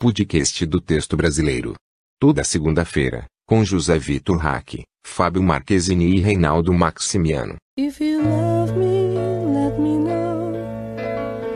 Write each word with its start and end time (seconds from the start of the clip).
podcast 0.00 0.64
do 0.64 0.80
texto 0.80 1.14
brasileiro. 1.14 1.74
Toda 2.18 2.42
segunda-feira, 2.42 3.26
com 3.46 3.62
José 3.62 3.98
Vitor 3.98 4.38
Hack, 4.38 4.82
Fábio 5.06 5.42
Marquezini 5.42 6.16
e 6.16 6.20
Reinaldo 6.20 6.72
Maximiano. 6.72 7.56
If 7.76 8.00
you 8.00 8.22
love 8.22 8.72
me, 8.78 9.12
let 9.52 9.78
me 9.78 9.98
know. 9.98 10.54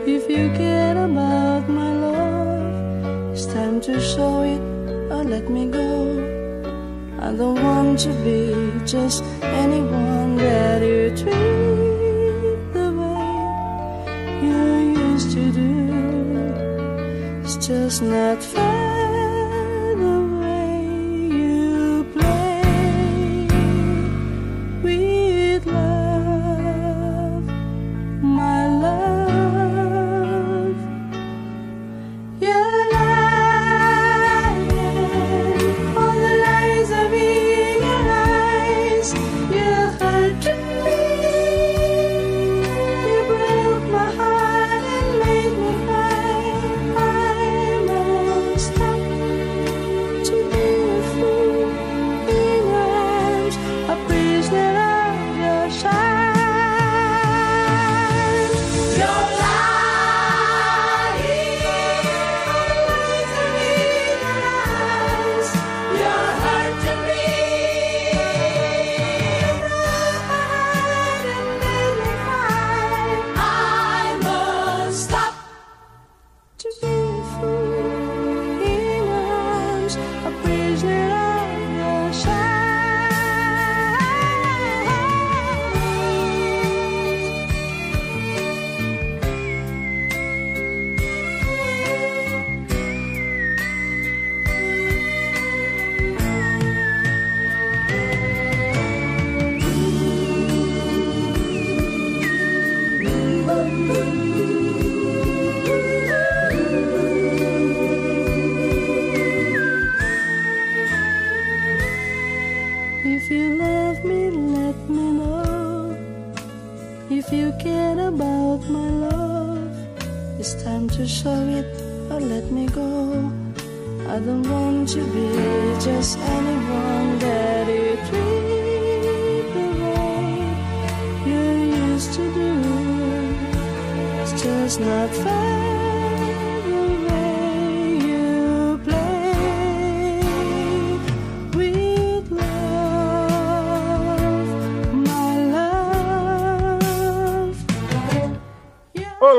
If 0.05 0.29
you 0.29 0.53
care 0.55 0.95
about 0.95 1.67
my 1.67 1.91
love, 1.99 3.33
it's 3.33 3.47
time 3.47 3.79
to 3.79 3.99
show 3.99 4.45
it 4.45 4.61
or 5.11 5.23
let 5.27 5.49
me 5.49 5.65
go. 5.65 6.21
I 7.19 7.35
don't 7.35 7.59
want 7.59 7.97
to 8.03 8.09
be 8.23 8.53
just 8.85 9.23
anyone 9.41 10.37
that 10.37 10.83
you 10.83 11.09
treat 11.17 12.73
the 12.73 12.91
way 12.93 14.43
you 14.43 14.93
used 15.13 15.31
to 15.31 15.51
do. 15.51 15.94
Just 17.67 18.03
not 18.03 18.43
fair 18.43 19.04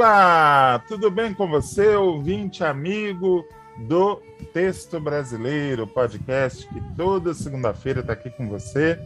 Olá, 0.09 0.85
tudo 0.87 1.11
bem 1.11 1.35
com 1.35 1.49
você, 1.49 1.97
ouvinte 1.97 2.63
amigo 2.63 3.45
do 3.77 4.23
Texto 4.55 5.01
Brasileiro, 5.01 5.85
podcast 5.85 6.65
que 6.69 6.81
toda 6.97 7.35
segunda-feira 7.35 8.03
está 8.03 8.13
aqui 8.13 8.31
com 8.31 8.49
você. 8.49 9.01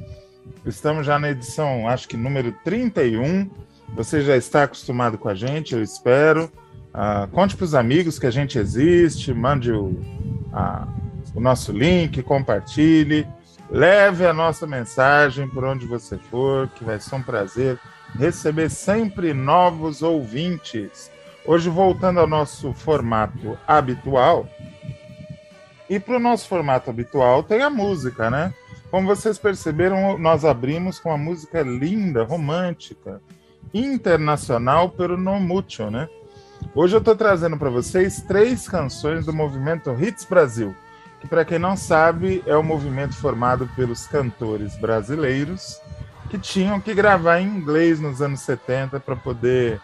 Estamos 0.67 1.07
já 1.07 1.19
na 1.19 1.31
edição, 1.31 1.89
acho 1.89 2.07
que 2.07 2.19
número 2.19 2.53
31. 2.63 3.51
Você 3.97 4.21
já 4.21 4.37
está 4.37 4.65
acostumado 4.65 5.17
com 5.17 5.31
a 5.31 5.35
gente, 5.35 5.75
eu 5.75 5.83
espero. 5.83 6.53
Ah, 6.93 7.27
conte 7.33 7.57
para 7.57 7.65
os 7.65 7.75
amigos 7.75 8.19
que 8.19 8.27
a 8.27 8.31
gente 8.31 8.59
existe, 8.59 9.33
mande 9.33 9.73
o, 9.73 9.99
a- 10.53 10.87
o 11.35 11.41
nosso 11.41 11.73
link, 11.73 12.23
compartilhe, 12.23 13.27
leve 13.71 14.27
a 14.27 14.35
nossa 14.35 14.67
mensagem 14.67 15.49
por 15.49 15.65
onde 15.65 15.87
você 15.87 16.19
for, 16.19 16.69
que 16.69 16.85
vai 16.85 17.01
ser 17.01 17.15
um 17.15 17.23
prazer 17.23 17.79
receber 18.19 18.71
sempre 18.71 19.33
novos 19.33 20.03
ouvintes. 20.03 21.11
Hoje, 21.45 21.69
voltando 21.69 22.21
ao 22.21 22.27
nosso 22.27 22.73
formato 22.73 23.59
habitual, 23.67 24.49
e 25.89 25.99
para 25.99 26.17
o 26.17 26.21
nosso 26.21 26.47
formato 26.47 26.89
habitual 26.89 27.43
tem 27.43 27.63
a 27.63 27.69
música, 27.69 28.31
né? 28.31 28.55
Como 28.91 29.09
vocês 29.09 29.39
perceberam, 29.39 30.17
nós 30.19 30.45
abrimos 30.45 31.01
com 31.01 31.09
uma 31.09 31.19
música 31.19 31.63
linda, 31.63 32.23
romântica, 32.23 33.21
internacional, 33.75 34.91
pelo 34.91 35.17
no 35.17 35.41
mucho, 35.41 35.91
né? 35.91 36.09
Hoje 36.75 36.95
eu 36.95 36.99
estou 36.99 37.17
trazendo 37.17 37.57
para 37.57 37.71
vocês 37.71 38.21
três 38.23 38.69
canções 38.69 39.27
do 39.27 39.33
movimento 39.33 39.91
Hits 40.01 40.25
Brasil, 40.25 40.77
que 41.21 41.27
para 41.27 41.45
quem 41.45 41.59
não 41.59 41.77
sabe 41.77 42.43
é 42.47 42.57
um 42.57 42.63
movimento 42.63 43.17
formado 43.17 43.69
pelos 43.75 44.07
cantores 44.07 44.77
brasileiros 44.77 45.81
que 46.31 46.39
tinham 46.39 46.81
que 46.81 46.95
gravar 46.95 47.41
em 47.41 47.49
inglês 47.49 48.01
nos 48.01 48.23
anos 48.23 48.41
70 48.41 49.01
para 49.01 49.17
poder 49.17 49.81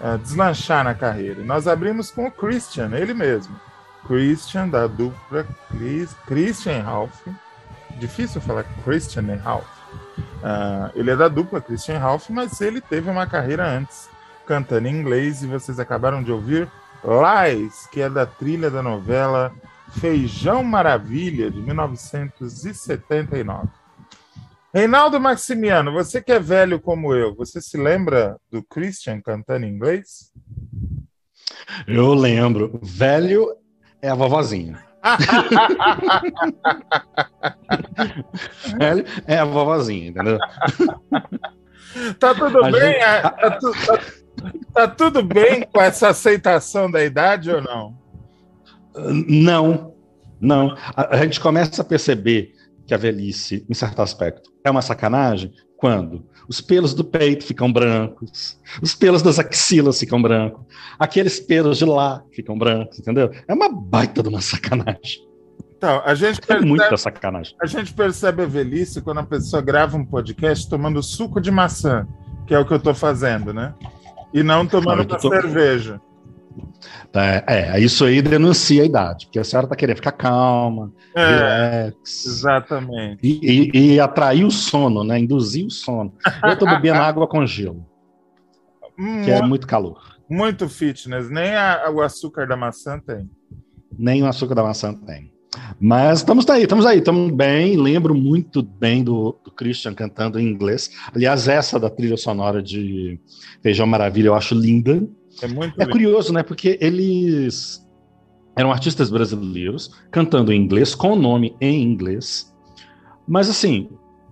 ah, 0.00 0.16
deslanchar 0.16 0.82
na 0.82 0.94
carreira. 0.94 1.42
E 1.42 1.44
nós 1.44 1.68
abrimos 1.68 2.10
com 2.10 2.26
o 2.26 2.30
Christian, 2.30 2.90
ele 2.94 3.12
mesmo. 3.12 3.54
Christian, 4.06 4.68
da 4.68 4.86
dupla 4.86 5.46
Chris, 5.68 6.16
Christian 6.26 6.82
Ralph. 6.82 7.26
Difícil 7.98 8.40
falar 8.40 8.64
Christian 8.82 9.36
Ralph. 9.36 9.68
Ah, 10.42 10.90
ele 10.94 11.10
é 11.10 11.16
da 11.16 11.28
dupla 11.28 11.60
Christian 11.60 11.98
Ralph, 11.98 12.30
mas 12.30 12.58
ele 12.60 12.80
teve 12.80 13.10
uma 13.10 13.26
carreira 13.26 13.68
antes, 13.68 14.08
cantando 14.46 14.88
em 14.88 14.98
inglês, 14.98 15.42
e 15.42 15.46
vocês 15.46 15.78
acabaram 15.78 16.22
de 16.22 16.32
ouvir 16.32 16.66
Lies, 17.04 17.86
que 17.92 18.00
é 18.00 18.08
da 18.08 18.24
trilha 18.24 18.70
da 18.70 18.82
novela 18.82 19.52
Feijão 20.00 20.64
Maravilha, 20.64 21.50
de 21.50 21.60
1979. 21.60 23.81
Reinaldo 24.74 25.20
Maximiano, 25.20 25.92
você 25.92 26.22
que 26.22 26.32
é 26.32 26.40
velho 26.40 26.80
como 26.80 27.14
eu, 27.14 27.34
você 27.34 27.60
se 27.60 27.76
lembra 27.76 28.38
do 28.50 28.62
Christian 28.62 29.20
cantando 29.20 29.66
em 29.66 29.70
inglês? 29.70 30.32
Eu 31.86 32.14
lembro. 32.14 32.80
Velho 32.82 33.54
é 34.00 34.08
a 34.08 34.14
vovozinha. 34.14 34.82
Velho 38.78 39.04
é 39.26 39.38
a 39.38 39.44
vovozinha, 39.44 40.08
entendeu? 40.08 40.38
Tá 42.18 42.34
tudo 42.34 42.64
A 42.64 42.70
bem? 42.70 42.80
gente- 42.80 42.96
É, 43.02 43.20
Tá, 43.22 43.50
tu- 43.58 43.72
tá- 43.86 44.00
tá 44.72 44.88
tudo 44.88 45.22
bem 45.22 45.62
com 45.70 45.80
essa 45.80 46.08
aceitação 46.08 46.90
da 46.90 47.04
idade 47.04 47.50
ou 47.50 47.60
não? 47.60 47.94
Não, 49.28 49.94
não. 50.40 50.76
A, 50.96 51.16
a 51.16 51.24
gente 51.24 51.40
começa 51.40 51.82
a 51.82 51.84
perceber 51.84 52.54
que 52.86 52.94
a 52.94 52.96
velhice, 52.96 53.64
em 53.68 53.74
certo 53.74 54.00
aspecto, 54.02 54.50
é 54.64 54.70
uma 54.70 54.82
sacanagem 54.82 55.52
quando 55.76 56.24
os 56.48 56.60
pelos 56.60 56.94
do 56.94 57.04
peito 57.04 57.44
ficam 57.44 57.72
brancos, 57.72 58.60
os 58.80 58.94
pelos 58.94 59.22
das 59.22 59.38
axilas 59.38 59.98
ficam 59.98 60.20
brancos, 60.20 60.64
aqueles 60.98 61.40
pelos 61.40 61.78
de 61.78 61.84
lá 61.84 62.22
ficam 62.32 62.56
brancos, 62.58 62.98
entendeu? 62.98 63.30
É 63.48 63.52
uma 63.54 63.68
baita 63.72 64.22
de 64.22 64.28
uma 64.28 64.40
sacanagem. 64.40 65.26
Então, 65.76 66.00
a 66.04 66.14
gente 66.14 66.38
É 66.38 66.46
percebe, 66.46 66.66
muita 66.68 66.96
sacanagem. 66.96 67.56
a 67.60 67.66
gente 67.66 67.92
percebe 67.92 68.42
a 68.42 68.46
velhice 68.46 69.00
quando 69.02 69.18
a 69.18 69.24
pessoa 69.24 69.60
grava 69.60 69.96
um 69.96 70.04
podcast 70.04 70.68
tomando 70.68 71.02
suco 71.02 71.40
de 71.40 71.50
maçã, 71.50 72.06
que 72.46 72.54
é 72.54 72.58
o 72.58 72.64
que 72.64 72.72
eu 72.72 72.78
tô 72.78 72.94
fazendo, 72.94 73.52
né? 73.52 73.74
E 74.32 74.42
não 74.44 74.64
tomando 74.66 75.02
eu 75.02 75.06
uma 75.08 75.18
tô- 75.18 75.28
cerveja. 75.28 76.00
É, 77.14 77.44
é, 77.46 77.80
isso 77.80 78.04
aí 78.04 78.22
denuncia 78.22 78.82
a 78.82 78.86
idade, 78.86 79.26
porque 79.26 79.38
a 79.38 79.44
senhora 79.44 79.66
está 79.66 79.76
querendo 79.76 79.96
ficar 79.96 80.12
calma, 80.12 80.92
é, 81.14 81.84
relax. 81.84 82.26
Exatamente. 82.26 83.18
E, 83.22 83.70
e, 83.72 83.94
e, 83.94 84.00
atrair 84.00 84.44
o 84.44 84.50
sono, 84.50 85.04
né? 85.04 85.18
Induzir 85.18 85.66
o 85.66 85.70
sono. 85.70 86.12
Eu 86.42 86.52
estou 86.52 86.68
bebendo 86.68 86.98
água 87.02 87.26
com 87.26 87.44
gelo, 87.46 87.84
que 89.24 89.30
é 89.30 89.42
muito 89.42 89.66
calor. 89.66 90.16
Muito 90.28 90.68
fitness, 90.68 91.28
nem 91.28 91.54
a, 91.54 91.90
o 91.90 92.00
açúcar 92.00 92.46
da 92.46 92.56
maçã 92.56 92.98
tem. 92.98 93.28
Nem 93.98 94.22
o 94.22 94.26
açúcar 94.26 94.54
da 94.54 94.62
maçã 94.62 94.94
tem. 94.94 95.32
Mas 95.78 96.20
estamos 96.20 96.48
aí, 96.48 96.62
estamos 96.62 96.86
aí, 96.86 96.98
estamos 96.98 97.30
bem. 97.32 97.76
Lembro 97.76 98.14
muito 98.14 98.62
bem 98.62 99.04
do, 99.04 99.38
do, 99.44 99.50
Christian 99.50 99.94
cantando 99.94 100.40
em 100.40 100.48
inglês. 100.48 100.90
Aliás, 101.14 101.48
essa 101.48 101.78
da 101.78 101.90
trilha 101.90 102.16
sonora 102.16 102.62
de 102.62 103.20
Feijão 103.62 103.86
Maravilha 103.86 104.28
eu 104.28 104.34
acho 104.34 104.54
linda. 104.54 105.06
É 105.40 105.46
muito 105.46 105.80
É 105.80 105.86
curioso, 105.86 106.32
né? 106.32 106.42
Porque 106.42 106.78
eles 106.80 107.82
eram 108.56 108.70
artistas 108.70 109.10
brasileiros 109.10 109.90
cantando 110.10 110.52
em 110.52 110.60
inglês, 110.60 110.94
com 110.94 111.12
o 111.12 111.16
nome 111.16 111.56
em 111.60 111.82
inglês. 111.82 112.52
Mas 113.26 113.48
assim, 113.48 113.88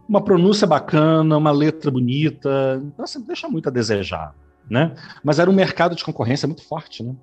uma 0.08 0.22
pronúncia 0.22 0.66
bacana, 0.66 1.36
uma 1.36 1.50
letra 1.50 1.90
bonita, 1.90 2.82
então 2.84 3.04
assim, 3.04 3.20
deixa 3.24 3.48
muito 3.48 3.68
a 3.68 3.72
desejar, 3.72 4.34
né? 4.68 4.94
Mas 5.22 5.38
era 5.38 5.48
um 5.48 5.54
mercado 5.54 5.94
de 5.94 6.04
concorrência 6.04 6.46
muito 6.46 6.64
forte, 6.64 7.02
né? 7.02 7.14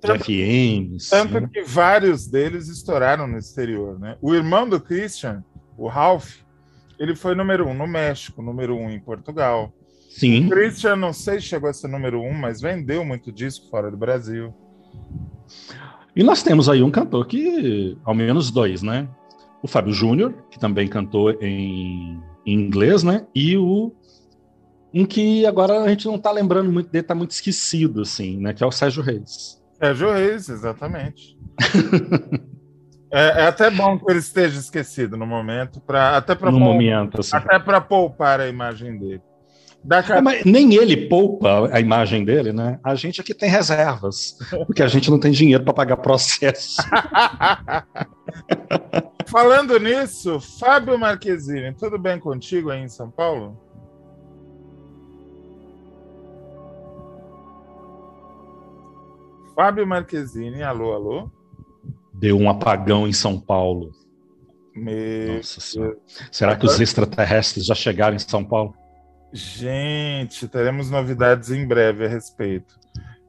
Tanto, 0.00 0.24
FMs, 0.24 1.08
tanto 1.08 1.40
né? 1.40 1.48
que 1.50 1.62
vários 1.62 2.26
deles 2.26 2.68
estouraram 2.68 3.26
no 3.26 3.38
exterior, 3.38 3.98
né? 3.98 4.16
O 4.20 4.34
irmão 4.34 4.68
do 4.68 4.78
Christian, 4.78 5.42
o 5.78 5.88
Ralph, 5.88 6.36
ele 6.98 7.16
foi 7.16 7.34
número 7.34 7.66
um 7.66 7.74
no 7.74 7.86
México, 7.86 8.42
número 8.42 8.76
um 8.76 8.90
em 8.90 9.00
Portugal, 9.00 9.72
Sim. 10.08 10.46
O 10.46 10.50
Christian, 10.50 10.96
não 10.96 11.12
sei 11.12 11.40
se 11.40 11.46
chegou 11.46 11.68
a 11.68 11.72
ser 11.72 11.88
número 11.88 12.20
um, 12.20 12.32
mas 12.32 12.60
vendeu 12.60 13.04
muito 13.04 13.30
disco 13.30 13.68
fora 13.68 13.90
do 13.90 13.96
Brasil. 13.96 14.54
E 16.16 16.22
nós 16.22 16.42
temos 16.42 16.68
aí 16.68 16.82
um 16.82 16.90
cantor 16.90 17.26
que, 17.26 17.96
ao 18.04 18.14
menos 18.14 18.50
dois, 18.50 18.82
né? 18.82 19.06
O 19.62 19.68
Fábio 19.68 19.92
Júnior, 19.92 20.34
que 20.50 20.58
também 20.58 20.88
cantou 20.88 21.30
em, 21.30 22.20
em, 22.44 22.54
inglês, 22.60 23.02
né? 23.02 23.26
E 23.34 23.56
o 23.56 23.94
um 24.92 25.04
que 25.04 25.44
agora 25.44 25.82
a 25.82 25.88
gente 25.88 26.06
não 26.06 26.18
tá 26.18 26.32
lembrando 26.32 26.72
muito 26.72 26.90
dele, 26.90 27.04
tá 27.04 27.14
muito 27.14 27.32
esquecido, 27.32 28.00
assim, 28.00 28.38
né? 28.38 28.54
Que 28.54 28.64
é 28.64 28.66
o 28.66 28.72
Sérgio 28.72 29.02
Reis. 29.02 29.62
Sérgio 29.78 30.10
Reis, 30.10 30.48
exatamente. 30.48 31.38
é, 33.12 33.42
é, 33.42 33.46
até 33.46 33.70
bom 33.70 33.98
que 33.98 34.10
ele 34.10 34.18
esteja 34.18 34.58
esquecido 34.58 35.16
no 35.16 35.26
momento, 35.26 35.80
para 35.80 36.16
até 36.16 36.34
para 36.34 36.50
momento, 36.50 37.20
assim. 37.20 37.36
até 37.36 37.58
para 37.58 37.80
poupar 37.80 38.40
a 38.40 38.48
imagem 38.48 38.98
dele. 38.98 39.22
É, 40.10 40.20
mas 40.20 40.44
nem 40.44 40.74
ele 40.74 41.08
poupa 41.08 41.68
a 41.72 41.80
imagem 41.80 42.24
dele, 42.24 42.52
né? 42.52 42.78
A 42.82 42.94
gente 42.94 43.20
aqui 43.20 43.32
tem 43.32 43.48
reservas, 43.48 44.36
porque 44.66 44.82
a 44.82 44.88
gente 44.88 45.10
não 45.10 45.18
tem 45.18 45.30
dinheiro 45.30 45.64
para 45.64 45.72
pagar 45.72 45.96
processo. 45.98 46.82
Falando 49.26 49.78
nisso, 49.78 50.40
Fábio 50.58 50.98
Marquezine, 50.98 51.72
tudo 51.74 51.98
bem 51.98 52.18
contigo 52.18 52.70
aí 52.70 52.80
em 52.80 52.88
São 52.88 53.10
Paulo? 53.10 53.58
Fábio 59.54 59.86
Marquezine, 59.86 60.62
alô, 60.62 60.92
alô? 60.92 61.30
Deu 62.12 62.38
um 62.38 62.48
apagão 62.48 63.06
em 63.06 63.12
São 63.12 63.40
Paulo. 63.40 63.92
Meu 64.74 65.36
Nossa 65.36 65.60
Senhora. 65.60 65.96
Será 66.30 66.56
que 66.56 66.64
os 66.64 66.80
extraterrestres 66.80 67.66
já 67.66 67.74
chegaram 67.74 68.16
em 68.16 68.20
São 68.20 68.44
Paulo? 68.44 68.74
Gente, 69.32 70.48
teremos 70.48 70.90
novidades 70.90 71.50
em 71.50 71.66
breve 71.66 72.06
a 72.06 72.08
respeito. 72.08 72.78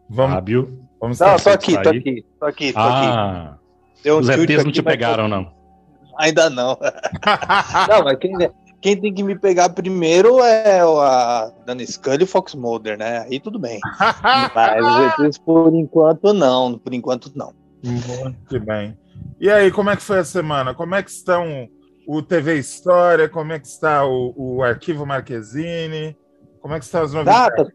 Vamos, 0.09 0.35
Fábio. 0.35 0.79
Vamos 0.99 1.19
não, 1.19 1.37
tô 1.37 1.49
aqui, 1.49 1.73
tô 1.81 1.89
aqui, 1.89 2.25
tô 2.39 2.45
aqui, 2.45 2.73
tô 2.73 2.79
ah, 2.79 3.57
aqui. 4.01 4.11
Um 4.11 4.17
os 4.17 4.29
ETs 4.29 4.63
não 4.63 4.71
te 4.71 4.81
pegaram, 4.81 5.27
não? 5.27 5.51
Ainda 6.17 6.49
não. 6.49 6.77
não, 7.89 8.03
mas 8.03 8.17
quem, 8.17 8.33
quem, 8.81 8.99
tem 8.99 9.13
que 9.13 9.23
me 9.23 9.37
pegar 9.37 9.69
primeiro 9.69 10.39
é 10.41 10.79
a 10.81 11.51
Dana 11.65 11.85
Scully 11.85 12.21
e 12.21 12.23
o 12.23 12.27
Fox 12.27 12.55
Mulder, 12.55 12.97
né? 12.97 13.19
Aí 13.29 13.39
tudo 13.39 13.59
bem. 13.59 13.79
mas 14.55 14.85
os 14.85 15.25
ETs, 15.25 15.37
por 15.37 15.73
enquanto, 15.73 16.33
não. 16.33 16.77
Por 16.77 16.93
enquanto, 16.93 17.31
não. 17.35 17.53
Muito 17.83 18.59
bem. 18.59 18.97
E 19.39 19.49
aí, 19.49 19.71
como 19.71 19.89
é 19.89 19.95
que 19.95 20.01
foi 20.01 20.19
a 20.19 20.25
semana? 20.25 20.73
Como 20.73 20.95
é 20.95 21.03
que 21.03 21.09
estão 21.09 21.69
o 22.11 22.23
TV 22.23 22.57
História, 22.57 23.29
como 23.29 23.53
é 23.53 23.59
que 23.59 23.67
está 23.67 24.03
o, 24.03 24.33
o 24.35 24.63
Arquivo 24.63 25.05
Marquezine, 25.05 26.17
como 26.59 26.73
é 26.73 26.79
que 26.79 26.85
estão 26.85 27.03
as 27.03 27.13
novidades? 27.13 27.71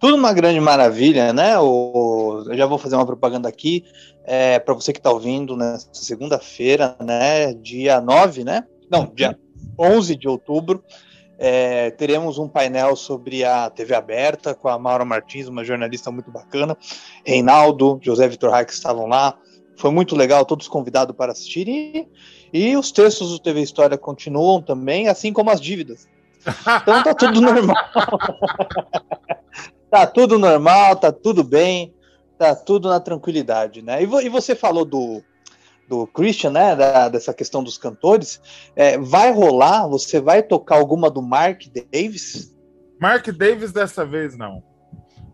Tudo 0.00 0.16
uma 0.16 0.32
grande 0.32 0.58
maravilha, 0.58 1.34
né? 1.34 1.58
O, 1.58 2.44
eu 2.46 2.56
já 2.56 2.64
vou 2.64 2.78
fazer 2.78 2.96
uma 2.96 3.04
propaganda 3.04 3.46
aqui 3.46 3.84
é, 4.24 4.58
para 4.58 4.72
você 4.72 4.90
que 4.90 4.98
está 4.98 5.10
ouvindo 5.10 5.54
nessa 5.54 5.86
segunda-feira, 5.92 6.96
né? 6.98 7.52
Dia 7.52 8.00
9, 8.00 8.42
né? 8.42 8.64
Não, 8.90 9.12
dia 9.14 9.38
11 9.78 10.16
de 10.16 10.26
outubro. 10.26 10.82
É, 11.38 11.90
teremos 11.90 12.38
um 12.38 12.48
painel 12.48 12.96
sobre 12.96 13.44
a 13.44 13.68
TV 13.68 13.94
aberta 13.94 14.54
com 14.54 14.68
a 14.68 14.78
Maura 14.78 15.04
Martins, 15.04 15.46
uma 15.46 15.62
jornalista 15.62 16.10
muito 16.10 16.30
bacana, 16.30 16.74
Reinaldo, 17.22 17.98
José 18.00 18.26
Vitor 18.28 18.50
Reich 18.50 18.72
estavam 18.72 19.06
lá. 19.06 19.38
Foi 19.76 19.90
muito 19.90 20.16
legal, 20.16 20.44
todos 20.44 20.68
convidados 20.68 21.14
para 21.14 21.32
assistir. 21.32 22.08
E 22.52 22.76
os 22.76 22.90
textos 22.90 23.30
do 23.30 23.38
TV 23.38 23.60
História 23.60 23.98
continuam 23.98 24.62
também, 24.62 25.08
assim 25.08 25.32
como 25.32 25.50
as 25.50 25.60
dívidas. 25.60 26.08
Então 26.82 27.02
tá 27.02 27.14
tudo 27.14 27.40
normal. 27.42 27.76
tá 29.90 30.06
tudo 30.06 30.38
normal, 30.38 30.96
tá 30.96 31.12
tudo 31.12 31.44
bem, 31.44 31.94
tá 32.38 32.54
tudo 32.54 32.88
na 32.88 33.00
tranquilidade, 33.00 33.82
né? 33.82 34.02
E, 34.02 34.06
vo 34.06 34.20
e 34.20 34.28
você 34.28 34.54
falou 34.54 34.84
do, 34.84 35.22
do 35.88 36.06
Christian, 36.06 36.50
né? 36.50 36.74
Da, 36.74 37.08
dessa 37.08 37.34
questão 37.34 37.62
dos 37.62 37.76
cantores. 37.76 38.40
É, 38.74 38.96
vai 38.96 39.32
rolar? 39.32 39.86
Você 39.88 40.20
vai 40.20 40.42
tocar 40.42 40.76
alguma 40.76 41.10
do 41.10 41.20
Mark 41.20 41.62
Davis? 41.92 42.56
Mark 42.98 43.26
Davis 43.28 43.72
dessa 43.72 44.06
vez 44.06 44.36
não. 44.36 44.62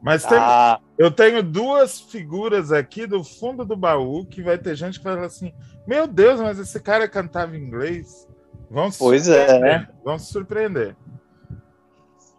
Mas 0.03 0.25
tem, 0.25 0.37
ah. 0.37 0.81
eu 0.99 1.13
tenho 1.13 1.43
duas 1.45 2.01
figuras 2.01 2.73
aqui 2.73 3.07
do 3.07 3.23
fundo 3.23 3.65
do 3.65 3.77
baú 3.77 4.27
que 4.27 4.43
vai 4.43 4.59
ter 4.59 4.75
gente 4.75 4.99
que 4.99 5.05
vai 5.05 5.15
falar 5.15 5.27
assim: 5.27 5.53
Meu 5.87 6.09
Deus, 6.09 6.41
mas 6.41 6.59
esse 6.59 6.81
cara 6.81 7.09
cantava 7.09 7.57
inglês. 7.57 8.27
Vão 8.69 8.91
se 8.91 8.99
pois 8.99 9.29
é, 9.29 9.61
né? 9.61 9.89
Vão 10.05 10.19
se 10.19 10.33
surpreender. 10.33 10.97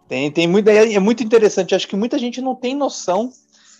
Tem, 0.06 0.30
tem 0.30 0.46
muita, 0.46 0.70
é 0.72 0.98
muito 0.98 1.24
interessante. 1.24 1.74
Acho 1.74 1.88
que 1.88 1.96
muita 1.96 2.18
gente 2.18 2.42
não 2.42 2.54
tem 2.54 2.76
noção 2.76 3.32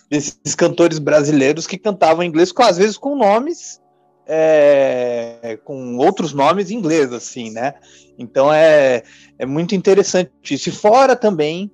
desses 0.09 0.55
cantores 0.55 0.97
brasileiros 0.97 1.67
que 1.67 1.77
cantavam 1.77 2.23
inglês, 2.23 2.51
com, 2.51 2.63
às 2.63 2.77
vezes 2.77 2.97
com 2.97 3.15
nomes, 3.15 3.79
é, 4.25 5.59
com 5.63 5.97
outros 5.97 6.33
nomes 6.33 6.71
em 6.71 6.75
inglês, 6.75 7.13
assim, 7.13 7.51
né? 7.51 7.75
Então 8.17 8.51
é, 8.51 9.03
é 9.37 9.45
muito 9.45 9.75
interessante 9.75 10.31
isso. 10.49 10.69
E 10.69 10.71
fora 10.71 11.15
também 11.15 11.71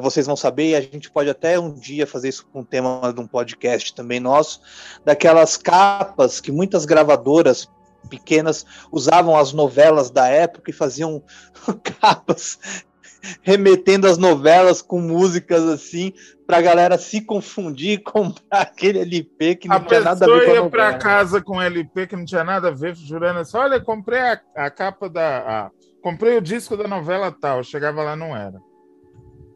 vocês 0.00 0.26
vão 0.26 0.36
saber, 0.36 0.70
e 0.70 0.76
a 0.76 0.80
gente 0.80 1.10
pode 1.10 1.28
até 1.28 1.58
um 1.58 1.72
dia 1.72 2.06
fazer 2.06 2.28
isso 2.28 2.46
com 2.52 2.60
o 2.60 2.64
tema 2.64 3.12
de 3.12 3.20
um 3.20 3.26
podcast 3.26 3.94
também 3.94 4.20
nosso, 4.20 4.60
daquelas 5.04 5.56
capas 5.56 6.40
que 6.40 6.52
muitas 6.52 6.84
gravadoras 6.84 7.68
pequenas 8.08 8.66
usavam 8.92 9.36
as 9.36 9.52
novelas 9.52 10.10
da 10.10 10.28
época 10.28 10.70
e 10.70 10.74
faziam 10.74 11.22
capas 12.00 12.58
remetendo 13.42 14.06
as 14.06 14.18
novelas 14.18 14.82
com 14.82 15.00
músicas 15.00 15.62
assim 15.64 16.12
para 16.46 16.58
a 16.58 16.62
galera 16.62 16.98
se 16.98 17.22
confundir 17.22 17.92
e 17.92 17.98
comprar 17.98 18.60
aquele 18.60 19.00
LP 19.00 19.56
que 19.56 19.68
não 19.68 19.76
a 19.76 19.80
tinha 19.80 20.00
nada 20.00 20.26
a 20.26 20.28
ver 20.28 20.44
com 20.44 20.50
a 20.50 20.54
ia 20.54 20.70
para 20.70 20.98
casa 20.98 21.42
com 21.42 21.62
LP 21.62 22.06
que 22.06 22.16
não 22.16 22.24
tinha 22.24 22.44
nada 22.44 22.68
a 22.68 22.70
ver, 22.70 22.94
jurando 22.94 23.40
assim, 23.40 23.56
olha, 23.56 23.80
comprei 23.80 24.20
a, 24.20 24.40
a 24.54 24.70
capa 24.70 25.08
da... 25.08 25.38
A, 25.38 25.70
comprei 26.02 26.36
o 26.36 26.42
disco 26.42 26.76
da 26.76 26.86
novela 26.86 27.32
tal, 27.32 27.64
chegava 27.64 28.02
lá 28.02 28.14
não 28.14 28.36
era. 28.36 28.60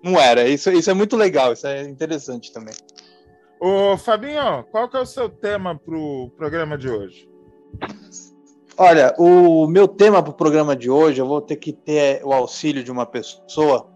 Não 0.08 0.18
era. 0.18 0.48
Isso, 0.48 0.70
isso 0.70 0.90
é 0.90 0.94
muito 0.94 1.16
legal, 1.16 1.52
isso 1.52 1.66
é 1.66 1.82
interessante 1.82 2.50
também. 2.50 2.74
Ô, 3.60 3.96
Fabinho, 3.98 4.64
qual 4.70 4.88
que 4.88 4.96
é 4.96 5.00
o 5.00 5.06
seu 5.06 5.28
tema 5.28 5.78
para 5.78 5.94
o 5.94 6.30
programa 6.36 6.78
de 6.78 6.88
hoje? 6.88 7.28
Olha, 8.76 9.14
o 9.18 9.66
meu 9.66 9.86
tema 9.86 10.22
para 10.22 10.30
o 10.30 10.34
programa 10.34 10.74
de 10.74 10.88
hoje, 10.88 11.20
eu 11.20 11.26
vou 11.26 11.42
ter 11.42 11.56
que 11.56 11.72
ter 11.72 12.24
o 12.24 12.32
auxílio 12.32 12.82
de 12.82 12.90
uma 12.90 13.04
pessoa, 13.04 13.90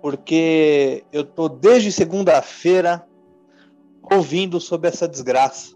porque 0.00 1.04
eu 1.12 1.24
tô 1.24 1.48
desde 1.48 1.90
segunda-feira 1.90 3.04
ouvindo 4.02 4.60
sobre 4.60 4.88
essa 4.88 5.08
desgraça. 5.08 5.74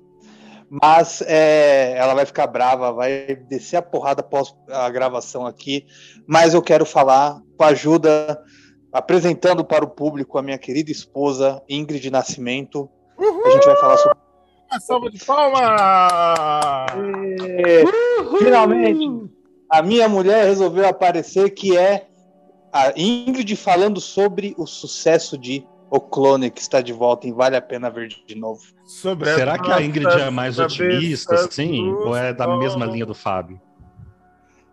Mas 0.71 1.21
é, 1.23 1.97
ela 1.97 2.15
vai 2.15 2.25
ficar 2.25 2.47
brava, 2.47 2.93
vai 2.93 3.35
descer 3.49 3.79
a 3.79 3.83
porrada 3.83 4.21
após 4.21 4.55
a 4.69 4.89
gravação 4.89 5.45
aqui. 5.45 5.85
Mas 6.29 6.55
eu 6.55 6.63
quero 6.63 6.87
falar 6.87 7.41
com 7.57 7.65
a 7.65 7.69
ajuda 7.69 8.41
apresentando 8.93 9.65
para 9.65 9.85
o 9.85 9.89
público 9.89 10.39
a 10.39 10.43
minha 10.43 10.59
querida 10.59 10.91
esposa 10.91 11.63
Ingrid 11.69 12.11
Nascimento. 12.11 12.89
Uhul! 13.19 13.47
A 13.47 13.51
gente 13.51 13.67
vai 13.67 13.77
falar 13.77 13.97
sobre. 13.97 14.19
Uma 14.71 14.81
salva 14.81 15.11
de 15.11 15.25
palmas! 15.25 16.91
finalmente, 18.39 19.31
a 19.69 19.83
minha 19.83 20.09
mulher 20.09 20.45
resolveu 20.45 20.87
aparecer, 20.87 21.51
que 21.51 21.77
é 21.77 22.07
a 22.73 22.93
Ingrid 22.97 23.57
falando 23.57 24.01
sobre 24.01 24.55
o 24.57 24.67
sucesso 24.67 25.37
de 25.37 25.67
o 25.91 25.99
clone 26.01 26.51
que 26.51 26.61
está 26.61 26.81
de 26.81 26.93
volta 26.93 27.27
em 27.27 27.33
Vale 27.33 27.57
a 27.57 27.61
Pena 27.61 27.91
Ver 27.91 28.09
de 28.09 28.35
novo. 28.37 28.63
Sobre 28.85 29.35
Será 29.35 29.59
que 29.59 29.73
a 29.73 29.83
Ingrid 29.83 30.07
é 30.21 30.31
mais 30.31 30.59
otimista, 30.59 31.51
sim? 31.51 31.91
Ou 31.91 32.17
é 32.17 32.33
da 32.33 32.57
mesma 32.57 32.87
linha 32.87 33.05
do 33.05 33.15
Fábio? 33.15 33.61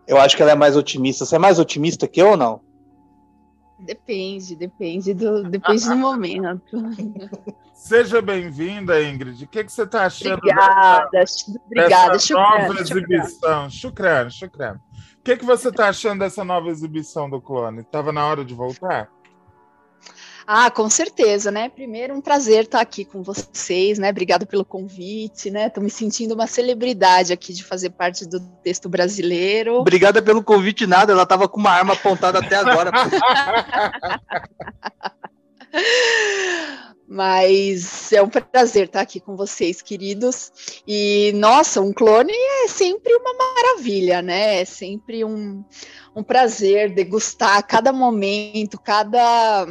Eu 0.06 0.18
acho 0.18 0.36
que 0.36 0.42
ela 0.42 0.52
é 0.52 0.54
mais 0.54 0.76
otimista. 0.76 1.26
Você 1.26 1.34
é 1.34 1.38
mais 1.38 1.58
otimista 1.58 2.06
que 2.06 2.22
eu 2.22 2.30
ou 2.30 2.36
não? 2.36 2.60
Depende, 3.78 4.56
depende 4.56 5.14
do, 5.14 5.44
depende 5.44 5.88
do 5.88 5.94
momento. 5.96 6.60
Seja 7.72 8.20
bem-vinda, 8.20 9.00
Ingrid. 9.02 9.44
O 9.44 9.48
que, 9.48 9.62
que 9.62 9.72
você 9.72 9.84
está 9.84 10.06
achando 10.06 10.34
obrigada, 10.34 11.08
dessa, 11.12 11.60
obrigada, 11.64 12.12
dessa 12.12 12.34
nova 12.34 12.80
exibição? 12.80 13.70
Chucrano, 13.70 14.30
chucrano. 14.30 14.80
O 15.18 15.22
que, 15.22 15.36
que 15.36 15.44
você 15.44 15.68
está 15.68 15.88
achando 15.88 16.20
dessa 16.20 16.44
nova 16.44 16.68
exibição 16.68 17.30
do 17.30 17.40
clone? 17.40 17.82
Estava 17.82 18.12
na 18.12 18.26
hora 18.26 18.44
de 18.44 18.52
voltar? 18.52 19.08
Ah, 20.50 20.70
com 20.70 20.88
certeza, 20.88 21.50
né? 21.50 21.68
Primeiro, 21.68 22.14
um 22.14 22.22
prazer 22.22 22.64
estar 22.64 22.80
aqui 22.80 23.04
com 23.04 23.22
vocês, 23.22 23.98
né? 23.98 24.08
Obrigado 24.08 24.46
pelo 24.46 24.64
convite, 24.64 25.50
né? 25.50 25.66
Estou 25.66 25.84
me 25.84 25.90
sentindo 25.90 26.32
uma 26.32 26.46
celebridade 26.46 27.34
aqui 27.34 27.52
de 27.52 27.62
fazer 27.62 27.90
parte 27.90 28.24
do 28.24 28.40
texto 28.64 28.88
brasileiro. 28.88 29.74
Obrigada 29.74 30.22
pelo 30.22 30.42
convite, 30.42 30.86
nada. 30.86 31.12
Ela 31.12 31.24
estava 31.24 31.46
com 31.46 31.60
uma 31.60 31.72
arma 31.72 31.92
apontada 31.92 32.38
até 32.38 32.56
agora. 32.56 32.90
Mas 37.06 38.10
é 38.10 38.22
um 38.22 38.30
prazer 38.30 38.86
estar 38.86 39.02
aqui 39.02 39.20
com 39.20 39.36
vocês, 39.36 39.82
queridos. 39.82 40.50
E, 40.86 41.30
nossa, 41.34 41.82
um 41.82 41.92
clone 41.92 42.32
é 42.64 42.68
sempre 42.68 43.14
uma 43.16 43.34
maravilha, 43.34 44.22
né? 44.22 44.62
É 44.62 44.64
sempre 44.64 45.26
um, 45.26 45.62
um 46.16 46.22
prazer 46.22 46.94
degustar 46.94 47.62
cada 47.66 47.92
momento, 47.92 48.80
cada 48.80 49.66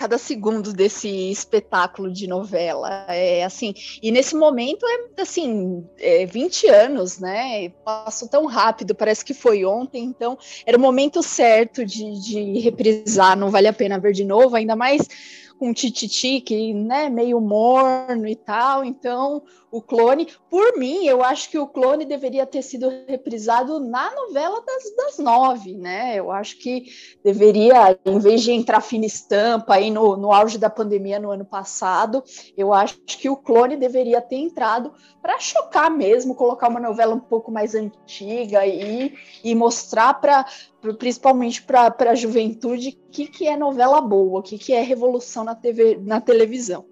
cada 0.00 0.16
segundo 0.16 0.72
desse 0.72 1.30
espetáculo 1.30 2.10
de 2.10 2.26
novela. 2.26 3.04
É 3.08 3.44
assim, 3.44 3.74
e 4.02 4.10
nesse 4.10 4.34
momento 4.34 4.86
é 4.86 5.20
assim, 5.20 5.86
é 5.98 6.24
20 6.24 6.68
anos, 6.68 7.18
né? 7.18 7.68
Passou 7.84 8.26
tão 8.26 8.46
rápido, 8.46 8.94
parece 8.94 9.22
que 9.22 9.34
foi 9.34 9.62
ontem, 9.62 10.02
então 10.02 10.38
era 10.64 10.78
o 10.78 10.80
momento 10.80 11.22
certo 11.22 11.84
de, 11.84 12.18
de 12.18 12.60
reprisar, 12.60 13.36
não 13.36 13.50
vale 13.50 13.68
a 13.68 13.74
pena 13.74 13.98
ver 13.98 14.14
de 14.14 14.24
novo, 14.24 14.56
ainda 14.56 14.74
mais 14.74 15.06
com 15.58 15.74
tititi, 15.74 16.40
que 16.40 16.72
né, 16.72 17.10
meio 17.10 17.38
morno 17.38 18.26
e 18.26 18.34
tal. 18.34 18.82
Então, 18.82 19.42
o 19.70 19.80
clone, 19.80 20.28
por 20.48 20.76
mim, 20.76 21.06
eu 21.06 21.22
acho 21.22 21.48
que 21.48 21.58
o 21.58 21.66
clone 21.66 22.04
deveria 22.04 22.44
ter 22.44 22.62
sido 22.62 22.90
reprisado 23.06 23.78
na 23.78 24.12
novela 24.14 24.62
das, 24.66 24.96
das 24.96 25.18
nove, 25.18 25.76
né? 25.76 26.16
Eu 26.16 26.32
acho 26.32 26.58
que 26.58 26.86
deveria, 27.22 27.96
em 28.04 28.18
vez 28.18 28.42
de 28.42 28.50
entrar 28.50 28.80
fina 28.80 29.06
estampa 29.06 29.74
aí 29.74 29.90
no, 29.90 30.16
no 30.16 30.32
auge 30.32 30.58
da 30.58 30.68
pandemia 30.68 31.20
no 31.20 31.30
ano 31.30 31.44
passado, 31.44 32.22
eu 32.56 32.74
acho 32.74 32.98
que 33.06 33.30
o 33.30 33.36
clone 33.36 33.76
deveria 33.76 34.20
ter 34.20 34.36
entrado 34.36 34.92
para 35.22 35.38
chocar 35.38 35.90
mesmo, 35.90 36.34
colocar 36.34 36.68
uma 36.68 36.80
novela 36.80 37.14
um 37.14 37.20
pouco 37.20 37.52
mais 37.52 37.74
antiga 37.74 38.66
e, 38.66 39.14
e 39.44 39.54
mostrar 39.54 40.14
para 40.14 40.46
principalmente 40.98 41.62
para 41.62 41.94
a 42.10 42.14
juventude, 42.14 42.98
o 43.06 43.10
que, 43.10 43.26
que 43.26 43.46
é 43.46 43.56
novela 43.56 44.00
boa, 44.00 44.40
o 44.40 44.42
que, 44.42 44.58
que 44.58 44.72
é 44.72 44.80
revolução 44.80 45.44
na, 45.44 45.54
TV, 45.54 45.98
na 46.00 46.20
televisão. 46.20 46.89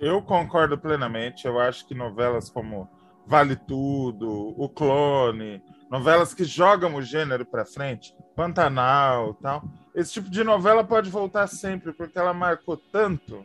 Eu 0.00 0.22
concordo 0.22 0.78
plenamente. 0.78 1.46
Eu 1.46 1.58
acho 1.58 1.86
que 1.86 1.94
novelas 1.94 2.48
como 2.48 2.88
Vale 3.26 3.56
Tudo, 3.56 4.54
O 4.56 4.68
Clone, 4.68 5.62
novelas 5.90 6.32
que 6.32 6.44
jogam 6.44 6.94
o 6.94 7.02
gênero 7.02 7.44
para 7.44 7.66
frente, 7.66 8.14
Pantanal, 8.34 9.34
tal. 9.34 9.62
Esse 9.94 10.14
tipo 10.14 10.30
de 10.30 10.42
novela 10.42 10.82
pode 10.82 11.10
voltar 11.10 11.46
sempre, 11.46 11.92
porque 11.92 12.18
ela 12.18 12.32
marcou 12.32 12.76
tanto 12.76 13.44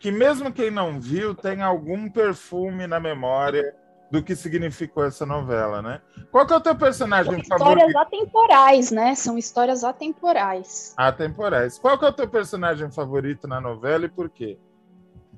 que 0.00 0.10
mesmo 0.10 0.52
quem 0.52 0.70
não 0.70 1.00
viu 1.00 1.34
tem 1.34 1.62
algum 1.62 2.10
perfume 2.10 2.88
na 2.88 2.98
memória 2.98 3.76
do 4.10 4.22
que 4.22 4.34
significou 4.34 5.04
essa 5.04 5.24
novela, 5.24 5.80
né? 5.80 6.00
Qual 6.30 6.44
que 6.44 6.52
é 6.52 6.56
o 6.56 6.60
teu 6.60 6.74
personagem 6.74 7.44
São 7.44 7.58
favorito? 7.58 7.86
Histórias 7.86 7.96
atemporais, 7.96 8.90
né? 8.90 9.14
São 9.14 9.38
histórias 9.38 9.84
atemporais. 9.84 10.92
Atemporais. 10.96 11.78
Qual 11.78 11.96
que 11.96 12.04
é 12.04 12.08
o 12.08 12.12
teu 12.12 12.28
personagem 12.28 12.90
favorito 12.90 13.46
na 13.46 13.60
novela 13.60 14.06
e 14.06 14.08
por 14.08 14.28
quê? 14.28 14.58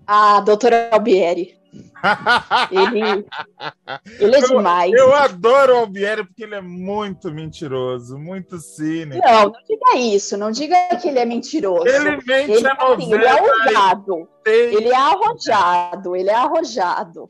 A 0.07 0.41
doutora 0.41 0.91
Albieri. 0.93 1.59
ele, 2.71 3.27
ele 4.21 4.37
é 4.37 4.39
eu, 4.39 4.49
demais. 4.49 4.93
Eu 4.93 5.15
adoro 5.15 5.75
o 5.75 5.79
Albieri 5.79 6.25
porque 6.25 6.45
ele 6.45 6.55
é 6.55 6.61
muito 6.61 7.31
mentiroso, 7.33 8.19
muito 8.19 8.59
cínico. 8.59 9.27
Não, 9.27 9.45
não 9.45 9.53
diga 9.69 9.97
isso, 9.99 10.37
não 10.37 10.51
diga 10.51 10.77
que 11.01 11.09
ele 11.09 11.19
é 11.19 11.25
mentiroso. 11.25 11.89
Ele 11.89 12.17
mente 12.27 12.53
ele, 12.53 12.69
a 12.69 12.75
novela. 12.75 12.95
Assim, 12.95 13.15
ele 13.15 13.25
é 13.25 13.43
ousado, 13.43 14.29
ele 14.77 14.89
é 14.89 14.97
arrojado, 14.97 16.17
ele 16.17 16.31
é 16.31 16.35
arrojado. 16.35 17.29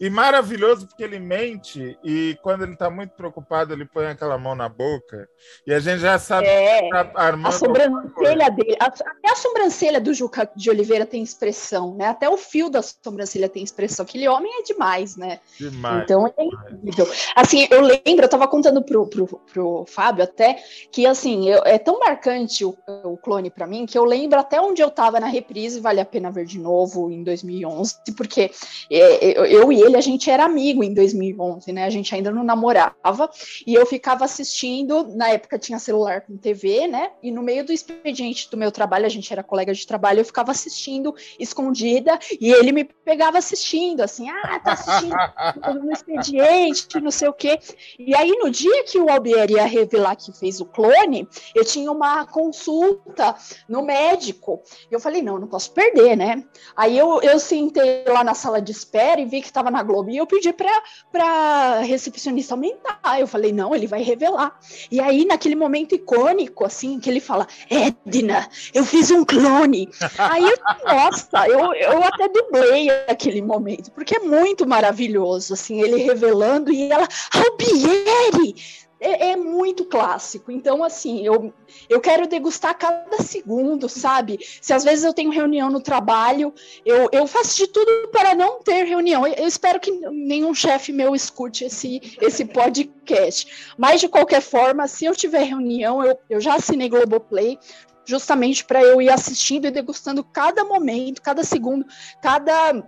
E 0.00 0.08
maravilhoso 0.08 0.86
porque 0.86 1.02
ele 1.02 1.18
mente 1.18 1.98
e 2.04 2.38
quando 2.42 2.62
ele 2.62 2.74
está 2.74 2.88
muito 2.88 3.10
preocupado, 3.10 3.72
ele 3.72 3.84
põe 3.84 4.06
aquela 4.06 4.38
mão 4.38 4.54
na 4.54 4.68
boca 4.68 5.28
e 5.66 5.74
a 5.74 5.80
gente 5.80 6.00
já 6.00 6.18
sabe 6.18 6.46
é, 6.46 6.82
que 6.82 6.90
tá 6.90 7.10
armando. 7.14 7.48
A 7.48 7.58
sobrancelha 7.58 8.50
dele, 8.50 8.76
até 8.78 9.04
a 9.28 9.34
sobrancelha 9.34 10.00
do 10.00 10.14
Juca 10.14 10.48
de 10.54 10.70
Oliveira 10.70 11.04
tem 11.04 11.20
expressão, 11.22 11.96
né? 11.96 12.06
Até 12.06 12.28
o 12.28 12.36
fio 12.36 12.70
da 12.70 12.80
sobrancelha 12.80 13.48
tem 13.48 13.62
expressão. 13.62 14.04
Aquele 14.04 14.28
homem 14.28 14.60
é 14.60 14.62
demais, 14.62 15.16
né? 15.16 15.40
Demais. 15.58 16.04
Então 16.04 16.32
é 16.36 16.44
incrível. 16.44 17.08
Assim, 17.34 17.66
eu 17.68 17.80
lembro, 17.80 18.22
eu 18.22 18.26
estava 18.26 18.46
contando 18.46 18.82
pro, 18.82 19.06
pro, 19.08 19.26
pro 19.26 19.84
Fábio 19.88 20.22
até 20.22 20.62
que 20.92 21.06
assim, 21.06 21.48
eu, 21.48 21.62
é 21.64 21.76
tão 21.76 21.98
marcante 21.98 22.64
o, 22.64 22.76
o 23.04 23.16
clone 23.16 23.50
para 23.50 23.66
mim 23.66 23.84
que 23.84 23.98
eu 23.98 24.04
lembro 24.04 24.38
até 24.38 24.60
onde 24.60 24.80
eu 24.80 24.88
estava 24.88 25.18
na 25.18 25.26
reprise, 25.26 25.80
vale 25.80 26.00
a 26.00 26.04
pena 26.04 26.30
ver 26.30 26.44
de 26.44 26.58
novo 26.58 27.10
em 27.10 27.24
2011, 27.24 27.96
porque 28.16 28.50
é, 28.90 29.38
eu, 29.38 29.44
eu 29.44 29.72
e 29.72 29.87
ele 29.88 29.96
a 29.96 30.00
gente 30.00 30.30
era 30.30 30.44
amigo 30.44 30.84
em 30.84 30.94
2011, 30.94 31.72
né? 31.72 31.84
A 31.84 31.90
gente 31.90 32.14
ainda 32.14 32.30
não 32.30 32.44
namorava 32.44 33.30
e 33.66 33.74
eu 33.74 33.84
ficava 33.86 34.24
assistindo. 34.24 35.08
Na 35.16 35.30
época 35.30 35.58
tinha 35.58 35.78
celular 35.78 36.20
com 36.20 36.36
TV, 36.36 36.86
né? 36.86 37.10
E 37.22 37.30
no 37.30 37.42
meio 37.42 37.64
do 37.64 37.72
expediente 37.72 38.50
do 38.50 38.56
meu 38.56 38.70
trabalho, 38.70 39.06
a 39.06 39.08
gente 39.08 39.32
era 39.32 39.42
colega 39.42 39.72
de 39.72 39.86
trabalho, 39.86 40.20
eu 40.20 40.24
ficava 40.24 40.52
assistindo 40.52 41.14
escondida 41.38 42.18
e 42.40 42.50
ele 42.52 42.72
me 42.72 42.84
pegava 42.84 43.38
assistindo, 43.38 44.02
assim, 44.02 44.28
ah, 44.28 44.60
tá 44.60 44.72
assistindo 44.72 45.16
no 45.82 45.92
expediente, 45.92 47.00
não 47.00 47.10
sei 47.10 47.28
o 47.28 47.32
quê. 47.32 47.58
E 47.98 48.14
aí 48.14 48.30
no 48.38 48.50
dia 48.50 48.84
que 48.84 48.98
o 48.98 49.10
Albieri 49.10 49.54
ia 49.54 49.64
revelar 49.64 50.16
que 50.16 50.32
fez 50.32 50.60
o 50.60 50.66
clone, 50.66 51.26
eu 51.54 51.64
tinha 51.64 51.90
uma 51.90 52.26
consulta 52.26 53.34
no 53.68 53.82
médico. 53.82 54.62
E 54.90 54.94
eu 54.94 55.00
falei, 55.00 55.22
não, 55.22 55.38
não 55.38 55.48
posso 55.48 55.72
perder, 55.72 56.16
né? 56.16 56.44
Aí 56.76 56.96
eu, 56.96 57.20
eu 57.22 57.38
sentei 57.38 58.04
lá 58.06 58.22
na 58.22 58.34
sala 58.34 58.60
de 58.60 58.72
espera 58.72 59.20
e 59.20 59.24
vi 59.24 59.40
que 59.40 59.46
estava 59.46 59.70
na 59.70 59.77
Globo. 59.82 60.10
E 60.10 60.16
eu 60.16 60.26
pedi 60.26 60.52
para 60.52 61.80
recepcionista 61.80 62.54
aumentar. 62.54 63.20
Eu 63.20 63.26
falei, 63.26 63.52
não, 63.52 63.74
ele 63.74 63.86
vai 63.86 64.02
revelar. 64.02 64.58
E 64.90 65.00
aí, 65.00 65.24
naquele 65.24 65.54
momento 65.54 65.94
icônico, 65.94 66.64
assim, 66.64 66.98
que 67.00 67.08
ele 67.08 67.20
fala, 67.20 67.46
Edna, 67.70 68.48
eu 68.72 68.84
fiz 68.84 69.10
um 69.10 69.24
clone. 69.24 69.88
aí, 70.18 70.44
eu, 70.44 70.58
nossa, 70.86 71.48
eu, 71.48 71.72
eu 71.74 72.02
até 72.02 72.28
dublei 72.28 72.90
aquele 73.08 73.42
momento, 73.42 73.90
porque 73.92 74.16
é 74.16 74.20
muito 74.20 74.66
maravilhoso, 74.66 75.54
assim, 75.54 75.80
ele 75.80 76.02
revelando 76.02 76.72
e 76.72 76.90
ela, 76.90 77.08
Albieri, 77.32 78.54
é, 79.00 79.30
é, 79.30 79.36
muito 79.36 79.84
clássico. 79.84 80.50
Então, 80.50 80.82
assim, 80.82 81.24
eu, 81.24 81.52
eu 81.88 82.00
quero 82.00 82.26
degustar 82.26 82.76
cada 82.76 83.18
segundo, 83.22 83.88
sabe? 83.88 84.38
Se 84.60 84.72
às 84.72 84.84
vezes 84.84 85.04
eu 85.04 85.14
tenho 85.14 85.30
reunião 85.30 85.70
no 85.70 85.80
trabalho, 85.80 86.52
eu, 86.84 87.08
eu 87.12 87.26
faço 87.26 87.56
de 87.56 87.68
tudo 87.68 88.08
para 88.08 88.34
não 88.34 88.60
ter 88.60 88.84
reunião. 88.84 89.26
Eu, 89.26 89.34
eu 89.34 89.46
espero 89.46 89.78
que 89.78 89.90
nenhum 89.90 90.54
chefe 90.54 90.92
meu 90.92 91.14
escute 91.14 91.64
esse, 91.64 92.16
esse 92.20 92.44
podcast. 92.44 93.74
Mas, 93.76 94.00
de 94.00 94.08
qualquer 94.08 94.40
forma, 94.40 94.88
se 94.88 95.04
eu 95.04 95.14
tiver 95.14 95.44
reunião, 95.44 96.04
eu, 96.04 96.18
eu 96.28 96.40
já 96.40 96.56
assinei 96.56 96.88
Globoplay, 96.88 97.58
justamente 98.04 98.64
para 98.64 98.82
eu 98.82 99.00
ir 99.02 99.10
assistindo 99.10 99.66
e 99.66 99.70
degustando 99.70 100.24
cada 100.24 100.64
momento, 100.64 101.20
cada 101.20 101.44
segundo, 101.44 101.84
cada, 102.22 102.82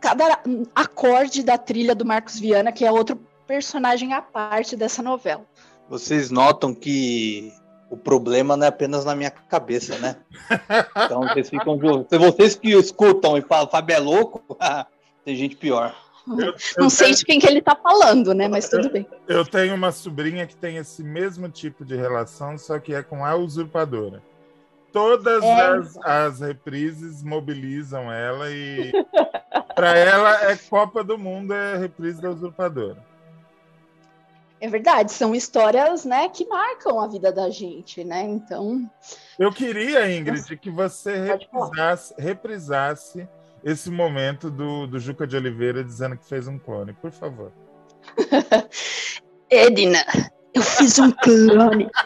cada 0.00 0.40
acorde 0.74 1.42
da 1.42 1.58
trilha 1.58 1.94
do 1.94 2.04
Marcos 2.04 2.38
Viana, 2.38 2.70
que 2.70 2.84
é 2.84 2.90
outro 2.90 3.20
personagem 3.46 4.12
à 4.12 4.22
parte 4.22 4.76
dessa 4.76 5.02
novela. 5.02 5.44
Vocês 5.88 6.30
notam 6.30 6.74
que 6.74 7.52
o 7.90 7.96
problema 7.96 8.56
não 8.56 8.64
é 8.64 8.68
apenas 8.68 9.04
na 9.04 9.14
minha 9.14 9.30
cabeça, 9.30 9.98
né? 9.98 10.16
Então 10.96 11.22
vocês 11.22 11.50
ficam. 11.50 11.78
Vocês 12.10 12.54
que 12.56 12.70
escutam 12.70 13.36
e 13.36 13.42
falam, 13.42 13.68
Fábio 13.68 13.94
é 13.94 13.98
louco, 13.98 14.56
tem 15.24 15.36
gente 15.36 15.56
pior. 15.56 15.94
Eu, 16.26 16.46
eu 16.46 16.54
não 16.78 16.88
sei 16.88 17.08
tenho... 17.08 17.18
de 17.18 17.24
quem 17.24 17.38
que 17.38 17.46
ele 17.46 17.60
tá 17.60 17.76
falando, 17.76 18.32
né? 18.32 18.48
Mas 18.48 18.68
tudo 18.68 18.90
bem. 18.90 19.06
Eu 19.28 19.44
tenho 19.44 19.74
uma 19.74 19.92
sobrinha 19.92 20.46
que 20.46 20.56
tem 20.56 20.78
esse 20.78 21.02
mesmo 21.02 21.48
tipo 21.50 21.84
de 21.84 21.94
relação, 21.94 22.56
só 22.56 22.78
que 22.78 22.94
é 22.94 23.02
com 23.02 23.24
a 23.24 23.34
usurpadora. 23.36 24.22
Todas 24.90 25.42
é. 25.42 25.66
as, 25.66 25.96
as 25.98 26.40
reprises 26.40 27.22
mobilizam 27.22 28.10
ela 28.10 28.50
e 28.50 28.92
para 29.74 29.98
ela 29.98 30.50
é 30.50 30.56
Copa 30.56 31.02
do 31.04 31.18
Mundo, 31.18 31.52
é 31.52 31.76
reprise 31.76 32.22
da 32.22 32.30
usurpadora. 32.30 33.13
É 34.64 34.68
verdade, 34.68 35.12
são 35.12 35.34
histórias, 35.34 36.06
né, 36.06 36.26
que 36.30 36.46
marcam 36.46 36.98
a 36.98 37.06
vida 37.06 37.30
da 37.30 37.50
gente, 37.50 38.02
né? 38.02 38.22
Então, 38.22 38.90
Eu 39.38 39.52
queria, 39.52 40.10
Ingrid, 40.10 40.56
que 40.56 40.70
você 40.70 41.18
reprisasse, 41.18 42.14
reprisasse 42.16 43.28
esse 43.62 43.90
momento 43.90 44.50
do, 44.50 44.86
do 44.86 44.98
Juca 44.98 45.26
de 45.26 45.36
Oliveira 45.36 45.84
dizendo 45.84 46.16
que 46.16 46.24
fez 46.24 46.48
um 46.48 46.58
clone, 46.58 46.94
por 46.94 47.10
favor. 47.10 47.52
Edna, 49.50 50.02
eu 50.54 50.62
fiz 50.62 50.98
um 50.98 51.10
clone. 51.10 51.90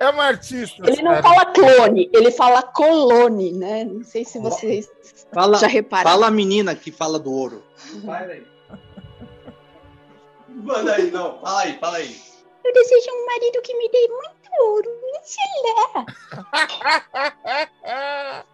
É 0.00 0.08
uma 0.08 0.24
artista. 0.24 0.82
Ele 0.90 1.00
não 1.00 1.12
sabe? 1.12 1.22
fala 1.22 1.46
clone, 1.52 2.10
ele 2.12 2.32
fala 2.32 2.62
colone, 2.62 3.52
né? 3.52 3.84
Não 3.84 4.02
sei 4.02 4.24
se 4.24 4.36
vocês 4.36 4.88
Fala, 5.32 5.58
já 5.58 5.68
repararam. 5.68 6.10
fala 6.10 6.26
a 6.26 6.30
menina 6.30 6.74
que 6.74 6.90
fala 6.90 7.20
do 7.20 7.30
ouro. 7.30 7.62
Vai 8.02 8.28
aí. 8.28 8.55
Manda 10.56 10.94
aí, 10.94 11.10
não. 11.10 11.38
Fala 11.40 11.62
aí, 11.62 11.78
fala 11.78 11.96
aí. 11.98 12.16
Eu 12.64 12.72
desejo 12.72 13.10
um 13.12 13.26
marido 13.26 13.60
que 13.62 13.76
me 13.76 13.88
dê 13.90 14.08
muito 14.08 14.50
ouro. 14.60 14.90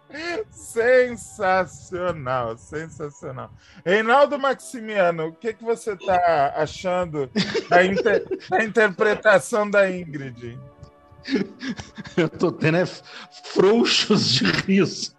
sensacional, 0.51 2.57
sensacional. 2.57 3.49
Reinaldo 3.85 4.37
Maximiano, 4.37 5.27
o 5.27 5.33
que, 5.33 5.53
que 5.53 5.63
você 5.63 5.93
está 5.93 6.53
achando 6.55 7.29
da, 7.69 7.85
inter- 7.85 8.25
da 8.49 8.63
interpretação 8.63 9.69
da 9.69 9.89
Ingrid? 9.89 10.59
Eu 12.17 12.27
tô 12.29 12.51
tendo 12.51 12.77
é 12.77 12.85
frouxos 12.85 14.27
de 14.27 14.43
riso. 14.45 15.15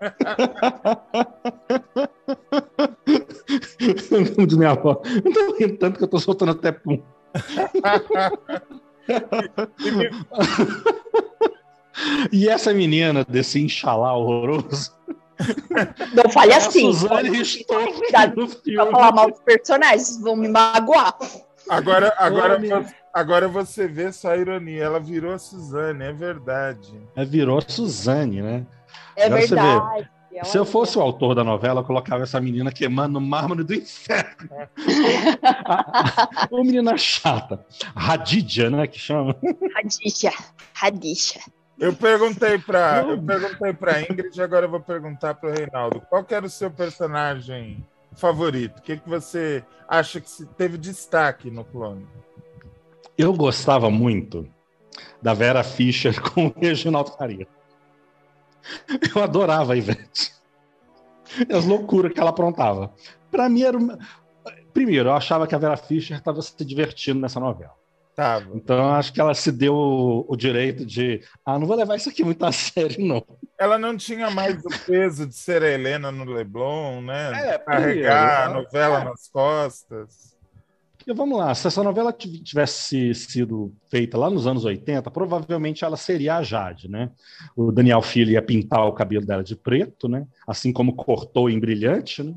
Como 4.34 4.46
diz 4.46 4.56
minha 4.56 4.70
avó, 4.70 5.02
eu 5.24 5.32
tô 5.32 5.56
rindo 5.56 5.76
tanto 5.78 5.98
que 5.98 6.04
eu 6.04 6.08
tô 6.08 6.18
soltando 6.18 6.52
até 6.52 6.72
pum. 6.72 7.02
E 12.32 12.48
essa 12.48 12.72
menina 12.72 13.24
desse 13.24 13.60
Inxalá 13.60 14.14
horroroso. 14.14 14.92
Não 16.14 16.30
fale 16.30 16.52
a 16.52 16.58
assim. 16.58 16.92
Suzane 16.92 17.30
no 17.30 17.36
pra 18.08 18.48
filme. 18.48 18.90
falar 18.90 19.12
mal 19.12 19.30
dos 19.30 19.40
personagens, 19.40 20.20
vão 20.20 20.36
me 20.36 20.48
magoar. 20.48 21.16
Agora, 21.68 22.12
agora, 22.18 22.58
Ô, 22.58 22.84
agora 23.12 23.48
você 23.48 23.86
vê 23.86 24.12
só 24.12 24.30
a 24.30 24.36
ironia. 24.36 24.84
Ela 24.84 24.98
virou 24.98 25.32
a 25.32 25.38
Suzane, 25.38 26.04
é 26.04 26.12
verdade. 26.12 27.00
É, 27.14 27.24
virou 27.24 27.58
a 27.58 27.62
Suzane, 27.62 28.42
né? 28.42 28.66
É 29.16 29.26
Agora 29.26 29.42
você 29.42 29.54
vê. 29.54 29.60
verdade. 29.60 30.10
Ela- 30.32 30.44
Se 30.44 30.56
eu 30.58 30.64
fosse 30.64 30.98
o 30.98 31.00
autor 31.00 31.34
da 31.34 31.42
novela, 31.42 31.80
eu 31.80 31.84
colocava 31.84 32.22
essa 32.22 32.40
menina 32.40 32.70
queimando 32.70 33.18
no 33.18 33.26
mármore 33.26 33.64
do 33.64 33.74
inferno. 33.74 34.48
Ô 36.50 36.62
menina 36.62 36.96
chata. 36.96 37.64
Radidja, 37.94 38.70
né? 38.70 38.86
Que 38.86 38.98
chama. 38.98 39.36
Radisha, 39.74 40.32
Radisha. 40.74 41.40
Eu 41.78 41.94
perguntei 41.94 42.58
para 42.58 43.02
eu 43.08 43.22
perguntei 43.22 43.72
para 43.72 44.02
Ingrid, 44.02 44.40
agora 44.42 44.66
eu 44.66 44.70
vou 44.70 44.80
perguntar 44.80 45.34
para 45.34 45.48
o 45.48 45.52
Reinaldo. 45.52 46.00
Qual 46.08 46.24
que 46.24 46.34
era 46.34 46.44
o 46.44 46.50
seu 46.50 46.70
personagem 46.70 47.84
favorito? 48.16 48.78
O 48.78 48.82
que, 48.82 48.96
que 48.96 49.08
você 49.08 49.64
acha 49.88 50.20
que 50.20 50.28
teve 50.56 50.76
destaque 50.76 51.50
no 51.50 51.64
clone? 51.64 52.04
Eu 53.16 53.32
gostava 53.32 53.88
muito 53.90 54.48
da 55.22 55.34
Vera 55.34 55.62
Fischer 55.62 56.20
com 56.32 56.46
o 56.48 56.54
Reginaldo 56.56 57.12
Faria. 57.12 57.46
Eu 59.14 59.22
adorava 59.22 59.72
a 59.72 59.76
Ivete. 59.76 60.32
As 61.52 61.64
loucuras 61.64 62.12
que 62.12 62.20
ela 62.20 62.30
aprontava. 62.30 62.92
Para 63.30 63.48
mim 63.48 63.62
era 63.62 63.76
uma... 63.76 63.98
Primeiro, 64.72 65.08
eu 65.08 65.12
achava 65.12 65.46
que 65.46 65.54
a 65.54 65.58
Vera 65.58 65.76
Fischer 65.76 66.16
estava 66.16 66.40
se 66.40 66.64
divertindo 66.64 67.20
nessa 67.20 67.40
novela. 67.40 67.74
Tava. 68.18 68.50
Então, 68.52 68.76
eu 68.76 68.90
acho 68.94 69.12
que 69.12 69.20
ela 69.20 69.32
se 69.32 69.52
deu 69.52 69.74
o, 69.74 70.24
o 70.28 70.36
direito 70.36 70.84
de. 70.84 71.22
Ah, 71.46 71.56
não 71.56 71.68
vou 71.68 71.76
levar 71.76 71.94
isso 71.94 72.08
aqui 72.08 72.24
muito 72.24 72.44
a 72.44 72.50
sério, 72.50 73.04
não. 73.06 73.24
Ela 73.56 73.78
não 73.78 73.96
tinha 73.96 74.28
mais 74.28 74.64
o 74.64 74.68
peso 74.86 75.24
de 75.24 75.36
ser 75.36 75.62
a 75.62 75.70
Helena 75.70 76.10
no 76.10 76.24
Leblon, 76.24 77.00
né? 77.00 77.54
É, 77.54 77.58
Carregar 77.58 78.48
a 78.48 78.54
novela 78.54 79.02
é. 79.02 79.04
nas 79.04 79.28
costas. 79.28 80.36
Porque 81.08 81.16
vamos 81.18 81.38
lá, 81.38 81.54
se 81.54 81.66
essa 81.66 81.82
novela 81.82 82.12
tiv- 82.12 82.42
tivesse 82.42 83.14
sido 83.14 83.72
feita 83.90 84.18
lá 84.18 84.28
nos 84.28 84.46
anos 84.46 84.66
80, 84.66 85.10
provavelmente 85.10 85.82
ela 85.82 85.96
seria 85.96 86.36
a 86.36 86.42
Jade, 86.42 86.86
né? 86.86 87.10
O 87.56 87.72
Daniel 87.72 88.02
Filho 88.02 88.32
ia 88.32 88.42
pintar 88.42 88.84
o 88.84 88.92
cabelo 88.92 89.24
dela 89.24 89.42
de 89.42 89.56
preto, 89.56 90.06
né? 90.06 90.26
Assim 90.46 90.70
como 90.70 90.94
cortou 90.94 91.48
em 91.48 91.58
brilhante, 91.58 92.22
né? 92.22 92.34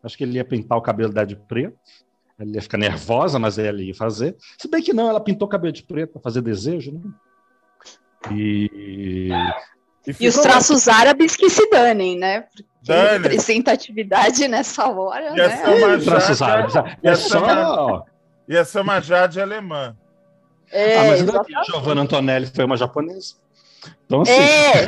Acho 0.00 0.16
que 0.16 0.22
ele 0.22 0.34
ia 0.36 0.44
pintar 0.44 0.78
o 0.78 0.80
cabelo 0.80 1.12
dela 1.12 1.26
de 1.26 1.34
preto. 1.34 1.76
Ela 2.38 2.50
ia 2.54 2.62
ficar 2.62 2.78
nervosa, 2.78 3.36
mas 3.36 3.58
ela 3.58 3.82
ia 3.82 3.94
fazer. 3.96 4.36
Se 4.58 4.68
bem 4.68 4.80
que 4.80 4.92
não, 4.92 5.08
ela 5.08 5.18
pintou 5.20 5.46
o 5.46 5.50
cabelo 5.50 5.72
de 5.72 5.82
preto 5.82 6.12
para 6.12 6.22
fazer 6.22 6.40
desejo, 6.40 6.92
né? 6.92 7.00
E 8.30 9.28
E 10.06 10.10
os 10.10 10.16
ficou- 10.36 10.42
traços 10.42 10.86
árabes 10.86 11.34
que 11.34 11.50
se 11.50 11.68
danem, 11.68 12.16
né? 12.16 12.42
Porque 12.42 12.64
Dane. 12.86 13.24
representatividade 13.24 14.46
nessa 14.48 14.86
hora, 14.88 15.34
Ia 15.36 15.48
né? 15.48 15.56
ser 15.56 15.68
uma 15.84 15.98
traços 15.98 16.42
árabes. 16.42 16.76
É 16.76 16.96
essa- 17.02 17.40
só. 17.40 18.04
Ia 18.48 18.64
ser 18.64 18.80
uma 18.80 19.00
Jade 19.00 19.40
alemã. 19.40 19.96
É, 20.72 20.98
Ah, 20.98 21.04
mas 21.04 21.20
exatamente. 21.22 21.54
que 21.66 21.72
Giovanna 21.72 22.00
Antonelli 22.02 22.46
foi 22.46 22.64
uma 22.64 22.76
japonesa. 22.76 23.34
Então, 24.06 24.22
assim, 24.22 24.32
É, 24.32 24.86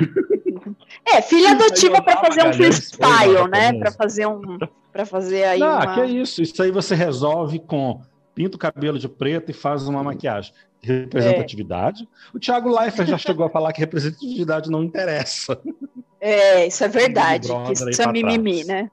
é 1.19 1.23
filha 1.23 1.51
adotiva 1.53 2.03
para 2.03 2.17
fazer 2.17 2.43
um 2.43 2.47
Magalhães 2.47 2.57
foi 2.91 2.99
freestyle, 3.07 3.49
né? 3.51 3.73
Para 3.79 3.93
fazer 3.93 4.27
um, 4.27 4.59
para 4.93 5.07
fazer 5.07 5.45
aí 5.45 5.63
Ah, 5.63 5.77
uma. 5.85 5.95
que 5.95 6.01
é 6.01 6.07
isso. 6.07 6.43
Isso 6.43 6.63
aí 6.63 6.71
você 6.71 6.95
resolve 6.95 7.59
com 7.61 8.01
pinta 8.35 8.57
o 8.57 8.59
cabelo 8.59 8.99
de 8.99 9.09
preto 9.09 9.51
e 9.51 9.55
faz 9.55 9.87
uma 9.87 10.03
maquiagem. 10.03 10.53
Representatividade. 10.83 12.09
O 12.35 12.39
Thiago 12.39 12.69
Leifert 12.69 13.09
já 13.09 13.19
chegou 13.19 13.47
a 13.47 13.51
falar 13.51 13.73
que 13.73 13.81
representatividade 13.81 14.71
não 14.71 14.83
interessa. 14.83 15.59
É, 16.21 16.67
isso 16.67 16.83
é 16.85 16.89
verdade. 16.89 17.49
Isso 17.91 18.03
é 18.03 18.13
mimimi, 18.13 18.65
trás. 18.65 18.67
né? 18.83 18.91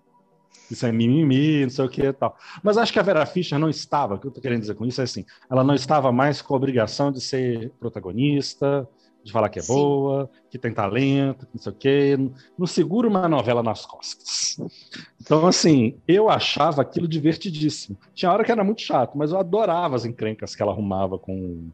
Isso 0.73 0.86
é 0.86 0.91
mimimi, 0.91 1.63
não 1.63 1.69
sei 1.69 1.86
o 1.86 1.89
que 1.89 2.01
e 2.01 2.13
tal. 2.13 2.36
Mas 2.62 2.77
acho 2.77 2.91
que 2.91 2.99
a 2.99 3.03
Vera 3.03 3.25
Fischer 3.25 3.57
não 3.59 3.69
estava, 3.69 4.15
o 4.15 4.19
que 4.19 4.25
eu 4.25 4.29
estou 4.29 4.41
querendo 4.41 4.62
dizer 4.62 4.75
com 4.75 4.86
isso 4.86 4.99
é 5.01 5.03
assim, 5.03 5.25
ela 5.49 5.63
não 5.63 5.75
estava 5.75 6.12
mais 6.12 6.41
com 6.41 6.53
a 6.53 6.57
obrigação 6.57 7.12
de 7.12 7.21
ser 7.21 7.71
protagonista, 7.79 8.88
de 9.23 9.31
falar 9.31 9.47
que 9.47 9.57
é 9.57 9.62
Sim. 9.62 9.73
boa, 9.73 10.29
que 10.49 10.57
tem 10.59 10.73
talento, 10.73 11.45
que 11.45 11.55
não 11.55 11.62
sei 11.62 11.71
o 11.71 11.75
quê. 11.75 12.19
Não 12.57 12.67
segura 12.67 13.07
uma 13.07 13.27
novela 13.27 13.63
nas 13.63 13.86
costas. 13.86 14.57
Então, 15.21 15.47
assim, 15.47 15.95
eu 16.05 16.29
achava 16.29 16.81
aquilo 16.81 17.07
divertidíssimo. 17.07 17.97
Tinha 18.13 18.31
hora 18.31 18.43
que 18.43 18.51
era 18.51 18.63
muito 18.63 18.81
chato, 18.81 19.17
mas 19.17 19.31
eu 19.31 19.39
adorava 19.39 19.95
as 19.95 20.03
encrencas 20.03 20.55
que 20.55 20.62
ela 20.62 20.73
arrumava 20.73 21.17
com 21.17 21.69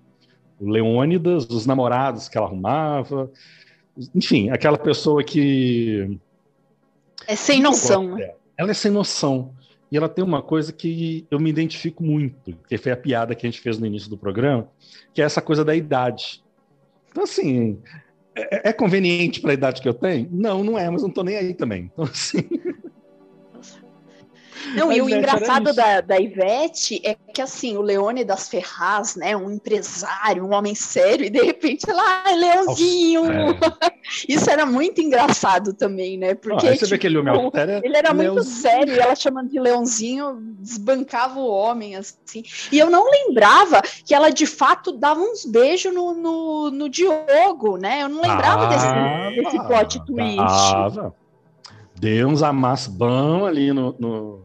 o 0.59 0.69
Leônidas, 0.69 1.49
os 1.49 1.65
namorados 1.65 2.29
que 2.29 2.37
ela 2.37 2.45
arrumava. 2.45 3.31
Enfim, 4.13 4.51
aquela 4.51 4.77
pessoa 4.77 5.23
que 5.23 6.19
É 7.25 7.35
sem 7.35 7.61
noção, 7.61 8.15
né? 8.15 8.35
Ela 8.59 8.71
é 8.71 8.73
sem 8.73 8.91
noção. 8.91 9.55
E 9.89 9.95
ela 9.95 10.09
tem 10.09 10.23
uma 10.23 10.41
coisa 10.41 10.73
que 10.73 11.25
eu 11.31 11.39
me 11.39 11.49
identifico 11.49 12.03
muito, 12.03 12.57
que 12.67 12.77
foi 12.77 12.91
a 12.91 12.97
piada 12.97 13.33
que 13.33 13.47
a 13.47 13.49
gente 13.49 13.61
fez 13.61 13.79
no 13.79 13.85
início 13.85 14.09
do 14.09 14.17
programa, 14.17 14.69
que 15.13 15.21
é 15.21 15.25
essa 15.25 15.41
coisa 15.41 15.63
da 15.63 15.73
idade. 15.73 16.43
Então, 17.09 17.23
assim, 17.23 17.79
é, 18.35 18.69
é 18.69 18.73
conveniente 18.73 19.39
para 19.39 19.51
a 19.51 19.53
idade 19.53 19.81
que 19.81 19.87
eu 19.87 19.93
tenho? 19.93 20.27
Não, 20.29 20.61
não 20.61 20.77
é, 20.77 20.89
mas 20.89 21.01
não 21.01 21.07
estou 21.07 21.23
nem 21.23 21.37
aí 21.37 21.53
também. 21.53 21.89
Então, 21.91 22.03
assim, 22.03 22.47
Não, 24.75 24.91
e 24.91 24.99
A 24.99 25.03
o 25.03 25.09
era 25.09 25.17
engraçado 25.17 25.73
da, 25.73 26.01
da 26.01 26.19
Ivete 26.19 27.01
é 27.03 27.15
que, 27.33 27.41
assim, 27.41 27.77
o 27.77 27.81
Leone 27.81 28.23
das 28.23 28.49
Ferraz, 28.49 29.15
né, 29.15 29.35
um 29.35 29.51
empresário, 29.51 30.45
um 30.45 30.53
homem 30.53 30.75
sério, 30.75 31.25
e 31.25 31.29
de 31.29 31.41
repente 31.41 31.89
ela, 31.89 32.23
ai, 32.25 32.35
Leãozinho! 32.35 33.25
é. 33.31 33.99
Isso 34.27 34.49
era 34.49 34.65
muito 34.65 35.01
engraçado 35.01 35.73
também, 35.73 36.17
né? 36.17 36.33
Porque 36.33 36.67
vê 36.67 36.77
tipo, 36.77 36.93
aquele 36.93 37.17
homem 37.17 37.51
é 37.53 37.81
ele 37.83 37.97
era 37.97 38.13
muito 38.13 38.43
sério, 38.43 38.93
e 38.93 38.99
ela 38.99 39.15
chamando 39.15 39.49
de 39.49 39.59
Leãozinho 39.59 40.39
desbancava 40.59 41.39
o 41.39 41.47
homem, 41.47 41.95
assim. 41.95 42.43
E 42.71 42.79
eu 42.79 42.89
não 42.89 43.09
lembrava 43.09 43.81
que 44.05 44.13
ela, 44.13 44.29
de 44.29 44.45
fato, 44.45 44.91
dava 44.91 45.19
uns 45.19 45.45
beijos 45.45 45.93
no, 45.93 46.13
no, 46.13 46.71
no 46.71 46.89
Diogo, 46.89 47.77
né? 47.77 48.03
Eu 48.03 48.09
não 48.09 48.21
lembrava 48.21 48.65
Ah, 48.65 49.29
desse, 49.29 49.41
desse 49.43 49.67
plot 49.67 50.05
twist. 50.05 50.37
Dava. 50.37 51.15
Deu 51.99 52.27
uns 52.27 52.41
amassos 52.41 52.87
bons 52.87 53.45
ali 53.45 53.73
no, 53.73 53.93
no, 53.99 54.41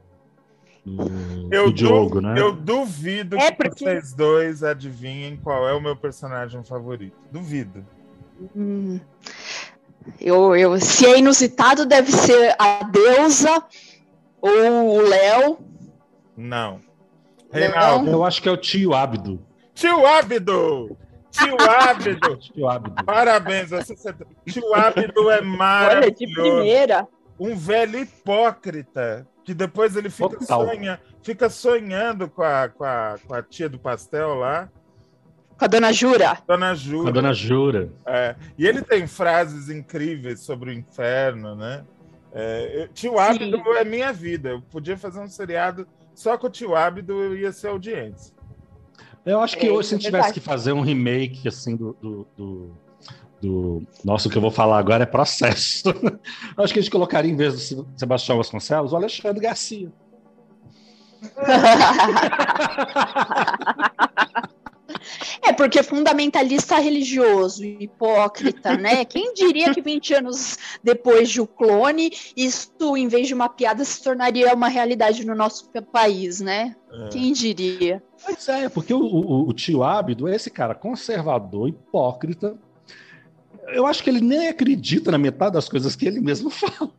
Eu, 1.50 1.66
no 1.66 1.72
Diogo, 1.72 2.20
né? 2.20 2.34
eu 2.38 2.52
duvido 2.52 3.36
É, 3.38 3.50
que 3.50 3.56
porque- 3.56 3.84
vocês 3.84 4.12
dois 4.12 4.62
adivinhem 4.62 5.36
qual 5.36 5.66
é 5.68 5.72
o 5.72 5.80
meu 5.80 5.96
personagem 5.96 6.62
favorito. 6.62 7.16
Duvido. 7.32 7.84
Hum. 8.54 9.00
Eu, 10.20 10.54
eu, 10.54 10.78
se 10.78 11.06
é 11.06 11.18
inusitado, 11.18 11.86
deve 11.86 12.12
ser 12.12 12.54
a 12.58 12.84
deusa 12.84 13.62
ou 14.40 14.96
o 14.98 15.00
Léo. 15.00 15.58
Não. 16.36 16.80
Reinaldo. 17.50 18.10
Eu 18.10 18.24
acho 18.24 18.42
que 18.42 18.48
é 18.48 18.52
o 18.52 18.56
tio 18.56 18.92
Ábido. 18.92 19.40
Tio 19.72 20.06
Ábido! 20.06 20.96
Tio 21.30 21.56
Ábido! 21.88 22.36
Tio 22.36 22.68
Ábido. 22.68 23.04
Parabéns, 23.04 23.70
você 23.70 23.94
acertou. 23.94 24.26
Tio 24.46 24.74
Ábido 24.74 25.30
é 25.30 25.36
Olha, 25.36 25.40
de 25.42 25.46
maravilhoso. 25.56 26.42
primeira. 26.56 27.08
Um 27.40 27.56
velho 27.56 27.98
hipócrita 28.00 29.26
Que 29.44 29.52
depois 29.52 29.94
ele 29.94 30.08
fica, 30.08 30.40
sonha, 30.44 30.98
fica 31.22 31.50
sonhando 31.50 32.28
com 32.28 32.42
a, 32.42 32.68
com, 32.68 32.84
a, 32.84 33.16
com 33.26 33.34
a 33.34 33.42
tia 33.42 33.68
do 33.68 33.78
pastel 33.78 34.34
lá, 34.36 34.70
Com 35.58 35.64
a 35.66 35.68
dona 35.68 35.92
Jura. 35.92 36.38
Dona 36.46 36.70
A 36.70 36.74
Júlia. 36.74 37.12
dona 37.12 37.32
Jura. 37.34 37.92
É, 38.06 38.34
e 38.56 38.66
ele 38.66 38.80
tem 38.82 39.06
frases 39.06 39.68
incríveis 39.68 40.40
sobre 40.40 40.70
o 40.70 40.72
inferno, 40.72 41.54
né? 41.54 41.84
É, 42.32 42.82
eu- 42.84 42.88
tio 42.88 43.18
Ábido 43.18 43.58
é 43.76 43.84
minha 43.84 44.12
vida. 44.12 44.48
Eu 44.50 44.62
podia 44.62 44.96
fazer 44.96 45.20
um 45.20 45.28
seriado 45.28 45.86
só 46.14 46.36
com 46.38 46.46
o 46.46 46.50
tio 46.50 46.74
Ábido, 46.74 47.12
eu 47.12 47.36
ia 47.36 47.52
ser 47.52 47.68
audiência. 47.68 48.34
Eu 49.26 49.40
acho 49.40 49.56
que 49.58 49.66
É, 49.66 49.70
hoje, 49.70 49.88
se 49.90 49.94
a 49.94 49.98
gente 49.98 50.06
é 50.06 50.10
tivesse 50.10 50.32
que 50.34 50.40
fazer 50.40 50.72
um 50.72 50.80
remake 50.80 51.46
assim 51.46 51.76
do. 51.76 51.94
do, 52.00 52.26
do, 52.36 52.70
do- 53.44 53.82
Nossa, 54.04 54.28
o 54.28 54.30
que 54.30 54.38
eu 54.38 54.42
vou 54.42 54.50
falar 54.50 54.78
agora 54.78 55.02
é 55.02 55.06
processo. 55.06 55.82
Acho 56.56 56.72
que 56.72 56.78
a 56.78 56.82
gente 56.82 56.90
colocaria, 56.90 57.30
em 57.30 57.36
vez 57.36 57.52
do 57.54 57.58
Se- 57.60 57.84
Sebastião 57.96 58.36
Vasconcelos, 58.38 58.92
o 58.92 58.96
Alexandre 58.96 59.40
Garcia. 59.40 59.92
É, 65.42 65.52
porque 65.52 65.82
fundamentalista 65.82 66.76
religioso, 66.78 67.64
hipócrita, 67.64 68.76
né? 68.76 69.04
Quem 69.04 69.34
diria 69.34 69.72
que 69.74 69.80
20 69.82 70.14
anos 70.14 70.56
depois 70.82 71.28
de 71.28 71.40
O 71.40 71.46
Clone, 71.46 72.10
isso, 72.36 72.70
em 72.96 73.08
vez 73.08 73.26
de 73.28 73.34
uma 73.34 73.48
piada, 73.48 73.84
se 73.84 74.02
tornaria 74.02 74.54
uma 74.54 74.68
realidade 74.68 75.24
no 75.26 75.34
nosso 75.34 75.70
país, 75.92 76.40
né? 76.40 76.74
É. 76.92 77.08
Quem 77.08 77.32
diria? 77.32 78.02
Pois 78.24 78.48
é, 78.48 78.68
porque 78.68 78.94
o, 78.94 79.00
o- 79.00 79.48
o 79.48 79.52
tio 79.52 79.82
Ábido 79.82 80.26
é 80.28 80.34
esse 80.36 80.50
cara 80.50 80.74
conservador, 80.74 81.68
hipócrita. 81.68 82.56
Eu 83.68 83.86
acho 83.86 84.02
que 84.02 84.10
ele 84.10 84.20
nem 84.20 84.48
acredita 84.48 85.10
na 85.10 85.18
metade 85.18 85.54
das 85.54 85.68
coisas 85.68 85.94
que 85.96 86.06
ele 86.06 86.20
mesmo 86.20 86.50
fala. 86.50 86.90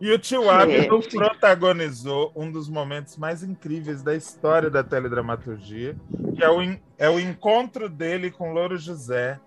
E 0.00 0.12
o 0.12 0.18
tio 0.18 0.48
Ábido 0.48 0.96
É. 0.96 1.08
protagonizou 1.10 2.30
um 2.36 2.50
dos 2.52 2.68
momentos 2.68 3.16
mais 3.16 3.42
incríveis 3.42 4.00
da 4.02 4.14
história 4.14 4.70
da 4.70 4.84
teledramaturgia, 4.84 5.96
que 6.36 6.44
é 6.44 6.48
o, 6.48 6.60
é 6.96 7.10
o 7.10 7.18
encontro 7.18 7.88
dele 7.88 8.30
com 8.30 8.52
Louro 8.52 8.76
José 8.78 9.40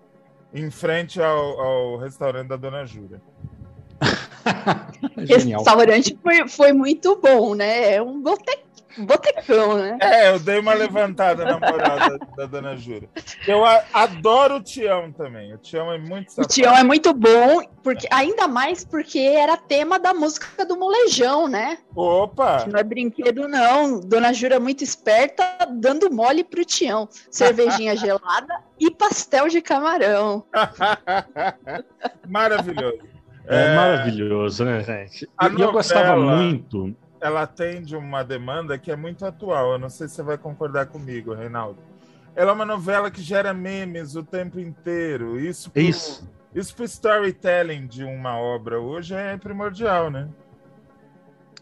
em 0.53 0.69
frente 0.69 1.21
ao, 1.21 1.59
ao 1.59 1.97
restaurante 1.97 2.49
da 2.49 2.57
Dona 2.57 2.85
Júlia. 2.85 3.21
Esse 5.29 5.47
restaurante 5.49 6.17
foi, 6.21 6.47
foi 6.49 6.73
muito 6.73 7.15
bom, 7.21 7.55
né? 7.55 7.93
É 7.95 8.01
um 8.01 8.21
bote- 8.21 8.59
botecão, 8.97 9.77
né? 9.77 9.97
É, 10.01 10.29
eu 10.31 10.39
dei 10.39 10.59
uma 10.59 10.73
levantada 10.73 11.43
na 11.45 11.59
moral 11.59 11.97
da, 11.97 12.17
da 12.37 12.45
Dona 12.45 12.75
Júlia. 12.77 13.09
Eu 13.47 13.63
a- 13.65 13.83
adoro 13.93 14.55
o 14.57 14.61
Tião 14.63 15.11
também. 15.11 15.53
O 15.53 15.57
Tião 15.57 15.91
é 15.91 15.97
muito 15.97 16.29
O 16.29 16.31
safado. 16.31 16.53
Tião 16.53 16.75
é 16.75 16.83
muito 16.83 17.13
bom, 17.13 17.61
porque 17.83 18.07
ainda 18.11 18.47
mais 18.47 18.83
porque 18.83 19.19
era 19.19 19.57
tema 19.57 19.99
da 19.99 20.13
música 20.13 20.65
do 20.65 20.77
molejão, 20.77 21.47
né? 21.47 21.77
Opa! 21.95 22.63
Que 22.63 22.69
não 22.69 22.79
é 22.79 22.83
brinquedo, 22.83 23.47
não. 23.47 23.99
Dona 23.99 24.33
Jura 24.33 24.55
é 24.55 24.59
muito 24.59 24.83
esperta, 24.83 25.43
dando 25.69 26.11
mole 26.11 26.43
pro 26.43 26.65
Tião. 26.65 27.07
Cervejinha 27.29 27.95
gelada 27.97 28.55
e 28.79 28.89
pastel 28.91 29.47
de 29.47 29.61
camarão. 29.61 30.43
Maravilhoso. 32.27 32.99
É, 33.47 33.75
maravilhoso, 33.75 34.63
né, 34.63 34.83
gente? 34.83 35.25
E 35.57 35.61
eu 35.61 35.71
gostava 35.71 36.15
muito. 36.15 36.95
Ela 37.21 37.43
atende 37.43 37.95
uma 37.95 38.23
demanda 38.23 38.77
que 38.77 38.91
é 38.91 38.95
muito 38.95 39.25
atual. 39.25 39.73
Eu 39.73 39.79
não 39.79 39.89
sei 39.89 40.07
se 40.07 40.15
você 40.15 40.23
vai 40.23 40.37
concordar 40.37 40.87
comigo, 40.87 41.33
Reinaldo. 41.33 41.77
Ela 42.35 42.51
é 42.51 42.53
uma 42.53 42.65
novela 42.65 43.11
que 43.11 43.21
gera 43.21 43.53
memes 43.53 44.15
o 44.15 44.23
tempo 44.23 44.59
inteiro. 44.59 45.39
Isso 45.39 45.69
pro, 45.69 45.81
Isso. 45.81 46.27
isso 46.55 46.75
pro 46.75 46.83
storytelling 46.85 47.85
de 47.85 48.03
uma 48.03 48.37
obra 48.39 48.79
hoje 48.79 49.13
é 49.13 49.37
primordial, 49.37 50.09
né? 50.09 50.27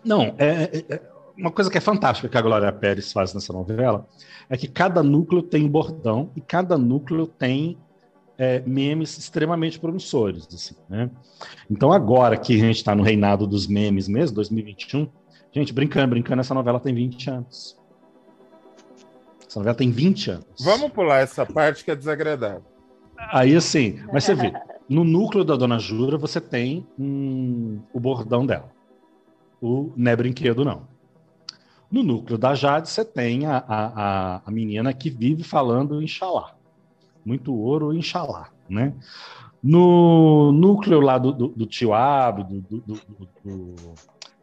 Não, 0.04 0.34
é, 0.38 0.64
é- 0.72 0.86
é 0.96 1.02
uma 1.38 1.52
coisa 1.52 1.70
que 1.70 1.78
é 1.78 1.82
fantástica 1.82 2.30
que 2.30 2.38
a 2.38 2.42
Glória 2.42 2.72
Pérez 2.72 3.12
faz 3.12 3.34
nessa 3.34 3.52
novela 3.52 4.08
é 4.50 4.58
que 4.58 4.68
cada 4.68 5.04
núcleo 5.04 5.42
tem 5.42 5.66
um 5.66 5.70
bordão 5.70 6.32
e 6.36 6.42
cada 6.42 6.78
núcleo 6.78 7.28
tem 7.28 7.78
é, 8.38 8.62
memes 8.66 9.18
extremamente 9.18 9.78
promissores. 9.78 10.48
assim, 10.54 10.76
né? 10.90 11.10
Então, 11.70 11.92
agora 11.92 12.38
que 12.38 12.56
a 12.56 12.58
gente 12.58 12.78
está 12.78 12.96
no 12.96 13.04
reinado 13.04 13.46
dos 13.46 13.68
memes 13.68 14.08
mesmo, 14.08 14.36
2021, 14.36 15.10
gente, 15.52 15.74
brincando, 15.74 16.10
brincando, 16.10 16.42
essa 16.42 16.54
novela 16.54 16.80
tem 16.80 16.94
20 16.94 17.30
anos. 17.30 17.78
Essa 19.48 19.60
novela 19.60 19.76
tem 19.76 19.90
20 19.92 20.32
anos. 20.32 20.46
Vamos 20.60 20.92
pular 20.92 21.20
essa 21.20 21.46
parte 21.46 21.84
que 21.84 21.92
é 21.92 21.96
desagradável. 21.96 22.64
Aí, 23.18 23.56
assim, 23.56 24.00
mas 24.14 24.24
você 24.24 24.36
vê, 24.36 24.54
no 24.88 25.04
núcleo 25.04 25.44
da 25.44 25.56
Dona 25.56 25.80
Jura, 25.80 26.18
você 26.18 26.40
tem 26.40 26.88
hum, 26.98 27.80
o 27.94 28.00
bordão 28.00 28.46
dela. 28.46 28.72
O 29.62 29.92
não 29.98 30.12
é 30.12 30.16
brinquedo, 30.16 30.64
não. 30.64 30.88
No 31.92 32.04
núcleo 32.04 32.38
da 32.38 32.54
Jade, 32.54 32.88
você 32.88 33.04
tem 33.04 33.48
a, 33.48 33.58
a, 33.58 33.86
a- 34.38 34.42
a 34.46 34.52
menina 34.52 34.94
que 34.94 35.10
vive 35.10 35.44
falando 35.44 36.02
Inxalá. 36.02 36.56
Muito 37.26 37.54
ouro, 37.54 37.94
Inxalá, 37.94 38.50
né? 38.70 38.94
No 39.62 40.52
núcleo 40.54 41.02
lá 41.02 41.18
do, 41.18 41.34
do, 41.34 41.48
do 41.50 41.66
tio 41.66 41.94
Ab, 41.94 42.44
do, 42.44 42.62
do, 42.62 42.82
do, 43.44 43.76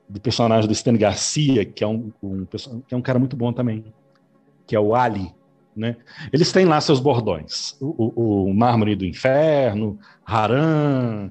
do- 0.09 0.21
personagem 0.21 0.67
do 0.67 0.73
Stan 0.73 0.95
Garcia, 0.97 1.65
que 1.65 1.83
é 1.83 1.87
um, 1.87 2.13
um 2.23 2.45
que 2.87 2.95
é 2.95 2.97
um 2.97 3.03
cara 3.03 3.19
muito 3.19 3.37
bom 3.37 3.53
também, 3.53 3.85
que 4.67 4.75
é 4.77 4.81
o 4.81 4.95
Ali, 4.95 5.33
né? 5.75 5.97
Eles 6.33 6.51
têm 6.53 6.65
lá 6.65 6.81
seus 6.81 7.01
bordões. 7.01 7.77
O, 7.81 8.13
o, 8.15 8.45
o 8.51 8.55
Mármore 8.55 8.97
do 8.97 9.05
Inferno, 9.05 9.99
Haran, 10.25 11.31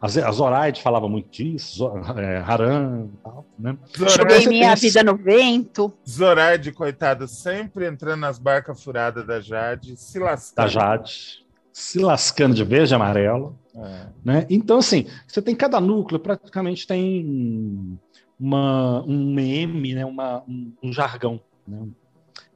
a, 0.00 0.08
Ze- 0.08 0.22
a 0.22 0.30
Zoraide 0.32 0.82
falava 0.82 1.08
muito 1.08 1.30
disso, 1.30 1.86
é, 2.18 2.38
Haran 2.38 3.06
e 3.12 3.16
tal, 3.22 3.46
né? 3.58 3.76
Joguei 3.96 4.46
minha 4.48 4.74
vida 4.74 5.02
no 5.02 5.16
vento. 5.16 5.92
Zoraide, 6.08 6.72
coitada, 6.72 7.26
sempre 7.26 7.86
entrando 7.86 8.20
nas 8.20 8.38
barcas 8.38 8.82
furadas 8.82 9.26
da 9.26 9.40
Jade, 9.40 9.96
se 9.96 10.18
Da 10.18 10.24
lascando. 10.26 10.68
Jade, 10.68 11.44
se 11.72 11.98
lascando 12.00 12.54
de 12.54 12.64
verde 12.64 12.92
e 12.92 12.96
amarelo. 12.96 13.58
É. 13.76 14.06
Né? 14.24 14.46
Então, 14.50 14.78
assim, 14.78 15.06
você 15.26 15.40
tem 15.42 15.54
cada 15.54 15.80
núcleo, 15.80 16.20
praticamente 16.20 16.86
tem 16.86 17.98
uma, 18.38 19.02
um 19.04 19.32
meme, 19.32 19.94
né? 19.94 20.04
uma, 20.04 20.42
um, 20.48 20.72
um 20.82 20.92
jargão, 20.92 21.40
né? 21.66 21.86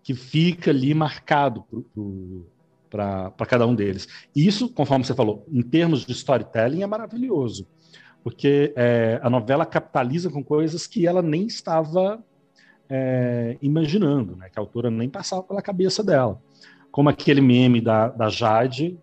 que 0.03 0.15
fica 0.15 0.71
ali 0.71 0.95
marcado 0.95 1.65
para 2.91 3.47
cada 3.47 3.67
um 3.67 3.75
deles. 3.75 4.09
E 4.35 4.47
isso, 4.47 4.69
conforme 4.69 5.05
você 5.05 5.15
falou, 5.15 5.45
em 5.51 5.63
termos 5.63 6.07
de 6.07 6.13
storytelling, 6.13 6.83
é 6.83 6.87
maravilhoso, 6.87 7.67
porque 8.23 8.73
é, 8.77 9.21
a 9.23 9.29
novela 9.29 9.67
capitaliza 9.67 10.31
com 10.31 10.43
coisas 10.43 10.87
que 10.87 11.07
ela 11.07 11.23
nem 11.23 11.47
estava 11.47 12.23
é, 12.89 13.59
imaginando, 13.61 14.35
né? 14.37 14.49
que 14.49 14.59
a 14.59 14.63
autora 14.63 14.91
nem 14.91 15.09
passava 15.09 15.43
pela 15.43 15.61
cabeça 15.61 16.03
dela. 16.03 16.41
Como 16.91 17.09
aquele 17.09 17.41
meme 17.41 17.81
da, 17.81 18.09
da 18.09 18.29
Jade, 18.31 18.99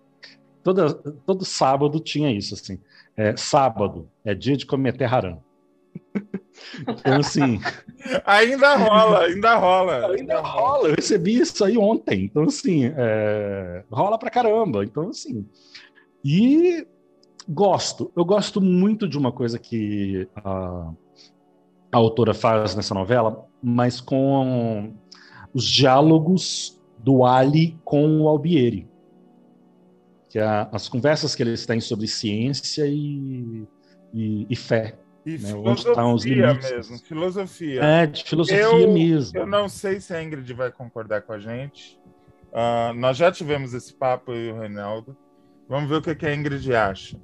toda, 0.64 0.94
todo 0.94 1.46
sábado 1.46 2.00
tinha 2.00 2.32
isso, 2.32 2.56
assim. 2.56 2.80
É, 3.16 3.38
sábado 3.38 4.10
é 4.26 4.34
dia 4.34 4.58
de 4.58 4.66
cometer 4.66 5.06
haram. 5.06 5.45
Então, 6.88 7.20
assim, 7.20 7.60
Ainda 8.26 8.76
rola, 8.76 9.22
ainda 9.22 9.56
rola. 9.56 10.08
ainda 10.14 10.40
rola. 10.40 10.90
Eu 10.90 10.96
recebi 10.96 11.40
isso 11.40 11.64
aí 11.64 11.78
ontem. 11.78 12.26
Então, 12.26 12.44
assim, 12.44 12.92
é, 12.96 13.84
rola 13.92 14.18
pra 14.18 14.30
caramba. 14.30 14.84
Então, 14.84 15.10
assim. 15.10 15.48
E 16.24 16.86
gosto. 17.48 18.12
Eu 18.16 18.24
gosto 18.24 18.62
muito 18.62 19.08
de 19.08 19.18
uma 19.18 19.32
coisa 19.32 19.58
que 19.58 20.28
a, 20.36 20.92
a 21.92 21.98
autora 21.98 22.34
faz 22.34 22.76
nessa 22.76 22.94
novela, 22.94 23.48
mas 23.62 24.00
com 24.00 24.94
os 25.54 25.64
diálogos 25.64 26.80
do 27.00 27.24
Ali 27.26 27.78
com 27.84 28.22
o 28.22 28.28
Albieri. 28.28 28.88
Que 30.30 30.40
é 30.40 30.68
as 30.72 30.88
conversas 30.88 31.34
que 31.34 31.42
eles 31.42 31.66
têm 31.66 31.80
sobre 31.80 32.08
ciência 32.08 32.86
e, 32.86 33.66
e, 34.14 34.46
e 34.50 34.56
fé. 34.56 34.96
E 35.26 35.38
né, 35.40 35.54
onde 35.56 35.80
estão 35.80 36.14
os 36.14 36.24
filosofia 36.24 36.48
limites. 36.48 36.72
mesmo, 36.72 36.98
filosofia. 37.00 37.84
É, 37.84 38.06
de 38.06 38.24
filosofia 38.24 38.60
Eu- 38.62 38.92
mesmo. 38.94 39.40
Eu 39.40 39.48
não 39.48 39.68
sei 39.68 40.00
se 40.00 40.14
a 40.14 40.22
Ingrid 40.24 40.54
vai 40.54 40.72
concordar 40.72 41.22
com 41.24 41.34
a 41.34 41.40
gente. 41.40 42.00
Ah, 42.54 42.94
nós 42.96 43.18
já 43.18 43.32
tivemos 43.32 43.74
esse 43.74 43.94
papo 43.94 44.32
eu 44.32 44.38
e 44.46 44.52
o 44.52 44.60
Reinaldo. 44.60 45.18
Vamos 45.68 45.90
ver 45.90 45.96
o 45.96 46.02
que, 46.02 46.14
que 46.16 46.26
a 46.28 46.34
Ingrid 46.36 46.74
acha. 46.76 47.20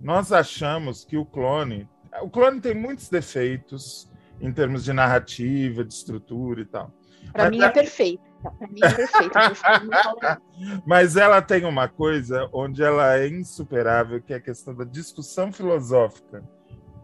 Nós 0.00 0.32
achamos 0.32 1.04
que 1.04 1.16
o 1.16 1.24
clone. 1.24 1.88
O 2.22 2.28
clone 2.28 2.60
tem 2.60 2.74
muitos 2.74 3.08
defeitos 3.08 4.10
em 4.40 4.52
termos 4.52 4.84
de 4.84 4.92
narrativa, 4.92 5.84
de 5.84 5.94
estrutura 5.94 6.60
e 6.60 6.64
tal. 6.64 6.92
Pra 7.32 7.44
Mas 7.44 7.50
mim 7.52 7.62
é 7.62 7.68
perfeito. 7.70 8.22
Pra 8.42 8.68
mim 8.68 8.80
é 8.82 8.90
perfeito. 8.92 9.32
Mas 10.84 11.16
ela 11.16 11.40
tem 11.40 11.64
uma 11.64 11.88
coisa 11.88 12.48
onde 12.52 12.82
ela 12.82 13.16
é 13.16 13.28
insuperável, 13.28 14.20
que 14.20 14.32
é 14.32 14.36
a 14.36 14.40
questão 14.40 14.74
da 14.74 14.84
discussão 14.84 15.52
filosófica 15.52 16.42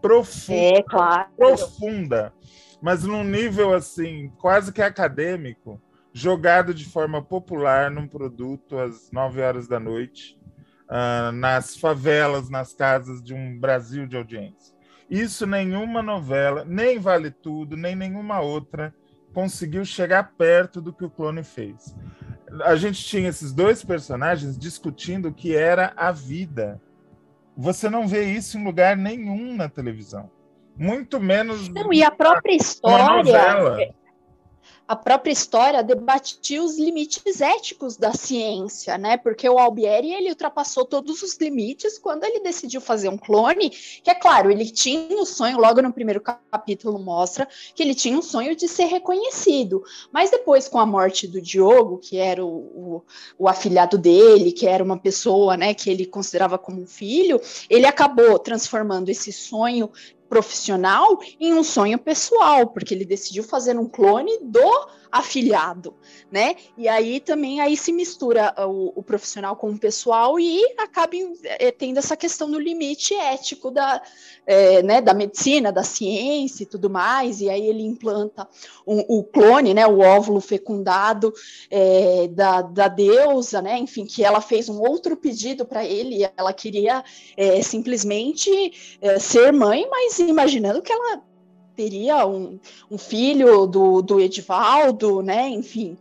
profunda. 0.01 0.77
É, 0.77 0.83
claro. 0.83 1.29
profunda, 1.37 2.33
mas 2.81 3.03
num 3.03 3.23
nível 3.23 3.73
assim, 3.73 4.31
quase 4.37 4.71
que 4.71 4.81
acadêmico, 4.81 5.81
jogado 6.13 6.73
de 6.73 6.85
forma 6.85 7.21
popular 7.21 7.89
num 7.89 8.07
produto 8.07 8.77
às 8.77 9.11
9 9.11 9.41
horas 9.41 9.67
da 9.67 9.79
noite, 9.79 10.37
ah, 10.89 11.31
nas 11.31 11.77
favelas, 11.77 12.49
nas 12.49 12.73
casas 12.73 13.21
de 13.21 13.33
um 13.33 13.57
Brasil 13.57 14.05
de 14.05 14.17
audiência. 14.17 14.75
Isso 15.09 15.45
nenhuma 15.45 16.01
novela, 16.01 16.63
nem 16.65 16.99
Vale 16.99 17.31
Tudo, 17.31 17.75
nem 17.75 17.95
nenhuma 17.95 18.39
outra 18.39 18.93
conseguiu 19.33 19.83
chegar 19.85 20.33
perto 20.37 20.81
do 20.81 20.93
que 20.93 21.05
o 21.05 21.09
clone 21.09 21.43
fez. 21.43 21.95
A 22.63 22.75
gente 22.75 23.03
tinha 23.03 23.29
esses 23.29 23.53
dois 23.53 23.83
personagens 23.83 24.57
discutindo 24.57 25.29
o 25.29 25.33
que 25.33 25.55
era 25.55 25.93
a 25.95 26.11
vida. 26.11 26.81
Você 27.55 27.89
não 27.89 28.07
vê 28.07 28.25
isso 28.25 28.57
em 28.57 28.63
lugar 28.63 28.95
nenhum 28.95 29.55
na 29.55 29.69
televisão. 29.69 30.29
Muito 30.77 31.19
menos. 31.19 31.67
Não, 31.69 31.91
e 31.93 32.03
a 32.03 32.11
própria 32.11 32.55
história 32.55 33.93
a 34.91 34.95
própria 34.97 35.31
história 35.31 35.81
debatia 35.81 36.61
os 36.61 36.77
limites 36.77 37.39
éticos 37.39 37.95
da 37.95 38.11
ciência, 38.11 38.97
né? 38.97 39.15
Porque 39.15 39.47
o 39.47 39.57
Albieri 39.57 40.11
ele 40.11 40.27
ultrapassou 40.27 40.83
todos 40.83 41.23
os 41.23 41.37
limites 41.37 41.97
quando 41.97 42.25
ele 42.25 42.41
decidiu 42.41 42.81
fazer 42.81 43.07
um 43.07 43.17
clone, 43.17 43.69
que 43.69 44.09
é 44.09 44.13
claro, 44.13 44.51
ele 44.51 44.69
tinha 44.69 45.17
o 45.17 45.25
sonho, 45.25 45.57
logo 45.57 45.81
no 45.81 45.93
primeiro 45.93 46.19
capítulo 46.19 46.99
mostra 46.99 47.47
que 47.73 47.81
ele 47.81 47.95
tinha 47.95 48.17
um 48.17 48.21
sonho 48.21 48.53
de 48.53 48.67
ser 48.67 48.83
reconhecido, 48.83 49.81
mas 50.11 50.29
depois 50.29 50.67
com 50.67 50.77
a 50.77 50.85
morte 50.85 51.25
do 51.25 51.41
Diogo, 51.41 51.97
que 51.97 52.17
era 52.17 52.43
o, 52.43 52.49
o, 52.49 53.03
o 53.39 53.47
afilhado 53.47 53.97
dele, 53.97 54.51
que 54.51 54.67
era 54.67 54.83
uma 54.83 54.97
pessoa, 54.97 55.55
né, 55.55 55.73
que 55.73 55.89
ele 55.89 56.05
considerava 56.05 56.57
como 56.57 56.81
um 56.81 56.87
filho, 56.87 57.39
ele 57.69 57.85
acabou 57.85 58.37
transformando 58.37 59.07
esse 59.07 59.31
sonho 59.31 59.89
profissional 60.31 61.19
em 61.41 61.53
um 61.53 61.61
sonho 61.61 61.99
pessoal, 61.99 62.67
porque 62.67 62.93
ele 62.93 63.03
decidiu 63.03 63.43
fazer 63.43 63.77
um 63.77 63.85
clone 63.85 64.31
do 64.41 64.87
afiliado, 65.11 65.93
né? 66.31 66.55
E 66.77 66.87
aí 66.87 67.19
também 67.19 67.59
aí 67.59 67.75
se 67.75 67.91
mistura 67.91 68.53
o, 68.65 68.93
o 68.95 69.03
profissional 69.03 69.55
com 69.55 69.69
o 69.71 69.77
pessoal 69.77 70.39
e 70.39 70.63
acaba 70.77 71.11
é, 71.43 71.71
tendo 71.71 71.97
essa 71.97 72.15
questão 72.15 72.49
do 72.49 72.57
limite 72.57 73.13
ético 73.13 73.69
da, 73.69 74.01
é, 74.47 74.81
né, 74.81 75.01
da 75.01 75.13
medicina, 75.13 75.71
da 75.71 75.83
ciência 75.83 76.63
e 76.63 76.65
tudo 76.65 76.89
mais. 76.89 77.41
E 77.41 77.49
aí 77.49 77.67
ele 77.67 77.83
implanta 77.83 78.47
um, 78.87 78.99
o 79.07 79.23
clone, 79.23 79.73
né, 79.73 79.85
o 79.85 79.99
óvulo 79.99 80.39
fecundado 80.39 81.33
é, 81.69 82.29
da, 82.29 82.61
da 82.61 82.87
deusa, 82.87 83.61
né? 83.61 83.77
Enfim, 83.77 84.05
que 84.05 84.23
ela 84.23 84.39
fez 84.39 84.69
um 84.69 84.79
outro 84.79 85.17
pedido 85.17 85.65
para 85.65 85.83
ele. 85.83 86.29
Ela 86.37 86.53
queria 86.53 87.03
é, 87.35 87.61
simplesmente 87.61 88.51
ser 89.19 89.51
mãe, 89.51 89.87
mas 89.89 90.19
imaginando 90.19 90.81
que 90.81 90.93
ela 90.93 91.21
teria 91.81 92.27
um, 92.27 92.59
um 92.91 92.97
filho 92.97 93.65
do, 93.65 94.03
do 94.03 94.19
Edivaldo, 94.19 95.23
né? 95.23 95.49
Enfim, 95.49 95.97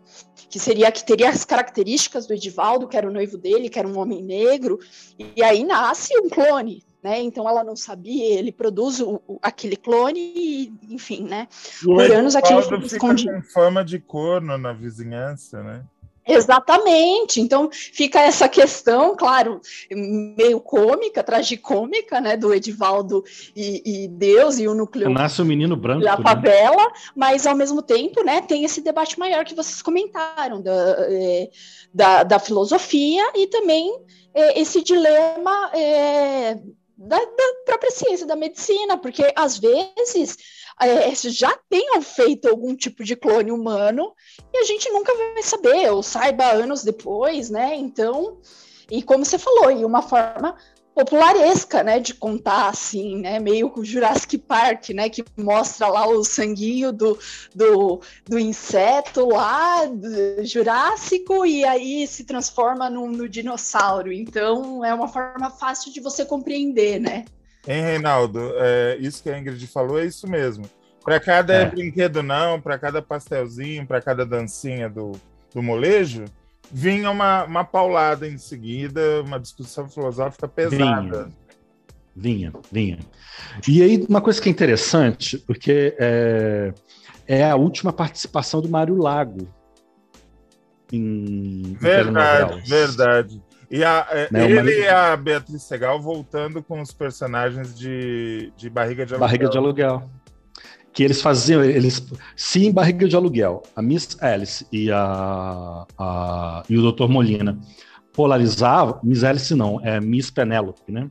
que 0.51 0.59
seria 0.59 0.93
que 0.93 1.03
teria 1.03 1.31
as 1.31 1.45
características 1.45 2.27
do 2.27 2.35
Edivaldo, 2.35 2.87
que 2.87 2.99
era 2.99 3.09
o 3.09 3.12
noivo 3.12 3.38
dele, 3.38 3.71
que 3.71 3.79
era 3.79 3.88
um 3.88 3.99
homem 3.99 4.23
negro, 4.23 4.79
e 5.19 5.43
aí 5.43 5.64
nasce 5.64 6.12
um 6.19 6.29
clone, 6.29 6.85
né? 7.03 7.19
Então 7.21 7.49
ela 7.49 7.64
não 7.64 7.75
sabia, 7.75 8.38
ele 8.38 8.53
produz 8.53 9.01
o, 9.01 9.23
o, 9.27 9.38
aquele 9.40 9.77
clone, 9.77 10.21
e, 10.21 10.73
enfim, 10.90 11.23
né? 11.23 11.49
Por 11.83 12.11
anos 12.11 12.37
aquilo 12.37 12.62
foi 12.62 12.79
escondido. 12.81 13.33
com 13.33 13.43
fama 13.43 13.83
de 13.83 13.99
corno 13.99 14.59
na 14.59 14.75
vizinhança, 14.75 15.62
né? 15.62 15.83
Exatamente. 16.35 17.40
Então 17.40 17.69
fica 17.73 18.21
essa 18.21 18.49
questão, 18.49 19.16
claro, 19.16 19.61
meio 19.90 20.61
cômica, 20.61 21.23
tragicômica, 21.23 22.21
né, 22.21 22.37
do 22.37 22.53
Edivaldo 22.55 23.25
e, 23.55 24.05
e 24.05 24.09
Deus 24.09 24.59
e 24.59 24.69
o 24.69 24.75
núcleo. 24.75 25.11
Nasce 25.11 25.43
o 25.43 25.45
menino 25.45 25.77
branco. 25.77 26.05
Da 26.05 26.16
né? 26.16 26.23
favela, 26.23 26.85
né? 26.85 26.93
mas 27.14 27.47
ao 27.47 27.55
mesmo 27.55 27.83
tempo, 27.83 28.23
né, 28.25 28.40
tem 28.40 28.64
esse 28.64 28.81
debate 28.81 29.19
maior 29.19 29.45
que 29.45 29.55
vocês 29.55 29.83
comentaram 29.83 30.61
da, 30.61 30.97
é, 31.09 31.51
da, 31.93 32.23
da 32.23 32.38
filosofia 32.38 33.23
e 33.35 33.47
também 33.47 33.93
é, 34.35 34.61
esse 34.61 34.83
dilema 34.83 35.71
é, 35.75 36.59
da, 36.97 37.19
da 37.19 37.55
própria 37.64 37.90
ciência, 37.90 38.27
da 38.27 38.37
medicina, 38.37 38.99
porque 38.99 39.33
às 39.35 39.59
vezes 39.59 40.37
é, 40.81 41.14
já 41.14 41.57
tenham 41.69 42.01
feito 42.01 42.49
algum 42.49 42.75
tipo 42.75 43.05
de 43.05 43.14
clone 43.14 43.53
humano 43.53 44.12
e 44.53 44.59
a 44.59 44.64
gente 44.64 44.88
nunca 44.90 45.14
vai 45.14 45.43
saber, 45.43 45.90
ou 45.90 46.03
saiba 46.03 46.53
anos 46.53 46.83
depois, 46.83 47.51
né? 47.51 47.75
Então, 47.77 48.38
e 48.90 49.03
como 49.03 49.25
você 49.25 49.38
falou, 49.38 49.71
e 49.71 49.85
uma 49.85 50.03
forma 50.03 50.57
popularesca, 50.95 51.83
né, 51.83 52.01
de 52.01 52.14
contar 52.14 52.69
assim, 52.69 53.19
né, 53.19 53.38
meio 53.38 53.71
com 53.71 53.85
Jurassic 53.85 54.37
Park, 54.38 54.90
né, 54.90 55.09
que 55.09 55.25
mostra 55.37 55.87
lá 55.87 56.07
o 56.07 56.25
sanguinho 56.25 56.93
do, 56.93 57.19
do, 57.55 58.01
do 58.27 58.38
inseto 58.38 59.29
lá, 59.29 59.87
do 59.87 60.45
Jurássico, 60.45 61.47
e 61.47 61.64
aí 61.64 62.07
se 62.07 62.25
transforma 62.25 62.90
no, 62.90 63.07
no 63.07 63.29
dinossauro. 63.29 64.12
Então, 64.12 64.85
é 64.85 64.93
uma 64.93 65.09
forma 65.09 65.51
fácil 65.51 65.93
de 65.93 66.01
você 66.01 66.25
compreender, 66.25 67.01
né? 67.01 67.25
Hein, 67.66 67.83
Reinaldo? 67.83 68.53
É, 68.57 68.96
isso 69.01 69.23
que 69.23 69.31
a 69.31 69.38
Ingrid 69.38 69.66
falou 69.66 69.99
é 69.99 70.07
isso 70.07 70.29
mesmo. 70.29 70.64
Para 71.05 71.18
cada 71.18 71.55
é. 71.55 71.66
brinquedo 71.66 72.23
não, 72.23 72.61
para 72.61 72.79
cada 72.79 73.01
pastelzinho, 73.01 73.87
para 73.87 74.01
cada 74.01 74.25
dancinha 74.25 74.88
do, 74.88 75.12
do 75.55 75.62
molejo, 75.62 76.25
vinha 76.70 77.11
uma, 77.11 77.44
uma 77.44 77.64
paulada 77.64 78.29
em 78.29 78.38
seguida, 78.38 79.23
uma 79.23 79.38
discussão 79.40 79.88
filosófica 79.88 80.46
pesada. 80.46 81.31
Vinha, 82.14 82.53
vinha. 82.53 82.53
vinha. 82.70 82.99
E 83.66 83.83
aí, 83.83 84.07
uma 84.09 84.20
coisa 84.20 84.40
que 84.40 84.49
é 84.49 84.53
interessante, 84.53 85.38
porque 85.38 85.94
é, 85.99 86.73
é 87.27 87.51
a 87.51 87.57
última 87.57 87.92
participação 87.92 88.61
do 88.61 88.68
Mário 88.68 88.96
Lago. 88.96 89.49
Em, 90.92 91.77
verdade, 91.81 92.59
em 92.59 92.62
verdade. 92.68 93.42
E 93.70 93.85
a, 93.85 94.04
é, 94.11 94.28
né, 94.33 94.50
ele 94.50 94.80
e 94.80 94.88
a 94.88 95.16
Beatriz 95.16 95.62
Segal 95.62 96.00
voltando 96.02 96.61
com 96.61 96.80
os 96.80 96.92
personagens 96.92 97.78
de, 97.78 98.52
de 98.56 98.68
Barriga 98.68 99.06
de 99.06 99.14
Aluguel. 99.14 99.28
Barriga 99.28 99.48
de 99.48 99.59
Aluguel. 99.59 100.11
Que 100.92 101.04
eles 101.04 101.22
faziam, 101.22 101.62
eles 101.62 102.04
sim 102.35 102.72
Barriga 102.72 103.06
de 103.06 103.14
Aluguel. 103.14 103.62
A 103.76 103.80
Miss 103.80 104.20
Alice 104.20 104.66
e, 104.72 104.90
a, 104.90 105.87
a, 105.96 106.64
e 106.68 106.76
o 106.76 106.90
Dr. 106.90 107.06
Molina 107.06 107.56
polarizavam, 108.12 108.98
Miss 109.04 109.22
Alice 109.22 109.54
não, 109.54 109.80
é 109.85 110.00
Miss 110.00 110.33
Penélope, 110.33 110.90
né? 110.90 111.09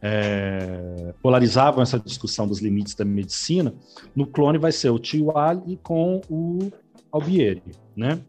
É, 0.00 1.12
polarizavam 1.20 1.82
essa 1.82 1.98
discussão 1.98 2.46
dos 2.46 2.60
limites 2.60 2.94
da 2.94 3.04
medicina. 3.04 3.74
No 4.14 4.24
clone 4.24 4.56
vai 4.56 4.70
ser 4.70 4.90
o 4.90 5.00
Tio 5.00 5.36
Ali 5.36 5.80
com 5.82 6.20
o 6.30 6.70
Albieri, 7.10 7.62
né? 7.96 8.20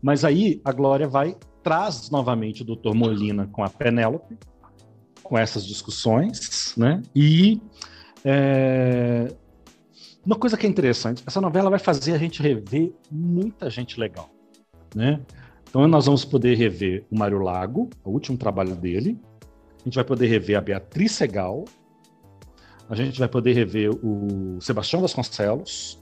Mas 0.00 0.24
aí 0.24 0.58
a 0.64 0.72
Glória 0.72 1.06
vai 1.06 1.36
traz 1.62 2.10
novamente 2.10 2.62
o 2.62 2.64
Dr. 2.64 2.94
Molina 2.94 3.48
com 3.52 3.62
a 3.62 3.70
Penélope, 3.70 4.36
com 5.22 5.38
essas 5.38 5.64
discussões, 5.66 6.74
né? 6.76 7.02
E 7.14 7.60
é, 8.24 9.32
uma 10.24 10.36
coisa 10.36 10.56
que 10.56 10.66
é 10.66 10.70
interessante, 10.70 11.22
essa 11.26 11.40
novela 11.40 11.68
vai 11.68 11.78
fazer 11.78 12.12
a 12.12 12.18
gente 12.18 12.42
rever 12.42 12.92
muita 13.10 13.68
gente 13.70 13.98
legal, 13.98 14.30
né? 14.94 15.20
Então 15.68 15.88
nós 15.88 16.06
vamos 16.06 16.24
poder 16.24 16.56
rever 16.56 17.04
o 17.10 17.18
Mário 17.18 17.38
Lago, 17.38 17.88
o 18.04 18.10
último 18.10 18.36
trabalho 18.36 18.76
dele. 18.76 19.18
A 19.80 19.84
gente 19.84 19.94
vai 19.94 20.04
poder 20.04 20.26
rever 20.26 20.56
a 20.56 20.60
Beatriz 20.60 21.12
Segal. 21.12 21.64
A 22.90 22.94
gente 22.94 23.18
vai 23.18 23.26
poder 23.26 23.54
rever 23.54 23.90
o 23.90 24.60
Sebastião 24.60 25.00
Vasconcelos. 25.00 25.98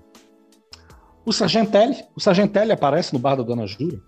O 1.24 1.32
Sargentelli. 1.32 1.96
O 2.16 2.20
Sargentelli 2.20 2.72
aparece 2.72 3.12
no 3.12 3.18
bar 3.20 3.36
da 3.36 3.44
Dona 3.44 3.66
Jura. 3.66 4.02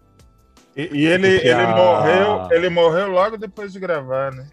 E, 0.76 0.88
e 0.92 1.06
ele, 1.06 1.28
ele, 1.28 1.52
a... 1.52 1.76
morreu, 1.76 2.48
ele 2.50 2.68
morreu 2.68 3.08
logo 3.08 3.36
depois 3.36 3.72
de 3.72 3.78
gravar, 3.78 4.32
né? 4.32 4.46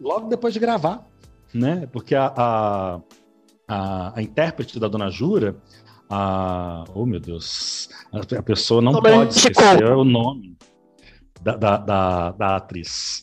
Logo 0.00 0.28
depois 0.28 0.54
de 0.54 0.60
gravar, 0.60 1.06
né? 1.52 1.86
Porque 1.92 2.14
a, 2.14 2.32
a, 2.36 3.00
a, 3.68 4.18
a 4.18 4.22
intérprete 4.22 4.78
da 4.80 4.88
Dona 4.88 5.10
Jura, 5.10 5.56
a, 6.08 6.84
oh 6.94 7.04
meu 7.04 7.20
Deus, 7.20 7.88
a, 8.12 8.38
a 8.38 8.42
pessoa 8.42 8.80
não 8.80 8.92
Solange 8.92 9.16
pode 9.16 9.34
esquecer 9.36 9.82
Couto. 9.82 10.00
o 10.00 10.04
nome 10.04 10.56
da, 11.42 11.56
da, 11.56 11.76
da, 11.76 12.30
da 12.32 12.56
atriz. 12.56 13.22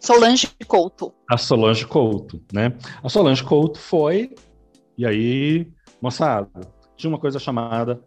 Solange 0.00 0.48
Couto. 0.66 1.14
A 1.30 1.36
Solange 1.36 1.86
Couto, 1.86 2.42
né? 2.52 2.72
A 3.02 3.08
Solange 3.08 3.44
Couto 3.44 3.78
foi, 3.78 4.34
e 4.98 5.06
aí, 5.06 5.68
moçada, 6.00 6.48
tinha 6.96 7.08
uma 7.08 7.18
coisa 7.18 7.38
chamada 7.38 8.00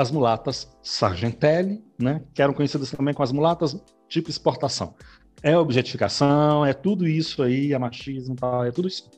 as 0.00 0.10
mulatas 0.10 0.74
Sargentelli, 0.82 1.84
né, 1.98 2.22
que 2.32 2.40
eram 2.40 2.54
conhecidas 2.54 2.90
também 2.90 3.12
como 3.12 3.22
as 3.22 3.32
mulatas 3.32 3.78
tipo 4.08 4.30
exportação. 4.30 4.94
É 5.42 5.56
objetificação, 5.58 6.64
é 6.64 6.72
tudo 6.72 7.06
isso 7.06 7.42
aí, 7.42 7.74
é 7.74 7.78
machismo, 7.78 8.34
tal, 8.34 8.64
é 8.64 8.70
tudo 8.70 8.88
isso. 8.88 9.10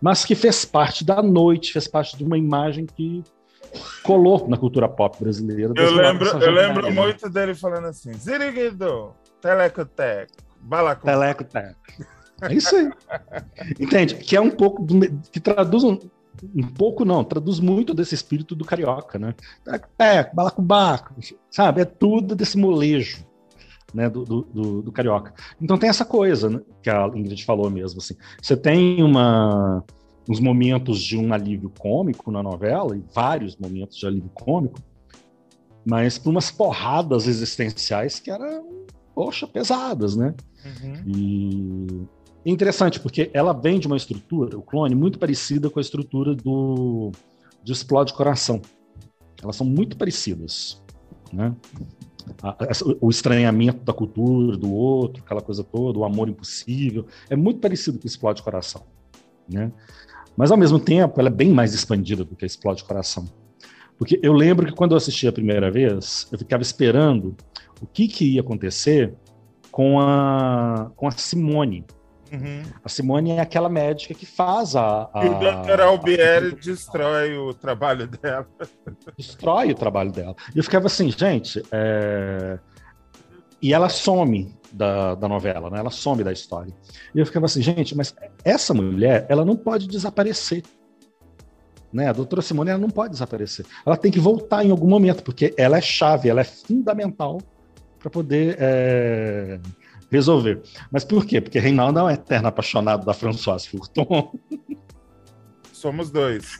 Mas 0.00 0.24
que 0.24 0.36
fez 0.36 0.64
parte 0.64 1.04
da 1.04 1.20
noite, 1.20 1.72
fez 1.72 1.88
parte 1.88 2.16
de 2.16 2.22
uma 2.22 2.38
imagem 2.38 2.86
que 2.86 3.24
colou 4.04 4.46
na 4.48 4.56
cultura 4.56 4.88
pop 4.88 5.18
brasileira. 5.20 5.72
Eu 5.76 5.92
lembro, 5.92 6.28
eu 6.28 6.50
lembro 6.52 6.82
né? 6.82 6.90
muito 6.90 7.28
dele 7.28 7.54
falando 7.54 7.86
assim: 7.86 8.12
Ziriguido, 8.12 9.12
Telecoteco, 9.40 10.32
Balacu. 10.60 11.04
Telecoteco. 11.04 11.76
É 12.42 12.54
isso 12.54 12.76
aí. 12.76 12.90
Entende? 13.80 14.14
Que 14.14 14.36
é 14.36 14.40
um 14.40 14.50
pouco. 14.50 14.82
Do, 14.84 15.00
que 15.32 15.40
traduz 15.40 15.82
um, 15.82 15.98
um 16.54 16.66
pouco 16.66 17.04
não, 17.04 17.24
traduz 17.24 17.60
muito 17.60 17.94
desse 17.94 18.14
espírito 18.14 18.54
do 18.54 18.64
carioca, 18.64 19.18
né? 19.18 19.34
É, 19.98 20.32
balacubaco, 20.34 21.14
sabe? 21.50 21.80
É 21.80 21.84
tudo 21.84 22.34
desse 22.34 22.56
molejo, 22.56 23.24
né, 23.92 24.08
do, 24.08 24.24
do, 24.24 24.82
do, 24.82 24.92
carioca. 24.92 25.32
Então 25.60 25.78
tem 25.78 25.88
essa 25.88 26.04
coisa 26.04 26.50
né, 26.50 26.60
que 26.82 26.90
a 26.90 27.06
Ingrid 27.14 27.44
falou 27.44 27.70
mesmo, 27.70 28.00
assim. 28.00 28.14
Você 28.40 28.56
tem 28.56 29.02
uma 29.02 29.84
uns 30.28 30.40
momentos 30.40 31.00
de 31.00 31.16
um 31.16 31.32
alívio 31.32 31.72
cômico 31.78 32.30
na 32.30 32.42
novela, 32.42 32.94
e 32.94 33.02
vários 33.14 33.56
momentos 33.56 33.96
de 33.96 34.06
alívio 34.06 34.30
cômico, 34.34 34.78
mas 35.86 36.18
por 36.18 36.30
umas 36.30 36.50
porradas 36.50 37.26
existenciais 37.26 38.20
que 38.20 38.30
eram, 38.30 38.84
poxa, 39.14 39.46
pesadas, 39.46 40.14
né? 40.14 40.34
Uhum. 40.66 41.02
E 41.06 42.08
interessante, 42.52 43.00
porque 43.00 43.30
ela 43.32 43.52
vem 43.52 43.78
de 43.78 43.86
uma 43.86 43.96
estrutura, 43.96 44.56
o 44.56 44.62
clone, 44.62 44.94
muito 44.94 45.18
parecida 45.18 45.68
com 45.68 45.78
a 45.78 45.82
estrutura 45.82 46.34
do 46.34 47.12
de 47.62 47.72
Explode 47.72 48.14
Coração. 48.14 48.62
Elas 49.42 49.56
são 49.56 49.66
muito 49.66 49.96
parecidas, 49.96 50.82
né? 51.32 51.54
o 53.00 53.08
estranhamento 53.08 53.84
da 53.84 53.92
cultura 53.92 54.56
do 54.56 54.72
outro, 54.72 55.22
aquela 55.24 55.40
coisa 55.40 55.64
toda, 55.64 55.98
o 55.98 56.04
amor 56.04 56.28
impossível, 56.28 57.06
é 57.30 57.36
muito 57.36 57.60
parecido 57.60 57.98
com 57.98 58.06
Explode 58.06 58.42
Coração, 58.42 58.82
né? 59.48 59.72
Mas 60.36 60.50
ao 60.50 60.56
mesmo 60.56 60.78
tempo, 60.78 61.18
ela 61.18 61.28
é 61.28 61.32
bem 61.32 61.50
mais 61.50 61.74
expandida 61.74 62.24
do 62.24 62.36
que 62.36 62.46
Explode 62.46 62.84
Coração. 62.84 63.26
Porque 63.96 64.20
eu 64.22 64.32
lembro 64.32 64.66
que 64.66 64.72
quando 64.72 64.92
eu 64.92 64.96
assisti 64.96 65.26
a 65.26 65.32
primeira 65.32 65.70
vez, 65.70 66.28
eu 66.30 66.38
ficava 66.38 66.62
esperando 66.62 67.36
o 67.80 67.86
que, 67.86 68.06
que 68.06 68.34
ia 68.34 68.40
acontecer 68.40 69.12
com 69.72 70.00
a, 70.00 70.92
com 70.94 71.08
a 71.08 71.10
Simone. 71.10 71.84
Uhum. 72.32 72.62
A 72.84 72.88
Simone 72.88 73.32
é 73.32 73.40
aquela 73.40 73.68
médica 73.68 74.14
que 74.14 74.26
faz 74.26 74.76
a. 74.76 75.08
a 75.12 75.24
e 75.24 75.28
o 75.28 75.34
Dr. 75.38 75.80
Albieri 75.80 76.52
a... 76.52 76.54
destrói 76.54 77.36
o 77.36 77.54
trabalho 77.54 78.06
dela. 78.06 78.46
Destrói 79.16 79.72
o 79.72 79.74
trabalho 79.74 80.12
dela. 80.12 80.36
E 80.54 80.58
eu 80.58 80.64
ficava 80.64 80.86
assim, 80.86 81.10
gente. 81.10 81.62
É... 81.72 82.58
E 83.60 83.72
ela 83.72 83.88
some 83.88 84.54
da, 84.72 85.14
da 85.14 85.28
novela, 85.28 85.70
né? 85.70 85.78
Ela 85.78 85.90
some 85.90 86.22
da 86.22 86.32
história. 86.32 86.72
E 87.14 87.18
eu 87.18 87.26
ficava 87.26 87.46
assim, 87.46 87.62
gente, 87.62 87.96
mas 87.96 88.14
essa 88.44 88.72
mulher, 88.74 89.26
ela 89.28 89.44
não 89.44 89.56
pode 89.56 89.88
desaparecer. 89.88 90.62
Né? 91.92 92.08
A 92.08 92.12
doutora 92.12 92.42
Simone 92.42 92.70
ela 92.70 92.78
não 92.78 92.90
pode 92.90 93.12
desaparecer. 93.12 93.64
Ela 93.84 93.96
tem 93.96 94.12
que 94.12 94.20
voltar 94.20 94.64
em 94.64 94.70
algum 94.70 94.88
momento, 94.88 95.22
porque 95.22 95.54
ela 95.56 95.78
é 95.78 95.80
chave, 95.80 96.28
ela 96.28 96.42
é 96.42 96.44
fundamental 96.44 97.40
para 97.98 98.10
poder 98.10 98.56
é, 98.60 99.58
resolver. 100.10 100.62
Mas 100.90 101.04
por 101.04 101.24
quê? 101.24 101.40
Porque 101.40 101.58
Reinaldo 101.58 101.98
é 101.98 102.02
um 102.02 102.10
eterno 102.10 102.48
apaixonado 102.48 103.04
da 103.04 103.14
Françoise 103.14 103.68
Furton. 103.68 104.32
Somos 105.72 106.10
dois. 106.10 106.58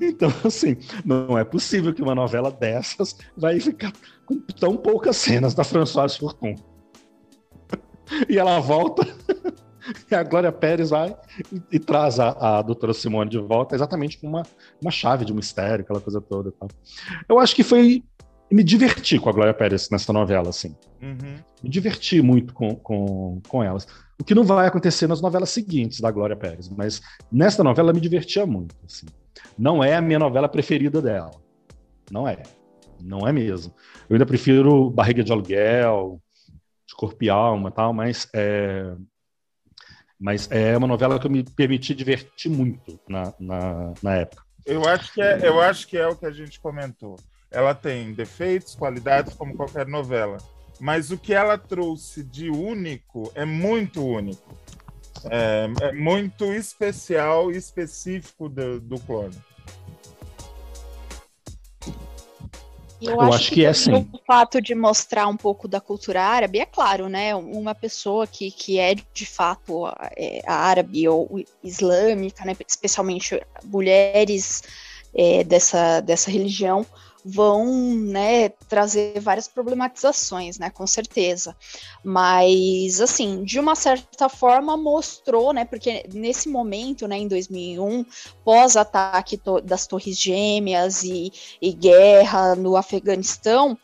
Então, 0.00 0.32
assim, 0.44 0.76
não 1.04 1.38
é 1.38 1.44
possível 1.44 1.94
que 1.94 2.02
uma 2.02 2.14
novela 2.14 2.50
dessas 2.50 3.16
vai 3.36 3.60
ficar 3.60 3.92
com 4.26 4.40
tão 4.58 4.76
poucas 4.76 5.16
cenas 5.16 5.54
da 5.54 5.62
Françoise 5.62 6.18
Furton. 6.18 6.54
E 8.28 8.38
ela 8.38 8.58
volta 8.58 9.06
E 10.10 10.14
a 10.14 10.22
Glória 10.22 10.52
Pérez 10.52 10.90
vai 10.90 11.16
e, 11.52 11.62
e 11.72 11.78
traz 11.78 12.18
a, 12.20 12.58
a 12.58 12.62
doutora 12.62 12.92
Simone 12.92 13.30
de 13.30 13.38
volta 13.38 13.74
exatamente 13.74 14.18
com 14.18 14.26
uma, 14.26 14.42
uma 14.80 14.90
chave 14.90 15.24
de 15.24 15.32
mistério, 15.32 15.82
aquela 15.82 16.00
coisa 16.00 16.20
toda. 16.20 16.52
Tal. 16.52 16.68
Eu 17.28 17.38
acho 17.38 17.54
que 17.54 17.62
foi. 17.62 18.04
Me 18.50 18.64
diverti 18.64 19.18
com 19.18 19.28
a 19.28 19.32
Glória 19.32 19.52
Pérez 19.52 19.90
nessa 19.90 20.12
novela, 20.12 20.48
assim. 20.48 20.74
Uhum. 21.02 21.38
Me 21.62 21.68
diverti 21.68 22.22
muito 22.22 22.54
com, 22.54 22.74
com, 22.76 23.40
com 23.46 23.62
elas. 23.62 23.86
O 24.18 24.24
que 24.24 24.34
não 24.34 24.44
vai 24.44 24.66
acontecer 24.66 25.06
nas 25.06 25.20
novelas 25.20 25.50
seguintes 25.50 26.00
da 26.00 26.10
Glória 26.10 26.36
Pérez, 26.36 26.68
mas 26.68 27.00
nessa 27.30 27.62
novela 27.62 27.92
me 27.92 28.00
divertia 28.00 28.46
muito. 28.46 28.74
Assim. 28.84 29.06
Não 29.58 29.84
é 29.84 29.94
a 29.96 30.00
minha 30.00 30.18
novela 30.18 30.48
preferida 30.48 31.02
dela. 31.02 31.30
Não 32.10 32.26
é. 32.26 32.42
Não 33.00 33.28
é 33.28 33.32
mesmo. 33.32 33.72
Eu 34.08 34.14
ainda 34.14 34.26
prefiro 34.26 34.90
Barriga 34.90 35.22
de 35.22 35.30
Aluguel, 35.30 36.20
de 36.86 36.94
Corpo 36.96 37.22
e 37.22 37.30
Alma 37.30 37.70
tal, 37.70 37.92
mas 37.92 38.28
é, 38.34 38.94
mas 40.18 40.50
é 40.50 40.76
uma 40.76 40.86
novela 40.86 41.18
que 41.18 41.26
eu 41.26 41.30
me 41.30 41.44
permiti 41.44 41.94
divertir 41.94 42.50
muito 42.50 42.98
na, 43.08 43.32
na, 43.38 43.94
na 44.02 44.14
época. 44.16 44.42
Eu 44.66 44.86
acho, 44.86 45.14
que 45.14 45.22
é, 45.22 45.46
eu 45.46 45.60
acho 45.60 45.86
que 45.86 45.96
é 45.96 46.06
o 46.06 46.16
que 46.16 46.26
a 46.26 46.30
gente 46.30 46.60
comentou. 46.60 47.16
Ela 47.50 47.74
tem 47.74 48.12
defeitos, 48.12 48.74
qualidades, 48.74 49.34
como 49.34 49.56
qualquer 49.56 49.86
novela. 49.86 50.38
Mas 50.80 51.10
o 51.10 51.18
que 51.18 51.34
ela 51.34 51.58
trouxe 51.58 52.22
de 52.22 52.50
único 52.50 53.32
é 53.34 53.44
muito 53.44 54.04
único. 54.04 54.56
É, 55.24 55.68
é 55.80 55.92
muito 55.92 56.52
especial 56.52 57.50
e 57.50 57.56
específico 57.56 58.48
do, 58.48 58.80
do 58.80 59.00
clone. 59.00 59.36
Eu, 63.00 63.12
eu 63.12 63.20
acho, 63.20 63.34
acho, 63.34 63.48
que, 63.48 63.54
que 63.56 63.64
é 63.64 63.68
assim. 63.68 63.92
O 64.12 64.20
fato 64.26 64.60
de 64.60 64.74
mostrar 64.74 65.28
um 65.28 65.36
pouco 65.36 65.68
da 65.68 65.80
cultura 65.80 66.22
árabe, 66.22 66.58
é 66.58 66.66
claro, 66.66 67.08
né? 67.08 67.34
Uma 67.34 67.74
pessoa 67.74 68.26
que, 68.26 68.50
que 68.50 68.78
é 68.78 68.94
de 68.94 69.26
fato 69.26 69.86
é, 70.16 70.42
árabe 70.46 71.08
ou 71.08 71.40
islâmica, 71.62 72.44
né? 72.44 72.56
especialmente 72.66 73.40
mulheres 73.64 74.62
é, 75.14 75.44
dessa, 75.44 76.00
dessa 76.00 76.30
religião, 76.30 76.84
vão 77.24 77.94
né, 77.94 78.48
trazer 78.68 79.20
várias 79.20 79.48
problematizações, 79.48 80.58
né, 80.58 80.70
com 80.70 80.86
certeza. 80.86 81.56
Mas, 82.04 83.00
assim, 83.00 83.42
de 83.42 83.58
uma 83.58 83.74
certa 83.74 84.28
forma 84.28 84.76
mostrou, 84.76 85.52
né, 85.52 85.64
porque 85.64 86.04
nesse 86.12 86.48
momento, 86.48 87.06
né, 87.06 87.18
em 87.18 87.28
2001, 87.28 88.04
pós-ataque 88.44 89.36
to 89.36 89.60
das 89.60 89.86
Torres 89.86 90.18
Gêmeas 90.18 91.02
e, 91.02 91.32
e 91.60 91.72
guerra 91.72 92.54
no 92.54 92.76
Afeganistão, 92.76 93.76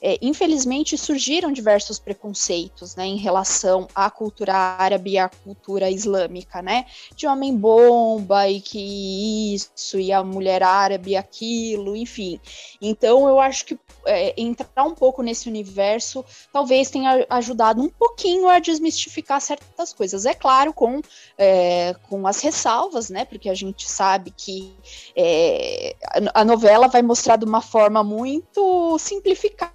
é, 0.00 0.18
infelizmente 0.20 0.96
surgiram 0.96 1.52
diversos 1.52 1.98
preconceitos 1.98 2.96
né, 2.96 3.06
em 3.06 3.16
relação 3.16 3.88
à 3.94 4.10
cultura 4.10 4.54
árabe 4.54 5.12
e 5.12 5.18
à 5.18 5.28
cultura 5.28 5.90
islâmica, 5.90 6.62
né? 6.62 6.86
De 7.14 7.26
homem 7.26 7.56
bomba 7.56 8.48
e 8.48 8.60
que 8.60 9.54
isso, 9.54 9.98
e 9.98 10.12
a 10.12 10.22
mulher 10.22 10.62
árabe 10.62 11.16
aquilo, 11.16 11.96
enfim. 11.96 12.40
Então 12.80 13.28
eu 13.28 13.40
acho 13.40 13.64
que 13.66 13.78
é, 14.06 14.34
entrar 14.36 14.84
um 14.84 14.94
pouco 14.94 15.22
nesse 15.22 15.48
universo 15.48 16.24
talvez 16.52 16.90
tenha 16.90 17.26
ajudado 17.30 17.80
um 17.80 17.88
pouquinho 17.88 18.48
a 18.48 18.58
desmistificar 18.58 19.40
certas 19.40 19.92
coisas. 19.92 20.26
É 20.26 20.34
claro, 20.34 20.72
com, 20.72 21.00
é, 21.38 21.94
com 22.08 22.26
as 22.26 22.40
ressalvas, 22.40 23.10
né? 23.10 23.24
Porque 23.24 23.48
a 23.48 23.54
gente 23.54 23.88
sabe 23.88 24.32
que 24.36 24.74
é, 25.16 25.96
a 26.34 26.44
novela 26.44 26.88
vai 26.88 27.02
mostrar 27.02 27.36
de 27.36 27.44
uma 27.44 27.60
forma 27.60 28.02
muito 28.02 28.98
simplificada 28.98 29.71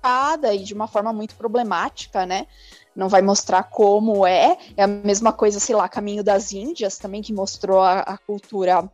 e 0.54 0.64
de 0.64 0.74
uma 0.74 0.88
forma 0.88 1.12
muito 1.14 1.36
problemática, 1.36 2.26
né? 2.26 2.48
Não 2.96 3.10
vai 3.10 3.22
mostrar 3.22 3.64
como 3.64 4.26
é. 4.26 4.58
É 4.76 4.84
a 4.84 4.88
mesma 4.88 5.32
coisa, 5.32 5.60
sei 5.60 5.76
lá, 5.76 5.88
Caminho 5.88 6.24
das 6.24 6.52
Índias 6.52 6.98
também, 6.98 7.22
que 7.22 7.34
mostrou 7.34 7.80
a, 7.80 8.00
a 8.00 8.18
cultura 8.18 8.90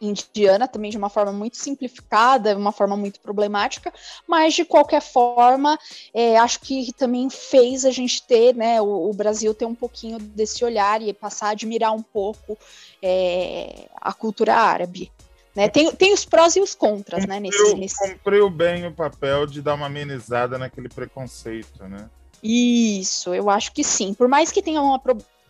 indiana 0.00 0.66
também 0.66 0.90
de 0.90 0.96
uma 0.96 1.10
forma 1.10 1.32
muito 1.32 1.56
simplificada, 1.58 2.56
uma 2.56 2.72
forma 2.72 2.96
muito 2.96 3.20
problemática, 3.20 3.92
mas 4.26 4.54
de 4.54 4.64
qualquer 4.64 5.02
forma, 5.02 5.78
é, 6.14 6.38
acho 6.38 6.60
que 6.60 6.92
também 6.94 7.28
fez 7.28 7.84
a 7.84 7.90
gente 7.90 8.22
ter, 8.26 8.54
né, 8.54 8.80
o, 8.80 9.10
o, 9.10 9.12
Brasil 9.12 9.52
ter 9.52 9.66
um 9.66 9.74
pouquinho 9.74 10.18
desse 10.18 10.64
olhar 10.64 11.02
e 11.02 11.12
passar 11.12 11.48
a 11.48 11.50
admirar 11.50 11.92
um 11.92 12.02
pouco 12.02 12.56
é, 13.02 13.88
a 14.00 14.12
cultura 14.12 14.54
árabe. 14.54 15.12
Né? 15.54 15.68
Tem, 15.68 15.90
tem 15.92 16.12
os 16.12 16.24
prós 16.24 16.54
e 16.56 16.60
os 16.60 16.74
contras, 16.74 17.26
né? 17.26 17.40
Nesse, 17.40 17.74
nesse... 17.74 17.98
Cumpriu 17.98 18.48
bem 18.48 18.86
o 18.86 18.92
papel 18.92 19.46
de 19.46 19.60
dar 19.60 19.74
uma 19.74 19.86
amenizada 19.86 20.58
naquele 20.58 20.88
preconceito, 20.88 21.84
né? 21.84 22.08
Isso, 22.42 23.34
eu 23.34 23.50
acho 23.50 23.72
que 23.72 23.84
sim. 23.84 24.14
Por 24.14 24.28
mais 24.28 24.50
que 24.50 24.62
tenha 24.62 24.80
uma 24.80 25.00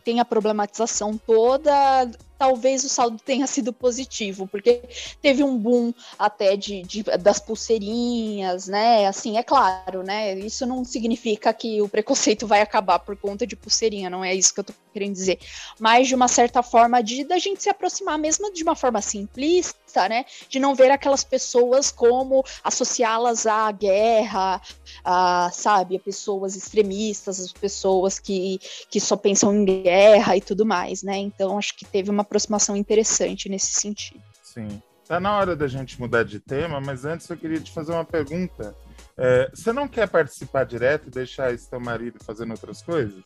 tenha 0.03 0.23
a 0.23 0.25
problematização 0.25 1.17
toda, 1.17 2.11
talvez 2.41 2.85
o 2.85 2.89
saldo 2.89 3.19
tenha 3.23 3.47
sido 3.47 3.71
positivo, 3.71 4.47
porque 4.47 4.81
teve 5.21 5.45
um 5.45 5.59
boom 5.59 5.93
até 6.19 6.57
de, 6.57 6.81
de, 6.81 7.03
das 7.03 7.39
pulseirinhas, 7.39 8.67
né? 8.67 9.07
Assim, 9.07 9.37
é 9.37 9.43
claro, 9.43 10.03
né? 10.03 10.35
Isso 10.39 10.65
não 10.65 10.83
significa 10.83 11.53
que 11.53 11.83
o 11.83 11.89
preconceito 11.89 12.47
vai 12.47 12.63
acabar 12.63 12.99
por 13.01 13.15
conta 13.15 13.47
de 13.47 13.55
pulseirinha, 13.55 14.09
não 14.09 14.25
é 14.25 14.35
isso 14.35 14.55
que 14.55 14.61
eu 14.61 14.65
tô 14.65 14.73
querendo 14.91 15.13
dizer. 15.13 15.39
Mas 15.79 16.09
de 16.09 16.15
uma 16.15 16.29
certa 16.29 16.63
forma 16.63 17.03
de 17.03 17.25
da 17.25 17.37
gente 17.37 17.63
se 17.63 17.69
aproximar, 17.69 18.19
mesmo 18.19 18.51
de 18.51 18.63
uma 18.63 18.75
forma 18.75 19.03
simplista, 19.03 20.09
né? 20.09 20.25
De 20.49 20.59
não 20.59 20.75
ver 20.75 20.91
aquelas 20.91 21.23
pessoas 21.23 21.91
como 21.91 22.43
associá-las 22.65 23.47
à 23.47 23.71
guerra, 23.71 24.63
a, 25.05 25.51
sabe, 25.53 25.97
a 25.97 26.01
pessoas 26.01 26.57
extremistas, 26.57 27.39
as 27.39 27.53
pessoas 27.53 28.19
que, 28.19 28.59
que 28.89 28.99
só 28.99 29.15
pensam 29.15 29.55
em 29.55 29.83
guerra 29.83 30.39
e 30.39 30.41
tudo 30.41 30.65
mais, 30.65 31.03
né? 31.03 31.19
Então 31.19 31.59
acho 31.59 31.77
que 31.77 31.85
teve 31.85 32.09
uma 32.09 32.25
aproximação 32.31 32.77
interessante 32.77 33.49
nesse 33.49 33.73
sentido. 33.73 34.23
Sim. 34.43 34.81
Tá 35.07 35.19
na 35.19 35.37
hora 35.37 35.57
da 35.57 35.67
gente 35.67 36.01
mudar 36.01 36.23
de 36.23 36.39
tema, 36.39 36.81
mas 36.81 37.05
antes 37.05 37.29
eu 37.29 37.37
queria 37.37 37.59
te 37.59 37.73
fazer 37.73 37.91
uma 37.91 38.05
pergunta. 38.05 38.73
É, 39.19 39.51
você 39.53 39.73
não 39.73 39.89
quer 39.89 40.09
participar 40.09 40.65
direto 40.65 41.09
e 41.09 41.11
deixar 41.11 41.53
esse 41.53 41.69
teu 41.69 41.81
marido 41.81 42.23
fazendo 42.25 42.53
outras 42.53 42.81
coisas? 42.81 43.21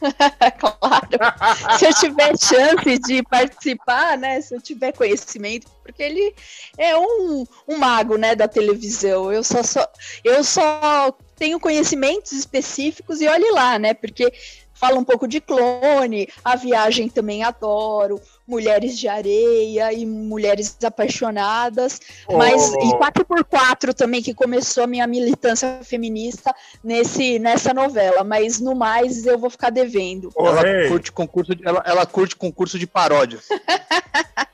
claro. 0.58 1.78
se 1.78 1.86
eu 1.86 1.94
tiver 1.94 2.36
chance 2.36 2.98
de 2.98 3.22
participar, 3.22 4.18
né? 4.18 4.40
Se 4.40 4.52
eu 4.52 4.60
tiver 4.60 4.92
conhecimento, 4.92 5.70
porque 5.80 6.02
ele 6.02 6.34
é 6.76 6.98
um, 6.98 7.46
um 7.68 7.78
mago, 7.78 8.16
né, 8.16 8.34
da 8.34 8.48
televisão. 8.48 9.32
Eu 9.32 9.44
só, 9.44 9.62
só 9.62 9.88
eu 10.24 10.42
só 10.42 11.16
tenho 11.36 11.60
conhecimentos 11.60 12.32
específicos 12.32 13.20
e 13.20 13.28
olhe 13.28 13.50
lá, 13.52 13.78
né? 13.78 13.94
Porque 13.94 14.32
fala 14.78 14.98
um 14.98 15.04
pouco 15.04 15.26
de 15.26 15.40
clone, 15.40 16.28
a 16.44 16.54
viagem 16.56 17.08
também 17.08 17.42
adoro, 17.42 18.20
Mulheres 18.46 18.96
de 18.98 19.08
Areia 19.08 19.92
e 19.92 20.06
Mulheres 20.06 20.76
Apaixonadas, 20.84 22.00
mas 22.30 22.72
Oh. 22.74 22.80
e 22.84 22.92
4x4 22.98 23.92
também, 23.92 24.22
que 24.22 24.32
começou 24.34 24.84
a 24.84 24.86
minha 24.86 25.06
militância 25.06 25.80
feminista 25.82 26.54
nesse, 26.84 27.38
nessa 27.38 27.74
novela, 27.74 28.22
mas 28.22 28.60
no 28.60 28.74
mais 28.74 29.26
eu 29.26 29.38
vou 29.38 29.50
ficar 29.50 29.70
devendo. 29.70 30.30
Ô, 30.36 30.46
ela, 30.46 30.62
Rei, 30.62 30.88
curte 30.88 31.10
concurso 31.10 31.54
de, 31.54 31.66
ela, 31.66 31.82
ela 31.84 32.06
curte 32.06 32.36
concurso 32.36 32.78
de 32.78 32.86
paródias. 32.86 33.48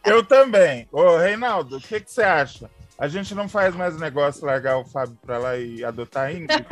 eu 0.04 0.24
também. 0.24 0.88
Ô, 0.90 1.16
Reinaldo, 1.16 1.76
o 1.76 1.80
que, 1.80 2.00
que 2.00 2.10
você 2.10 2.22
acha? 2.22 2.70
A 3.02 3.08
gente 3.08 3.34
não 3.34 3.48
faz 3.48 3.74
mais 3.74 3.98
negócio 3.98 4.46
largar 4.46 4.78
o 4.78 4.84
Fábio 4.84 5.18
pra 5.26 5.36
lá 5.36 5.58
e 5.58 5.84
adotar 5.84 6.26
a 6.28 6.30
Ingrid? 6.38 6.64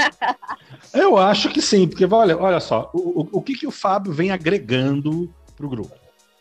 Eu 0.95 1.19
acho 1.19 1.49
que 1.49 1.61
sim, 1.61 1.89
porque 1.89 2.05
olha, 2.07 2.39
olha 2.39 2.61
só, 2.61 2.89
o, 2.95 3.23
o, 3.23 3.29
o 3.33 3.43
que, 3.43 3.55
que 3.55 3.67
o 3.67 3.71
Fábio 3.73 4.13
vem 4.13 4.31
agregando 4.31 5.29
pro 5.57 5.69
grupo? 5.69 5.93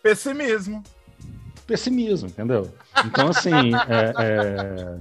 Pessimismo. 0.04 0.84
Pessimismo, 1.66 2.30
entendeu? 2.30 2.72
Então, 3.04 3.30
assim, 3.30 3.50
é, 3.90 4.14
é, 4.24 4.98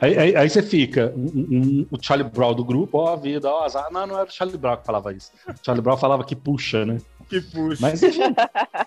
Aí, 0.00 0.18
aí- 0.18 0.36
aí 0.36 0.48
você 0.48 0.62
fica, 0.62 1.12
um- 1.14 1.46
um- 1.50 1.86
o 1.90 1.98
Charlie 2.02 2.26
Brown 2.28 2.54
do 2.54 2.64
grupo, 2.64 2.96
ó, 2.98 3.12
a 3.12 3.16
vida, 3.16 3.50
ó, 3.50 3.64
azar. 3.64 3.88
Não, 3.92 4.06
não 4.06 4.16
era 4.18 4.26
o 4.28 4.32
Charlie 4.32 4.56
Brown 4.56 4.78
que 4.78 4.86
falava 4.86 5.12
isso. 5.12 5.32
O 5.48 5.54
Charlie 5.62 5.82
Brown 5.82 5.98
falava 5.98 6.24
que 6.24 6.34
puxa, 6.34 6.86
né? 6.86 6.96
Que 7.28 7.42
puxa. 7.42 7.76
Mas 7.78 8.02
enfim. 8.02 8.34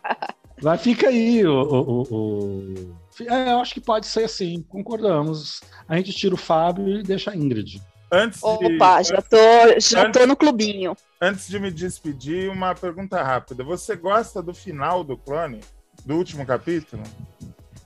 Vai, 0.61 0.79
fica 0.79 1.09
aí 1.09 1.45
o. 1.45 1.53
o- 1.53 1.91
o- 1.91 2.07
o- 2.15 2.95
É, 3.21 3.51
eu 3.51 3.59
acho 3.59 3.73
que 3.73 3.81
pode 3.81 4.07
ser 4.07 4.25
assim, 4.25 4.63
concordamos. 4.69 5.61
A 5.87 5.95
gente 5.97 6.13
tira 6.13 6.35
o 6.35 6.37
Fábio 6.37 6.99
e 6.99 7.03
deixa 7.03 7.31
a 7.31 7.35
Ingrid. 7.35 7.81
Antes 8.11 8.39
de, 8.39 8.45
Opa, 8.45 9.03
já 9.03 9.21
tô, 9.21 9.37
já 9.79 10.09
tô 10.09 10.25
no 10.25 10.35
clubinho. 10.35 10.95
antes 11.21 11.47
de 11.47 11.59
me 11.59 11.69
despedir, 11.69 12.49
uma 12.49 12.73
pergunta 12.73 13.21
rápida. 13.21 13.63
Você 13.63 13.95
gosta 13.95 14.41
do 14.41 14.53
final 14.53 15.03
do 15.03 15.17
clone? 15.17 15.59
Do 16.05 16.15
último 16.15 16.45
capítulo? 16.45 17.03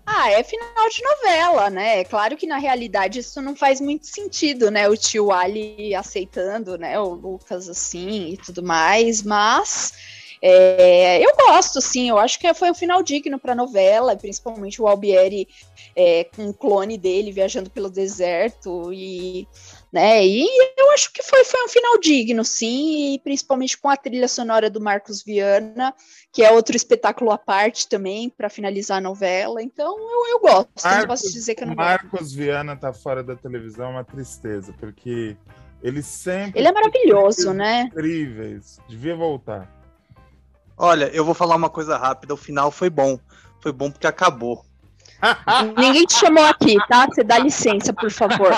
Ah, 0.06 0.30
é 0.30 0.44
final 0.44 0.90
de 0.90 1.04
novela, 1.04 1.70
né? 1.70 2.02
É 2.02 2.04
claro 2.04 2.36
que 2.36 2.46
na 2.46 2.58
realidade 2.58 3.20
isso 3.20 3.42
não 3.42 3.56
faz 3.56 3.80
muito 3.80 4.06
sentido, 4.06 4.70
né? 4.70 4.88
O 4.90 4.98
tio 4.98 5.32
Ali 5.32 5.96
aceitando, 5.96 6.78
né? 6.78 7.00
O 7.00 7.14
Lucas 7.14 7.70
assim 7.70 8.34
e 8.34 8.38
tudo 8.38 8.62
mais, 8.62 9.24
mas 9.24 9.94
é, 10.42 11.24
eu 11.24 11.32
gosto, 11.36 11.80
sim. 11.82 12.10
Eu 12.10 12.18
acho 12.18 12.40
que 12.40 12.52
foi 12.54 12.72
um 12.72 12.76
final 12.76 13.04
digno 13.04 13.40
para 13.40 13.52
a 13.52 13.56
novela, 13.56 14.16
principalmente 14.16 14.82
o 14.82 14.88
Albieri 14.88 15.48
é, 15.96 16.24
com 16.36 16.50
o 16.50 16.54
clone 16.54 16.98
dele 16.98 17.32
viajando 17.32 17.70
pelo 17.70 17.90
deserto 17.90 18.92
e, 18.92 19.48
né? 19.92 20.26
E 20.26 20.48
eu 20.78 20.92
acho 20.92 21.14
que 21.14 21.22
foi, 21.22 21.44
foi 21.44 21.64
um 21.64 21.70
final 21.70 22.00
digno, 22.00 22.44
sim, 22.44 23.14
e 23.14 23.20
principalmente 23.20 23.78
com 23.78 23.90
a 23.90 23.98
trilha 23.98 24.28
sonora 24.28 24.70
do 24.70 24.82
Marcos 24.82 25.24
Viana 25.24 25.94
que 26.32 26.44
é 26.44 26.52
outro 26.52 26.76
espetáculo 26.76 27.30
à 27.32 27.38
parte 27.38 27.90
também, 27.90 28.30
para 28.30 28.50
finalizar 28.50 29.00
a 29.00 29.02
novela. 29.02 29.62
Então, 29.62 29.98
eu, 30.00 30.28
eu 30.30 30.40
gosto. 30.40 30.70
não 30.84 30.92
Marcos- 30.92 31.08
posso 31.08 31.34
dizer 31.34 31.56
que 31.56 31.64
eu 31.64 31.68
não 31.68 31.74
o 31.74 31.76
gosto. 31.76 31.88
Marcos 31.88 32.34
Viana 32.34 32.76
tá 32.76 32.94
fora 32.94 33.22
da 33.22 33.36
televisão, 33.36 33.88
é 33.88 33.90
uma 33.90 34.04
tristeza, 34.06 34.74
porque 34.80 35.36
ele 35.84 36.02
sempre. 36.02 36.60
Ele 36.60 36.68
é 36.70 36.72
maravilhoso, 36.72 37.54
né? 37.54 37.90
Incríveis. 37.92 38.80
Devia 38.88 39.16
voltar. 39.16 39.81
Olha, 40.84 41.12
eu 41.14 41.24
vou 41.24 41.36
falar 41.36 41.56
uma 41.56 41.70
coisa 41.70 41.96
rápida. 41.96 42.34
O 42.34 42.38
final 42.38 42.72
foi 42.72 42.90
bom. 42.90 43.20
Foi 43.60 43.72
bom 43.72 43.92
porque 43.92 44.08
acabou. 44.08 44.66
Ninguém 45.78 46.08
te 46.08 46.16
chamou 46.16 46.44
aqui, 46.44 46.76
tá? 46.90 47.06
Você 47.06 47.24
dá 47.24 47.38
licença, 47.38 47.94
por 47.94 48.10
favor. 48.10 48.50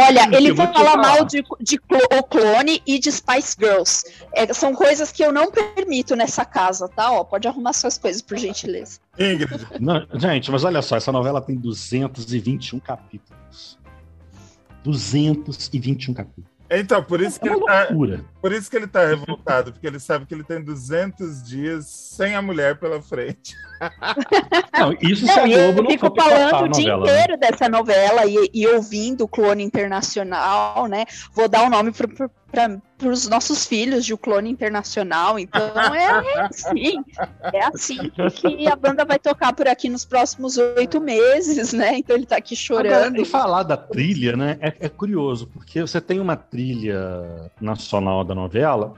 Olha, 0.00 0.34
ele 0.34 0.56
fala 0.56 0.72
falar. 0.72 0.96
mal 0.96 1.24
de, 1.26 1.44
de 1.60 1.78
o 2.18 2.22
clone 2.22 2.82
e 2.86 2.98
de 2.98 3.12
Spice 3.12 3.54
Girls. 3.58 4.04
É, 4.32 4.50
são 4.54 4.74
coisas 4.74 5.12
que 5.12 5.22
eu 5.22 5.30
não 5.30 5.50
permito 5.50 6.16
nessa 6.16 6.46
casa, 6.46 6.88
tá? 6.88 7.12
Ó, 7.12 7.24
pode 7.24 7.46
arrumar 7.46 7.74
suas 7.74 7.98
coisas, 7.98 8.22
por 8.22 8.38
gentileza. 8.38 9.00
Ingrid, 9.18 9.66
Não, 9.78 10.06
gente, 10.14 10.50
mas 10.50 10.64
olha 10.64 10.80
só, 10.80 10.96
essa 10.96 11.12
novela 11.12 11.42
tem 11.42 11.56
221 11.56 12.80
capítulos. 12.80 13.78
221 14.82 16.14
capítulos. 16.14 16.59
Então, 16.78 17.02
por 17.02 17.20
isso, 17.20 17.40
que 17.40 17.48
É 17.48 17.52
ele 17.52 17.60
uma 17.60 17.66
tá, 17.66 17.80
loucura. 17.88 18.24
por 18.40 18.52
isso 18.52 18.70
que 18.70 18.76
ele 18.76 18.86
tá 18.86 19.06
revoltado, 19.06 19.72
porque 19.72 19.86
ele 19.86 19.98
sabe 19.98 20.26
que 20.26 20.32
ele 20.34 20.44
tem 20.44 20.62
200 20.62 21.42
dias 21.42 21.86
sem 21.86 22.36
a 22.36 22.42
mulher 22.42 22.76
pela 22.78 23.00
frente. 23.02 23.54
Não, 24.78 24.92
isso 25.00 25.24
se 25.26 25.30
a 25.32 25.46
Não, 25.46 25.48
Globo 25.48 25.78
eu 25.78 25.82
não 25.84 25.90
fico 25.90 26.14
falando 26.14 26.64
o 26.64 26.68
dia 26.68 26.96
novela. 26.96 27.06
né? 27.06 27.20
inteiro 27.22 27.40
dessa 27.40 27.68
novela 27.68 28.26
e, 28.26 28.50
e 28.52 28.66
ouvindo 28.68 29.24
o 29.24 29.28
Clone 29.28 29.62
Internacional, 29.64 30.86
né? 30.86 31.04
Vou 31.32 31.48
dar 31.48 31.62
o 31.64 31.70
nome 31.70 31.90
para 32.50 33.08
os 33.08 33.28
nossos 33.28 33.64
filhos 33.66 34.04
de 34.04 34.12
o 34.12 34.18
Clone 34.18 34.50
Internacional. 34.50 35.38
Então 35.38 35.60
é, 35.94 36.42
assim, 36.46 37.02
é 37.52 37.64
assim 37.64 38.10
que 38.10 38.66
a 38.68 38.76
banda 38.76 39.04
vai 39.04 39.18
tocar 39.18 39.52
por 39.52 39.68
aqui 39.68 39.88
nos 39.88 40.04
próximos 40.04 40.56
oito 40.58 41.00
meses, 41.00 41.72
né? 41.72 41.98
Então 41.98 42.16
ele 42.16 42.26
tá 42.26 42.36
aqui 42.36 42.54
Agora, 42.70 42.88
chorando. 42.90 43.20
e 43.20 43.24
falar 43.24 43.62
da 43.62 43.76
trilha, 43.76 44.36
né? 44.36 44.58
É, 44.60 44.74
é 44.80 44.88
curioso, 44.88 45.46
porque 45.48 45.80
você 45.80 46.00
tem 46.00 46.18
uma 46.20 46.36
trilha 46.36 47.50
nacional 47.60 48.24
da 48.24 48.34
novela 48.34 48.94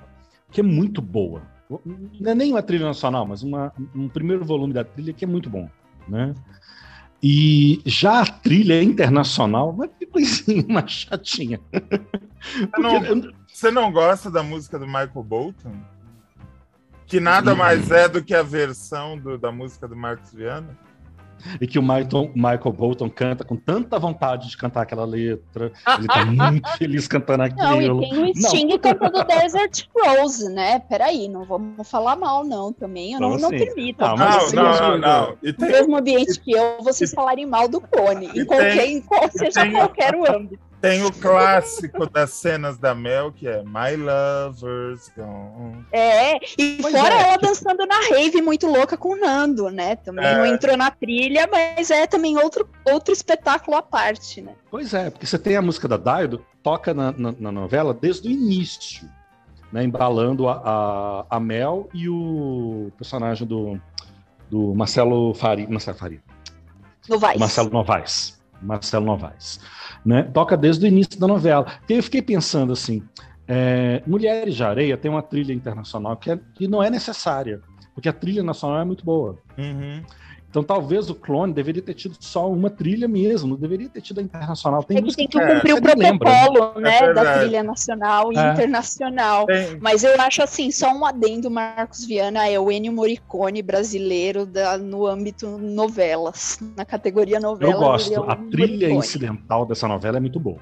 que 0.51 0.61
é 0.61 0.65
muito 0.65 1.01
boa. 1.03 1.43
Não 2.21 2.31
é 2.31 2.35
nem 2.35 2.53
uma 2.53 2.63
trilha 2.63 2.85
nacional, 2.87 3.27
mas 3.27 3.43
uma- 3.43 3.73
um 3.95 4.09
primeiro 4.09 4.45
volume 4.45 4.75
da 4.75 4.85
trilha 4.85 5.13
que 5.13 5.25
é 5.25 5.29
muito 5.29 5.49
bom, 5.49 5.69
né? 6.09 6.35
E 7.23 7.81
já 7.87 8.21
a 8.23 8.27
trilha 8.27 8.83
internacional, 8.83 9.73
mas 9.73 9.89
que 9.99 10.05
coisinha 10.07 10.65
mais 10.69 10.91
chatinha. 10.91 11.61
Você 11.73 12.83
não, 12.83 13.01
Porque- 13.01 13.35
você 13.63 13.71
não 13.71 13.93
gosta 13.93 14.29
da 14.31 14.43
música 14.43 14.77
do 14.79 14.87
Michael 14.87 15.23
Bolton? 15.23 15.73
Que 17.07 17.21
nada 17.21 17.55
mais 17.55 17.91
é 17.91 18.09
do 18.09 18.23
que 18.23 18.35
a 18.35 18.43
versão 18.43 19.17
do- 19.19 19.39
da 19.39 19.53
música 19.53 19.87
do 19.87 19.95
Marcos 19.97 20.33
Viana? 20.33 20.77
e 21.61 21.67
que 21.67 21.77
o 21.77 21.83
Michael, 21.83 22.31
Michael 22.37 22.73
Bolton 22.73 23.11
canta 23.11 23.43
com 23.45 23.57
tanta 23.57 23.99
vontade 23.99 24.49
de 24.49 24.57
cantar 24.57 24.83
aquela 24.83 25.05
letra. 25.05 25.73
Ele 25.99 26.07
tá 26.07 26.25
muito 26.25 26.69
feliz 26.79 27.09
cantando 27.09 27.43
Não, 27.57 27.75
e 27.75 27.79
aquilo. 27.85 28.01
tem 28.01 28.31
o 28.31 28.37
Sting 28.37 28.79
cantando 28.79 29.25
Desert 29.25 29.87
Rose, 29.93 30.49
né? 30.53 30.79
Peraí, 30.79 31.29
não 31.29 31.45
vamos 31.45 31.89
falar 31.91 32.15
mal, 32.15 32.45
não, 32.45 32.73
também. 32.73 33.15
Eu 33.15 33.21
não, 33.21 33.37
não 33.37 33.51
permito. 33.51 34.01
não, 34.01 34.17
Não, 34.17 34.53
não, 34.53 34.81
não, 34.81 34.99
não. 34.99 35.37
No 35.59 35.67
mesmo 35.67 35.97
ambiente 35.97 36.39
que 36.39 36.53
eu, 36.53 36.77
vocês 36.81 37.13
falarem 37.13 37.45
mal 37.45 37.67
do 37.67 37.81
clone, 37.81 38.31
E 38.35 38.41
em 38.43 38.45
qualquer, 38.45 38.77
tem- 38.77 38.97
em 38.99 39.01
qual, 39.03 39.29
seja 39.33 39.63
tem- 39.63 39.73
qualquer 39.73 40.15
o 40.15 40.31
âmbito. 40.33 40.63
Tem 40.83 41.05
o 41.05 41.13
clássico 41.13 42.07
das 42.11 42.31
cenas 42.33 42.77
da 42.77 42.95
Mel, 42.95 43.31
que 43.33 43.47
é 43.47 43.63
My 43.63 43.97
Lover's 43.97 45.11
Gone. 45.17 45.87
É, 45.93 46.37
e 46.59 46.79
Pois 46.83 46.93
fora 46.95 47.15
é, 47.15 47.23
ela 47.29 47.37
dançando 47.39 47.87
na 47.87 48.01
rave 48.11 48.43
muito 48.43 48.67
louca 48.67 48.97
com 48.97 49.11
o 49.15 49.17
Nando, 49.17 49.71
né? 49.71 49.97
Também 49.97 50.25
É. 50.27 50.37
não 50.37 50.45
entrou 50.45 50.77
na 50.77 50.91
trilha, 50.91 51.49
mas 51.51 51.91
é 51.91 52.07
também 52.07 52.37
outro, 52.37 52.69
outro 52.85 53.13
espetáculo 53.15 53.77
à 53.77 53.83
parte, 53.83 54.43
né? 54.43 54.55
Pois 54.71 54.93
é, 54.93 55.09
porque 55.09 55.25
você 55.25 55.39
tem 55.39 55.57
a 55.57 55.63
música 55.63 55.87
da 55.87 55.97
Daido, 55.97 56.45
toca 56.63 56.93
na, 56.93 57.13
na- 57.13 57.35
na 57.39 57.53
novela 57.53 57.95
desde 57.95 58.29
o 58.29 58.31
início, 58.31 59.09
né, 59.73 59.85
embalando 59.85 60.49
a, 60.49 60.61
a, 61.31 61.37
a 61.37 61.41
Mel 61.41 61.89
e 61.95 62.09
o 62.09 62.91
personagem 62.99 63.47
do, 63.47 63.81
do 64.51 64.75
Marcelo 64.75 65.33
Faria, 65.33 65.67
Marcelo 65.69 65.97
Faria, 65.97 66.21
No 67.09 67.19
Vice. 67.19 67.39
Marcelo 67.39 67.71
Novaes, 67.71 68.42
Marcelo 68.63 69.05
Novaes, 69.07 69.61
né, 70.05 70.23
toca 70.23 70.57
desde 70.57 70.85
o 70.85 70.89
início 70.89 71.19
da 71.19 71.27
novela. 71.27 71.67
E 71.89 71.93
eu 71.95 72.03
fiquei 72.03 72.23
pensando 72.23 72.73
assim, 72.73 73.03
é, 73.47 74.03
Mulheres 74.07 74.55
de 74.55 74.63
Areia 74.65 74.97
tem 74.97 75.11
uma 75.11 75.23
trilha 75.23 75.53
internacional 75.53 76.17
que, 76.17 76.31
é- 76.31 76.41
que 76.55 76.69
não 76.69 76.83
é 76.83 76.89
necessária, 76.89 77.61
porque 77.95 78.09
a 78.09 78.13
trilha 78.13 78.43
nacional 78.43 78.81
é 78.81 78.85
muito 78.85 79.05
boa. 79.05 79.39
Uhum. 79.59 80.03
Então 80.53 80.63
talvez 80.63 81.09
o 81.09 81.15
clone 81.15 81.51
deveria 81.51 81.81
ter 81.81 81.95
tido 81.95 82.15
só 82.21 82.47
uma 82.53 82.69
trilha 82.69 83.09
mesmo, 83.09 83.49
não 83.49 83.57
deveria 83.57 83.89
ter 83.89 84.03
tido 84.03 84.21
a 84.21 84.23
internacional. 84.23 84.83
Tem 84.85 84.99
É 84.99 85.03
que 85.03 85.17
tem 85.17 85.27
que 85.27 85.39
É, 85.41 85.55
cumprir 85.55 85.73
o 85.73 85.81
nem 85.81 85.95
lembra. 86.11 86.31
protocolo, 86.31 86.79
né, 86.79 87.01
da 87.01 87.07
verdade. 87.07 87.41
trilha 87.41 87.63
nacional 87.63 88.31
e 88.31 88.37
É. 88.37 88.53
internacional. 88.53 89.47
Tem, 89.47 89.79
Mas 89.81 90.05
eu 90.05 90.21
acho 90.21 90.43
assim, 90.43 90.71
só 90.71 90.93
um 90.93 91.07
adendo, 91.07 91.51
Marcos 91.51 92.05
Viana 92.05 92.47
é 92.47 92.61
o 92.61 92.71
Ennio 92.71 92.93
Morricone 92.93 93.63
brasileiro 93.63 94.45
da, 94.45 94.77
no 94.77 95.07
âmbito 95.07 95.57
novelas, 95.57 96.59
na 96.77 96.85
categoria 96.85 97.41
novela. 97.41 97.73
Eu 97.73 97.79
gosto. 97.79 98.13
é 98.13 98.21
o 98.21 98.25
A 98.31 98.37
trilha 98.37 98.89
Morricone. 98.89 98.99
incidental 98.99 99.65
dessa 99.65 99.89
novela 99.89 100.19
é 100.19 100.21
muito 100.21 100.39
boa. 100.39 100.59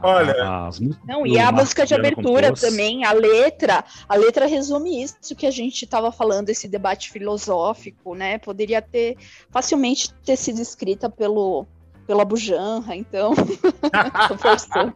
Olha, 0.00 0.66
As 0.68 0.78
músicas 0.78 1.06
Não, 1.06 1.26
e 1.26 1.38
a 1.38 1.50
música 1.50 1.84
de 1.84 1.94
abertura 1.94 2.48
compôs, 2.48 2.60
também, 2.60 3.04
a 3.04 3.12
letra, 3.12 3.84
a 4.08 4.14
letra 4.16 4.46
resume 4.46 5.02
isso 5.02 5.34
que 5.36 5.46
a 5.46 5.50
gente 5.50 5.84
estava 5.84 6.12
falando, 6.12 6.48
esse 6.50 6.68
debate 6.68 7.10
filosófico, 7.10 8.14
né? 8.14 8.38
Poderia 8.38 8.80
ter 8.80 9.16
facilmente 9.50 10.12
ter 10.24 10.36
sido 10.36 10.60
escrita 10.60 11.10
pelo 11.10 11.66
pela 12.06 12.24
Bujanra, 12.24 12.96
então 12.96 13.34
tô 14.28 14.38
forçando 14.38 14.94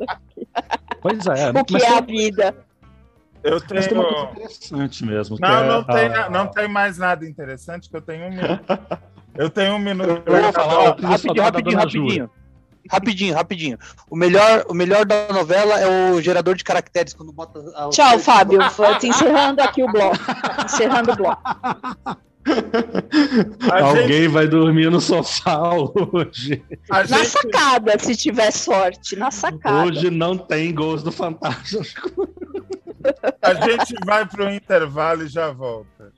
Pois 1.03 1.27
é, 1.27 1.51
o 1.51 1.65
que 1.65 1.77
é 1.77 1.89
a 1.89 2.01
vida. 2.01 2.55
eu 3.43 3.61
mas 3.75 3.87
tem 3.87 3.99
uma 3.99 4.05
coisa 4.05 4.27
tenho. 4.27 4.31
interessante 4.33 5.05
mesmo. 5.05 5.37
que 5.37 5.43
Não, 5.43 5.51
é 5.63 5.69
não 5.69 5.85
tem, 5.85 6.07
a- 6.15 6.31
não 6.31 6.47
tem 6.47 6.69
mais 6.69 6.97
nada 6.97 7.27
interessante, 7.29 7.91
que 7.91 7.97
eu 7.97 8.01
tenho 8.01 8.27
um 8.27 8.31
minuto. 8.31 8.65
Eu 9.35 9.51
tenho 9.51 9.75
um 9.75 9.79
minuto. 9.79 10.23
Eu 10.25 10.43
vou 10.43 10.53
falar, 10.53 10.97
rapidinho, 11.01 11.43
rapidinho, 11.45 11.79
rapidinho. 11.79 12.31
Rapidinho, 12.91 13.35
rapidinho. 13.35 13.79
O 14.11 14.17
melhor, 14.17 14.65
o 14.69 14.75
melhor 14.75 15.05
da 15.05 15.29
novela 15.33 15.79
é 15.81 16.13
o 16.13 16.21
gerador 16.21 16.55
de 16.55 16.65
caracteres, 16.65 17.15
quando 17.15 17.33
bota. 17.33 17.59
a- 17.77 17.89
Tchau, 17.91 18.19
Fábio. 18.19 18.59
Vou 18.77 18.99
te 18.99 19.09
encerrando 19.09 19.63
aqui 19.63 19.83
o 19.83 19.91
bloco. 19.91 20.17
Encerrando 20.65 21.13
o 21.13 21.17
bloco. 21.17 21.43
Alguém 23.71 24.23
gente... 24.23 24.29
vai 24.29 24.49
dormir 24.49 24.91
no 24.91 25.01
sofá 25.01 25.61
hoje. 25.75 26.63
A 26.91 26.99
na 27.05 27.19
gente... 27.19 27.29
sacada, 27.29 27.99
se 27.99 28.17
tiver 28.17 28.51
sorte, 28.51 29.15
na 29.17 29.31
sacada. 29.31 29.87
Hoje 29.87 30.11
não 30.11 30.37
tem 30.37 30.75
gols 30.75 31.03
do 31.03 31.13
Fantástico. 31.13 32.29
A 33.41 33.55
gente 33.55 33.95
vai 34.05 34.27
para 34.27 34.47
o 34.47 34.51
intervalo 34.51 35.25
e 35.25 35.29
já 35.29 35.51
volta. 35.53 36.13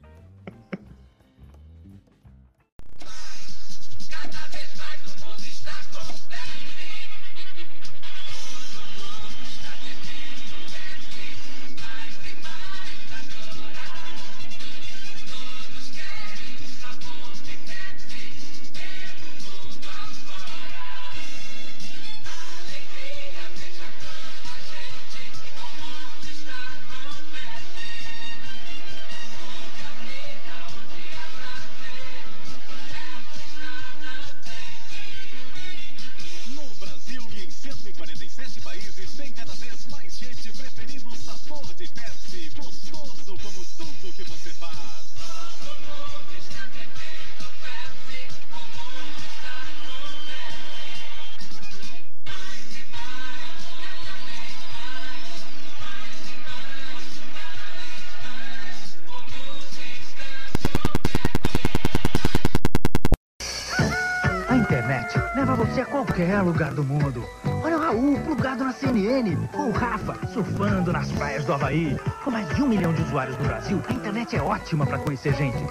Qualquer 66.34 66.42
lugar 66.42 66.74
do 66.74 66.82
mundo. 66.82 67.24
Olha 67.62 67.78
o 67.78 67.80
Raul 67.80 68.18
plugado 68.20 68.64
na 68.64 68.72
CNN, 68.72 69.36
ou 69.52 69.68
o 69.68 69.72
Rafa 69.72 70.14
surfando 70.32 70.92
nas 70.92 71.10
praias 71.12 71.44
do 71.44 71.52
Havaí. 71.52 71.96
Com 72.24 72.30
mais 72.30 72.48
de 72.48 72.62
um 72.62 72.68
milhão 72.68 72.92
de 72.92 73.02
usuários 73.02 73.38
no 73.38 73.44
Brasil, 73.44 73.80
a 73.88 73.92
internet 73.92 74.36
é 74.36 74.42
ótima 74.42 74.84
para 74.84 74.98
conhecer 74.98 75.32
gente. 75.34 75.64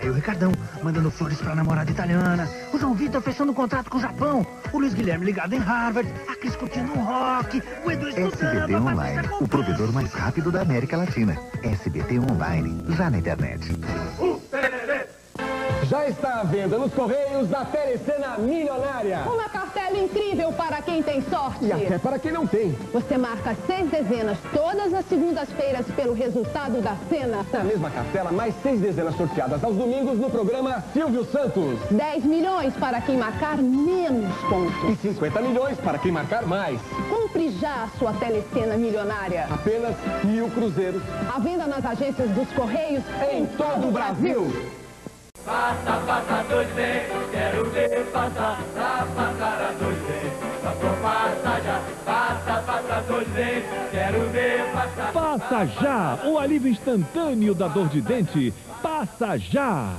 Aí 0.00 0.08
o 0.08 0.12
Ricardão 0.12 0.52
mandando 0.82 1.10
flores 1.10 1.38
pra 1.38 1.54
namorada 1.54 1.90
italiana, 1.90 2.48
o 2.72 2.78
João 2.78 2.94
Vitor 2.94 3.20
fechando 3.20 3.52
um 3.52 3.54
contrato 3.54 3.90
com 3.90 3.98
o 3.98 4.00
Japão, 4.00 4.46
o 4.72 4.78
Luiz 4.78 4.94
Guilherme 4.94 5.24
ligado 5.24 5.54
em 5.54 5.58
Harvard, 5.58 6.12
a 6.28 6.36
Cris 6.36 6.56
curtindo 6.56 6.92
um 6.92 7.04
rock, 7.04 7.62
o 7.84 7.90
Edu 7.90 8.08
estudando... 8.08 8.32
SBT 8.32 8.74
Online, 8.76 9.28
o 9.40 9.48
provedor 9.48 9.92
mais 9.92 10.12
rápido 10.12 10.50
da 10.50 10.62
América 10.62 10.96
Latina. 10.96 11.36
SBT 11.62 12.20
Online, 12.20 12.84
já 12.96 13.10
na 13.10 13.18
internet. 13.18 13.72
Uh! 14.20 14.40
Já 15.88 16.06
está 16.06 16.40
à 16.40 16.44
venda 16.44 16.76
nos 16.76 16.92
Correios 16.92 17.48
da 17.48 17.64
Telecena 17.64 18.36
Milionária. 18.36 19.20
Uma 19.20 19.48
cartela 19.88 19.98
incrível 19.98 20.52
para 20.52 20.82
quem 20.82 21.02
tem 21.02 21.22
sorte. 21.22 21.64
E 21.64 21.72
até 21.72 21.98
para 21.98 22.18
quem 22.18 22.32
não 22.32 22.46
tem. 22.46 22.72
Você 22.92 23.16
marca 23.16 23.56
seis 23.66 23.90
dezenas 23.90 24.38
todas 24.52 24.92
as 24.92 25.04
segundas-feiras 25.06 25.86
pelo 25.96 26.12
resultado 26.12 26.80
da 26.82 26.96
cena. 27.08 27.44
Na 27.52 27.64
mesma 27.64 27.90
cartela, 27.90 28.30
mais 28.30 28.54
seis 28.62 28.80
dezenas 28.80 29.16
sorteadas 29.16 29.62
aos 29.64 29.76
domingos 29.76 30.18
no 30.18 30.30
programa 30.30 30.84
Silvio 30.92 31.24
Santos. 31.24 31.78
10 31.90 32.24
milhões 32.24 32.74
para 32.74 33.00
quem 33.00 33.16
marcar 33.16 33.56
menos 33.58 34.34
pontos. 34.48 34.90
E 34.90 34.96
50 34.96 35.40
milhões 35.40 35.78
para 35.78 35.98
quem 35.98 36.12
marcar 36.12 36.46
mais. 36.46 36.80
Compre 37.08 37.50
já 37.50 37.84
a 37.84 37.98
sua 37.98 38.12
Telecena 38.12 38.76
Milionária. 38.76 39.46
Apenas 39.50 39.96
mil 40.24 40.48
cruzeiros. 40.50 41.02
À 41.34 41.38
venda 41.38 41.66
nas 41.66 41.84
agências 41.84 42.30
dos 42.30 42.48
Correios 42.52 43.02
em, 43.30 43.42
em 43.42 43.46
todo 43.46 43.88
o 43.88 43.92
Brasil. 43.92 44.44
Brasil. 44.44 44.87
Passa, 45.48 46.02
passa 46.06 46.44
dois 46.50 46.68
ventos, 46.74 47.30
quero 47.30 47.64
ver 47.70 48.04
passar 48.12 48.62
pra 48.74 49.06
passar 49.16 49.62
a 49.62 49.72
dois 49.82 49.96
ventos. 49.96 50.48
Passou, 50.62 50.90
passa 51.00 51.60
já, 51.62 51.82
passa, 52.04 52.62
passa 52.66 53.02
dois 53.08 53.28
ventos, 53.28 53.90
quero 53.90 54.28
ver 54.28 54.72
passar. 54.74 55.12
Passa 55.14 55.66
já, 55.80 56.18
o 56.26 56.38
alívio 56.38 56.70
instantâneo 56.70 57.54
da 57.54 57.66
dor 57.66 57.88
de 57.88 58.02
dente. 58.02 58.52
Passa 58.82 59.38
já. 59.38 59.96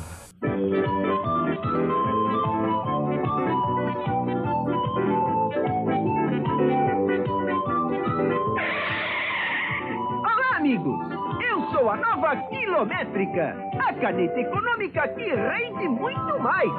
A 11.87 11.95
nova 11.95 12.35
quilométrica, 12.49 13.55
a 13.79 13.93
caneta 13.93 14.39
econômica 14.39 15.07
que 15.09 15.23
rende 15.23 15.87
muito 15.87 16.39
mais. 16.39 16.69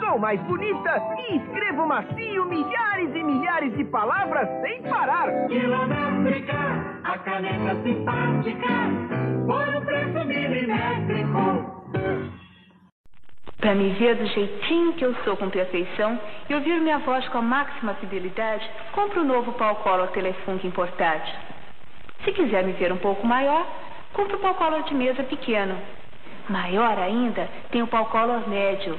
Sou 0.00 0.18
mais 0.18 0.40
bonita 0.42 1.02
e 1.18 1.36
escrevo 1.36 1.86
macio 1.86 2.46
milhares 2.46 3.14
e 3.14 3.22
milhares 3.22 3.76
de 3.76 3.84
palavras 3.84 4.48
sem 4.62 4.82
parar. 4.82 5.28
Quilométrica, 5.46 6.56
a 7.04 7.18
caneta 7.18 7.82
simpática, 7.82 8.68
por 9.46 9.68
um 9.68 9.84
preço 9.84 10.26
milimétrico. 10.26 11.80
Para 13.60 13.74
me 13.74 13.90
ver 13.90 14.16
do 14.16 14.26
jeitinho 14.26 14.94
que 14.94 15.04
eu 15.04 15.14
sou 15.22 15.36
com 15.36 15.50
perfeição 15.50 16.18
e 16.48 16.54
ouvir 16.54 16.80
minha 16.80 16.98
voz 16.98 17.28
com 17.28 17.38
a 17.38 17.42
máxima 17.42 17.94
fidelidade, 17.94 18.68
compre 18.92 19.20
o 19.20 19.24
novo 19.24 19.52
Pau 19.52 19.76
Color 19.76 20.08
Telefunk 20.08 20.66
importado. 20.66 21.30
Se 22.24 22.32
quiser 22.32 22.64
me 22.64 22.72
ver 22.72 22.92
um 22.92 22.96
pouco 22.96 23.26
maior, 23.26 23.66
compre 24.12 24.36
o 24.36 24.40
pau 24.40 24.54
color 24.54 24.82
de 24.82 24.94
mesa 24.94 25.22
pequeno. 25.24 25.76
Maior 26.48 26.98
ainda, 26.98 27.48
tem 27.70 27.82
o 27.82 27.86
pau 27.86 28.06
color 28.06 28.48
médio. 28.48 28.98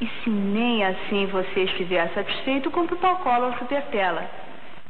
E 0.00 0.06
se 0.06 0.30
nem 0.30 0.84
assim 0.84 1.26
você 1.26 1.60
estiver 1.60 2.08
satisfeito, 2.12 2.70
compre 2.70 2.94
o 2.94 2.98
pau 2.98 3.16
color 3.18 3.56
super 3.58 3.82
tela. 3.86 4.28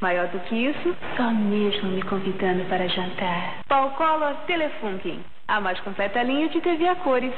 Maior 0.00 0.26
do 0.28 0.40
que 0.40 0.54
isso, 0.54 0.96
só 1.16 1.30
mesmo 1.30 1.90
me 1.90 2.02
convidando 2.02 2.64
para 2.64 2.88
jantar. 2.88 3.60
Pau 3.68 3.90
color 3.90 4.34
Telefunken, 4.46 5.20
a 5.46 5.60
mais 5.60 5.78
completa 5.80 6.22
linha 6.22 6.48
de 6.48 6.60
TV 6.60 6.88
a 6.88 6.96
cores. 6.96 7.34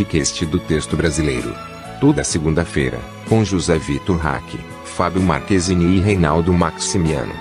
Podcast 0.00 0.46
do 0.46 0.58
texto 0.58 0.96
brasileiro. 0.96 1.54
Toda 2.00 2.24
segunda-feira, 2.24 2.98
com 3.28 3.44
José 3.44 3.76
Vitor 3.76 4.16
Hack, 4.16 4.56
Fábio 4.82 5.20
Marquezini 5.20 5.98
e 5.98 6.00
Reinaldo 6.00 6.54
Maximiano. 6.54 7.34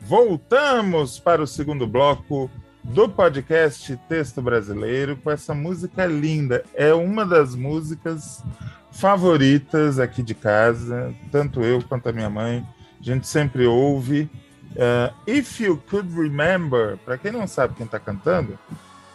Voltamos 0.00 1.20
para 1.20 1.40
o 1.40 1.46
segundo 1.46 1.86
bloco 1.86 2.50
do 2.84 3.08
podcast 3.08 3.98
Texto 4.08 4.42
Brasileiro 4.42 5.16
com 5.16 5.30
essa 5.30 5.54
música 5.54 6.04
linda. 6.04 6.64
É 6.74 6.92
uma 6.92 7.24
das 7.24 7.54
músicas 7.54 8.44
favoritas 8.92 9.98
aqui 9.98 10.22
de 10.22 10.34
casa, 10.34 11.12
tanto 11.32 11.62
eu 11.62 11.82
quanto 11.82 12.08
a 12.08 12.12
minha 12.12 12.30
mãe. 12.30 12.64
A 13.00 13.02
gente 13.02 13.26
sempre 13.26 13.66
ouve. 13.66 14.30
Uh, 14.72 15.14
If 15.26 15.60
You 15.60 15.82
Could 15.88 16.14
Remember, 16.14 16.98
para 16.98 17.16
quem 17.16 17.32
não 17.32 17.46
sabe 17.46 17.74
quem 17.74 17.86
está 17.86 17.98
cantando, 17.98 18.58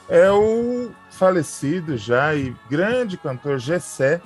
é 0.10 0.32
o 0.32 0.92
falecido 1.12 1.98
já 1.98 2.34
e 2.34 2.56
grande 2.70 3.18
cantor 3.18 3.60
Gessé, 3.60 4.22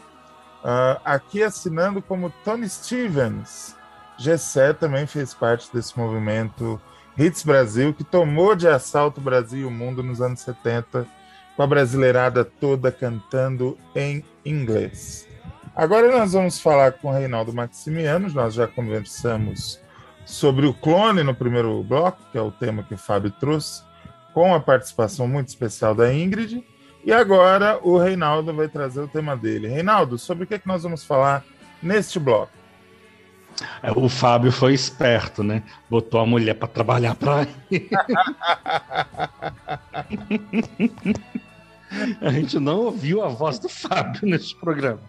uh, 0.64 1.02
aqui 1.04 1.44
assinando 1.44 2.02
como 2.02 2.34
Tony 2.46 2.70
Stevens. 2.70 3.76
Gessé 4.18 4.74
também 4.74 5.06
fez 5.06 5.34
parte 5.34 5.70
desse 5.74 5.98
movimento 5.98 6.80
Hits 7.18 7.44
Brasil, 7.44 7.94
que 7.94 8.04
tomou 8.04 8.56
de 8.56 8.68
assalto 8.68 9.22
o 9.22 9.24
Brasil 9.24 9.62
e 9.62 9.66
o 9.66 9.72
mundo 9.72 10.02
nos 10.02 10.20
anos 10.20 10.40
70, 10.40 11.06
com 11.56 11.64
a 11.64 11.68
brasileirada 11.68 12.44
toda 12.44 12.92
cantando 12.92 13.78
em 13.96 14.26
inglês. 14.44 15.28
Agora 15.76 16.12
nós 16.12 16.34
vamos 16.34 16.60
falar 16.60 16.94
com 16.94 17.10
o 17.10 17.14
Reinaldo 17.14 17.54
Maximiano, 17.54 18.30
nós 18.32 18.56
já 18.56 18.68
conversamos 18.68 19.80
sobre 20.26 20.66
o 20.66 20.74
clone 20.74 21.24
no 21.24 21.36
primeiro 21.36 21.84
bloco, 21.84 22.20
que 22.32 22.38
é 22.38 22.42
o 22.42 22.52
tema 22.52 22.84
que 22.84 22.96
o 22.96 22.98
Fábio 22.98 23.32
trouxe, 23.32 23.84
com 24.34 24.54
a 24.54 24.60
participação 24.60 25.28
muito 25.28 25.50
especial 25.50 25.94
da 25.94 26.14
Ingrid. 26.14 26.64
E 27.06 27.12
agora 27.12 27.80
o 27.84 27.98
Reinaldo 27.98 28.54
vai 28.54 28.68
trazer 28.68 29.02
o 29.02 29.08
tema 29.08 29.36
dele. 29.36 29.68
Reinaldo, 29.68 30.18
sobre 30.18 30.46
o 30.46 30.48
que, 30.48 30.56
é 30.56 30.60
que 30.60 30.68
nós 30.68 30.84
vamos 30.84 31.04
falar 31.04 31.44
neste 31.82 32.18
bloco? 32.18 32.63
É, 33.82 33.92
o 33.92 34.10
Fábio 34.10 34.52
foi 34.52 34.74
esperto, 34.74 35.44
né? 35.44 35.64
Botou 35.90 36.20
a 36.20 36.26
mulher 36.26 36.56
para 36.56 36.68
trabalhar 36.68 37.16
para 37.16 37.48
ele. 37.70 37.90
a 42.22 42.32
gente 42.32 42.60
não 42.60 42.78
ouviu 42.78 43.24
a 43.24 43.28
voz 43.28 43.60
do 43.60 43.70
Fábio 43.70 44.22
neste 44.24 44.56
programa. 44.56 45.00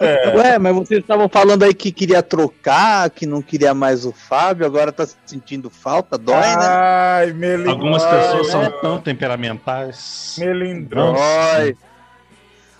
É. 0.00 0.36
Ué, 0.36 0.58
mas 0.58 0.74
vocês 0.74 1.00
estavam 1.00 1.28
falando 1.28 1.62
aí 1.62 1.72
que 1.72 1.90
queria 1.90 2.22
trocar, 2.22 3.08
que 3.10 3.24
não 3.26 3.40
queria 3.40 3.72
mais 3.72 4.04
o 4.04 4.12
Fábio, 4.12 4.66
agora 4.66 4.92
tá 4.92 5.06
sentindo 5.24 5.70
falta, 5.70 6.18
dói, 6.18 6.36
né? 6.36 6.66
Ai, 6.66 7.32
melindrói. 7.32 7.72
Algumas 7.72 8.04
pessoas 8.04 8.46
são 8.48 8.70
tão 8.80 9.00
temperamentais. 9.00 10.36
Melindrói. 10.38 11.76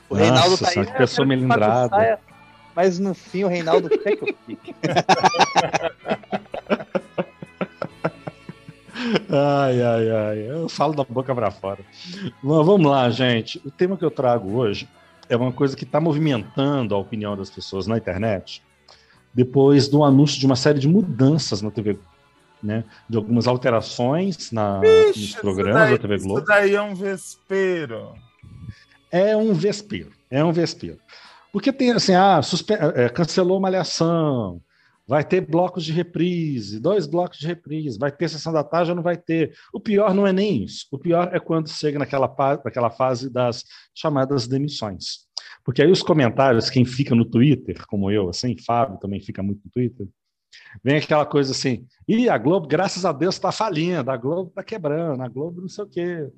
O 0.09 0.15
Reinaldo 0.15 0.51
Nossa, 0.51 0.65
tá 0.65 0.81
aí. 0.81 0.87
Né? 0.87 0.93
pessoa 0.93 1.27
melindrada 1.27 2.19
mas 2.77 2.99
no 2.99 3.15
fim 3.15 3.45
o 3.45 3.49
Reinaldo 3.49 3.89
quer 3.89 4.17
que 4.17 4.31
eu 4.31 4.37
fique. 4.47 4.75
ai, 9.31 9.83
ai, 9.83 10.11
ai. 10.11 10.51
Eu 10.51 10.69
falo 10.69 10.95
da 10.95 11.03
boca 11.03 11.35
para 11.35 11.51
fora. 11.51 11.81
Mas 12.43 12.67
vamos 12.67 12.91
lá, 12.91 13.09
gente. 13.09 13.59
O 13.65 13.71
tema 13.71 13.97
que 13.97 14.05
eu 14.05 14.11
trago 14.11 14.55
hoje 14.59 14.87
é 15.27 15.37
uma 15.37 15.51
coisa 15.51 15.75
que 15.75 15.85
está 15.85 15.99
movimentando 15.99 16.95
a 16.95 16.99
opinião 16.99 17.35
das 17.35 17.49
pessoas 17.49 17.87
na 17.87 17.97
internet 17.97 18.63
depois 19.33 19.89
do 19.89 20.05
anúncio 20.05 20.39
de 20.39 20.45
uma 20.47 20.57
série 20.57 20.79
de 20.79 20.89
mudanças 20.89 21.61
na 21.63 21.71
TV 21.71 21.99
né, 22.63 22.85
de 23.09 23.17
algumas 23.17 23.47
alterações 23.47 24.51
na, 24.51 24.81
Bicho, 24.81 25.19
nos 25.19 25.35
programas 25.35 25.83
daí, 25.83 25.93
da 25.93 25.99
TV 25.99 26.19
Globo. 26.19 26.39
Isso 26.39 26.47
daí 26.47 26.75
é 26.75 26.83
um 26.83 26.95
vespeiro. 26.95 28.15
É 29.11 29.37
um 29.37 29.53
vespeiro, 29.53 30.13
é 30.31 30.45
um 30.45 30.53
vespeiro. 30.53 30.99
Porque 31.57 31.73
tem 31.73 31.91
assim, 31.91 32.13
ah, 32.13 32.39
é, 32.97 33.09
cancelou 33.09 33.59
Malhação, 33.59 34.61
vai 35.09 35.25
ter 35.25 35.41
blocos 35.41 35.87
de 35.87 35.91
reprise, 35.91 36.79
dois 36.79 37.07
blocos 37.07 37.39
de 37.39 37.47
reprise, 37.47 37.99
vai 37.99 38.13
ter 38.13 38.29
sessão 38.29 38.53
da 38.53 38.63
tarde 38.63 38.91
ou 38.91 38.95
não 38.95 39.03
vai 39.03 39.17
ter. 39.17 39.57
O 39.73 39.81
pior 39.81 40.13
não 40.13 40.27
é 40.27 40.35
nem 40.35 40.65
isso. 40.65 40.87
O 40.93 40.99
pior 40.99 41.35
é 41.35 41.41
quando 41.41 41.71
chega 41.71 41.99
naquela, 41.99 42.29
naquela 42.63 42.91
fase 42.91 43.31
das 43.31 43.65
chamadas 43.95 44.47
demissões. 44.47 45.21
Porque 45.65 45.81
aí 45.81 45.91
os 45.91 46.03
comentários, 46.03 46.69
quem 46.69 46.85
fica 46.85 47.15
no 47.15 47.25
Twitter, 47.25 47.87
como 47.87 48.11
eu, 48.11 48.29
assim, 48.29 48.55
Fábio 48.59 48.99
também 48.99 49.23
fica 49.23 49.43
muito 49.43 49.63
no 49.65 49.71
Twitter, 49.71 50.07
vem 50.85 50.99
aquela 50.99 51.25
coisa 51.25 51.53
assim, 51.53 51.87
e 52.07 52.29
a 52.29 52.37
Globo, 52.37 52.69
graças 52.69 53.07
a 53.07 53.13
Deus, 53.13 53.37
está 53.37 53.51
falindo, 53.51 54.11
a 54.11 54.17
Globo 54.19 54.51
está 54.51 54.63
quebrando, 54.63 55.23
a 55.23 55.29
Globo 55.29 55.63
não 55.63 55.69
sei 55.71 55.85
o 55.85 55.89
quê. 55.89 56.29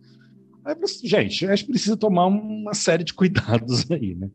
Gente, 1.03 1.47
a 1.47 1.55
gente 1.55 1.69
precisa 1.69 1.97
tomar 1.97 2.27
uma 2.27 2.75
série 2.75 3.05
de 3.05 3.15
cuidados 3.15 3.89
aí, 3.91 4.15
né? 4.15 4.31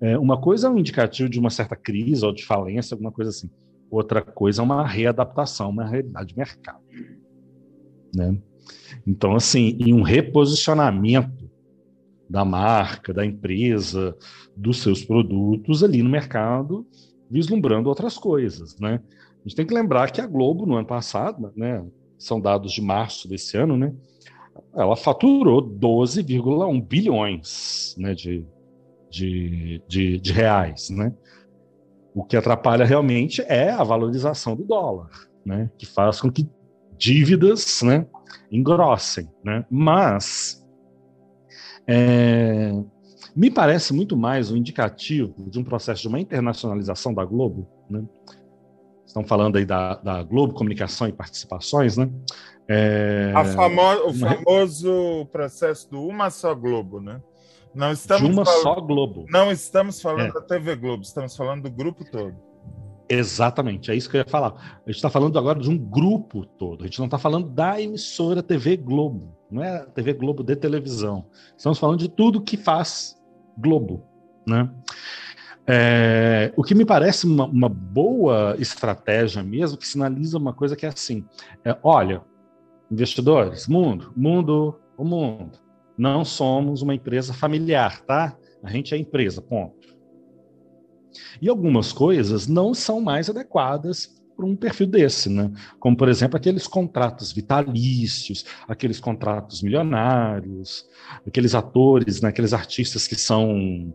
É, 0.00 0.18
uma 0.18 0.40
coisa 0.40 0.66
é 0.66 0.70
um 0.70 0.78
indicativo 0.78 1.28
de 1.28 1.38
uma 1.38 1.50
certa 1.50 1.76
crise 1.76 2.24
ou 2.24 2.32
de 2.32 2.44
falência, 2.44 2.94
alguma 2.94 3.12
coisa 3.12 3.30
assim. 3.30 3.50
Outra 3.90 4.22
coisa 4.22 4.62
é 4.62 4.64
uma 4.64 4.86
readaptação, 4.86 5.70
uma 5.70 5.86
realidade 5.86 6.28
de 6.28 6.36
mercado, 6.36 6.82
né? 8.14 8.36
Então, 9.06 9.34
assim, 9.34 9.76
em 9.78 9.92
um 9.92 10.02
reposicionamento 10.02 11.50
da 12.28 12.44
marca, 12.44 13.12
da 13.12 13.24
empresa, 13.24 14.16
dos 14.56 14.78
seus 14.78 15.04
produtos 15.04 15.84
ali 15.84 16.02
no 16.02 16.08
mercado, 16.08 16.86
vislumbrando 17.30 17.88
outras 17.88 18.16
coisas, 18.16 18.78
né? 18.78 19.00
A 19.44 19.48
gente 19.48 19.56
tem 19.56 19.66
que 19.66 19.74
lembrar 19.74 20.10
que 20.10 20.20
a 20.20 20.26
Globo, 20.26 20.64
no 20.64 20.76
ano 20.76 20.86
passado, 20.86 21.52
né, 21.54 21.84
são 22.18 22.40
dados 22.40 22.72
de 22.72 22.80
março 22.80 23.28
desse 23.28 23.56
ano, 23.58 23.76
né, 23.76 23.94
ela 24.74 24.96
faturou 24.96 25.62
12,1 25.62 26.86
bilhões 26.86 27.94
né, 27.98 28.14
de, 28.14 28.46
de, 29.10 29.82
de, 29.88 30.18
de, 30.18 30.32
reais. 30.32 30.90
Né? 30.90 31.12
O 32.14 32.24
que 32.24 32.36
atrapalha 32.36 32.84
realmente 32.84 33.42
é 33.42 33.70
a 33.70 33.82
valorização 33.82 34.56
do 34.56 34.64
dólar, 34.64 35.10
né, 35.44 35.70
que 35.78 35.86
faz 35.86 36.20
com 36.20 36.30
que 36.30 36.48
dívidas 36.96 37.82
né, 37.82 38.06
engrossem. 38.50 39.28
Né? 39.44 39.64
Mas 39.70 40.64
é, 41.86 42.72
me 43.34 43.50
parece 43.50 43.92
muito 43.92 44.16
mais 44.16 44.50
um 44.50 44.56
indicativo 44.56 45.50
de 45.50 45.58
um 45.58 45.64
processo 45.64 46.02
de 46.02 46.08
uma 46.08 46.20
internacionalização 46.20 47.12
da 47.12 47.24
Globo. 47.24 47.68
Né? 47.90 48.04
Estão 49.14 49.24
falando 49.24 49.54
aí 49.54 49.64
da, 49.64 49.94
da 49.94 50.24
Globo 50.24 50.54
Comunicação 50.54 51.06
e 51.06 51.12
Participações, 51.12 51.96
né? 51.96 52.10
É... 52.66 53.32
Famo 53.54 54.08
o 54.08 54.12
famoso 54.12 55.28
processo 55.30 55.88
do 55.88 56.04
Uma 56.04 56.30
Só 56.30 56.52
Globo, 56.52 57.00
né? 57.00 57.22
Não 57.72 57.92
estamos 57.92 58.28
de 58.28 58.34
uma 58.34 58.44
só 58.44 58.80
Globo. 58.80 59.24
Não 59.28 59.52
estamos 59.52 60.02
falando 60.02 60.30
é. 60.30 60.32
da 60.32 60.40
TV 60.40 60.74
Globo, 60.74 61.04
estamos 61.04 61.36
falando 61.36 61.62
do 61.62 61.70
grupo 61.70 62.04
todo. 62.04 62.34
Exatamente, 63.08 63.92
é 63.92 63.94
isso 63.94 64.10
que 64.10 64.16
eu 64.16 64.22
ia 64.22 64.28
falar. 64.28 64.80
A 64.84 64.90
gente 64.90 64.96
está 64.96 65.10
falando 65.10 65.38
agora 65.38 65.60
de 65.60 65.70
um 65.70 65.78
grupo 65.78 66.44
todo. 66.44 66.82
A 66.82 66.86
gente 66.86 66.98
não 66.98 67.06
está 67.06 67.18
falando 67.18 67.48
da 67.48 67.80
emissora 67.80 68.42
TV 68.42 68.76
Globo, 68.76 69.36
não 69.48 69.62
é 69.62 69.76
a 69.76 69.86
TV 69.86 70.12
Globo 70.12 70.42
de 70.42 70.56
televisão. 70.56 71.26
Estamos 71.56 71.78
falando 71.78 72.00
de 72.00 72.08
tudo 72.08 72.40
que 72.40 72.56
faz 72.56 73.16
Globo, 73.56 74.02
né? 74.44 74.68
É, 75.66 76.52
o 76.56 76.62
que 76.62 76.74
me 76.74 76.84
parece 76.84 77.26
uma, 77.26 77.46
uma, 77.46 77.68
boa 77.68 78.54
estratégia 78.58 79.42
mesmo, 79.42 79.78
que 79.78 79.86
sinaliza 79.86 80.36
uma 80.36 80.52
coisa 80.52 80.76
que 80.76 80.84
é 80.84 80.90
assim: 80.90 81.24
é, 81.64 81.76
olha, 81.82 82.22
Investidores, 82.90 83.66
mundo, 83.66 84.12
mundo, 84.14 84.78
o 84.96 85.04
mundo. 85.04 85.58
Não 85.96 86.24
somos 86.24 86.82
uma 86.82 86.94
empresa 86.94 87.32
familiar, 87.32 88.00
tá? 88.02 88.36
A 88.62 88.70
gente 88.70 88.94
é 88.94 88.98
empresa, 88.98 89.40
ponto. 89.40 89.94
E 91.40 91.48
algumas 91.48 91.92
coisas 91.92 92.46
não 92.46 92.74
são 92.74 93.00
mais 93.00 93.30
adequadas 93.30 94.14
para 94.36 94.44
um 94.44 94.56
perfil 94.56 94.86
desse, 94.86 95.28
né? 95.28 95.50
Como, 95.78 95.96
por 95.96 96.08
exemplo, 96.08 96.36
aqueles 96.36 96.66
contratos 96.66 97.32
vitalícios, 97.32 98.44
aqueles 98.68 99.00
contratos 99.00 99.62
milionários, 99.62 100.86
aqueles 101.26 101.54
atores, 101.54 102.20
né? 102.20 102.28
aqueles 102.28 102.52
artistas 102.52 103.06
que 103.06 103.14
são 103.14 103.94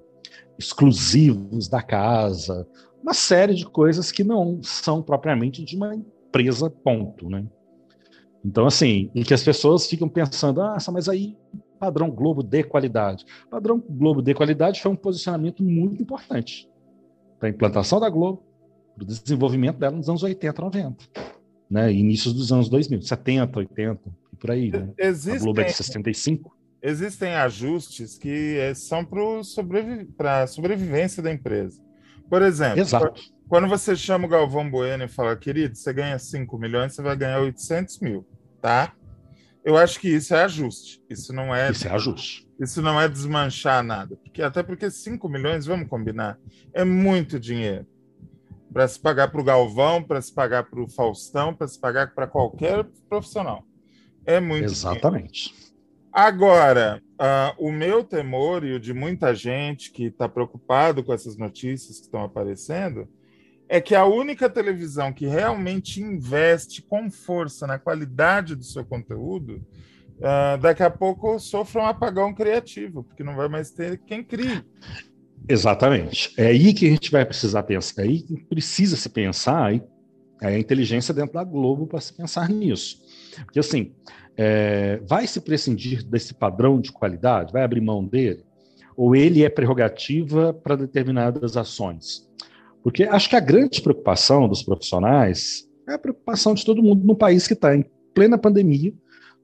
exclusivos 0.59 1.69
da 1.69 1.81
casa, 1.81 2.67
uma 3.01 3.13
série 3.13 3.55
de 3.55 3.65
coisas 3.65 4.11
que 4.11 4.23
não 4.23 4.61
são 4.61 5.01
propriamente 5.01 5.63
de 5.63 5.77
uma 5.77 5.95
empresa, 5.95 6.69
ponto, 6.69 7.29
né? 7.29 7.45
Então, 8.43 8.67
assim, 8.67 9.09
em 9.15 9.23
que 9.23 9.33
as 9.33 9.43
pessoas 9.43 9.87
ficam 9.87 10.07
pensando, 10.07 10.61
ah, 10.61 10.77
mas 10.91 11.07
aí 11.09 11.37
padrão 11.79 12.11
Globo 12.11 12.43
de 12.43 12.61
qualidade. 12.63 13.25
Padrão 13.49 13.81
Globo 13.89 14.21
de 14.21 14.33
qualidade 14.33 14.81
foi 14.81 14.91
um 14.91 14.95
posicionamento 14.95 15.63
muito 15.63 16.01
importante 16.01 16.69
para 17.39 17.47
a 17.47 17.51
implantação 17.51 17.99
da 17.99 18.09
Globo, 18.09 18.43
para 18.95 19.03
o 19.03 19.07
desenvolvimento 19.07 19.77
dela 19.77 19.95
nos 19.95 20.09
anos 20.09 20.23
80, 20.23 20.61
90, 20.61 20.97
né? 21.69 21.91
Inícios 21.93 22.33
dos 22.33 22.51
anos 22.51 22.67
2000, 22.67 23.01
70, 23.01 23.59
80 23.59 24.01
e 24.33 24.35
por 24.35 24.51
aí. 24.51 24.71
Né? 24.71 24.89
Existem, 24.97 25.35
a 25.35 25.39
Globo 25.39 25.61
é 25.61 25.63
de 25.63 25.73
65. 25.73 26.58
Existem 26.81 27.35
ajustes 27.35 28.17
que 28.17 28.57
eh, 28.57 28.73
são 28.73 29.03
para 29.03 29.43
sobrevi 29.43 30.07
a 30.19 30.47
sobrevivência 30.47 31.21
da 31.21 31.31
empresa. 31.31 31.81
Por 32.29 32.41
exemplo, 32.41 32.79
Exato. 32.79 33.21
Quando 33.49 33.67
você 33.67 33.95
chama 33.95 34.27
o 34.27 34.29
Galvão 34.29 34.69
Bueno 34.69 35.03
e 35.03 35.07
fala, 35.07 35.35
querido, 35.35 35.75
você 35.75 35.91
ganha 35.91 36.19
5 36.19 36.55
milhões, 36.59 36.93
você 36.93 37.01
vai 37.01 37.17
ganhar 37.17 37.41
800 37.41 37.99
mil, 37.99 38.27
tá? 38.61 38.93
Eu 39.65 39.75
acho 39.75 39.99
que 39.99 40.07
isso 40.07 40.35
é 40.35 40.43
ajuste. 40.43 41.03
Isso 41.09 41.33
não 41.33 41.53
é. 41.53 41.71
Isso 41.71 41.87
é 41.87 41.91
ajuste. 41.91 42.47
Isso 42.59 42.81
não 42.81 43.01
é 43.01 43.09
desmanchar 43.09 43.83
nada. 43.83 44.15
Porque, 44.17 44.41
até 44.43 44.61
porque 44.61 44.91
5 44.91 45.27
milhões, 45.27 45.65
vamos 45.65 45.89
combinar, 45.89 46.37
é 46.73 46.83
muito 46.83 47.39
dinheiro. 47.39 47.87
Para 48.71 48.87
se 48.87 48.99
pagar 48.99 49.29
para 49.29 49.41
o 49.41 49.43
Galvão, 49.43 50.03
para 50.03 50.21
se 50.21 50.31
pagar 50.31 50.69
para 50.69 50.79
o 50.79 50.87
Faustão, 50.87 51.53
para 51.53 51.67
se 51.67 51.79
pagar 51.79 52.13
para 52.13 52.27
qualquer 52.27 52.85
profissional. 53.09 53.63
É 54.25 54.39
muito 54.39 54.65
Exatamente. 54.65 55.49
Dinheiro. 55.49 55.68
Agora, 56.11 57.01
uh, 57.19 57.67
o 57.67 57.71
meu 57.71 58.03
temor 58.03 58.63
e 58.63 58.73
o 58.73 58.79
de 58.79 58.93
muita 58.93 59.33
gente 59.33 59.91
que 59.91 60.05
está 60.05 60.27
preocupado 60.27 61.03
com 61.03 61.13
essas 61.13 61.37
notícias 61.37 61.97
que 61.97 62.05
estão 62.05 62.23
aparecendo 62.23 63.07
é 63.67 63.79
que 63.79 63.93
a 63.93 64.05
única 64.05 64.49
televisão 64.49 65.13
que 65.13 65.27
realmente 65.27 66.01
investe 66.01 66.81
com 66.81 67.11
força 67.11 67.67
na 67.67 67.77
qualidade 67.77 68.55
do 68.55 68.63
seu 68.63 68.83
conteúdo, 68.83 69.61
uh, 70.17 70.57
daqui 70.59 70.81
a 70.81 70.89
pouco 70.89 71.37
sofra 71.39 71.83
um 71.83 71.85
apagão 71.85 72.33
criativo, 72.33 73.03
porque 73.03 73.23
não 73.23 73.35
vai 73.35 73.47
mais 73.47 73.69
ter 73.69 73.99
quem 73.99 74.23
crie. 74.23 74.65
Exatamente. 75.47 76.33
É 76.35 76.47
aí 76.47 76.73
que 76.73 76.87
a 76.87 76.89
gente 76.89 77.11
vai 77.11 77.23
precisar 77.23 77.61
pensar, 77.63 78.01
é 78.01 78.05
aí 78.05 78.21
que 78.23 78.37
precisa 78.37 78.95
se 78.95 79.09
pensar, 79.09 79.73
é 80.41 80.47
a 80.47 80.57
inteligência 80.57 81.13
dentro 81.13 81.33
da 81.33 81.43
Globo 81.43 81.85
para 81.85 82.01
se 82.01 82.13
pensar 82.13 82.49
nisso. 82.49 82.99
Porque 83.45 83.59
assim, 83.59 83.93
é, 84.37 84.97
vai 85.07 85.27
se 85.27 85.41
prescindir 85.41 86.03
desse 86.03 86.33
padrão 86.33 86.79
de 86.79 86.91
qualidade? 86.91 87.51
Vai 87.53 87.63
abrir 87.63 87.81
mão 87.81 88.05
dele? 88.05 88.43
Ou 88.95 89.15
ele 89.15 89.43
é 89.43 89.49
prerrogativa 89.49 90.53
para 90.53 90.75
determinadas 90.75 91.57
ações? 91.57 92.29
Porque 92.83 93.03
acho 93.03 93.29
que 93.29 93.35
a 93.35 93.41
grande 93.41 93.81
preocupação 93.81 94.47
dos 94.47 94.63
profissionais 94.63 95.67
é 95.87 95.93
a 95.93 95.99
preocupação 95.99 96.53
de 96.53 96.65
todo 96.65 96.83
mundo 96.83 97.05
no 97.05 97.15
país 97.15 97.47
que 97.47 97.53
está 97.53 97.75
em 97.75 97.83
plena 98.13 98.37
pandemia, 98.37 98.93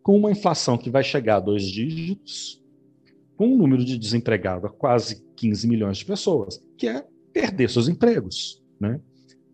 com 0.01 0.15
uma 0.15 0.31
inflação 0.31 0.77
que 0.77 0.89
vai 0.89 1.03
chegar 1.03 1.37
a 1.37 1.39
dois 1.39 1.63
dígitos, 1.63 2.61
com 3.35 3.47
um 3.47 3.57
número 3.57 3.83
de 3.83 3.97
desempregados 3.97 4.65
a 4.65 4.69
quase 4.69 5.23
15 5.35 5.67
milhões 5.67 5.97
de 5.97 6.05
pessoas, 6.05 6.63
que 6.77 6.87
é 6.87 7.05
perder 7.33 7.69
seus 7.69 7.87
empregos, 7.87 8.63
né? 8.79 8.99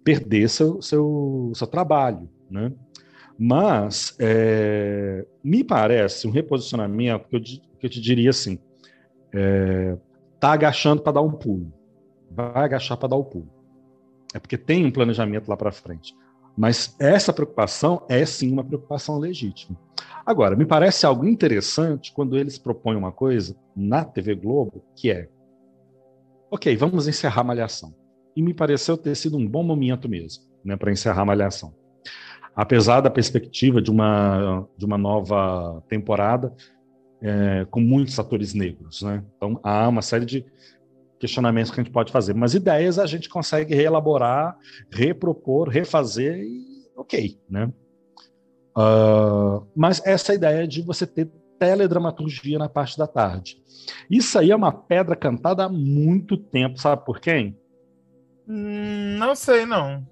perder 0.03 0.49
seu, 0.49 0.81
seu, 0.81 1.51
seu 1.55 1.67
trabalho. 1.67 2.29
Né? 2.49 2.71
Mas 3.43 4.15
é, 4.19 5.25
me 5.43 5.63
parece 5.63 6.27
um 6.27 6.31
reposicionamento 6.31 7.27
que 7.27 7.35
eu, 7.35 7.41
que 7.41 7.87
eu 7.87 7.89
te 7.89 7.99
diria 7.99 8.29
assim: 8.29 8.59
é, 9.33 9.97
tá 10.39 10.51
agachando 10.51 11.01
para 11.01 11.13
dar 11.13 11.21
um 11.21 11.31
pulo, 11.31 11.73
vai 12.29 12.63
agachar 12.63 12.97
para 12.97 13.09
dar 13.09 13.15
o 13.15 13.21
um 13.21 13.23
pulo. 13.23 13.49
É 14.31 14.37
porque 14.37 14.59
tem 14.59 14.85
um 14.85 14.91
planejamento 14.91 15.49
lá 15.49 15.57
para 15.57 15.71
frente. 15.71 16.15
Mas 16.55 16.95
essa 16.99 17.33
preocupação 17.33 18.05
é 18.07 18.23
sim 18.27 18.51
uma 18.51 18.63
preocupação 18.63 19.17
legítima. 19.17 19.75
Agora, 20.23 20.55
me 20.55 20.63
parece 20.65 21.07
algo 21.07 21.25
interessante 21.25 22.13
quando 22.13 22.37
eles 22.37 22.59
propõem 22.59 22.95
uma 22.95 23.11
coisa 23.11 23.57
na 23.75 24.05
TV 24.05 24.35
Globo, 24.35 24.83
que 24.95 25.09
é: 25.09 25.27
ok, 26.51 26.77
vamos 26.77 27.07
encerrar 27.07 27.41
a 27.41 27.45
Malhação. 27.45 27.91
E 28.35 28.41
me 28.43 28.53
pareceu 28.53 28.95
ter 28.95 29.15
sido 29.15 29.35
um 29.35 29.47
bom 29.47 29.63
momento 29.63 30.07
mesmo, 30.07 30.43
né, 30.63 30.75
para 30.75 30.91
encerrar 30.91 31.23
a 31.23 31.25
Malhação. 31.25 31.80
Apesar 32.55 33.01
da 33.01 33.09
perspectiva 33.09 33.81
de 33.81 33.89
uma, 33.89 34.67
de 34.77 34.85
uma 34.85 34.97
nova 34.97 35.81
temporada 35.87 36.53
é, 37.21 37.65
com 37.69 37.79
muitos 37.79 38.17
atores 38.19 38.53
negros, 38.53 39.01
né? 39.01 39.23
Então 39.37 39.59
há 39.63 39.87
uma 39.87 40.01
série 40.01 40.25
de 40.25 40.45
questionamentos 41.19 41.71
que 41.71 41.79
a 41.79 41.83
gente 41.83 41.93
pode 41.93 42.11
fazer. 42.11 42.33
Mas 42.33 42.55
ideias 42.55 42.97
a 42.97 43.05
gente 43.05 43.29
consegue 43.29 43.75
reelaborar, 43.75 44.57
repropor, 44.91 45.69
refazer 45.69 46.39
e 46.39 46.89
ok, 46.95 47.39
né? 47.49 47.71
Uh, 48.75 49.67
mas 49.75 50.01
essa 50.05 50.33
ideia 50.33 50.67
de 50.67 50.81
você 50.81 51.05
ter 51.05 51.29
teledramaturgia 51.59 52.57
na 52.57 52.67
parte 52.67 52.97
da 52.97 53.05
tarde. 53.05 53.61
Isso 54.09 54.39
aí 54.39 54.49
é 54.49 54.55
uma 54.55 54.71
pedra 54.71 55.15
cantada 55.15 55.65
há 55.65 55.69
muito 55.69 56.35
tempo, 56.35 56.79
sabe 56.79 57.05
por 57.05 57.19
quem? 57.19 57.55
Hum, 58.47 59.17
não 59.19 59.35
sei, 59.35 59.65
não. 59.65 60.03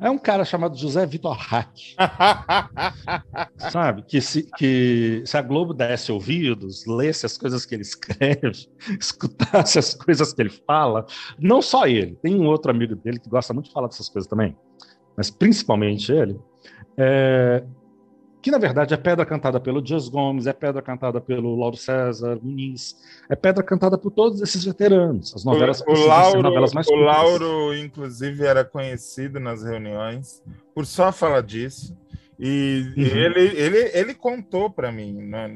É 0.00 0.10
um 0.10 0.18
cara 0.18 0.44
chamado 0.44 0.76
José 0.76 1.06
Vitor 1.06 1.36
Hack. 1.36 1.70
Sabe? 3.70 4.02
Que 4.02 4.20
se, 4.20 4.48
que 4.56 5.22
se 5.24 5.36
a 5.36 5.42
Globo 5.42 5.72
desse 5.72 6.12
ouvidos, 6.12 6.84
lesse 6.86 7.26
as 7.26 7.38
coisas 7.38 7.64
que 7.64 7.74
ele 7.74 7.82
escreve, 7.82 8.68
escutasse 8.98 9.78
as 9.78 9.94
coisas 9.94 10.32
que 10.32 10.42
ele 10.42 10.50
fala, 10.50 11.06
não 11.38 11.62
só 11.62 11.86
ele, 11.86 12.16
tem 12.22 12.34
um 12.34 12.46
outro 12.46 12.70
amigo 12.70 12.94
dele 12.94 13.18
que 13.18 13.28
gosta 13.28 13.54
muito 13.54 13.66
de 13.66 13.72
falar 13.72 13.88
dessas 13.88 14.08
coisas 14.08 14.28
também, 14.28 14.56
mas 15.16 15.30
principalmente 15.30 16.12
ele, 16.12 16.38
é, 16.96 17.64
que 18.46 18.50
na 18.52 18.58
verdade 18.58 18.94
é 18.94 18.96
pedra 18.96 19.26
cantada 19.26 19.58
pelo 19.58 19.82
Dias 19.82 20.08
Gomes, 20.08 20.46
é 20.46 20.52
pedra 20.52 20.80
cantada 20.80 21.20
pelo 21.20 21.56
Lauro 21.56 21.76
César 21.76 22.38
Muniz, 22.40 22.96
é 23.28 23.34
pedra 23.34 23.60
cantada 23.60 23.98
por 23.98 24.12
todos 24.12 24.40
esses 24.40 24.64
veteranos. 24.64 25.34
As 25.34 25.44
novelas, 25.44 25.80
o, 25.80 25.90
o 25.90 26.06
Lauro, 26.06 26.42
novelas 26.42 26.72
mais 26.72 26.86
O 26.86 26.94
Lauro, 26.94 27.76
inclusive, 27.76 28.44
era 28.46 28.64
conhecido 28.64 29.40
nas 29.40 29.64
reuniões 29.64 30.44
por 30.72 30.86
só 30.86 31.10
falar 31.10 31.40
disso. 31.40 31.98
E 32.38 32.84
uhum. 32.96 33.02
ele, 33.02 33.40
ele, 33.40 33.90
ele 33.92 34.14
contou 34.14 34.70
para 34.70 34.92
mim, 34.92 35.12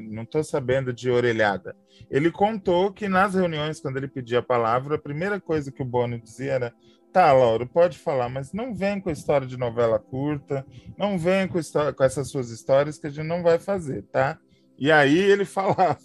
não 0.09 0.23
estou 0.23 0.43
sabendo 0.43 0.91
de 0.91 1.09
orelhada. 1.09 1.73
Ele 2.09 2.29
contou 2.29 2.91
que 2.91 3.07
nas 3.07 3.35
reuniões, 3.35 3.79
quando 3.79 3.95
ele 3.95 4.09
pedia 4.09 4.39
a 4.39 4.43
palavra, 4.43 4.95
a 4.95 5.01
primeira 5.01 5.39
coisa 5.39 5.71
que 5.71 5.81
o 5.81 5.85
Bono 5.85 6.19
dizia 6.19 6.51
era: 6.51 6.73
Tá, 7.11 7.33
Lauro, 7.33 7.67
pode 7.67 7.97
falar, 7.97 8.29
mas 8.29 8.53
não 8.53 8.73
vem 8.73 9.01
com 9.01 9.09
história 9.09 9.45
de 9.45 9.57
novela 9.57 9.99
curta, 9.99 10.65
não 10.97 11.19
vem 11.19 11.45
com, 11.45 11.59
com 11.95 12.03
essas 12.03 12.29
suas 12.29 12.49
histórias 12.49 12.97
que 12.97 13.07
a 13.07 13.09
gente 13.09 13.27
não 13.27 13.43
vai 13.43 13.59
fazer, 13.59 14.03
tá? 14.03 14.39
E 14.79 14.89
aí 14.89 15.17
ele 15.17 15.43
falava. 15.45 15.97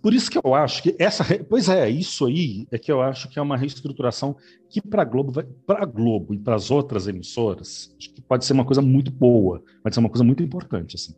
Por 0.00 0.14
isso 0.14 0.30
que 0.30 0.38
eu 0.38 0.54
acho 0.54 0.82
que 0.82 0.94
essa, 0.98 1.24
pois 1.48 1.68
é, 1.68 1.88
isso 1.88 2.26
aí 2.26 2.66
é 2.70 2.78
que 2.78 2.90
eu 2.90 3.02
acho 3.02 3.28
que 3.28 3.38
é 3.38 3.42
uma 3.42 3.56
reestruturação 3.56 4.36
que 4.68 4.80
para 4.80 5.04
Globo, 5.04 5.32
para 5.66 5.84
Globo 5.84 6.34
e 6.34 6.38
para 6.38 6.54
as 6.54 6.70
outras 6.70 7.08
emissoras, 7.08 7.94
acho 7.98 8.12
que 8.12 8.20
pode 8.20 8.44
ser 8.44 8.52
uma 8.52 8.64
coisa 8.64 8.82
muito 8.82 9.10
boa, 9.10 9.62
pode 9.82 9.94
ser 9.94 10.00
uma 10.00 10.08
coisa 10.08 10.24
muito 10.24 10.42
importante 10.42 10.94
assim. 10.94 11.14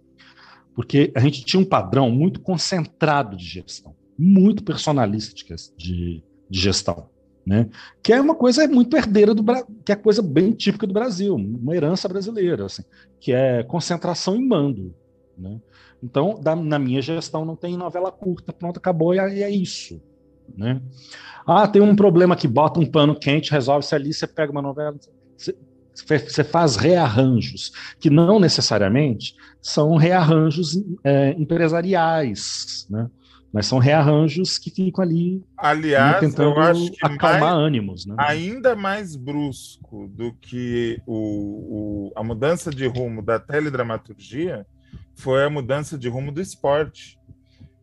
Porque 0.75 1.12
a 1.14 1.20
gente 1.20 1.45
tinha 1.45 1.61
um 1.61 1.64
padrão 1.64 2.11
muito 2.11 2.41
concentrado 2.41 3.37
de 3.37 3.45
gestão, 3.45 3.95
muito 4.18 4.64
personalista 4.64 5.35
de, 5.77 6.22
de 6.49 6.61
gestão 6.61 7.14
né? 7.47 7.68
Que 8.03 8.12
é 8.12 8.20
uma 8.20 8.34
coisa 8.34 8.66
muito 8.66 8.97
herdeira 8.97 9.34
do 9.34 9.45
que 9.84 9.92
é 9.92 9.97
coisa 9.97 10.22
bem 10.22 10.53
típica 10.53 10.86
do 10.86 10.95
Brasil, 10.95 11.34
uma 11.34 11.76
herança 11.76 12.09
brasileira, 12.09 12.66
assim, 12.66 12.82
que 13.20 13.32
é 13.32 13.62
concentração 13.62 14.34
em 14.34 14.47
mando, 14.47 14.95
né? 15.36 15.61
Então, 16.03 16.38
da, 16.40 16.55
na 16.55 16.78
minha 16.78 17.01
gestão 17.01 17.45
não 17.45 17.57
tem 17.57 17.76
novela 17.76 18.12
curta, 18.12 18.53
pronto, 18.53 18.78
acabou 18.78 19.14
e 19.14 19.18
é, 19.18 19.42
é 19.42 19.51
isso, 19.51 20.01
né? 20.57 20.80
Ah, 21.47 21.66
tem 21.68 21.82
um 21.82 21.97
problema 21.97 22.36
que 22.36 22.49
bota 22.49 22.80
um 22.80 22.86
pano 22.86 23.18
quente, 23.18 23.51
resolve-se 23.51 23.95
ali, 23.95 24.12
você 24.12 24.26
pega 24.26 24.53
uma 24.53 24.62
novela, 24.62 24.95
você, 25.36 25.55
você 26.18 26.45
faz 26.45 26.76
rearranjos, 26.76 27.72
que 28.01 28.11
não 28.11 28.40
necessariamente 28.40 29.34
são 29.61 29.97
rearranjos 29.97 30.76
é, 31.03 31.30
empresariais, 31.32 32.86
né? 32.90 33.09
Mas 33.55 33.67
são 33.67 33.79
rearranjos 33.79 34.59
que 34.59 34.69
ficam 34.69 35.05
ali 35.05 35.41
Aliás, 35.57 36.19
tentando 36.19 36.59
acalmar 37.01 37.41
mais, 37.41 37.55
ânimos. 37.55 38.05
Né? 38.05 38.17
Ainda 38.19 38.75
mais 38.75 39.15
brusco 39.15 40.09
do 40.09 40.33
que 40.35 41.01
o, 41.07 42.09
o, 42.09 42.13
a 42.17 42.25
mudança 42.25 42.69
de 42.73 42.85
rumo 42.89 43.23
da 43.23 43.39
teledramaturgia 43.39 44.67
foi 45.15 45.45
a 45.45 45.51
mudança 45.51 45.97
de 45.97 46.09
rumo 46.09 46.33
do 46.33 46.41
esporte. 46.41 47.17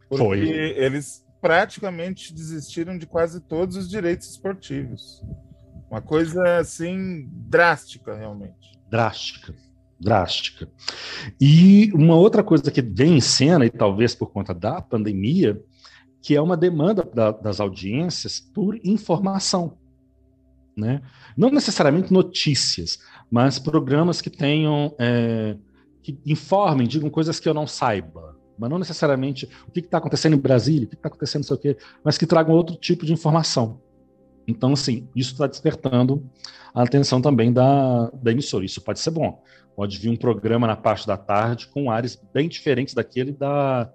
Porque 0.09 0.23
foi. 0.25 0.39
eles 0.49 1.25
praticamente 1.39 2.33
desistiram 2.33 2.97
de 2.97 3.05
quase 3.05 3.39
todos 3.39 3.77
os 3.77 3.89
direitos 3.89 4.29
esportivos. 4.29 5.23
Uma 5.89 6.01
coisa 6.01 6.57
assim 6.57 7.29
drástica, 7.47 8.13
realmente. 8.13 8.77
Drástica 8.89 9.55
drástica. 10.01 10.67
E 11.39 11.91
uma 11.93 12.15
outra 12.15 12.43
coisa 12.43 12.71
que 12.71 12.81
vem 12.81 13.17
em 13.17 13.21
cena, 13.21 13.65
e 13.65 13.69
talvez 13.69 14.15
por 14.15 14.31
conta 14.31 14.53
da 14.53 14.81
pandemia, 14.81 15.61
que 16.21 16.35
é 16.35 16.41
uma 16.41 16.57
demanda 16.57 17.03
da, 17.03 17.31
das 17.31 17.59
audiências 17.59 18.39
por 18.39 18.79
informação. 18.83 19.77
Né? 20.75 21.01
Não 21.37 21.49
necessariamente 21.51 22.11
notícias, 22.11 22.99
mas 23.29 23.59
programas 23.59 24.21
que 24.21 24.29
tenham, 24.29 24.95
é, 24.97 25.55
que 26.01 26.17
informem, 26.25 26.87
digam 26.87 27.09
coisas 27.09 27.39
que 27.39 27.47
eu 27.47 27.53
não 27.53 27.67
saiba, 27.67 28.37
mas 28.57 28.69
não 28.69 28.79
necessariamente 28.79 29.47
o 29.67 29.71
que 29.71 29.79
está 29.79 29.97
acontecendo 29.97 30.35
em 30.35 30.39
Brasília, 30.39 30.85
o 30.85 30.89
que 30.89 30.95
está 30.95 31.09
acontecendo, 31.09 31.41
não 31.41 31.47
sei 31.47 31.55
o 31.55 31.59
quê, 31.59 31.77
mas 32.03 32.17
que 32.17 32.25
tragam 32.25 32.55
outro 32.55 32.75
tipo 32.75 33.05
de 33.05 33.13
informação. 33.13 33.81
Então, 34.47 34.73
assim, 34.73 35.07
isso 35.15 35.33
está 35.33 35.47
despertando 35.47 36.23
a 36.73 36.83
atenção 36.83 37.21
também 37.21 37.51
da, 37.51 38.09
da 38.13 38.31
emissora. 38.31 38.65
Isso 38.65 38.81
pode 38.81 38.99
ser 38.99 39.11
bom. 39.11 39.41
Pode 39.75 39.97
vir 39.97 40.09
um 40.09 40.15
programa 40.15 40.67
na 40.67 40.75
parte 40.75 41.07
da 41.07 41.17
tarde 41.17 41.67
com 41.67 41.89
áreas 41.89 42.21
bem 42.33 42.49
diferentes 42.49 42.93
daquele 42.93 43.31
da, 43.31 43.89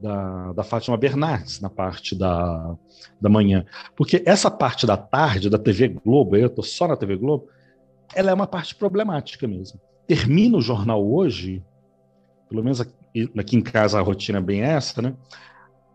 da, 0.00 0.52
da 0.52 0.64
Fátima 0.64 0.96
Bernardes 0.96 1.60
na 1.60 1.70
parte 1.70 2.14
da, 2.14 2.76
da 3.20 3.28
manhã. 3.28 3.64
Porque 3.96 4.22
essa 4.26 4.50
parte 4.50 4.86
da 4.86 4.96
tarde, 4.96 5.48
da 5.48 5.58
TV 5.58 5.88
Globo, 5.88 6.36
eu 6.36 6.48
estou 6.48 6.64
só 6.64 6.88
na 6.88 6.96
TV 6.96 7.16
Globo, 7.16 7.48
ela 8.14 8.30
é 8.30 8.34
uma 8.34 8.46
parte 8.46 8.74
problemática 8.74 9.46
mesmo. 9.46 9.80
Termina 10.06 10.58
o 10.58 10.62
jornal 10.62 11.06
hoje, 11.06 11.64
pelo 12.48 12.62
menos 12.62 12.80
aqui, 12.80 13.30
aqui 13.38 13.56
em 13.56 13.62
casa 13.62 13.98
a 13.98 14.02
rotina 14.02 14.38
é 14.38 14.42
bem 14.42 14.62
essa, 14.62 15.00
né? 15.00 15.14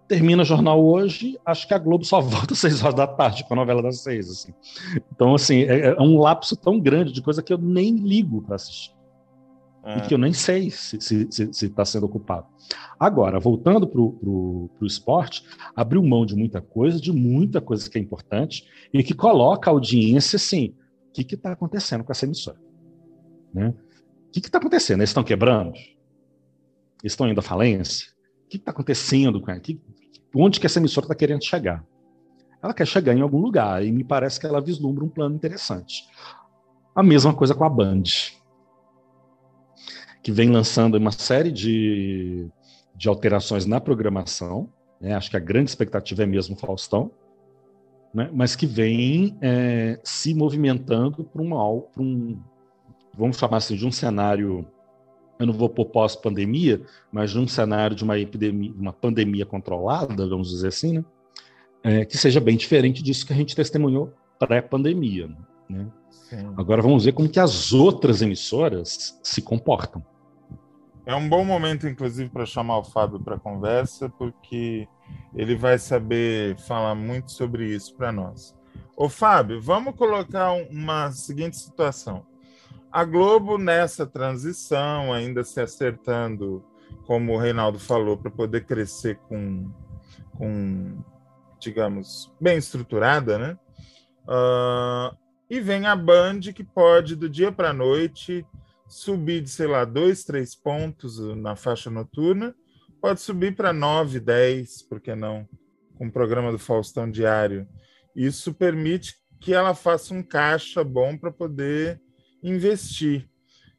Termina 0.07 0.41
o 0.41 0.45
jornal 0.45 0.83
hoje, 0.83 1.37
acho 1.45 1.67
que 1.67 1.73
a 1.73 1.77
Globo 1.77 2.05
só 2.05 2.21
volta 2.21 2.53
às 2.53 2.59
seis 2.59 2.81
horas 2.81 2.95
da 2.95 3.07
tarde 3.07 3.43
com 3.43 3.53
a 3.53 3.57
novela 3.57 3.81
das 3.81 4.01
seis. 4.01 4.29
Assim. 4.29 4.53
Então, 5.11 5.35
assim, 5.35 5.63
é, 5.63 5.87
é 5.87 6.01
um 6.01 6.17
lapso 6.17 6.55
tão 6.55 6.79
grande 6.79 7.11
de 7.11 7.21
coisa 7.21 7.43
que 7.43 7.51
eu 7.51 7.57
nem 7.57 7.95
ligo 7.95 8.41
para 8.41 8.55
assistir. 8.55 8.95
É. 9.83 9.99
E 9.99 10.01
que 10.01 10.13
eu 10.13 10.17
nem 10.17 10.33
sei 10.33 10.69
se 10.69 10.97
está 10.97 11.31
se, 11.31 11.53
se, 11.53 11.69
tá 11.69 11.85
sendo 11.85 12.05
ocupado. 12.05 12.45
Agora, 12.99 13.39
voltando 13.39 13.87
para 13.87 14.01
o 14.01 14.69
esporte, 14.81 15.43
abriu 15.73 16.03
mão 16.03 16.25
de 16.25 16.35
muita 16.35 16.59
coisa, 16.59 16.99
de 16.99 17.13
muita 17.13 17.61
coisa 17.61 17.89
que 17.89 17.97
é 17.97 18.01
importante, 18.01 18.67
e 18.93 19.01
que 19.01 19.13
coloca 19.13 19.69
a 19.69 19.73
audiência 19.73 20.35
assim: 20.35 20.75
o 21.07 21.11
que 21.13 21.35
está 21.35 21.53
acontecendo 21.53 22.03
com 22.03 22.11
essa 22.11 22.25
emissora? 22.25 22.59
Né? 23.53 23.73
O 24.27 24.31
que 24.31 24.39
está 24.39 24.57
acontecendo? 24.57 24.99
Eles 24.99 25.09
estão 25.09 25.23
quebrando? 25.23 25.73
Eles 27.01 27.13
estão 27.13 27.29
indo 27.29 27.39
à 27.39 27.43
falência? 27.43 28.09
O 28.45 28.49
que 28.49 28.57
está 28.57 28.71
acontecendo 28.71 29.39
com 29.39 29.49
ela? 29.49 29.61
Onde 30.35 30.59
que 30.59 30.65
essa 30.65 30.79
emissora 30.79 31.05
está 31.05 31.15
querendo 31.15 31.43
chegar? 31.43 31.83
Ela 32.61 32.73
quer 32.73 32.85
chegar 32.85 33.13
em 33.13 33.21
algum 33.21 33.39
lugar, 33.39 33.83
e 33.85 33.91
me 33.91 34.03
parece 34.03 34.39
que 34.39 34.45
ela 34.45 34.61
vislumbra 34.61 35.03
um 35.03 35.09
plano 35.09 35.35
interessante. 35.35 36.05
A 36.95 37.03
mesma 37.03 37.33
coisa 37.33 37.53
com 37.53 37.63
a 37.63 37.69
Band 37.69 38.03
que 40.27 40.31
vem 40.33 40.49
lançando 40.49 40.95
uma 40.95 41.11
série 41.13 41.53
de, 41.53 42.49
de 42.93 43.07
alterações 43.07 43.65
na 43.65 43.79
programação. 43.79 44.67
Né? 44.99 45.13
Acho 45.13 45.29
que 45.29 45.37
a 45.37 45.39
grande 45.39 45.69
expectativa 45.69 46.23
é 46.23 46.25
mesmo 46.25 46.53
o 46.53 46.59
Faustão, 46.59 47.09
né? 48.13 48.29
mas 48.33 48.53
que 48.53 48.65
vem 48.65 49.37
é, 49.41 49.97
se 50.03 50.33
movimentando 50.33 51.23
para 51.23 51.41
um, 51.41 51.81
um, 51.97 52.41
vamos 53.17 53.37
chamar 53.37 53.55
assim, 53.55 53.77
de 53.77 53.87
um 53.87 53.91
cenário, 53.91 54.67
eu 55.39 55.45
não 55.45 55.53
vou 55.53 55.69
pôr 55.69 55.85
pós-pandemia, 55.85 56.81
mas 57.11 57.31
de 57.31 57.39
um 57.39 57.47
cenário 57.47 57.95
de 57.95 58.03
uma 58.03 58.17
epidemia, 58.17 58.73
uma 58.75 58.93
pandemia 58.93 59.45
controlada, 59.45 60.27
vamos 60.27 60.49
dizer 60.49 60.69
assim, 60.69 60.93
né? 60.93 61.05
É, 61.83 62.05
que 62.05 62.17
seja 62.17 62.39
bem 62.39 62.57
diferente 62.57 63.03
disso 63.03 63.25
que 63.25 63.33
a 63.33 63.35
gente 63.35 63.55
testemunhou 63.55 64.11
pré-pandemia. 64.39 65.29
Né? 65.69 65.87
Agora 66.57 66.81
vamos 66.81 67.05
ver 67.05 67.13
como 67.13 67.29
que 67.29 67.39
as 67.39 67.71
outras 67.71 68.21
emissoras 68.21 69.17
se 69.23 69.41
comportam. 69.41 70.03
É 71.05 71.15
um 71.15 71.29
bom 71.29 71.45
momento, 71.45 71.87
inclusive, 71.87 72.29
para 72.29 72.45
chamar 72.45 72.79
o 72.79 72.83
Fábio 72.83 73.19
para 73.19 73.39
conversa, 73.39 74.09
porque 74.09 74.87
ele 75.33 75.55
vai 75.55 75.77
saber 75.77 76.57
falar 76.57 76.95
muito 76.95 77.31
sobre 77.31 77.73
isso 77.73 77.95
para 77.95 78.11
nós. 78.11 78.53
Ô, 78.95 79.07
Fábio, 79.07 79.61
vamos 79.61 79.95
colocar 79.95 80.51
uma 80.69 81.11
seguinte 81.11 81.55
situação. 81.55 82.25
A 82.91 83.03
Globo, 83.03 83.57
nessa 83.57 84.05
transição, 84.05 85.13
ainda 85.13 85.43
se 85.43 85.59
acertando, 85.59 86.63
como 87.05 87.33
o 87.33 87.37
Reinaldo 87.37 87.79
falou, 87.79 88.17
para 88.17 88.31
poder 88.31 88.65
crescer 88.65 89.17
com, 89.27 89.71
com, 90.37 91.03
digamos, 91.59 92.33
bem 92.39 92.57
estruturada, 92.57 93.37
né? 93.37 93.59
Uh, 94.23 95.15
e 95.49 95.59
vem 95.59 95.85
a 95.85 95.95
Band, 95.95 96.39
que 96.53 96.63
pode, 96.63 97.15
do 97.15 97.29
dia 97.29 97.51
para 97.51 97.69
a 97.69 97.73
noite, 97.73 98.45
subir 98.87 99.41
de, 99.41 99.49
sei 99.49 99.67
lá, 99.67 99.85
dois, 99.85 100.23
três 100.23 100.55
pontos 100.55 101.19
na 101.35 101.55
faixa 101.55 101.89
noturna, 101.89 102.55
pode 103.01 103.21
subir 103.21 103.55
para 103.55 103.71
9, 103.71 104.19
10, 104.19 104.83
por 104.83 104.99
que 104.99 105.13
não? 105.15 105.47
Com 105.97 106.07
o 106.07 106.11
programa 106.11 106.51
do 106.51 106.59
Faustão 106.59 107.09
diário. 107.09 107.67
Isso 108.15 108.53
permite 108.53 109.15
que 109.39 109.53
ela 109.53 109.73
faça 109.73 110.13
um 110.13 110.23
caixa 110.23 110.83
bom 110.83 111.17
para 111.17 111.31
poder 111.31 112.01
investir. 112.43 113.27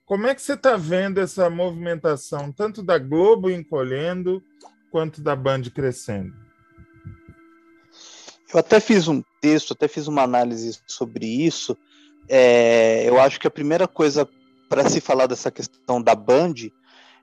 Como 0.05 0.27
é 0.27 0.35
que 0.35 0.41
você 0.41 0.55
está 0.55 0.77
vendo 0.77 1.19
essa 1.19 1.51
movimentação, 1.51 2.51
tanto 2.51 2.83
da 2.83 2.99
Globo 2.99 3.51
encolhendo, 3.51 4.43
quanto 4.91 5.21
da 5.21 5.37
Band 5.37 5.63
crescendo? 5.75 6.33
Eu 8.53 8.61
até 8.61 8.81
fiz 8.81 9.07
um 9.07 9.23
texto, 9.41 9.75
até 9.75 9.87
fiz 9.87 10.07
uma 10.07 10.23
análise 10.23 10.81
sobre 10.87 11.27
isso. 11.27 11.77
É, 12.29 13.07
eu 13.07 13.21
acho 13.21 13.39
que 13.39 13.47
a 13.47 13.51
primeira 13.51 13.87
coisa 13.87 14.27
para 14.69 14.89
se 14.89 15.01
falar 15.01 15.27
dessa 15.27 15.51
questão 15.51 16.01
da 16.01 16.15
Band 16.15 16.55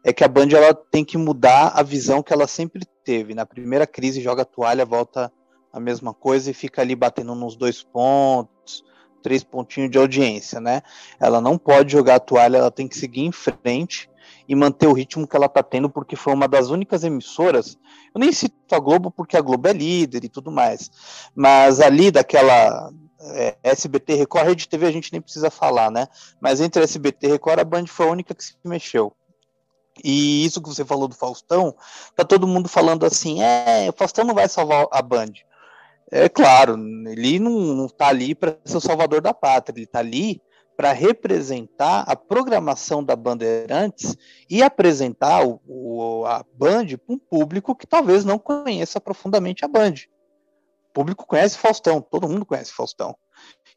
é 0.03 0.13
que 0.13 0.23
a 0.23 0.27
Band 0.27 0.49
ela 0.51 0.73
tem 0.73 1.03
que 1.03 1.17
mudar 1.17 1.69
a 1.69 1.81
visão 1.81 2.21
que 2.21 2.31
ela 2.31 2.47
sempre 2.47 2.83
teve. 3.03 3.33
Na 3.33 3.45
primeira 3.45 3.87
crise 3.87 4.21
joga 4.21 4.43
a 4.43 4.45
toalha, 4.45 4.85
volta 4.85 5.31
a 5.73 5.79
mesma 5.79 6.13
coisa 6.13 6.51
e 6.51 6.53
fica 6.53 6.81
ali 6.81 6.95
batendo 6.95 7.33
nos 7.33 7.55
dois 7.55 7.81
pontos, 7.81 8.54
três 9.25 9.43
pontinhos 9.43 9.89
de 9.89 9.97
audiência, 9.97 10.61
né? 10.61 10.83
Ela 11.19 11.41
não 11.41 11.57
pode 11.57 11.91
jogar 11.91 12.15
a 12.15 12.19
toalha, 12.19 12.57
ela 12.57 12.69
tem 12.69 12.87
que 12.87 12.95
seguir 12.95 13.21
em 13.21 13.31
frente 13.31 14.07
e 14.47 14.53
manter 14.53 14.85
o 14.85 14.93
ritmo 14.93 15.27
que 15.27 15.35
ela 15.35 15.47
está 15.47 15.63
tendo, 15.63 15.89
porque 15.89 16.15
foi 16.15 16.31
uma 16.31 16.47
das 16.47 16.69
únicas 16.69 17.03
emissoras. 17.03 17.75
Eu 18.13 18.19
nem 18.19 18.31
cito 18.31 18.55
a 18.75 18.79
Globo 18.79 19.09
porque 19.09 19.35
a 19.35 19.41
Globo 19.41 19.67
é 19.67 19.73
líder 19.73 20.23
e 20.23 20.29
tudo 20.29 20.51
mais, 20.51 20.91
mas 21.35 21.79
ali 21.79 22.11
daquela 22.11 22.91
é, 23.19 23.57
SBT, 23.63 24.13
Record, 24.13 24.45
Rede 24.45 24.69
TV 24.69 24.85
a 24.85 24.91
gente 24.91 25.11
nem 25.11 25.19
precisa 25.19 25.49
falar, 25.49 25.89
né? 25.89 26.07
Mas 26.39 26.61
entre 26.61 26.83
SBT 26.83 27.25
Record, 27.25 27.59
a 27.59 27.63
Band 27.63 27.87
foi 27.87 28.07
a 28.07 28.11
única 28.11 28.35
que 28.35 28.43
se 28.43 28.53
mexeu. 28.63 29.11
E 30.03 30.45
isso 30.45 30.61
que 30.61 30.69
você 30.69 30.85
falou 30.85 31.07
do 31.07 31.15
Faustão, 31.15 31.73
tá 32.15 32.23
todo 32.23 32.45
mundo 32.45 32.69
falando 32.69 33.07
assim, 33.07 33.41
é, 33.41 33.89
o 33.89 33.93
Faustão 33.93 34.23
não 34.23 34.35
vai 34.35 34.47
salvar 34.47 34.85
a 34.91 35.01
Band. 35.01 35.31
É 36.11 36.29
claro, 36.29 36.77
ele 37.07 37.39
não, 37.39 37.51
não 37.51 37.87
tá 37.87 38.07
ali 38.07 38.35
para 38.35 38.57
ser 38.63 38.77
o 38.77 38.81
salvador 38.81 39.21
da 39.21 39.33
pátria, 39.33 39.77
ele 39.77 39.87
tá 39.87 39.99
ali 39.99 40.41
para 40.77 40.91
representar 40.91 42.01
a 42.01 42.15
programação 42.15 43.03
da 43.03 43.15
Bandeirantes 43.15 44.15
e 44.49 44.61
apresentar 44.61 45.45
o, 45.45 45.61
o, 45.65 46.25
a 46.25 46.43
Band 46.53 46.87
para 47.05 47.15
um 47.15 47.17
público 47.17 47.75
que 47.75 47.87
talvez 47.87 48.25
não 48.25 48.37
conheça 48.37 48.99
profundamente 48.99 49.63
a 49.63 49.67
Band 49.67 49.93
público 50.95 51.27
conhece 51.27 51.57
Faustão, 51.57 51.99
todo 51.99 52.29
mundo 52.29 52.45
conhece 52.45 52.71
Faustão. 52.71 53.13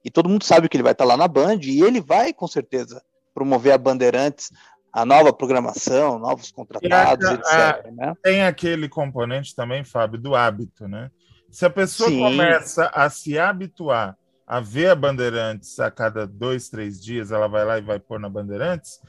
E 0.04 0.10
todo 0.10 0.28
mundo 0.28 0.44
sabe 0.44 0.68
que 0.68 0.76
ele 0.76 0.84
vai 0.84 0.92
estar 0.92 1.04
lá 1.04 1.16
na 1.16 1.26
Band 1.26 1.58
e 1.64 1.82
ele 1.82 2.00
vai, 2.00 2.32
com 2.32 2.46
certeza, 2.46 3.02
promover 3.34 3.72
a 3.72 3.78
Bandeirantes, 3.78 4.52
a 4.92 5.04
nova 5.04 5.32
programação, 5.32 6.20
novos 6.20 6.52
contratados, 6.52 7.26
a, 7.26 7.34
etc. 7.34 7.92
Né? 7.92 8.14
Tem 8.22 8.42
aquele 8.44 8.88
componente 8.88 9.54
também, 9.56 9.84
Fábio, 9.84 10.20
do 10.20 10.36
hábito, 10.36 10.86
né? 10.86 11.10
Se 11.50 11.64
a 11.64 11.70
pessoa 11.70 12.10
Sim. 12.10 12.18
começa 12.18 12.90
a 12.94 13.08
se 13.08 13.38
habituar 13.38 14.16
a 14.46 14.60
ver 14.60 14.88
a 14.88 14.94
Bandeirantes 14.94 15.78
a 15.78 15.90
cada 15.90 16.26
dois, 16.26 16.68
três 16.68 17.02
dias, 17.02 17.30
ela 17.30 17.46
vai 17.46 17.64
lá 17.64 17.78
e 17.78 17.82
vai 17.82 17.98
pôr 17.98 18.18
na 18.18 18.28
Bandeirantes, 18.28 19.00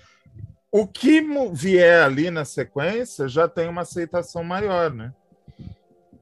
o 0.71 0.85
que 0.85 1.21
vier 1.53 2.03
ali 2.03 2.29
na 2.29 2.45
sequência 2.45 3.27
já 3.27 3.47
tem 3.47 3.67
uma 3.69 3.81
aceitação 3.81 4.43
maior, 4.43 4.93
né? 4.93 5.13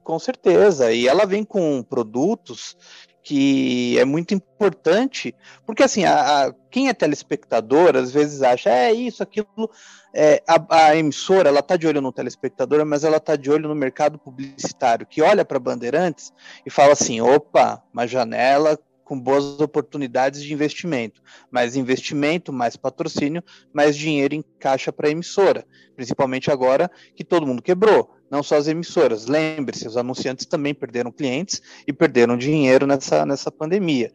Com 0.02 0.18
certeza. 0.18 0.92
E 0.92 1.06
ela 1.06 1.26
vem 1.26 1.44
com 1.44 1.82
produtos 1.82 2.76
que 3.22 3.98
é 3.98 4.04
muito 4.04 4.32
importante, 4.34 5.34
porque 5.66 5.82
assim, 5.82 6.04
a, 6.04 6.46
a, 6.46 6.54
quem 6.70 6.88
é 6.88 6.94
telespectador 6.94 7.96
às 7.96 8.12
vezes 8.12 8.42
acha, 8.42 8.70
é 8.70 8.92
isso, 8.92 9.22
aquilo. 9.22 9.70
É, 10.14 10.42
a, 10.48 10.86
a, 10.86 10.96
emissora 10.96 11.50
ela 11.50 11.62
tá 11.62 11.76
de 11.76 11.86
olho 11.86 12.00
no 12.00 12.12
telespectador, 12.12 12.84
mas 12.86 13.04
ela 13.04 13.20
tá 13.20 13.36
de 13.36 13.50
olho 13.50 13.68
no 13.68 13.74
mercado 13.74 14.18
publicitário, 14.18 15.06
que 15.06 15.20
olha 15.20 15.44
para 15.44 15.58
Bandeirantes 15.58 16.32
e 16.64 16.70
fala 16.70 16.92
assim: 16.92 17.20
opa, 17.20 17.82
uma 17.92 18.06
janela 18.06 18.78
com 19.08 19.18
boas 19.18 19.58
oportunidades 19.58 20.42
de 20.42 20.52
investimento. 20.52 21.22
Mais 21.50 21.74
investimento, 21.74 22.52
mais 22.52 22.76
patrocínio, 22.76 23.42
mais 23.72 23.96
dinheiro 23.96 24.34
em 24.34 24.44
caixa 24.58 24.92
para 24.92 25.08
a 25.08 25.10
emissora. 25.10 25.64
Principalmente 25.96 26.50
agora 26.50 26.90
que 27.16 27.24
todo 27.24 27.46
mundo 27.46 27.62
quebrou 27.62 28.14
não 28.30 28.42
só 28.42 28.56
as 28.56 28.68
emissoras. 28.68 29.24
Lembre-se, 29.24 29.88
os 29.88 29.96
anunciantes 29.96 30.44
também 30.44 30.74
perderam 30.74 31.10
clientes 31.10 31.62
e 31.86 31.92
perderam 31.94 32.36
dinheiro 32.36 32.86
nessa, 32.86 33.24
nessa 33.24 33.50
pandemia. 33.50 34.12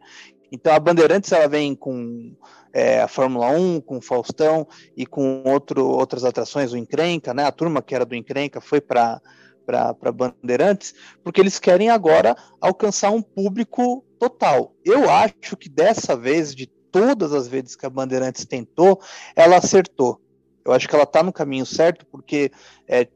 Então 0.52 0.72
a 0.72 0.80
Bandeirantes 0.80 1.32
ela 1.32 1.48
vem 1.48 1.74
com 1.74 2.36
é, 2.72 3.02
a 3.02 3.08
Fórmula 3.08 3.50
1, 3.50 3.82
com 3.82 4.00
Faustão 4.00 4.68
e 4.96 5.08
com 5.08 5.42
outro, 5.44 5.84
outras 5.88 6.24
atrações, 6.24 6.72
o 6.72 6.78
Encrenca, 6.78 7.34
né? 7.34 7.46
A 7.46 7.52
turma 7.52 7.82
que 7.82 7.96
era 7.96 8.06
do 8.06 8.14
Encrenca 8.14 8.62
foi 8.62 8.80
para 8.80 9.20
para 9.66 10.12
Bandeirantes, 10.12 10.94
porque 11.24 11.40
eles 11.40 11.58
querem 11.58 11.90
agora 11.90 12.36
alcançar 12.60 13.12
um 13.12 13.22
público 13.22 14.04
total. 14.24 14.74
Eu 14.86 15.10
acho 15.10 15.58
que 15.58 15.68
dessa 15.68 16.16
vez, 16.16 16.56
de 16.56 16.66
todas 16.66 17.34
as 17.34 17.48
vezes 17.48 17.76
que 17.76 17.86
a 17.86 17.90
Bandeirantes 17.90 18.46
tentou, 18.46 19.02
ela 19.36 19.58
acertou. 19.58 20.22
Eu 20.64 20.72
acho 20.72 20.88
que 20.88 20.96
ela 20.96 21.04
está 21.04 21.22
no 21.22 21.34
caminho 21.34 21.66
certo, 21.66 22.06
porque 22.06 22.50
é, 22.88 23.08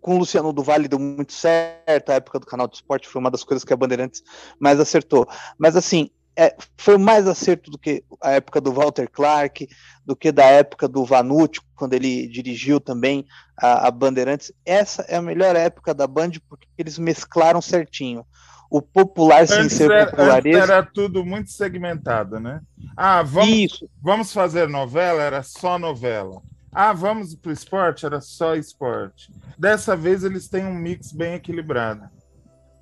com 0.00 0.16
o 0.16 0.18
Luciano 0.18 0.52
do 0.52 0.62
Vale 0.62 0.88
deu 0.88 0.98
muito 0.98 1.32
certo, 1.32 2.10
a 2.10 2.14
época 2.14 2.40
do 2.40 2.46
canal 2.46 2.66
de 2.66 2.76
esporte 2.76 3.06
foi 3.06 3.20
uma 3.20 3.30
das 3.30 3.44
coisas 3.44 3.62
que 3.62 3.72
a 3.72 3.76
Bandeirantes 3.76 4.22
mais 4.58 4.80
acertou. 4.80 5.28
Mas 5.56 5.76
assim, 5.76 6.10
é, 6.36 6.56
foi 6.76 6.98
mais 6.98 7.28
acerto 7.28 7.70
do 7.70 7.78
que 7.78 8.02
a 8.20 8.32
época 8.32 8.60
do 8.60 8.72
Walter 8.72 9.08
Clark, 9.08 9.68
do 10.04 10.16
que 10.16 10.32
da 10.32 10.44
época 10.44 10.88
do 10.88 11.04
Vanucci, 11.04 11.60
quando 11.76 11.94
ele 11.94 12.26
dirigiu 12.26 12.80
também 12.80 13.24
a, 13.56 13.86
a 13.86 13.90
Bandeirantes. 13.92 14.50
Essa 14.66 15.02
é 15.02 15.16
a 15.16 15.22
melhor 15.22 15.54
época 15.54 15.94
da 15.94 16.06
Band 16.06 16.32
porque 16.48 16.66
eles 16.76 16.98
mesclaram 16.98 17.60
certinho. 17.60 18.24
O 18.70 18.82
popular 18.82 19.46
sem 19.48 19.60
Antes 19.60 19.76
ser 19.76 19.90
era, 19.90 20.10
popularesco. 20.10 20.48
antes 20.58 20.70
era 20.70 20.82
tudo 20.82 21.24
muito 21.24 21.50
segmentado, 21.50 22.38
né? 22.38 22.60
Ah, 22.96 23.22
vamos, 23.22 23.48
Isso. 23.48 23.90
vamos 24.02 24.32
fazer 24.32 24.68
novela? 24.68 25.22
Era 25.22 25.42
só 25.42 25.78
novela. 25.78 26.42
Ah, 26.70 26.92
vamos 26.92 27.34
para 27.34 27.48
o 27.48 27.52
esporte? 27.52 28.04
Era 28.04 28.20
só 28.20 28.54
esporte. 28.54 29.32
Dessa 29.56 29.96
vez 29.96 30.22
eles 30.22 30.48
têm 30.48 30.66
um 30.66 30.74
mix 30.74 31.12
bem 31.12 31.34
equilibrado. 31.34 32.08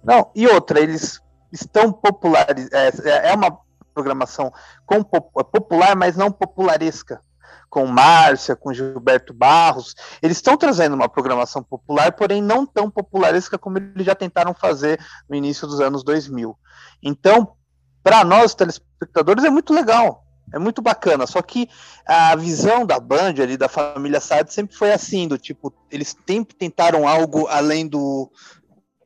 Não, 0.03 0.31
e 0.35 0.47
outra, 0.47 0.81
eles 0.81 1.21
estão 1.53 1.93
populares. 1.93 2.69
É, 2.73 3.31
é 3.31 3.35
uma 3.35 3.57
programação 3.95 4.53
com, 4.85 5.03
pop- 5.05 5.31
popular, 5.53 5.95
mas 5.97 6.17
não 6.17 6.31
popularesca. 6.33 7.21
Com 7.69 7.87
Márcia, 7.87 8.57
com 8.57 8.73
Gilberto 8.73 9.33
Barros. 9.33 9.95
Eles 10.23 10.37
estão 10.37 10.57
trazendo 10.57 10.95
uma 10.95 11.09
programação 11.09 11.63
popular, 11.63 12.13
porém 12.13 12.43
não 12.43 12.67
tão 12.67 12.91
popularesca 12.91 13.59
como 13.59 13.79
eles 13.79 14.05
já 14.05 14.15
tentaram 14.15 14.55
fazer 14.55 15.01
no 15.29 15.37
início 15.37 15.67
dos 15.67 15.81
anos 15.81 16.03
2000. 16.03 16.57
Então, 17.03 17.55
para 18.03 18.25
nós, 18.25 18.55
telespectadores, 18.55 19.45
é 19.45 19.51
muito 19.51 19.73
legal. 19.73 20.25
É 20.53 20.61
muito 20.61 20.81
bacana, 20.81 21.27
só 21.27 21.43
que 21.43 21.69
a 22.07 22.37
visão 22.37 22.87
da 22.87 23.01
Band 23.01 23.35
ali, 23.43 23.57
da 23.57 23.69
família 23.69 24.21
Saad, 24.21 24.53
sempre 24.53 24.77
foi 24.77 24.93
assim, 24.93 25.27
do 25.27 25.37
tipo, 25.37 25.75
eles 25.91 26.17
sempre 26.25 26.55
tentaram 26.55 27.09
algo 27.09 27.49
além 27.49 27.85
do, 27.87 28.31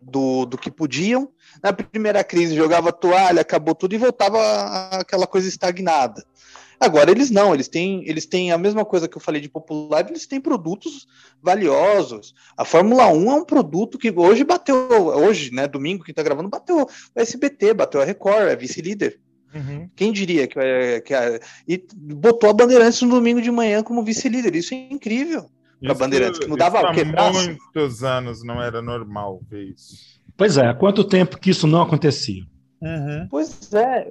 do, 0.00 0.44
do 0.44 0.58
que 0.58 0.70
podiam. 0.70 1.30
Na 1.62 1.72
primeira 1.72 2.22
crise 2.22 2.54
jogava 2.54 2.92
toalha, 2.92 3.40
acabou 3.40 3.74
tudo 3.74 3.94
e 3.94 3.98
voltava 3.98 4.38
aquela 4.92 5.26
coisa 5.26 5.48
estagnada. 5.48 6.22
Agora 6.80 7.10
eles 7.10 7.30
não, 7.30 7.52
eles 7.52 7.68
têm, 7.68 8.02
eles 8.08 8.24
têm 8.24 8.50
a 8.50 8.58
mesma 8.58 8.86
coisa 8.86 9.06
que 9.06 9.16
eu 9.16 9.20
falei 9.20 9.40
de 9.40 9.50
popular, 9.50 10.08
eles 10.08 10.26
têm 10.26 10.40
produtos 10.40 11.06
valiosos. 11.42 12.34
A 12.56 12.64
Fórmula 12.64 13.06
1 13.08 13.30
é 13.30 13.34
um 13.34 13.44
produto 13.44 13.98
que 13.98 14.10
hoje 14.10 14.44
bateu, 14.44 14.88
hoje, 14.90 15.52
né, 15.52 15.68
domingo 15.68 16.02
que 16.02 16.14
tá 16.14 16.22
gravando, 16.22 16.48
bateu 16.48 16.82
o 16.82 16.88
SBT, 17.14 17.74
bateu 17.74 18.00
a 18.00 18.04
Record, 18.04 18.48
é 18.48 18.56
vice-líder. 18.56 19.20
Quem 19.94 20.12
diria 20.12 20.46
que, 20.46 20.58
é, 20.58 21.00
que 21.00 21.12
é, 21.12 21.40
e 21.68 21.84
botou 21.94 22.48
a 22.48 22.52
Bandeirantes 22.52 23.02
no 23.02 23.10
domingo 23.10 23.42
de 23.42 23.50
manhã 23.50 23.82
como 23.82 24.04
vice-líder. 24.04 24.54
Isso 24.54 24.72
é 24.72 24.88
incrível 24.90 25.50
para 25.82 25.94
Bandeirantes, 25.94 26.38
que 26.38 26.46
mudava 26.46 26.80
o 26.80 26.92
quê? 26.92 27.02
Há 27.16 27.32
muitos 27.32 28.04
anos 28.04 28.44
não 28.44 28.62
era 28.62 28.80
normal 28.80 29.40
ver 29.48 29.64
isso. 29.74 30.20
Pois 30.36 30.56
é, 30.56 30.66
há 30.66 30.74
quanto 30.74 31.04
tempo 31.04 31.38
que 31.38 31.50
isso 31.50 31.66
não 31.66 31.82
acontecia? 31.82 32.44
Pois 33.28 33.72
é, 33.74 34.10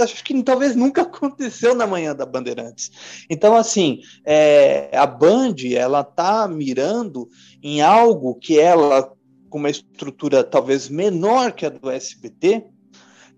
acho 0.00 0.22
que 0.22 0.40
talvez 0.42 0.76
nunca 0.76 1.02
aconteceu 1.02 1.74
na 1.74 1.86
manhã 1.86 2.14
da 2.14 2.24
Bandeirantes. 2.24 3.24
Então, 3.28 3.56
assim, 3.56 4.00
é, 4.24 4.96
a 4.96 5.06
Band, 5.06 5.56
ela 5.74 6.04
tá 6.04 6.46
mirando 6.46 7.28
em 7.62 7.82
algo 7.82 8.36
que 8.36 8.58
ela, 8.58 9.12
com 9.50 9.58
uma 9.58 9.70
estrutura 9.70 10.44
talvez 10.44 10.88
menor 10.88 11.52
que 11.52 11.66
a 11.66 11.70
do 11.70 11.90
SBT, 11.90 12.64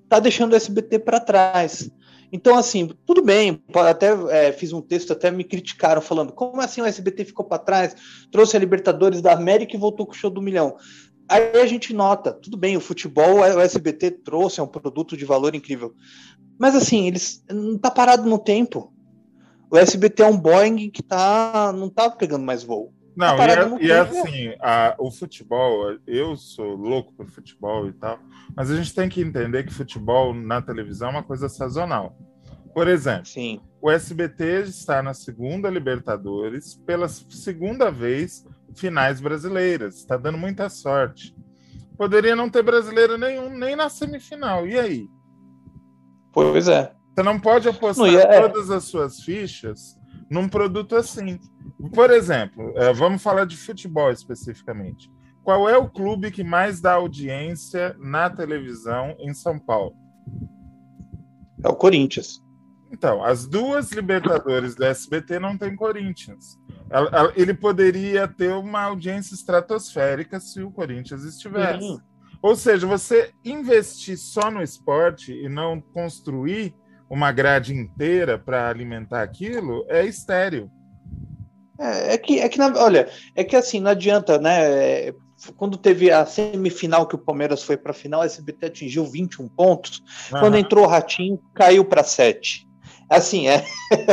tá 0.09 0.21
deixando 0.21 0.53
o 0.53 0.57
SBT 0.57 0.99
para 0.99 1.21
trás. 1.21 1.91
Então, 2.31 2.59
assim, 2.59 2.91
tudo 3.07 3.23
bem, 3.23 3.63
até 3.75 4.09
é, 4.31 4.53
fiz 4.53 4.73
um 4.73 4.83
texto, 4.83 5.13
até 5.13 5.31
me 5.31 5.45
criticaram, 5.45 6.03
falando 6.03 6.33
como 6.33 6.61
assim 6.61 6.81
o 6.81 6.85
SBT 6.85 7.27
ficou 7.27 7.45
para 7.45 7.63
trás, 7.63 7.95
trouxe 8.31 8.57
a 8.57 8.61
Libertadores 8.61 9.23
da 9.23 9.33
América 9.33 9.77
e 9.77 9.79
voltou 9.79 10.05
com 10.05 10.13
o 10.13 10.17
show 10.17 10.31
do 10.31 10.43
milhão. 10.43 10.77
Aí 11.29 11.61
a 11.61 11.67
gente 11.67 11.93
nota, 11.95 12.33
tudo 12.33 12.57
bem, 12.57 12.77
o 12.77 12.81
futebol, 12.81 13.39
o 13.41 13.61
SBT 13.61 14.11
trouxe, 14.11 14.61
é 14.61 14.63
um 14.63 14.67
produto 14.69 15.17
de 15.17 15.25
valor 15.25 15.55
incrível. 15.55 15.95
Mas 16.59 16.75
assim, 16.75 17.07
eles 17.07 17.43
não 17.51 17.79
tá 17.79 17.91
parado 17.91 18.29
no 18.29 18.39
tempo. 18.39 18.93
O 19.71 19.77
SBT 19.77 20.23
é 20.23 20.27
um 20.27 20.37
Boeing 20.39 20.91
que 20.91 21.03
tá, 21.03 21.73
não 21.75 21.89
tá 21.89 22.11
pegando 22.11 22.45
mais 22.45 22.63
voo. 22.63 22.93
Não, 23.17 23.37
Tá 23.37 23.47
e, 23.47 23.51
é- 23.51 23.55
e 23.63 23.89
tempo. 23.89 24.19
assim, 24.21 24.55
a- 24.61 24.95
o 24.99 25.11
futebol, 25.11 25.97
eu 26.07 26.37
sou 26.37 26.75
louco 26.75 27.13
por 27.15 27.27
futebol 27.29 27.89
e 27.89 27.93
tal, 27.93 28.19
mas 28.57 28.71
a 28.71 28.77
gente 28.77 28.93
tem 28.95 29.09
que 29.09 29.21
entender 29.21 29.65
que 29.65 29.73
futebol 29.73 30.35
na 30.35 30.61
televisão 30.61 31.09
é 31.09 31.13
uma 31.13 31.23
coisa 31.23 31.49
sazonal. 31.49 32.17
Por 32.75 32.89
exemplo, 32.89 33.27
Sim. 33.27 33.61
o 33.81 33.89
SBT 33.89 34.63
está 34.67 35.01
na 35.01 35.15
segunda 35.15 35.71
Libertadores, 35.71 36.75
pela 36.85 37.09
segunda 37.09 37.89
vez, 37.89 38.45
finais 38.75 39.21
brasileiras. 39.21 39.97
Está 39.97 40.17
dando 40.17 40.39
muita 40.39 40.69
sorte. 40.69 41.35
Poderia 41.97 42.35
não 42.35 42.51
ter 42.51 42.63
brasileiro 42.63 43.17
nenhum, 43.17 43.51
nem 43.51 43.77
na 43.77 43.89
semifinal. 43.89 44.67
E 44.67 44.79
aí? 44.79 45.09
Pois 46.33 46.69
é. 46.69 46.93
Você 47.15 47.23
não 47.23 47.39
pode 47.39 47.69
apostar 47.69 48.11
Não, 48.11 48.19
é- 48.19 48.41
todas 48.41 48.71
as 48.71 48.85
suas 48.85 49.21
fichas 49.21 49.97
num 50.29 50.49
produto 50.49 50.97
assim. 50.97 51.39
Por 51.95 52.11
exemplo, 52.11 52.73
eh, 52.77 52.93
vamos 52.93 53.23
falar 53.23 53.45
de 53.47 53.57
futebol 53.57 54.11
especificamente. 54.11 55.13
Qual 55.45 55.69
é 55.69 55.77
o 55.77 55.89
clube 55.89 56.31
que 56.31 56.43
mais 56.43 56.81
dá 56.81 56.95
audiência 56.95 57.95
na 58.01 58.29
televisão 58.31 59.15
em 59.21 59.33
São 59.35 59.59
Paulo? 59.59 59.95
É 61.63 61.69
o 61.69 61.77
Corinthians. 61.77 62.43
Então, 62.91 63.23
as 63.23 63.47
duas 63.47 63.93
Libertadores 63.93 64.75
do 64.75 64.85
SBT 64.85 65.39
não 65.39 65.57
tem 65.59 65.77
Corinthians. 65.77 66.59
Ele 67.37 67.55
poderia 67.55 68.29
ter 68.29 68.53
uma 68.53 68.83
audiência 68.83 69.35
estratosférica 69.35 70.39
se 70.39 70.63
o 70.63 70.71
Corinthians 70.71 71.25
estivesse. 71.25 71.99
Ou 72.43 72.55
seja, 72.55 72.87
você 72.87 73.33
investir 73.45 74.19
só 74.19 74.51
no 74.51 74.63
esporte 74.63 75.33
e 75.33 75.49
não 75.49 75.81
construir 75.81 76.75
uma 77.09 77.33
grade 77.33 77.75
inteira 77.75 78.39
para 78.39 78.69
alimentar 78.69 79.23
aquilo 79.23 79.85
é 79.89 80.05
estéreo. 80.05 80.71
É, 81.81 82.15
é 82.15 82.19
que, 82.19 82.39
é 82.39 82.49
que 82.49 82.59
na- 82.59 82.73
olha, 82.77 83.09
é 83.35 83.43
que 83.43 83.57
assim, 83.57 83.81
não 83.81 83.91
adianta, 83.91 84.39
né? 84.39 85.09
é, 85.09 85.15
Quando 85.57 85.77
teve 85.77 86.11
a 86.11 86.25
semifinal 86.25 87.07
que 87.07 87.15
o 87.17 87.19
Palmeiras 87.19 87.63
foi 87.63 87.77
para 87.77 87.91
a 87.91 87.95
final, 87.95 88.23
a 88.23 88.27
SBT 88.27 88.67
atingiu 88.67 89.05
21 89.05 89.49
pontos. 89.49 90.03
Quando 90.31 90.55
Aham. 90.55 90.59
entrou 90.59 90.85
o 90.85 90.89
Ratinho, 90.89 91.41
caiu 91.55 91.85
para 91.85 92.05
7. 92.05 92.67
Assim, 93.11 93.49
é, 93.49 93.65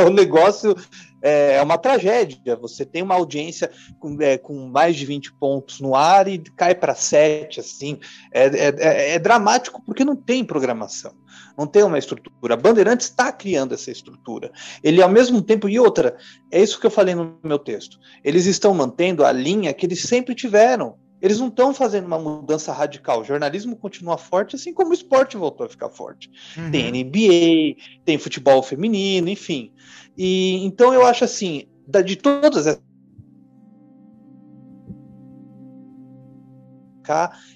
o 0.06 0.10
negócio 0.10 0.74
é, 1.22 1.54
é 1.56 1.62
uma 1.62 1.78
tragédia. 1.78 2.56
Você 2.56 2.84
tem 2.84 3.02
uma 3.02 3.14
audiência 3.14 3.70
com, 3.98 4.20
é, 4.20 4.36
com 4.36 4.68
mais 4.68 4.96
de 4.96 5.06
20 5.06 5.32
pontos 5.34 5.80
no 5.80 5.94
ar 5.94 6.26
e 6.28 6.38
cai 6.38 6.74
para 6.74 6.94
7, 6.94 7.60
assim. 7.60 7.98
É, 8.32 8.46
é- 8.46 8.74
é- 8.78 9.14
é 9.14 9.18
dramático 9.18 9.82
porque 9.84 10.04
não 10.04 10.16
tem 10.16 10.44
programação, 10.44 11.12
não 11.56 11.66
tem 11.66 11.82
uma 11.82 11.98
estrutura. 11.98 12.54
A 12.54 12.56
Bandeirantes 12.56 13.06
está 13.06 13.30
criando 13.32 13.74
essa 13.74 13.90
estrutura. 13.90 14.50
Ele, 14.82 15.00
ao 15.00 15.08
mesmo 15.08 15.40
tempo, 15.40 15.68
e 15.68 15.78
outra, 15.78 16.16
é 16.50 16.60
isso 16.60 16.80
que 16.80 16.86
eu 16.86 16.90
falei 16.90 17.14
no 17.14 17.38
meu 17.42 17.58
texto. 17.58 17.98
Eles 18.24 18.46
estão 18.46 18.74
mantendo 18.74 19.24
a 19.24 19.32
linha 19.32 19.72
que 19.72 19.86
eles 19.86 20.02
sempre 20.02 20.34
tiveram. 20.34 20.96
Eles 21.22 21.38
não 21.38 21.46
estão 21.46 21.72
fazendo 21.72 22.04
uma 22.06 22.18
mudança 22.18 22.72
radical. 22.72 23.20
O 23.20 23.24
jornalismo 23.24 23.76
continua 23.76 24.18
forte, 24.18 24.56
assim 24.56 24.74
como 24.74 24.90
o 24.90 24.94
esporte 24.94 25.36
voltou 25.36 25.64
a 25.64 25.68
ficar 25.68 25.88
forte. 25.88 26.28
Tem 26.72 26.88
NBA, 26.88 27.76
tem 28.04 28.18
futebol 28.18 28.60
feminino, 28.60 29.28
enfim. 29.28 29.72
E 30.18 30.56
então 30.64 30.92
eu 30.92 31.06
acho 31.06 31.22
assim, 31.24 31.68
da- 31.86 32.02
de 32.02 32.16
todas 32.16 32.66
essas 32.66 32.82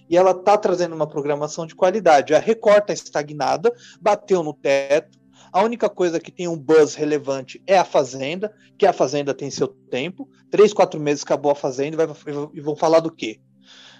e 0.08 0.16
ela 0.16 0.34
tá 0.34 0.58
trazendo 0.58 0.94
uma 0.94 1.06
programação 1.06 1.66
de 1.66 1.74
qualidade. 1.74 2.34
A 2.34 2.38
Record 2.38 2.84
tá 2.84 2.92
estagnada, 2.92 3.72
bateu 4.00 4.42
no 4.42 4.52
teto. 4.52 5.18
A 5.52 5.62
única 5.62 5.88
coisa 5.88 6.20
que 6.20 6.32
tem 6.32 6.48
um 6.48 6.58
buzz 6.58 6.94
relevante 6.94 7.62
é 7.66 7.78
a 7.78 7.84
Fazenda, 7.84 8.52
que 8.76 8.84
a 8.84 8.92
Fazenda 8.92 9.32
tem 9.32 9.50
seu 9.50 9.68
tempo. 9.68 10.28
Três, 10.50 10.72
quatro 10.72 11.00
meses 11.00 11.22
acabou 11.22 11.52
a 11.52 11.54
Fazenda 11.54 11.94
e, 11.94 12.06
vai, 12.06 12.16
e 12.52 12.60
vão 12.60 12.76
falar 12.76 13.00
do 13.00 13.10
quê? 13.10 13.40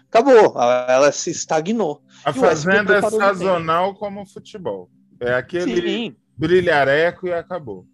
Acabou, 0.09 0.55
ela 0.89 1.11
se 1.13 1.31
estagnou. 1.31 2.03
A 2.25 2.33
Fazenda 2.33 2.97
é 2.97 3.03
sazonal 3.03 3.95
como 3.95 4.23
o 4.23 4.27
futebol. 4.27 4.89
É 5.21 5.35
aquele 5.35 5.81
Sim. 5.81 6.17
brilhareco 6.37 7.27
e 7.27 7.33
acabou. 7.33 7.87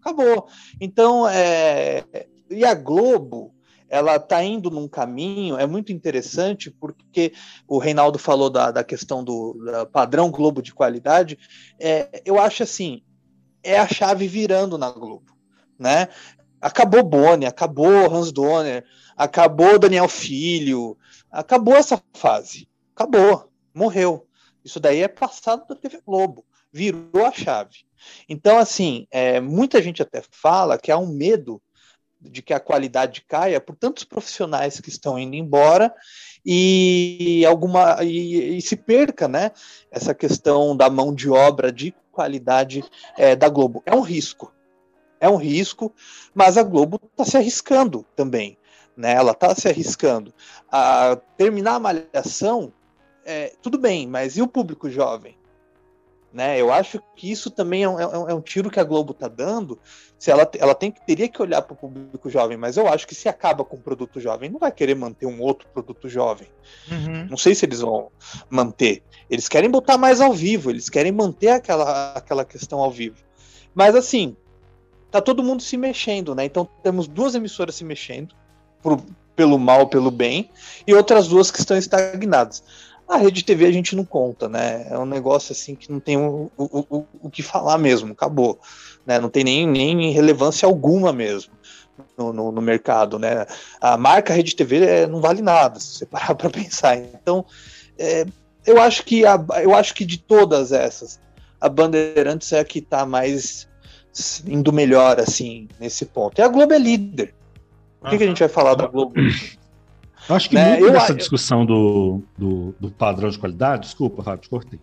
acabou. 0.00 0.46
Então, 0.80 1.28
é... 1.28 2.04
e 2.50 2.64
a 2.64 2.74
Globo, 2.74 3.54
ela 3.88 4.16
está 4.16 4.42
indo 4.42 4.70
num 4.70 4.88
caminho, 4.88 5.56
é 5.58 5.66
muito 5.66 5.92
interessante, 5.92 6.70
porque 6.70 7.32
o 7.68 7.78
Reinaldo 7.78 8.18
falou 8.18 8.50
da, 8.50 8.70
da 8.70 8.84
questão 8.84 9.22
do 9.22 9.54
da 9.64 9.86
padrão 9.86 10.30
Globo 10.30 10.60
de 10.62 10.74
qualidade, 10.74 11.38
é, 11.78 12.22
eu 12.24 12.38
acho 12.38 12.62
assim, 12.62 13.02
é 13.62 13.78
a 13.78 13.86
chave 13.86 14.26
virando 14.26 14.76
na 14.76 14.90
Globo, 14.90 15.36
né? 15.78 16.08
Acabou 16.60 17.02
Boni, 17.02 17.46
acabou 17.46 18.12
Hans 18.12 18.32
Donner, 18.32 18.84
acabou 19.16 19.78
Daniel 19.78 20.08
Filho, 20.08 20.96
acabou 21.34 21.74
essa 21.74 22.00
fase, 22.14 22.68
acabou, 22.94 23.50
morreu. 23.74 24.26
Isso 24.64 24.80
daí 24.80 25.00
é 25.00 25.08
passado 25.08 25.66
da 25.68 25.74
TV 25.74 26.00
Globo, 26.06 26.44
virou 26.72 27.26
a 27.26 27.32
chave. 27.32 27.84
Então, 28.28 28.58
assim, 28.58 29.06
é, 29.10 29.40
muita 29.40 29.82
gente 29.82 30.00
até 30.00 30.22
fala 30.30 30.78
que 30.78 30.90
há 30.90 30.96
um 30.96 31.06
medo 31.06 31.60
de 32.20 32.40
que 32.40 32.54
a 32.54 32.60
qualidade 32.60 33.22
caia 33.28 33.60
por 33.60 33.76
tantos 33.76 34.04
profissionais 34.04 34.80
que 34.80 34.88
estão 34.88 35.18
indo 35.18 35.34
embora 35.34 35.92
e 36.44 37.44
alguma 37.46 38.02
e, 38.02 38.56
e 38.56 38.62
se 38.62 38.76
perca, 38.76 39.28
né? 39.28 39.50
Essa 39.90 40.14
questão 40.14 40.74
da 40.74 40.88
mão 40.88 41.14
de 41.14 41.28
obra 41.28 41.70
de 41.70 41.94
qualidade 42.10 42.82
é, 43.18 43.36
da 43.36 43.48
Globo 43.48 43.82
é 43.84 43.94
um 43.94 44.00
risco, 44.00 44.54
é 45.20 45.28
um 45.28 45.36
risco, 45.36 45.92
mas 46.34 46.56
a 46.56 46.62
Globo 46.62 46.98
está 47.10 47.24
se 47.24 47.36
arriscando 47.36 48.06
também, 48.16 48.56
né? 48.96 49.12
Ela 49.14 49.32
está 49.32 49.54
se 49.54 49.68
arriscando 49.68 50.32
a 50.70 51.16
terminar 51.36 51.74
a 51.76 51.80
malhação, 51.80 52.72
é, 53.24 53.52
tudo 53.62 53.78
bem, 53.78 54.06
mas 54.06 54.36
e 54.36 54.42
o 54.42 54.48
público 54.48 54.90
jovem? 54.90 55.36
Né? 56.34 56.60
Eu 56.60 56.72
acho 56.72 57.00
que 57.14 57.30
isso 57.30 57.48
também 57.48 57.84
é 57.84 57.88
um, 57.88 58.28
é 58.28 58.34
um 58.34 58.40
tiro 58.40 58.68
que 58.68 58.80
a 58.80 58.84
Globo 58.84 59.12
está 59.12 59.28
dando. 59.28 59.78
Se 60.18 60.32
ela, 60.32 60.50
ela 60.58 60.74
tem, 60.74 60.90
teria 60.90 61.28
que 61.28 61.40
olhar 61.40 61.62
para 61.62 61.74
o 61.74 61.76
público 61.76 62.28
jovem, 62.28 62.56
mas 62.56 62.76
eu 62.76 62.88
acho 62.88 63.06
que 63.06 63.14
se 63.14 63.28
acaba 63.28 63.64
com 63.64 63.76
o 63.76 63.80
produto 63.80 64.18
jovem, 64.18 64.50
não 64.50 64.58
vai 64.58 64.72
querer 64.72 64.96
manter 64.96 65.26
um 65.26 65.40
outro 65.40 65.68
produto 65.68 66.08
jovem. 66.08 66.48
Uhum. 66.90 67.28
Não 67.30 67.36
sei 67.36 67.54
se 67.54 67.64
eles 67.64 67.78
vão 67.78 68.10
manter. 68.50 69.00
Eles 69.30 69.48
querem 69.48 69.70
botar 69.70 69.96
mais 69.96 70.20
ao 70.20 70.32
vivo, 70.32 70.70
eles 70.70 70.90
querem 70.90 71.12
manter 71.12 71.50
aquela, 71.50 72.14
aquela 72.14 72.44
questão 72.44 72.80
ao 72.80 72.90
vivo. 72.90 73.22
Mas 73.72 73.94
assim, 73.94 74.36
tá 75.12 75.20
todo 75.20 75.40
mundo 75.40 75.62
se 75.62 75.76
mexendo, 75.76 76.34
né? 76.34 76.44
Então 76.44 76.68
temos 76.82 77.06
duas 77.06 77.36
emissoras 77.36 77.76
se 77.76 77.84
mexendo, 77.84 78.34
por, 78.84 79.00
pelo 79.34 79.58
mal, 79.58 79.88
pelo 79.88 80.10
bem, 80.10 80.50
e 80.86 80.94
outras 80.94 81.26
duas 81.26 81.50
que 81.50 81.58
estão 81.58 81.74
estagnadas. 81.74 82.62
A 83.08 83.16
Rede 83.16 83.42
TV 83.42 83.66
a 83.66 83.72
gente 83.72 83.96
não 83.96 84.04
conta, 84.04 84.48
né? 84.48 84.86
É 84.90 84.98
um 84.98 85.06
negócio 85.06 85.52
assim 85.52 85.74
que 85.74 85.90
não 85.90 86.00
tem 86.00 86.16
o, 86.16 86.50
o, 86.56 86.78
o, 86.88 87.06
o 87.22 87.30
que 87.30 87.42
falar 87.42 87.78
mesmo, 87.78 88.12
acabou. 88.12 88.58
Né? 89.06 89.18
Não 89.18 89.28
tem 89.28 89.42
nem, 89.42 89.66
nem 89.66 90.10
relevância 90.10 90.66
alguma 90.66 91.12
mesmo 91.12 91.52
no, 92.16 92.32
no, 92.32 92.52
no 92.52 92.62
mercado, 92.62 93.18
né? 93.18 93.46
A 93.80 93.96
marca 93.96 94.32
Rede 94.32 94.54
TV 94.54 94.84
é, 94.84 95.06
não 95.06 95.20
vale 95.20 95.42
nada, 95.42 95.80
se 95.80 95.98
você 95.98 96.06
parar 96.06 96.34
para 96.34 96.50
pensar. 96.50 96.96
Então, 96.96 97.44
é, 97.98 98.26
eu 98.66 98.80
acho 98.80 99.02
que 99.04 99.24
a, 99.26 99.38
eu 99.62 99.74
acho 99.74 99.94
que 99.94 100.04
de 100.04 100.18
todas 100.18 100.72
essas, 100.72 101.20
a 101.60 101.68
Bandeirantes 101.68 102.52
é 102.52 102.60
a 102.60 102.64
que 102.64 102.78
está 102.78 103.04
mais 103.04 103.68
indo 104.46 104.72
melhor 104.72 105.18
assim 105.18 105.68
nesse 105.80 106.06
ponto. 106.06 106.38
E 106.38 106.42
a 106.42 106.48
Globo 106.48 106.72
é 106.72 106.78
líder. 106.78 107.34
Por 108.04 108.10
que, 108.10 108.18
que 108.18 108.24
a 108.24 108.26
gente 108.26 108.40
vai 108.40 108.48
falar 108.48 108.74
da 108.74 108.86
Globo? 108.86 109.14
Eu 109.16 110.36
acho 110.36 110.48
que 110.48 110.54
né? 110.54 110.70
muito 110.70 110.86
eu, 110.86 110.92
dessa 110.92 111.12
eu... 111.12 111.16
discussão 111.16 111.64
do, 111.64 112.22
do, 112.36 112.74
do, 112.78 112.90
padrão 112.90 113.30
de 113.30 113.38
qualidade, 113.38 113.82
desculpa, 113.82 114.22
Fábio, 114.22 114.48
cortei. 114.48 114.78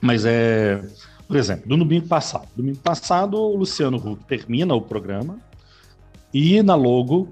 Mas 0.00 0.24
é, 0.24 0.82
por 1.28 1.36
exemplo, 1.36 1.68
do 1.68 1.76
domingo 1.76 2.06
passado. 2.08 2.48
Domingo 2.56 2.78
passado, 2.78 3.36
o 3.36 3.56
Luciano 3.56 3.98
Huck 3.98 4.24
termina 4.24 4.74
o 4.74 4.80
programa 4.80 5.38
e 6.32 6.62
na 6.62 6.74
logo 6.74 7.28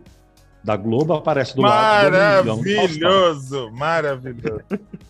da 0.62 0.76
Globo 0.76 1.14
aparece 1.14 1.56
do 1.56 1.62
maravilhoso, 1.62 2.46
lado. 2.46 2.62
Maravilhoso, 2.64 3.70
maravilhoso. 3.72 4.64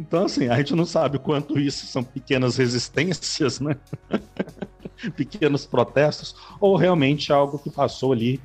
Então, 0.00 0.24
assim, 0.24 0.48
a 0.48 0.56
gente 0.56 0.74
não 0.74 0.84
sabe 0.84 1.16
o 1.16 1.20
quanto 1.20 1.56
isso 1.56 1.86
são 1.86 2.02
pequenas 2.02 2.56
resistências, 2.56 3.60
né? 3.60 3.76
Pequenos 5.16 5.64
protestos, 5.64 6.34
ou 6.60 6.76
realmente 6.76 7.32
algo 7.32 7.56
que 7.58 7.70
passou 7.70 8.12
ali 8.12 8.40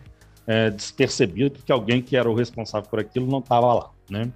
é, 0.48 0.70
despercebido, 0.70 1.58
porque 1.58 1.72
alguém 1.72 2.02
que 2.02 2.16
era 2.16 2.30
o 2.30 2.36
responsável 2.36 2.90
por 2.90 3.00
aquilo 3.00 3.28
não 3.28 3.40
estava 3.40 3.74
lá, 3.74 3.90
né? 4.10 4.32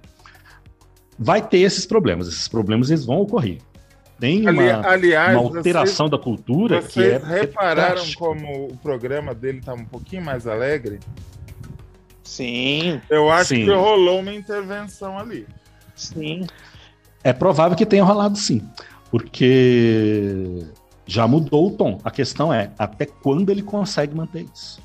Vai 1.18 1.46
ter 1.46 1.58
esses 1.58 1.86
problemas, 1.86 2.28
esses 2.28 2.48
problemas 2.48 2.90
eles 2.90 3.04
vão 3.04 3.20
ocorrer. 3.20 3.58
Tem 4.18 4.46
uma, 4.46 4.86
aliás, 4.86 5.34
uma 5.34 5.56
alteração 5.56 6.06
vocês, 6.06 6.10
da 6.10 6.18
cultura 6.18 6.82
que 6.82 7.02
é. 7.02 7.16
repararam 7.16 8.02
é 8.02 8.14
como 8.14 8.66
o 8.66 8.76
programa 8.76 9.34
dele 9.34 9.58
está 9.58 9.72
um 9.72 9.84
pouquinho 9.84 10.22
mais 10.22 10.46
alegre? 10.46 11.00
Sim. 12.22 13.00
Eu 13.08 13.30
acho 13.30 13.48
sim. 13.48 13.64
que 13.64 13.72
rolou 13.72 14.20
uma 14.20 14.32
intervenção 14.32 15.18
ali. 15.18 15.46
Sim. 15.94 16.46
É 17.24 17.32
provável 17.32 17.76
que 17.76 17.86
tenha 17.86 18.04
rolado 18.04 18.36
sim, 18.36 18.62
porque 19.10 20.66
já 21.06 21.26
mudou 21.26 21.68
o 21.68 21.70
tom. 21.70 21.98
A 22.04 22.10
questão 22.10 22.52
é 22.52 22.70
até 22.78 23.06
quando 23.06 23.50
ele 23.50 23.62
consegue 23.62 24.14
manter 24.14 24.46
isso. 24.54 24.80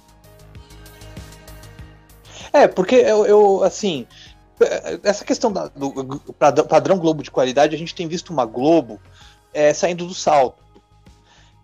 É, 2.56 2.70
porque 2.70 2.96
eu, 2.96 3.26
eu 3.26 3.64
assim, 3.66 4.08
essa 5.04 5.26
questão 5.26 5.52
da, 5.52 5.68
do 5.68 6.64
padrão 6.64 6.98
Globo 6.98 7.22
de 7.22 7.30
qualidade, 7.30 7.76
a 7.76 7.78
gente 7.78 7.94
tem 7.94 8.08
visto 8.08 8.32
uma 8.32 8.46
Globo 8.46 8.98
é, 9.54 9.74
saindo 9.74 10.08
do 10.08 10.14
salto. 10.14 10.64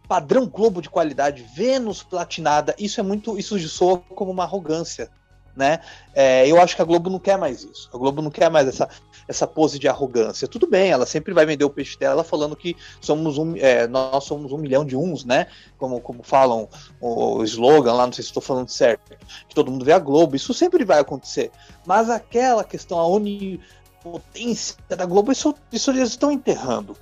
Padrão 0.06 0.46
Globo 0.46 0.82
de 0.82 0.90
qualidade, 0.90 1.46
Vênus 1.56 2.04
platinada, 2.04 2.76
isso 2.78 3.00
é 3.00 3.04
muito, 3.04 3.40
isso 3.40 3.58
soa 3.70 4.00
como 4.00 4.32
uma 4.32 4.44
arrogância, 4.44 5.10
né? 5.56 5.80
É, 6.14 6.48
eu 6.48 6.62
acho 6.62 6.76
que 6.76 6.82
a 6.82 6.86
Globo 6.86 7.10
não 7.10 7.20
quer 7.20 7.38
mais 7.38 7.64
isso. 7.64 7.90
A 7.94 7.98
Globo 7.98 8.22
não 8.22 8.32
quer 8.32 8.50
mais 8.50 8.68
essa, 8.68 8.90
essa 9.28 9.48
pose 9.48 9.80
de 9.80 9.88
arrogância. 9.88 10.48
Tudo 10.48 10.68
bem, 10.68 10.92
ela 10.92 11.06
sempre 11.06 11.34
vai 11.34 11.46
vender 11.46 11.64
o 11.64 11.70
peixe 11.70 11.98
dela 11.98 12.24
falando 12.24 12.56
que 12.56 12.76
somos 13.00 13.38
um, 13.38 13.56
é, 13.58 13.88
nós 13.88 14.24
somos 14.24 14.52
um 14.52 14.58
milhão 14.58 14.86
de 14.86 14.96
uns, 14.96 15.24
né? 15.24 15.48
Como, 15.78 16.00
como 16.00 16.24
falam 16.24 16.68
o 17.00 17.44
slogan 17.44 17.94
lá, 17.94 18.06
não 18.06 18.14
sei 18.14 18.24
se 18.24 18.30
estou 18.30 18.42
falando 18.42 18.70
certo, 18.70 19.16
que 19.48 19.56
todo 19.56 19.72
mundo 19.72 19.86
vê 19.86 19.94
a 19.94 20.00
Globo. 20.00 20.36
Isso 20.36 20.54
sempre 20.54 20.84
vai 20.84 21.00
acontecer. 21.00 21.52
Mas 21.86 22.10
aquela 22.10 22.64
questão, 22.64 23.00
a 23.00 23.08
onipotência 23.08 24.76
da 24.90 25.06
Globo, 25.06 25.32
isso, 25.32 25.54
isso 25.72 25.92
eles 25.92 26.10
estão 26.10 26.32
enterrando. 26.32 26.96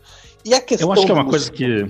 E 0.46 0.54
a 0.54 0.62
questão 0.62 0.88
Eu 0.88 0.94
acho 0.94 1.06
que 1.06 1.12
é 1.12 1.16
uma 1.16 1.26
coisa 1.26 1.52
que. 1.52 1.90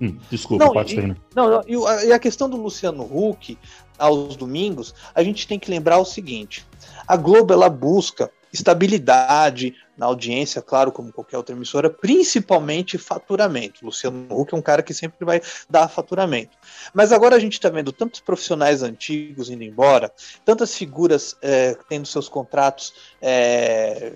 Hum, 0.00 0.18
desculpa, 0.30 0.64
não, 0.64 0.72
pode 0.72 0.94
terminar. 0.94 1.18
Não, 1.34 1.62
e 1.66 2.12
a 2.12 2.18
questão 2.18 2.48
do 2.48 2.56
Luciano 2.56 3.02
Huck 3.04 3.58
aos 3.98 4.34
domingos, 4.34 4.94
a 5.14 5.22
gente 5.22 5.46
tem 5.46 5.58
que 5.58 5.70
lembrar 5.70 5.98
o 5.98 6.04
seguinte: 6.04 6.66
a 7.06 7.16
Globo 7.16 7.52
ela 7.52 7.68
busca 7.68 8.30
estabilidade 8.52 9.74
na 9.96 10.06
audiência, 10.06 10.62
claro, 10.62 10.90
como 10.90 11.12
qualquer 11.12 11.36
outra 11.36 11.54
emissora, 11.54 11.90
principalmente 11.90 12.96
faturamento. 12.96 13.84
Luciano 13.84 14.26
Huck 14.30 14.54
é 14.54 14.56
um 14.56 14.62
cara 14.62 14.82
que 14.82 14.94
sempre 14.94 15.24
vai 15.24 15.42
dar 15.68 15.88
faturamento. 15.88 16.56
Mas 16.94 17.12
agora 17.12 17.36
a 17.36 17.38
gente 17.38 17.52
está 17.52 17.68
vendo 17.68 17.92
tantos 17.92 18.18
profissionais 18.20 18.82
antigos 18.82 19.50
indo 19.50 19.62
embora, 19.62 20.10
tantas 20.44 20.74
figuras 20.74 21.36
é, 21.42 21.76
tendo 21.88 22.06
seus 22.06 22.28
contratos 22.28 22.94
é, 23.20 24.14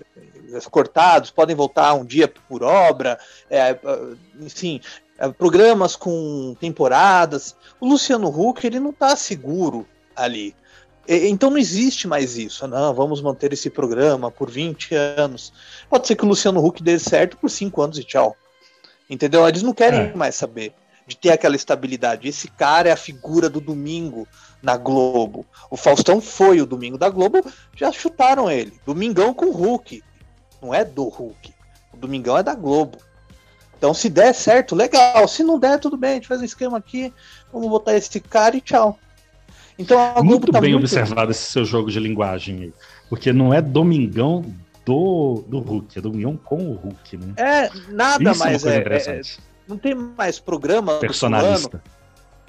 cortados, 0.71 1.29
podem 1.29 1.55
voltar 1.55 1.93
um 1.93 2.03
dia 2.03 2.27
por 2.27 2.63
obra, 2.63 3.19
é, 3.49 3.77
enfim, 4.41 4.81
programas 5.37 5.95
com 5.95 6.55
temporadas. 6.59 7.55
O 7.79 7.87
Luciano 7.87 8.27
Huck 8.27 8.65
ele 8.65 8.79
não 8.79 8.89
está 8.89 9.15
seguro 9.15 9.87
ali. 10.15 10.55
Então 11.07 11.51
não 11.51 11.57
existe 11.57 12.07
mais 12.07 12.35
isso. 12.35 12.67
Não, 12.67 12.93
vamos 12.93 13.21
manter 13.21 13.53
esse 13.53 13.69
programa 13.69 14.31
por 14.31 14.49
20 14.49 14.95
anos. 14.95 15.53
Pode 15.89 16.07
ser 16.07 16.15
que 16.15 16.25
o 16.25 16.27
Luciano 16.27 16.65
Huck 16.65 16.81
dê 16.81 16.97
certo 16.97 17.37
por 17.37 17.49
5 17.49 17.81
anos 17.81 17.97
e 17.99 18.03
tchau. 18.03 18.35
Entendeu? 19.09 19.47
Eles 19.47 19.61
não 19.61 19.73
querem 19.73 19.99
é. 19.99 20.15
mais 20.15 20.35
saber 20.35 20.73
de 21.07 21.15
ter 21.15 21.31
aquela 21.31 21.55
estabilidade. 21.55 22.27
Esse 22.27 22.47
cara 22.47 22.89
é 22.89 22.91
a 22.91 22.97
figura 22.97 23.49
do 23.49 23.61
domingo 23.61 24.27
na 24.61 24.75
Globo. 24.77 25.45
O 25.69 25.77
Faustão 25.77 26.19
foi 26.19 26.59
o 26.59 26.65
domingo 26.65 26.97
da 26.97 27.09
Globo, 27.09 27.45
já 27.75 27.91
chutaram 27.91 28.49
ele. 28.49 28.73
Domingão 28.85 29.33
com 29.33 29.45
o 29.45 29.51
Hulk. 29.51 30.03
Não 30.61 30.73
é 30.73 30.83
do 30.83 31.07
Hulk. 31.07 31.53
O 31.93 31.97
Domingão 31.97 32.37
é 32.37 32.41
da 32.41 32.55
Globo. 32.55 32.97
Então, 33.77 33.93
se 33.93 34.09
der 34.09 34.33
certo, 34.33 34.75
legal. 34.75 35.27
Se 35.27 35.43
não 35.43 35.59
der, 35.59 35.79
tudo 35.79 35.97
bem. 35.97 36.11
A 36.11 36.13
gente 36.15 36.27
faz 36.27 36.41
um 36.41 36.45
esquema 36.45 36.77
aqui. 36.77 37.13
Vamos 37.51 37.69
botar 37.69 37.95
esse 37.95 38.19
cara 38.19 38.55
e 38.55 38.61
tchau. 38.61 38.99
Então 39.77 39.99
a 39.99 40.13
Globo 40.13 40.25
muito 40.25 40.51
tá 40.51 40.61
bem 40.61 40.71
muito... 40.71 40.83
observado 40.83 41.31
esse 41.31 41.51
seu 41.51 41.65
jogo 41.65 41.91
de 41.91 41.99
linguagem 41.99 42.63
aí. 42.63 42.73
Porque 43.09 43.33
não 43.33 43.53
é 43.53 43.61
Domingão 43.61 44.45
do, 44.85 45.43
do 45.47 45.59
Hulk, 45.59 45.97
é 45.97 46.01
Domingão 46.01 46.37
com 46.37 46.57
o 46.57 46.73
Hulk, 46.73 47.17
né? 47.17 47.33
É, 47.37 47.69
nada 47.89 48.31
Isso 48.31 48.39
mais 48.39 48.65
é, 48.65 48.77
é, 48.77 48.97
é, 48.97 49.21
Não 49.67 49.77
tem 49.77 49.95
mais 49.95 50.39
programa 50.39 50.97
personalista. 50.99 51.81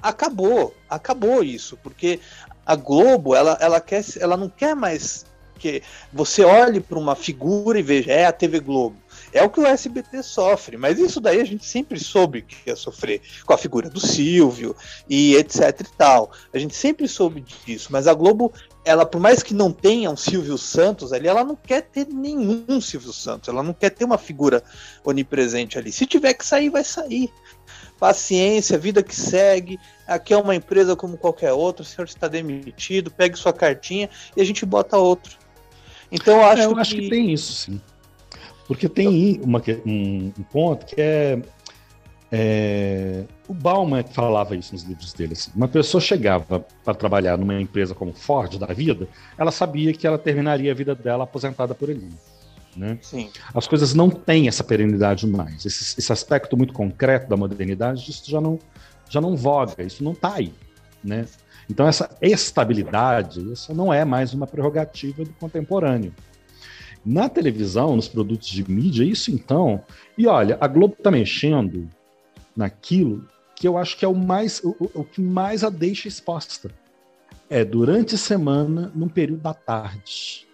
Acabou, 0.01 0.75
acabou 0.87 1.43
isso, 1.43 1.77
porque 1.81 2.19
a 2.65 2.75
Globo, 2.75 3.35
ela, 3.35 3.57
ela, 3.59 3.81
quer, 3.81 4.05
ela 4.19 4.37
não 4.37 4.47
quer 4.47 4.75
mais 4.75 5.25
que 5.57 5.81
você 6.13 6.43
olhe 6.43 6.79
para 6.79 6.99
uma 6.99 7.15
figura 7.15 7.79
e 7.79 7.81
veja, 7.81 8.11
é 8.11 8.25
a 8.25 8.31
TV 8.31 8.59
Globo. 8.59 8.95
É 9.33 9.43
o 9.43 9.49
que 9.49 9.59
o 9.59 9.65
SBT 9.65 10.23
sofre, 10.23 10.77
mas 10.77 10.99
isso 10.99 11.19
daí 11.19 11.41
a 11.41 11.45
gente 11.45 11.65
sempre 11.65 11.99
soube 11.99 12.43
que 12.43 12.69
ia 12.69 12.75
sofrer 12.75 13.21
com 13.45 13.53
a 13.53 13.57
figura 13.57 13.89
do 13.89 13.99
Silvio 13.99 14.75
e 15.09 15.35
etc 15.35 15.81
e 15.81 15.97
tal. 15.97 16.31
A 16.53 16.57
gente 16.57 16.75
sempre 16.75 17.07
soube 17.07 17.41
disso, 17.65 17.89
mas 17.91 18.07
a 18.07 18.13
Globo, 18.13 18.53
ela 18.85 19.05
por 19.05 19.19
mais 19.19 19.43
que 19.43 19.53
não 19.53 19.71
tenha 19.71 20.09
um 20.09 20.17
Silvio 20.17 20.57
Santos 20.57 21.11
ali, 21.11 21.27
ela 21.27 21.43
não 21.43 21.55
quer 21.55 21.81
ter 21.81 22.07
nenhum 22.07 22.79
Silvio 22.79 23.11
Santos, 23.11 23.49
ela 23.49 23.61
não 23.61 23.73
quer 23.73 23.89
ter 23.89 24.05
uma 24.05 24.17
figura 24.17 24.63
onipresente 25.03 25.77
ali. 25.77 25.91
Se 25.91 26.05
tiver 26.05 26.33
que 26.33 26.45
sair, 26.45 26.69
vai 26.69 26.83
sair. 26.83 27.29
Paciência, 27.99 28.77
vida 28.77 29.01
que 29.01 29.15
segue. 29.15 29.79
Aqui 30.07 30.33
é 30.33 30.37
uma 30.37 30.55
empresa 30.55 30.95
como 30.95 31.17
qualquer 31.17 31.51
outra. 31.51 31.81
O 31.81 31.85
senhor 31.85 32.05
está 32.05 32.27
demitido, 32.27 33.09
pegue 33.09 33.37
sua 33.37 33.51
cartinha 33.51 34.09
e 34.35 34.41
a 34.41 34.45
gente 34.45 34.65
bota 34.65 34.97
outro. 34.97 35.37
Então 36.11 36.37
eu 36.37 36.45
acho, 36.45 36.61
é, 36.61 36.65
eu 36.65 36.73
que... 36.73 36.79
acho 36.79 36.95
que 36.95 37.09
tem 37.09 37.33
isso, 37.33 37.53
sim. 37.53 37.81
Porque 38.67 38.89
tem 38.89 39.39
uma, 39.43 39.61
um, 39.85 40.33
um 40.37 40.43
ponto 40.43 40.85
que 40.85 40.99
é 40.99 41.41
É, 42.29 43.23
o 43.47 43.53
Bauman 43.53 44.03
falava 44.03 44.53
isso 44.53 44.73
nos 44.73 44.83
livros 44.83 45.13
dele. 45.13 45.31
Assim, 45.31 45.49
uma 45.55 45.67
pessoa 45.67 46.01
chegava 46.01 46.65
para 46.83 46.93
trabalhar 46.93 47.37
numa 47.37 47.59
empresa 47.59 47.95
como 47.95 48.13
Ford 48.13 48.57
da 48.57 48.67
vida, 48.67 49.07
ela 49.37 49.49
sabia 49.49 49.93
que 49.93 50.05
ela 50.05 50.17
terminaria 50.17 50.69
a 50.71 50.75
vida 50.75 50.93
dela 50.93 51.23
aposentada 51.23 51.73
por 51.73 51.89
ali. 51.89 52.09
Né? 52.75 52.99
As 53.53 53.65
coisas 53.65 53.93
não 53.93 54.09
têm 54.09 54.47
essa 54.47 54.63
perenidade 54.63 55.25
mais. 55.25 55.65
Esse, 55.65 55.99
esse, 55.99 56.11
aspecto 56.11 56.55
muito 56.55 56.73
concreto 56.73 57.27
da 57.27 57.35
modernidade, 57.35 58.11
isso 58.11 58.29
já 58.29 58.39
não, 58.39 58.59
já 59.09 59.19
não 59.19 59.35
voga, 59.35 59.81
isso 59.83 60.03
não 60.03 60.11
está 60.11 60.35
aí. 60.35 60.53
Né? 61.03 61.25
Então, 61.69 61.87
essa 61.87 62.09
estabilidade, 62.21 63.51
isso 63.51 63.73
não 63.73 63.91
é 63.91 64.05
mais 64.05 64.33
uma 64.33 64.45
prerrogativa 64.45 65.23
do 65.23 65.33
contemporâneo. 65.33 66.13
Na 67.09 67.29
televisão, 67.29 67.95
nos 67.95 68.09
produtos 68.09 68.49
de 68.49 68.69
mídia, 68.69 69.05
isso 69.05 69.31
então. 69.31 69.81
E 70.17 70.27
olha, 70.27 70.57
a 70.59 70.67
Globo 70.67 70.93
está 70.97 71.09
mexendo 71.09 71.89
naquilo 72.53 73.25
que 73.55 73.65
eu 73.65 73.77
acho 73.77 73.95
que 73.95 74.03
é 74.03 74.07
o 74.09 74.13
mais 74.13 74.61
o, 74.61 74.75
o 74.93 75.05
que 75.05 75.21
mais 75.21 75.63
a 75.63 75.69
deixa 75.69 76.09
exposta. 76.09 76.69
É 77.49 77.63
durante 77.63 78.15
a 78.15 78.17
semana, 78.17 78.91
num 78.93 79.07
período 79.07 79.41
da 79.41 79.53
tarde. 79.53 80.45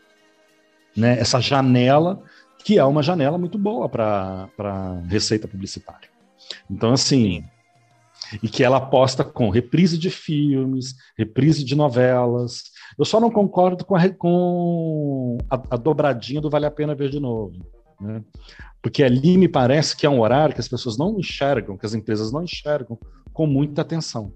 Né? 0.95 1.19
Essa 1.19 1.41
janela, 1.41 2.21
que 2.63 2.77
é 2.77 2.85
uma 2.85 3.01
janela 3.01 3.39
muito 3.39 3.57
boa 3.57 3.89
para 3.89 5.01
receita 5.07 5.47
publicitária. 5.47 6.07
Então, 6.69 6.93
assim, 6.93 7.43
e 8.43 8.47
que 8.47 8.63
ela 8.63 8.77
aposta 8.77 9.23
com 9.23 9.49
reprise 9.49 9.97
de 9.97 10.11
filmes, 10.11 10.93
reprise 11.17 11.63
de 11.63 11.75
novelas. 11.75 12.65
Eu 12.97 13.05
só 13.05 13.19
não 13.19 13.31
concordo 13.31 13.85
com 13.85 13.95
a, 13.95 14.09
com 14.09 15.37
a, 15.49 15.61
a 15.71 15.77
dobradinha 15.77 16.41
do 16.41 16.49
Vale 16.49 16.65
a 16.65 16.71
Pena 16.71 16.95
Ver 16.95 17.09
de 17.09 17.19
Novo. 17.19 17.53
Né? 17.99 18.21
Porque 18.81 19.03
ali 19.03 19.37
me 19.37 19.47
parece 19.47 19.95
que 19.95 20.05
é 20.05 20.09
um 20.09 20.19
horário 20.19 20.53
que 20.53 20.61
as 20.61 20.67
pessoas 20.67 20.97
não 20.97 21.17
enxergam, 21.17 21.77
que 21.77 21.85
as 21.85 21.93
empresas 21.93 22.31
não 22.31 22.43
enxergam 22.43 22.97
com 23.31 23.47
muita 23.47 23.81
atenção. 23.81 24.31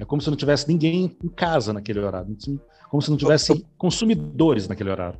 É 0.00 0.04
como 0.04 0.22
se 0.22 0.30
não 0.30 0.36
tivesse 0.36 0.68
ninguém 0.68 1.16
em 1.22 1.28
casa 1.28 1.72
naquele 1.72 2.00
horário, 2.00 2.36
como 2.88 3.02
se 3.02 3.10
não 3.10 3.16
tivesse 3.16 3.64
consumidores 3.76 4.66
naquele 4.66 4.90
horário. 4.90 5.18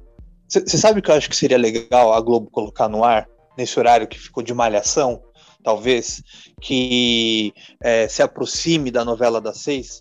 Você 0.48 0.76
sabe 0.76 1.00
o 1.00 1.02
que 1.02 1.10
eu 1.10 1.14
acho 1.14 1.30
que 1.30 1.36
seria 1.36 1.56
legal 1.56 2.12
a 2.12 2.20
Globo 2.20 2.50
colocar 2.50 2.88
no 2.88 3.04
ar, 3.04 3.26
nesse 3.56 3.78
horário 3.78 4.06
que 4.06 4.18
ficou 4.18 4.42
de 4.42 4.52
malhação, 4.52 5.22
talvez, 5.62 6.22
que 6.60 7.54
é, 7.82 8.06
se 8.08 8.22
aproxime 8.22 8.90
da 8.90 9.04
novela 9.04 9.40
das 9.40 9.58
seis? 9.58 10.00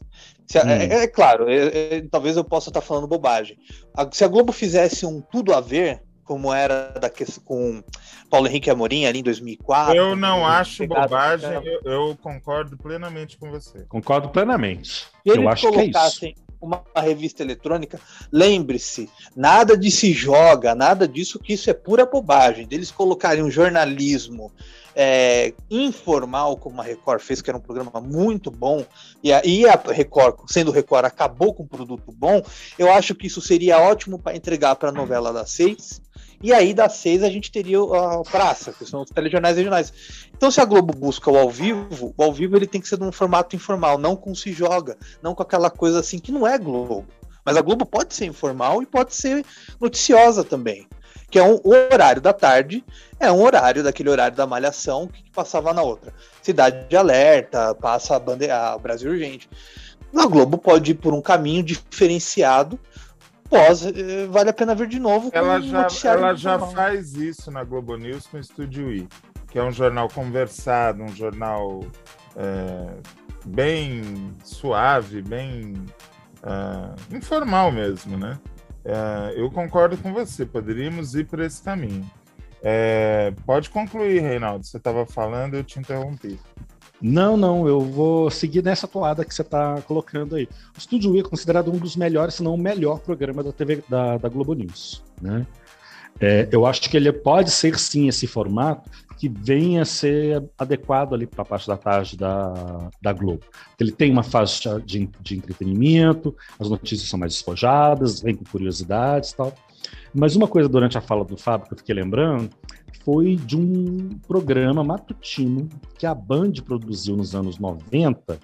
Se, 0.52 0.60
hum. 0.60 0.70
é, 0.70 1.04
é, 1.04 1.08
claro, 1.08 1.50
é, 1.50 1.56
é, 1.56 2.02
talvez 2.12 2.36
eu 2.36 2.44
possa 2.44 2.70
estar 2.70 2.82
falando 2.82 3.08
bobagem. 3.08 3.58
A, 3.96 4.10
se 4.12 4.26
a 4.26 4.28
Globo 4.28 4.52
fizesse 4.52 5.06
um 5.06 5.22
tudo 5.22 5.54
a 5.54 5.62
ver, 5.62 6.02
como 6.26 6.54
era 6.54 6.90
da, 7.00 7.10
com 7.46 7.82
Paulo 8.30 8.48
Henrique 8.48 8.70
Amorim 8.70 9.06
ali 9.06 9.20
em 9.20 9.24
2004. 9.24 9.96
Eu 9.96 10.14
não 10.14 10.46
acho 10.46 10.86
bobagem, 10.86 11.50
eu, 11.54 11.80
eu, 11.90 12.18
concordo 12.22 12.78
plenamente 12.78 13.38
com 13.38 13.50
você. 13.50 13.86
Concordo 13.88 14.28
plenamente. 14.28 15.08
eu 15.26 15.48
acho 15.48 15.72
que 15.72 15.80
é 15.80 15.86
isso. 15.86 16.34
Uma 16.60 16.84
revista 16.96 17.42
eletrônica, 17.42 18.00
lembre-se, 18.32 19.10
nada 19.36 19.76
de 19.76 19.90
se 19.90 20.14
joga, 20.14 20.76
nada 20.76 21.08
disso, 21.08 21.40
que 21.40 21.54
isso 21.54 21.72
é 21.72 21.74
pura 21.74 22.06
bobagem. 22.06 22.68
Deles 22.68 22.92
colocarem 22.92 23.42
um 23.42 23.50
jornalismo 23.50 24.52
é, 24.96 25.54
informal, 25.70 26.58
como 26.58 26.82
a 26.82 26.84
Record 26.84 27.22
fez, 27.22 27.42
que 27.42 27.50
era 27.50 27.58
um 27.58 27.62
programa 27.62 28.00
muito 28.02 28.50
bom, 28.52 28.86
e 29.24 29.32
a, 29.32 29.42
e 29.46 29.68
a 29.68 29.76
Record, 29.76 30.36
sendo 30.48 30.72
Record, 30.72 31.06
acabou 31.06 31.54
com 31.54 31.64
um 31.64 31.68
produto 31.68 32.12
bom, 32.12 32.42
eu 32.78 32.92
acho 32.92 33.16
que 33.16 33.28
isso 33.28 33.42
seria 33.42 33.80
ótimo 33.80 34.20
para 34.20 34.36
entregar 34.36 34.76
para 34.76 34.90
a 34.90 34.94
novela 34.94 35.32
das 35.32 35.52
seis 35.52 36.02
e 36.44 36.52
aí, 36.52 36.74
das 36.74 36.94
seis, 36.94 37.22
a 37.22 37.30
gente 37.30 37.52
teria 37.52 37.78
a 37.80 38.24
praça, 38.24 38.74
que 38.74 38.84
são 38.84 39.04
os 39.04 39.12
telejornais 39.12 39.58
regionais. 39.58 39.94
Então, 40.36 40.50
se 40.50 40.60
a 40.60 40.66
Globo 40.66 40.92
busca 40.92 41.30
o 41.30 41.38
ao 41.38 41.50
vivo, 41.50 42.16
o 42.18 42.24
ao 42.24 42.34
vivo 42.34 42.56
ele 42.56 42.66
tem 42.66 42.82
que 42.82 42.88
ser 42.88 42.98
num 42.98 43.12
formato 43.12 43.56
informal, 43.56 44.00
não 44.00 44.16
com 44.16 44.34
se 44.34 44.52
joga, 44.52 44.98
não 45.22 45.36
com 45.36 45.44
aquela 45.44 45.70
coisa 45.70 46.00
assim 46.00 46.18
que 46.18 46.32
não 46.32 46.48
é 46.48 46.58
Globo. 46.58 47.06
Mas 47.46 47.58
a 47.58 47.62
Globo 47.62 47.86
pode 47.86 48.16
ser 48.16 48.26
informal 48.26 48.82
e 48.82 48.88
pode 48.88 49.14
ser 49.14 49.46
noticiosa 49.80 50.44
também. 50.44 50.88
Que 51.32 51.40
é 51.40 51.44
um 51.44 51.60
o 51.64 51.70
horário 51.70 52.22
da 52.22 52.34
tarde, 52.34 52.84
é 53.20 53.32
um 53.32 53.42
horário 53.42 53.84
daquele 53.84 54.10
horário 54.10 54.38
da 54.38 54.46
malhação 54.46 55.08
que 55.08 55.24
passava 55.32 55.74
na 55.74 55.82
outra. 55.82 56.14
Cidade 56.42 56.88
de 56.88 56.96
Alerta, 56.96 57.74
passa 57.74 58.16
a 58.16 58.20
bandeira, 58.20 58.78
Brasil 58.78 59.10
Urgente. 59.10 59.50
A 60.16 60.28
Globo 60.28 60.58
pode 60.58 60.92
ir 60.92 60.96
por 60.96 61.14
um 61.14 61.22
caminho 61.22 61.64
diferenciado 61.64 62.78
pós, 63.52 63.86
eh, 63.86 64.26
vale 64.30 64.50
a 64.50 64.54
pena 64.54 64.74
ver 64.74 64.88
de 64.88 64.98
novo. 64.98 65.30
Ela 65.34 65.60
já, 65.60 65.88
ela 66.06 66.34
já 66.34 66.58
faz 66.58 67.14
isso 67.16 67.52
na 67.52 67.66
Globo 67.66 67.98
News 67.98 68.26
com 68.26 68.38
o 68.38 68.40
Estúdio 68.40 68.90
I, 68.90 69.08
que 69.52 69.60
é 69.60 69.64
um 69.64 69.72
jornal 69.72 70.08
conversado, 70.08 71.04
um 71.04 71.14
jornal 71.14 71.82
é, 72.38 72.88
bem 73.46 74.34
suave, 74.44 75.22
bem 75.22 75.74
uh, 76.44 77.16
informal 77.16 77.72
mesmo, 77.72 78.18
né? 78.18 78.40
É, 78.84 79.34
eu 79.36 79.50
concordo 79.52 79.98
com 79.98 80.14
você, 80.14 80.46
poderíamos 80.46 81.16
ir 81.16 81.26
por 81.26 81.40
esse 81.40 81.62
caminho. 81.62 82.10
É, 82.64 83.34
pode 83.46 83.70
concluir, 83.70 84.22
Reinaldo. 84.22 84.66
Você 84.66 84.78
estava 84.78 85.06
falando, 85.06 85.56
eu 85.56 85.64
te 85.64 85.80
interrompi. 85.80 86.40
Não, 87.02 87.36
não, 87.36 87.68
eu 87.68 87.82
vou 87.82 88.30
seguir 88.30 88.64
nessa 88.64 88.88
toada 88.88 89.26
que 89.26 89.34
você 89.34 89.42
está 89.42 89.82
colocando 89.82 90.36
aí. 90.36 90.48
O 90.76 90.78
Estúdio 90.78 91.16
I 91.16 91.22
é 91.22 91.24
considerado 91.24 91.72
um 91.72 91.78
dos 91.78 91.96
melhores, 91.96 92.36
se 92.36 92.44
não 92.44 92.54
o 92.54 92.58
melhor 92.58 93.00
programa 93.00 93.44
da 93.44 93.52
TV 93.52 93.84
da, 93.90 94.18
da 94.18 94.30
Globo 94.30 94.54
News, 94.54 95.04
né? 95.20 95.48
É, 96.20 96.48
eu 96.52 96.68
acho 96.68 96.88
que 96.88 96.96
ele 96.96 97.12
pode 97.12 97.50
ser 97.50 97.80
sim 97.80 98.08
esse 98.08 98.28
formato 98.28 98.88
que 99.22 99.30
venha 99.30 99.84
a 99.84 99.86
ser 99.86 100.50
adequado 100.58 101.14
ali 101.14 101.28
para 101.28 101.44
a 101.44 101.46
parte 101.46 101.68
da 101.68 101.78
tarde 101.78 102.18
da, 102.18 102.90
da 103.00 103.14
Globo. 103.14 103.46
Ele 103.80 103.92
tem 103.92 104.12
uma 104.12 104.24
faixa 104.24 104.82
de, 104.82 105.08
de 105.22 105.38
entretenimento, 105.38 106.36
as 106.60 106.68
notícias 106.68 107.08
são 107.08 107.20
mais 107.20 107.34
despojadas, 107.34 108.20
vem 108.20 108.36
com 108.36 108.44
curiosidades 108.44 109.30
e 109.30 109.38
tal. 109.38 109.54
Mas 110.12 110.36
uma 110.36 110.48
coisa 110.48 110.68
durante 110.68 110.98
a 110.98 111.02
fala 111.02 111.24
do 111.24 111.38
Fábio 111.38 111.68
que 111.68 111.74
eu 111.76 111.78
fiquei 111.78 111.94
lembrando 111.94 112.50
foi 113.06 113.36
de 113.36 113.56
um 113.56 114.10
programa 114.28 114.84
matutino 114.84 115.70
que 116.00 116.08
a 116.08 116.16
Band 116.16 116.54
produziu 116.66 117.16
nos 117.16 117.36
anos 117.36 117.60
90, 117.60 118.40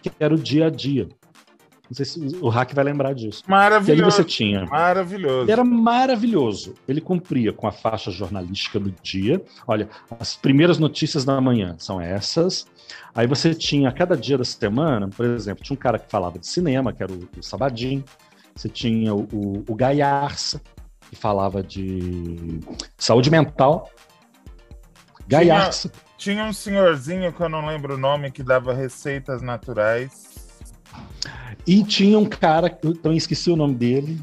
que 0.00 0.12
era 0.20 0.32
o 0.32 0.38
Dia 0.38 0.68
a 0.68 0.70
Dia. 0.70 1.08
Não 1.90 1.96
sei 1.96 2.04
se 2.04 2.38
o 2.40 2.48
Hack 2.48 2.72
vai 2.72 2.84
lembrar 2.84 3.12
disso. 3.14 3.42
Maravilhoso. 3.48 4.00
E 4.00 4.04
aí 4.04 4.10
você 4.10 4.22
tinha. 4.22 4.64
Maravilhoso. 4.64 5.50
Era 5.50 5.64
maravilhoso. 5.64 6.74
Ele 6.86 7.00
cumpria 7.00 7.52
com 7.52 7.66
a 7.66 7.72
faixa 7.72 8.12
jornalística 8.12 8.78
do 8.78 8.94
dia. 9.02 9.42
Olha, 9.66 9.88
as 10.20 10.36
primeiras 10.36 10.78
notícias 10.78 11.24
da 11.24 11.40
manhã 11.40 11.74
são 11.78 12.00
essas. 12.00 12.64
Aí 13.12 13.26
você 13.26 13.52
tinha, 13.54 13.88
a 13.88 13.92
cada 13.92 14.16
dia 14.16 14.38
da 14.38 14.44
semana, 14.44 15.08
por 15.08 15.26
exemplo, 15.26 15.64
tinha 15.64 15.74
um 15.74 15.80
cara 15.80 15.98
que 15.98 16.08
falava 16.08 16.38
de 16.38 16.46
cinema, 16.46 16.92
que 16.92 17.02
era 17.02 17.12
o, 17.12 17.28
o 17.36 17.42
Sabadim. 17.42 18.04
Você 18.54 18.68
tinha 18.68 19.12
o, 19.12 19.26
o, 19.32 19.64
o 19.68 19.74
Gaiarça, 19.74 20.60
que 21.10 21.16
falava 21.16 21.60
de 21.60 22.60
saúde 22.96 23.32
mental. 23.32 23.90
Gaiarça. 25.26 25.88
Tinha, 26.16 26.36
tinha 26.36 26.44
um 26.44 26.52
senhorzinho 26.52 27.32
que 27.32 27.40
eu 27.40 27.48
não 27.48 27.66
lembro 27.66 27.94
o 27.94 27.98
nome 27.98 28.30
que 28.30 28.44
dava 28.44 28.72
receitas 28.72 29.42
naturais. 29.42 30.29
E 31.66 31.82
tinha 31.84 32.18
um 32.18 32.24
cara, 32.24 32.76
eu 32.82 32.94
também 32.94 33.18
esqueci 33.18 33.50
o 33.50 33.56
nome 33.56 33.74
dele, 33.74 34.18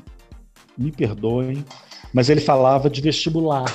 me 0.77 0.91
perdoem, 0.91 1.64
mas 2.14 2.30
ele 2.30 2.41
falava 2.41 2.89
de 2.89 3.02
vestibular. 3.02 3.68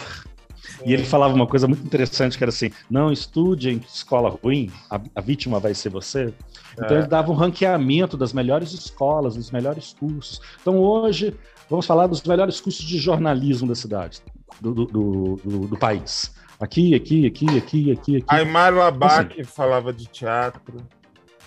Sim. 0.63 0.85
E 0.87 0.93
ele 0.93 1.05
falava 1.05 1.35
uma 1.35 1.47
coisa 1.47 1.67
muito 1.67 1.85
interessante, 1.85 2.37
que 2.37 2.45
era 2.45 2.51
assim, 2.51 2.71
não 2.91 3.13
estude 3.13 3.71
em 3.71 3.77
escola 3.79 4.39
ruim, 4.43 4.71
a, 4.91 5.01
a 5.15 5.21
vítima 5.21 5.59
vai 5.61 5.75
ser 5.75 5.91
você. 5.91 6.33
Então 6.75 6.97
é. 6.97 7.01
ele 7.01 7.07
dava 7.07 7.31
um 7.31 7.35
ranqueamento 7.35 8.17
das 8.17 8.33
melhores 8.33 8.73
escolas, 8.73 9.37
dos 9.37 9.51
melhores 9.51 9.95
cursos. 9.99 10.41
Então 10.61 10.79
hoje, 10.79 11.35
vamos 11.69 11.87
falar 11.87 12.07
dos 12.07 12.23
melhores 12.23 12.61
cursos 12.61 12.85
de 12.85 12.99
jornalismo 12.99 13.69
da 13.69 13.75
cidade, 13.75 14.21
do, 14.61 14.73
do, 14.73 14.87
do, 14.87 15.69
do 15.69 15.79
país. 15.79 16.35
Aqui, 16.61 16.95
aqui, 16.95 17.27
aqui, 17.27 17.47
aqui, 17.59 17.91
aqui, 17.91 18.17
aqui. 18.19 18.25
Aymar 18.29 18.73
Labac 18.73 19.33
assim, 19.33 19.45
falava 19.45 19.93
de 19.93 20.07
teatro. 20.07 20.77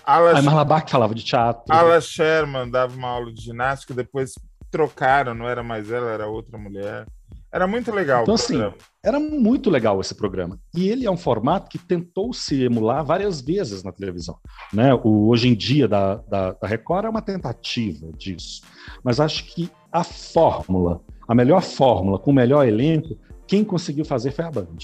Alas... 0.06 0.36
Aymar 0.36 0.54
Labac 0.54 0.90
falava 0.90 1.14
de 1.14 1.24
teatro. 1.24 1.64
Ala 1.68 2.00
Sherman 2.00 2.70
dava 2.70 2.96
uma 2.96 3.08
aula 3.08 3.32
de 3.32 3.42
ginástica, 3.42 3.92
depois 3.92 4.34
trocaram, 4.70 5.34
não 5.34 5.48
era 5.48 5.62
mais 5.62 5.90
ela, 5.90 6.10
era 6.10 6.28
outra 6.28 6.56
mulher. 6.56 7.06
Era 7.52 7.66
muito 7.66 7.90
legal. 7.90 8.22
Então, 8.22 8.34
assim, 8.34 8.60
era 9.02 9.18
muito 9.18 9.70
legal 9.70 10.00
esse 10.00 10.14
programa. 10.14 10.58
E 10.74 10.88
ele 10.88 11.06
é 11.06 11.10
um 11.10 11.16
formato 11.16 11.70
que 11.70 11.78
tentou 11.78 12.32
se 12.32 12.62
emular 12.62 13.04
várias 13.04 13.40
vezes 13.40 13.82
na 13.82 13.90
televisão. 13.90 14.36
Né? 14.72 14.92
O 14.94 15.28
Hoje 15.28 15.48
em 15.48 15.54
Dia 15.54 15.88
da, 15.88 16.16
da, 16.16 16.52
da 16.52 16.68
Record 16.68 17.06
é 17.06 17.08
uma 17.08 17.22
tentativa 17.22 18.12
disso. 18.12 18.62
Mas 19.02 19.20
acho 19.20 19.44
que 19.46 19.70
a 19.90 20.04
fórmula, 20.04 21.00
a 21.26 21.34
melhor 21.34 21.62
fórmula, 21.62 22.18
com 22.18 22.30
o 22.30 22.34
melhor 22.34 22.66
elenco, 22.66 23.16
quem 23.46 23.64
conseguiu 23.64 24.04
fazer 24.04 24.32
foi 24.32 24.44
a 24.44 24.50
Band. 24.50 24.76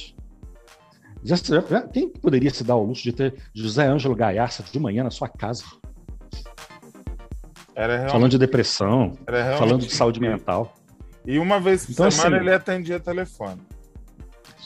Já, 1.24 1.36
já, 1.36 1.82
quem 1.82 2.09
poderia 2.09 2.51
se 2.51 2.65
dar 2.65 2.77
o 2.77 2.85
luxo 2.85 3.03
de 3.03 3.12
ter 3.12 3.35
José 3.55 3.86
Ângelo 3.86 4.15
Gaiarça 4.15 4.65
de 4.70 4.78
manhã 4.78 5.05
na 5.05 5.11
sua 5.11 5.28
casa? 5.28 5.65
Falando 8.11 8.31
de 8.31 8.39
depressão, 8.39 9.16
falando 9.59 9.86
de 9.86 9.93
saúde 9.93 10.20
mental. 10.20 10.74
E 11.24 11.39
uma 11.39 11.61
vez 11.61 11.86
por 11.86 11.93
então, 11.93 12.11
semana 12.11 12.36
assim, 12.36 12.47
ele 12.47 12.55
atendia 12.55 13.01
telefone. 13.01 13.61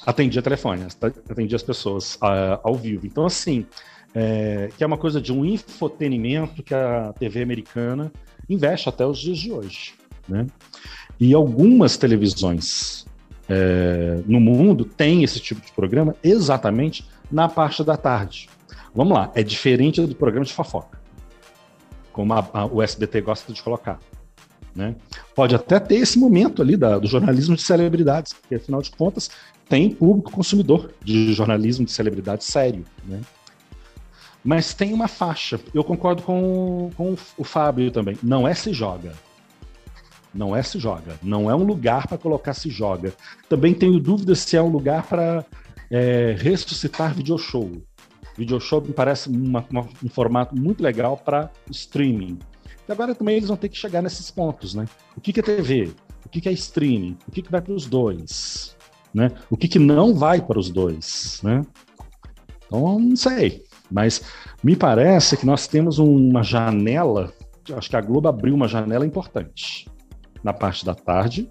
Atendia 0.04 0.40
telefone, 0.40 0.86
atendia 1.28 1.56
as 1.56 1.62
pessoas 1.62 2.14
uh, 2.16 2.58
ao 2.62 2.74
vivo. 2.74 3.06
Então, 3.06 3.26
assim, 3.26 3.66
é, 4.14 4.70
que 4.76 4.82
é 4.82 4.86
uma 4.86 4.96
coisa 4.96 5.20
de 5.20 5.32
um 5.32 5.44
infotenimento 5.44 6.62
que 6.62 6.74
a 6.74 7.12
TV 7.18 7.42
americana 7.42 8.12
investe 8.48 8.88
até 8.88 9.04
os 9.04 9.18
dias 9.18 9.38
de 9.38 9.52
hoje. 9.52 9.94
Né? 10.28 10.46
E 11.20 11.34
algumas 11.34 11.96
televisões 11.96 13.05
é, 13.48 14.20
no 14.26 14.40
mundo 14.40 14.84
têm 14.84 15.22
esse 15.22 15.40
tipo 15.40 15.64
de 15.64 15.72
programa 15.72 16.14
exatamente 16.22 17.06
na 17.30 17.48
parte 17.48 17.82
da 17.84 17.96
tarde. 17.96 18.48
Vamos 18.94 19.12
lá, 19.12 19.30
é 19.34 19.42
diferente 19.42 20.00
do 20.00 20.14
programa 20.14 20.44
de 20.44 20.52
fofoca, 20.52 20.98
como 22.12 22.32
a, 22.32 22.48
a, 22.52 22.66
o 22.66 22.82
SBT 22.82 23.20
gosta 23.20 23.52
de 23.52 23.62
colocar. 23.62 23.98
Né? 24.74 24.94
Pode 25.34 25.54
até 25.54 25.80
ter 25.80 25.96
esse 25.96 26.18
momento 26.18 26.60
ali 26.60 26.76
da, 26.76 26.98
do 26.98 27.06
jornalismo 27.06 27.56
de 27.56 27.62
celebridades, 27.62 28.32
porque 28.32 28.56
afinal 28.56 28.82
de 28.82 28.90
contas 28.90 29.30
tem 29.68 29.90
público 29.90 30.30
consumidor 30.30 30.92
de 31.02 31.32
jornalismo 31.32 31.84
de 31.84 31.92
celebridade 31.92 32.44
sério. 32.44 32.84
Né? 33.04 33.20
Mas 34.44 34.74
tem 34.74 34.92
uma 34.92 35.08
faixa. 35.08 35.58
Eu 35.74 35.82
concordo 35.82 36.22
com, 36.22 36.90
com 36.96 37.16
o 37.36 37.42
Fábio 37.42 37.90
também. 37.90 38.16
Não 38.22 38.46
é 38.46 38.54
se 38.54 38.72
joga. 38.72 39.12
Não 40.36 40.54
é 40.54 40.62
se 40.62 40.78
joga. 40.78 41.18
Não 41.22 41.50
é 41.50 41.54
um 41.54 41.64
lugar 41.64 42.06
para 42.06 42.18
colocar 42.18 42.52
se 42.52 42.68
joga. 42.68 43.12
Também 43.48 43.72
tenho 43.72 43.98
dúvidas 43.98 44.40
se 44.40 44.56
é 44.56 44.62
um 44.62 44.68
lugar 44.68 45.04
para 45.06 45.44
é, 45.90 46.36
ressuscitar 46.38 47.14
video 47.14 47.38
show. 47.38 47.70
Video 48.36 48.60
show 48.60 48.82
me 48.82 48.92
parece 48.92 49.30
uma, 49.30 49.64
uma, 49.70 49.88
um 50.04 50.08
formato 50.10 50.54
muito 50.54 50.82
legal 50.82 51.16
para 51.16 51.50
streaming. 51.70 52.38
E 52.86 52.92
agora 52.92 53.14
também 53.14 53.36
eles 53.36 53.48
vão 53.48 53.56
ter 53.56 53.70
que 53.70 53.78
chegar 53.78 54.02
nesses 54.02 54.30
pontos, 54.30 54.74
né? 54.74 54.84
O 55.16 55.20
que, 55.20 55.32
que 55.32 55.40
é 55.40 55.42
TV? 55.42 55.90
O 56.24 56.28
que, 56.28 56.42
que 56.42 56.48
é 56.50 56.52
streaming? 56.52 57.16
O 57.26 57.30
que, 57.30 57.40
que 57.40 57.50
vai 57.50 57.62
para 57.62 57.72
os 57.72 57.86
dois? 57.86 58.76
Né? 59.14 59.32
O 59.48 59.56
que, 59.56 59.66
que 59.66 59.78
não 59.78 60.14
vai 60.14 60.42
para 60.42 60.58
os 60.58 60.68
dois? 60.68 61.40
Né? 61.42 61.62
Então, 62.66 63.00
não 63.00 63.16
sei. 63.16 63.64
Mas 63.90 64.20
me 64.62 64.76
parece 64.76 65.36
que 65.36 65.46
nós 65.46 65.66
temos 65.66 65.98
uma 65.98 66.42
janela, 66.42 67.32
acho 67.74 67.88
que 67.88 67.96
a 67.96 68.00
Globo 68.02 68.28
abriu 68.28 68.54
uma 68.54 68.68
janela 68.68 69.06
importante 69.06 69.88
na 70.42 70.52
parte 70.52 70.84
da 70.84 70.94
tarde, 70.94 71.50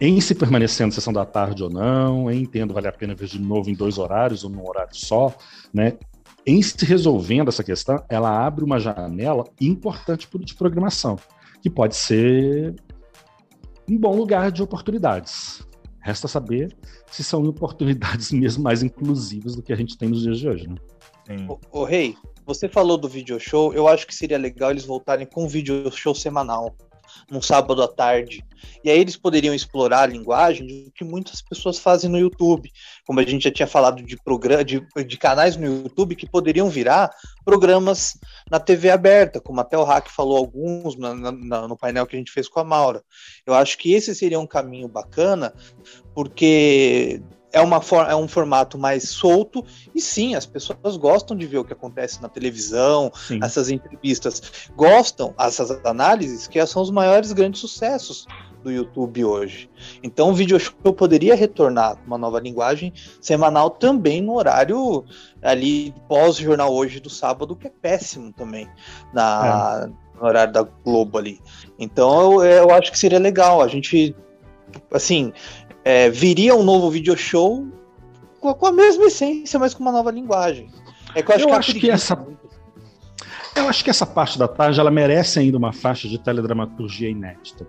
em 0.00 0.20
se 0.20 0.34
permanecendo 0.34 0.94
sessão 0.94 1.12
da 1.12 1.24
tarde 1.24 1.62
ou 1.62 1.70
não, 1.70 2.30
em 2.30 2.44
tendo 2.44 2.74
vale 2.74 2.88
a 2.88 2.92
pena 2.92 3.14
ver 3.14 3.26
de 3.26 3.40
novo 3.40 3.70
em 3.70 3.74
dois 3.74 3.98
horários 3.98 4.44
ou 4.44 4.50
num 4.50 4.66
horário 4.66 4.94
só, 4.94 5.34
né? 5.72 5.96
Em 6.46 6.62
se 6.62 6.84
resolvendo 6.84 7.48
essa 7.48 7.64
questão, 7.64 8.04
ela 8.08 8.46
abre 8.46 8.64
uma 8.64 8.78
janela 8.78 9.44
importante 9.60 10.28
de 10.40 10.54
programação, 10.54 11.16
que 11.62 11.70
pode 11.70 11.96
ser 11.96 12.76
um 13.88 13.98
bom 13.98 14.14
lugar 14.14 14.52
de 14.52 14.62
oportunidades. 14.62 15.66
Resta 16.00 16.28
saber 16.28 16.76
se 17.10 17.24
são 17.24 17.42
oportunidades 17.44 18.30
mesmo 18.32 18.62
mais 18.62 18.82
inclusivas 18.82 19.56
do 19.56 19.62
que 19.62 19.72
a 19.72 19.76
gente 19.76 19.96
tem 19.96 20.08
nos 20.08 20.22
dias 20.22 20.38
de 20.38 20.48
hoje, 20.48 20.68
né? 20.68 20.76
Ô, 21.72 21.84
Rei, 21.84 22.16
você 22.44 22.68
falou 22.68 22.96
do 22.96 23.08
video 23.08 23.40
show, 23.40 23.74
eu 23.74 23.88
acho 23.88 24.06
que 24.06 24.14
seria 24.14 24.38
legal 24.38 24.70
eles 24.70 24.84
voltarem 24.84 25.26
com 25.26 25.44
um 25.44 25.48
video 25.48 25.90
show 25.90 26.14
semanal 26.14 26.76
num 27.30 27.42
sábado 27.42 27.82
à 27.82 27.88
tarde. 27.88 28.44
E 28.82 28.90
aí 28.90 28.98
eles 28.98 29.16
poderiam 29.16 29.54
explorar 29.54 30.02
a 30.02 30.06
linguagem 30.06 30.66
do 30.66 30.90
que 30.92 31.04
muitas 31.04 31.42
pessoas 31.42 31.78
fazem 31.78 32.10
no 32.10 32.18
YouTube. 32.18 32.70
Como 33.06 33.20
a 33.20 33.22
gente 33.22 33.44
já 33.44 33.50
tinha 33.50 33.66
falado 33.66 34.02
de, 34.02 34.16
de, 34.64 35.04
de 35.04 35.16
canais 35.18 35.56
no 35.56 35.82
YouTube 35.82 36.16
que 36.16 36.28
poderiam 36.28 36.68
virar 36.68 37.10
programas 37.44 38.18
na 38.50 38.58
TV 38.58 38.90
aberta, 38.90 39.40
como 39.40 39.60
até 39.60 39.76
o 39.76 39.84
Hack 39.84 40.08
falou 40.08 40.36
alguns 40.36 40.96
na, 40.96 41.14
na, 41.14 41.68
no 41.68 41.76
painel 41.76 42.06
que 42.06 42.16
a 42.16 42.18
gente 42.18 42.32
fez 42.32 42.48
com 42.48 42.60
a 42.60 42.64
Maura. 42.64 43.02
Eu 43.44 43.54
acho 43.54 43.78
que 43.78 43.92
esse 43.92 44.14
seria 44.14 44.40
um 44.40 44.46
caminho 44.46 44.88
bacana, 44.88 45.52
porque 46.14 47.20
é, 47.52 47.60
uma 47.60 47.80
é 48.08 48.16
um 48.16 48.28
formato 48.28 48.78
mais 48.78 49.08
solto 49.08 49.64
e 49.94 50.00
sim, 50.00 50.34
as 50.34 50.46
pessoas 50.46 50.96
gostam 50.96 51.36
de 51.36 51.46
ver 51.46 51.58
o 51.58 51.64
que 51.64 51.72
acontece 51.72 52.20
na 52.20 52.28
televisão, 52.28 53.10
sim. 53.14 53.38
essas 53.42 53.70
entrevistas, 53.70 54.42
gostam 54.74 55.34
essas 55.38 55.70
análises 55.84 56.46
que 56.46 56.64
são 56.66 56.82
os 56.82 56.90
maiores 56.90 57.32
grandes 57.32 57.60
sucessos 57.60 58.26
do 58.62 58.70
YouTube 58.70 59.24
hoje. 59.24 59.70
Então 60.02 60.30
o 60.30 60.34
video 60.34 60.58
show 60.58 60.92
poderia 60.92 61.36
retornar 61.36 61.96
com 61.96 62.06
uma 62.06 62.18
nova 62.18 62.40
linguagem 62.40 62.92
semanal 63.20 63.70
também 63.70 64.20
no 64.20 64.34
horário 64.34 65.04
ali 65.40 65.94
pós 66.08 66.36
jornal 66.36 66.74
hoje 66.74 66.98
do 66.98 67.08
sábado, 67.08 67.54
que 67.54 67.68
é 67.68 67.70
péssimo 67.70 68.32
também 68.32 68.68
na 69.14 69.84
é. 69.84 70.18
no 70.18 70.26
horário 70.26 70.52
da 70.52 70.62
Globo 70.62 71.16
ali. 71.16 71.40
Então 71.78 72.44
eu, 72.44 72.64
eu 72.64 72.70
acho 72.72 72.90
que 72.90 72.98
seria 72.98 73.20
legal 73.20 73.62
a 73.62 73.68
gente 73.68 74.14
assim, 74.92 75.32
é, 75.86 76.10
viria 76.10 76.52
um 76.52 76.64
novo 76.64 76.90
video 76.90 77.16
show 77.16 77.64
com, 78.40 78.52
com, 78.52 78.66
a 78.66 78.72
mesma 78.72 79.04
essência, 79.04 79.56
mas 79.56 79.72
com 79.72 79.84
uma 79.84 79.92
nova 79.92 80.10
linguagem. 80.10 80.68
É 81.14 81.22
que 81.22 81.30
eu 81.30 81.36
acho, 81.36 81.44
eu 81.44 81.48
que, 81.48 81.54
acho 81.54 81.74
que 81.74 81.90
essa 81.90 82.26
eu 83.54 83.68
acho 83.68 83.84
que 83.84 83.88
essa 83.88 84.04
parte 84.04 84.36
da 84.36 84.48
tarde 84.48 84.80
ela 84.80 84.90
merece 84.90 85.38
ainda 85.38 85.56
uma 85.56 85.72
faixa 85.72 86.08
de 86.08 86.18
teledramaturgia 86.18 87.08
inédita. 87.08 87.64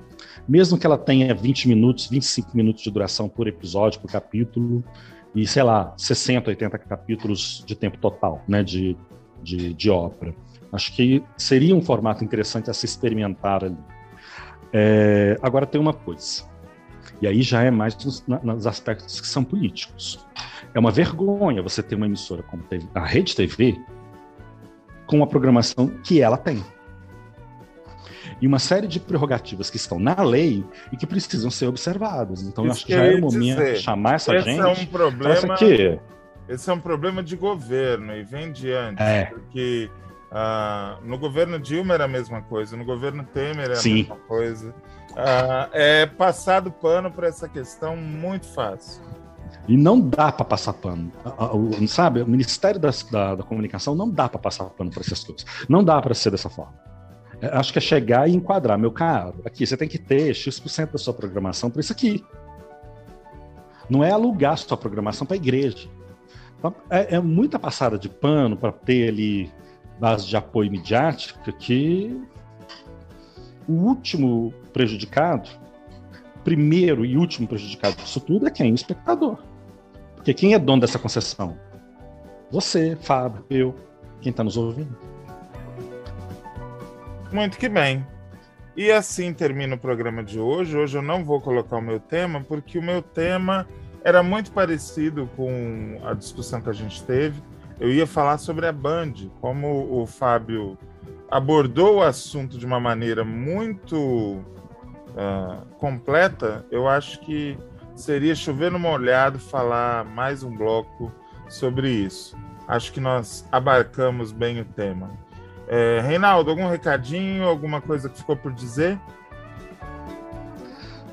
Mesmo 0.50 0.80
que 0.80 0.86
ela 0.88 0.98
tenha 0.98 1.34
20 1.34 1.68
minutos, 1.68 2.08
25 2.08 2.58
minutos 2.58 2.82
de 2.82 2.90
duração 2.90 3.30
por 3.30 3.48
episódio, 3.48 4.02
por 4.02 4.12
capítulo, 4.12 4.84
e 5.36 5.46
sei 5.46 5.62
lá, 5.62 5.94
60, 5.96 6.50
80 6.50 6.78
capítulos 6.80 7.64
de 7.68 7.76
tempo 7.76 8.00
total, 8.00 8.44
né, 8.48 8.64
de, 8.64 8.98
de, 9.44 9.76
de 9.76 9.90
ópera. 9.92 10.34
Acho 10.74 10.92
que 10.94 11.24
seria 11.38 11.76
um 11.76 11.82
formato 11.84 12.24
interessante 12.24 12.70
a 12.72 12.74
se 12.74 12.88
experimentar 12.88 13.64
ali. 13.64 13.78
É, 14.74 15.38
agora 15.42 15.68
tem 15.68 15.80
uma 15.80 15.94
coisa. 15.94 16.44
E 17.22 17.28
aí 17.28 17.42
já 17.42 17.64
é 17.64 17.72
mais 17.72 17.96
nos, 18.04 18.24
nos, 18.28 18.68
aspectos 18.68 19.20
que 19.20 19.28
são 19.28 19.44
políticos. 19.44 20.26
É 20.74 20.80
uma 20.80 20.92
vergonha 20.92 21.62
você 21.62 21.82
ter 21.82 21.96
uma 21.96 22.06
emissora 22.06 22.44
como 22.44 22.64
a 22.94 23.06
Rede 23.06 23.36
TV 23.36 23.80
com 25.06 25.24
a 25.24 25.28
programação 25.28 25.88
que 26.04 26.22
ela 26.22 26.38
tem. 26.38 26.64
E 28.40 28.46
uma 28.46 28.60
série 28.60 28.88
de 28.88 29.00
prerrogativas 29.00 29.70
que 29.70 29.78
estão 29.78 29.98
na 29.98 30.22
lei 30.22 30.64
e 30.92 30.98
que 30.98 31.08
precisam 31.08 31.50
ser 31.50 31.66
observadas. 31.68 32.44
Então, 32.44 32.66
Isso 32.66 32.70
eu 32.70 32.72
acho 32.72 32.86
que 32.86 32.94
já 32.94 33.04
é 33.06 33.16
o 33.16 33.22
momento 33.22 33.64
de 33.64 33.76
chamar 33.78 34.16
essa 34.16 34.36
esse 34.36 34.46
gente. 34.46 34.60
É 34.60 34.68
um 34.68 34.86
problema. 34.86 35.56
Esse 36.48 36.70
é 36.70 36.74
um 36.74 36.80
problema 36.80 37.24
de 37.24 37.36
governo 37.36 38.16
e 38.16 38.24
vem 38.24 38.52
diante. 38.52 39.02
É. 39.02 39.26
Porque 39.26 39.90
uh, 40.32 41.06
no 41.06 41.18
governo 41.18 41.60
Dilma 41.60 41.94
era 41.94 42.06
a 42.06 42.08
mesma 42.08 42.42
coisa, 42.42 42.76
no 42.78 42.86
governo 42.86 43.24
Temer 43.24 43.66
era 43.66 43.74
a 43.74 43.78
Sim. 43.78 43.96
mesma 43.96 44.16
coisa. 44.28 44.74
Ah, 45.16 45.70
é 45.74 46.06
passado 46.06 46.72
pano 46.72 47.12
para 47.12 47.28
essa 47.28 47.50
questão 47.50 47.98
muito 47.98 48.46
fácil. 48.46 49.02
E 49.68 49.76
não 49.76 50.00
dá 50.00 50.32
para 50.32 50.46
passar 50.46 50.74
pano. 50.74 51.12
O, 51.54 51.88
sabe, 51.88 52.22
o 52.22 52.28
Ministério 52.28 52.80
da, 52.80 52.90
da, 53.12 53.36
da 53.36 53.44
Comunicação 53.44 53.96
não 53.96 54.10
dá 54.10 54.30
para 54.30 54.40
passar 54.40 54.66
pano 54.66 54.92
para 54.92 55.02
essas 55.02 55.24
coisas. 55.24 55.46
Não 55.68 55.84
dá 55.84 56.00
para 56.02 56.14
ser 56.14 56.30
dessa 56.30 56.50
forma. 56.50 56.74
É, 57.42 57.48
acho 57.48 57.72
que 57.72 57.80
é 57.80 57.82
chegar 57.82 58.30
e 58.30 58.36
enquadrar. 58.36 58.78
Meu 58.78 58.92
caro, 58.92 59.42
aqui 59.44 59.66
você 59.66 59.76
tem 59.76 59.88
que 59.88 59.98
ter 59.98 60.34
X% 60.34 60.92
da 60.92 60.98
sua 60.98 61.14
programação 61.14 61.70
para 61.70 61.82
isso 61.82 61.92
aqui. 61.92 62.24
Não 63.90 64.04
é 64.04 64.12
alugar 64.12 64.58
sua 64.58 64.78
programação 64.78 65.26
para 65.26 65.36
a 65.36 65.38
igreja. 65.38 65.90
Então, 66.60 66.74
é, 66.90 67.16
é, 67.16 67.20
muita 67.20 67.60
passada 67.60 67.98
de 67.98 68.10
pano 68.10 68.56
para 68.56 68.72
ter 68.72 69.10
ali 69.10 69.52
base 70.00 70.28
de 70.28 70.38
apoio 70.38 70.72
midiática 70.72 71.52
que 71.52 72.22
o 73.68 73.74
último 73.74 74.54
prejudicado, 74.72 75.50
primeiro 76.44 77.06
e 77.06 77.18
último 77.18 77.48
prejudicado 77.48 77.96
disso 77.98 78.20
tudo 78.20 78.48
é 78.48 78.52
quem? 78.52 78.72
O 78.72 78.76
espectador. 78.76 79.38
Porque 80.16 80.34
quem 80.34 80.54
é 80.54 80.60
dono 80.60 80.82
dessa 80.82 81.00
concessão? 81.00 81.58
Você, 82.52 82.98
Fábio, 83.02 83.46
eu, 83.50 83.76
quem 84.22 84.30
está 84.30 84.44
nos 84.44 84.56
ouvindo. 84.56 84.96
Muito 87.32 87.58
que 87.58 87.68
bem. 87.68 88.06
E 88.76 88.92
assim 88.92 89.34
termina 89.34 89.76
o 89.76 89.78
programa 89.78 90.24
de 90.24 90.40
hoje. 90.40 90.78
Hoje 90.78 90.98
eu 90.98 91.02
não 91.02 91.26
vou 91.26 91.42
colocar 91.42 91.78
o 91.78 91.82
meu 91.82 92.00
tema, 92.00 92.42
porque 92.48 92.78
o 92.78 92.84
meu 92.84 93.02
tema 93.02 93.68
era 94.04 94.24
muito 94.24 94.52
parecido 94.52 95.30
com 95.36 96.00
a 96.06 96.14
discussão 96.14 96.62
que 96.62 96.70
a 96.70 96.74
gente 96.74 97.04
teve. 97.04 97.42
Eu 97.80 97.92
ia 97.92 98.08
falar 98.08 98.38
sobre 98.40 98.66
a 98.66 98.72
Band, 98.72 99.14
como 99.40 100.02
o 100.02 100.08
Fábio 100.08 100.78
abordou 101.30 101.98
o 101.98 102.02
assunto 102.02 102.58
de 102.58 102.66
uma 102.66 102.80
maneira 102.80 103.24
muito 103.24 103.98
uh, 103.98 105.66
completa, 105.78 106.66
eu 106.72 106.88
acho 106.88 107.20
que 107.20 107.58
seria 107.96 108.34
chover 108.34 108.72
no 108.72 108.80
molhado 108.80 109.38
falar 109.38 110.06
mais 110.06 110.44
um 110.44 110.56
bloco 110.56 111.12
sobre 111.50 111.90
isso. 111.90 112.36
Acho 112.68 112.92
que 112.92 113.00
nós 113.00 113.46
abarcamos 113.52 114.32
bem 114.32 114.60
o 114.60 114.66
tema. 114.66 115.10
É, 115.68 116.00
Reinaldo, 116.02 116.50
algum 116.50 116.68
recadinho, 116.70 117.46
alguma 117.46 117.82
coisa 117.82 118.10
que 118.10 118.18
ficou 118.18 118.36
por 118.36 118.54
dizer? 118.54 119.00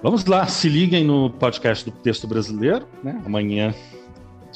Vamos 0.03 0.25
lá, 0.27 0.47
se 0.47 0.69
liguem 0.69 1.05
no 1.05 1.31
podcast 1.31 1.85
do 1.85 1.91
Texto 1.91 2.27
Brasileiro, 2.27 2.87
né? 3.03 3.21
Amanhã 3.25 3.75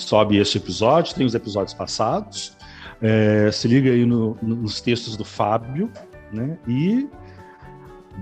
sobe 0.02 0.38
este 0.38 0.58
episódio, 0.58 1.14
tem 1.14 1.26
os 1.26 1.34
episódios 1.34 1.74
passados. 1.74 2.56
É, 3.00 3.50
se 3.52 3.68
liga 3.68 3.90
aí 3.90 4.04
no, 4.04 4.36
nos 4.42 4.80
textos 4.80 5.16
do 5.16 5.24
Fábio, 5.24 5.90
né? 6.32 6.58
E 6.66 7.08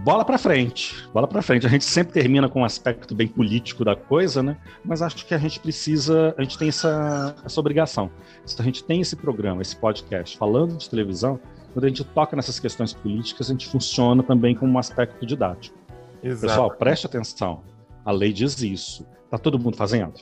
bola 0.05 0.25
para 0.25 0.37
frente, 0.37 1.09
bola 1.13 1.27
para 1.27 1.41
frente. 1.41 1.67
A 1.67 1.71
gente 1.71 1.85
sempre 1.85 2.13
termina 2.13 2.49
com 2.49 2.61
um 2.61 2.65
aspecto 2.65 3.15
bem 3.15 3.27
político 3.27 3.85
da 3.85 3.97
coisa, 3.97 4.43
né? 4.43 4.57
Mas 4.85 5.01
acho 5.03 5.25
que 5.27 5.35
a 5.35 5.39
gente 5.39 5.61
precisa, 5.61 6.35
a 6.37 6.43
gente 6.43 6.59
tem 6.59 6.69
essa, 6.69 7.35
essa 7.45 7.59
obrigação. 7.59 8.11
Se 8.45 8.61
a 8.61 8.65
gente 8.65 8.85
tem 8.85 9.01
esse 9.01 9.17
programa, 9.17 9.63
esse 9.63 9.77
podcast 9.77 10.37
falando 10.37 10.77
de 10.77 10.89
televisão, 10.89 11.41
quando 11.73 11.85
a 11.85 11.89
gente 11.89 12.05
toca 12.05 12.37
nessas 12.37 12.59
questões 12.59 12.93
políticas, 12.93 13.49
a 13.49 13.53
gente 13.53 13.69
funciona 13.69 14.23
também 14.23 14.55
como 14.55 14.73
um 14.73 14.79
aspecto 14.79 15.25
didático. 15.25 15.77
Exato. 16.23 16.47
Pessoal, 16.47 16.71
preste 16.71 17.07
atenção. 17.07 17.63
A 18.05 18.13
lei 18.13 18.33
diz 18.33 18.61
isso. 18.63 19.07
Tá 19.31 19.39
todo 19.39 19.59
mundo 19.59 19.77
fazendo? 19.77 20.15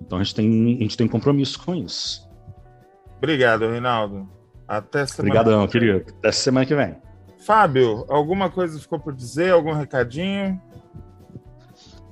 Então 0.00 0.18
a 0.18 0.22
gente 0.22 0.34
tem, 0.34 0.76
a 0.78 0.82
gente 0.82 0.96
tem 0.96 1.08
compromisso 1.08 1.64
com 1.64 1.74
isso. 1.74 2.28
Obrigado, 3.16 3.68
Reinaldo. 3.68 4.28
Até 4.66 5.06
semana 5.06 5.40
Obrigadão, 5.40 5.66
querido. 5.66 6.04
Até 6.18 6.32
semana 6.32 6.66
que 6.66 6.74
vem. 6.74 6.96
Fábio, 7.44 8.04
alguma 8.08 8.50
coisa 8.50 8.78
ficou 8.78 8.98
por 8.98 9.14
dizer? 9.14 9.52
Algum 9.52 9.72
recadinho? 9.72 10.60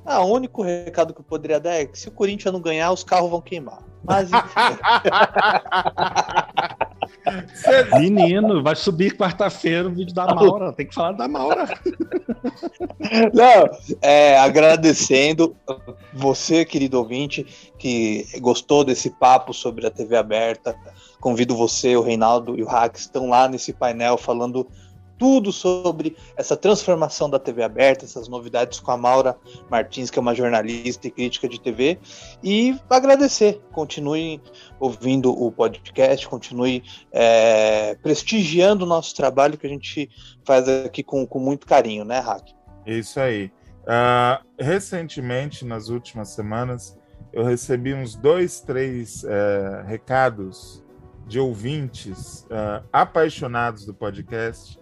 Ah, 0.04 0.20
o 0.20 0.32
único 0.32 0.62
recado 0.62 1.12
que 1.12 1.20
eu 1.20 1.24
poderia 1.24 1.60
dar 1.60 1.74
é 1.74 1.84
que 1.84 1.98
se 1.98 2.08
o 2.08 2.12
Corinthians 2.12 2.52
não 2.52 2.60
ganhar, 2.60 2.92
os 2.92 3.04
carros 3.04 3.30
vão 3.30 3.40
queimar. 3.40 3.82
Mas. 4.04 4.30
Menino, 7.98 8.62
vai 8.62 8.76
subir 8.76 9.16
quarta-feira 9.16 9.88
o 9.88 9.92
vídeo 9.92 10.14
da 10.14 10.34
Maura. 10.34 10.72
Tem 10.72 10.86
que 10.86 10.94
falar 10.94 11.12
da 11.12 11.28
Maura. 11.28 11.66
Não, 13.32 13.68
é, 14.02 14.38
agradecendo 14.38 15.56
você, 16.12 16.64
querido 16.64 16.98
ouvinte, 16.98 17.72
que 17.78 18.26
gostou 18.40 18.84
desse 18.84 19.10
papo 19.10 19.52
sobre 19.52 19.86
a 19.86 19.90
TV 19.90 20.16
aberta. 20.16 20.76
Convido 21.20 21.56
você, 21.56 21.96
o 21.96 22.02
Reinaldo 22.02 22.58
e 22.58 22.62
o 22.62 22.66
Hack 22.66 22.96
estão 22.96 23.28
lá 23.28 23.48
nesse 23.48 23.72
painel 23.72 24.16
falando 24.16 24.66
tudo 25.18 25.52
sobre 25.52 26.16
essa 26.36 26.56
transformação 26.56 27.28
da 27.28 27.38
TV 27.38 27.62
aberta, 27.62 28.04
essas 28.04 28.28
novidades 28.28 28.80
com 28.80 28.90
a 28.90 28.96
Maura 28.96 29.36
Martins, 29.70 30.10
que 30.10 30.18
é 30.18 30.22
uma 30.22 30.34
jornalista 30.34 31.06
e 31.06 31.10
crítica 31.10 31.48
de 31.48 31.60
TV, 31.60 31.98
e 32.42 32.78
agradecer. 32.90 33.60
Continue 33.72 34.40
ouvindo 34.78 35.30
o 35.30 35.50
podcast, 35.50 36.28
continue 36.28 36.82
é, 37.12 37.94
prestigiando 38.02 38.84
o 38.84 38.88
nosso 38.88 39.14
trabalho 39.14 39.58
que 39.58 39.66
a 39.66 39.70
gente 39.70 40.10
faz 40.44 40.68
aqui 40.68 41.02
com, 41.02 41.26
com 41.26 41.38
muito 41.38 41.66
carinho, 41.66 42.04
né, 42.04 42.18
Hack? 42.20 42.48
Isso 42.86 43.18
aí. 43.18 43.50
Uh, 43.82 44.44
recentemente, 44.58 45.64
nas 45.64 45.88
últimas 45.88 46.30
semanas, 46.30 46.98
eu 47.32 47.44
recebi 47.44 47.94
uns 47.94 48.16
dois, 48.16 48.60
três 48.60 49.22
uh, 49.22 49.86
recados 49.86 50.84
de 51.26 51.38
ouvintes 51.38 52.44
uh, 52.44 52.84
apaixonados 52.92 53.84
do 53.84 53.92
podcast 53.92 54.78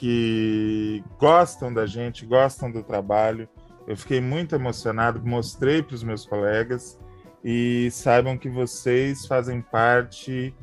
que 0.00 1.04
gostam 1.18 1.70
da 1.70 1.84
gente, 1.84 2.24
gostam 2.24 2.70
do 2.70 2.82
trabalho. 2.82 3.46
Eu 3.86 3.94
fiquei 3.94 4.18
muito 4.18 4.54
emocionado, 4.54 5.20
mostrei 5.22 5.82
para 5.82 5.94
os 5.94 6.02
meus 6.02 6.24
colegas 6.24 6.98
e 7.44 7.90
saibam 7.90 8.38
que 8.38 8.48
vocês 8.48 9.26
fazem 9.26 9.60
parte 9.60 10.54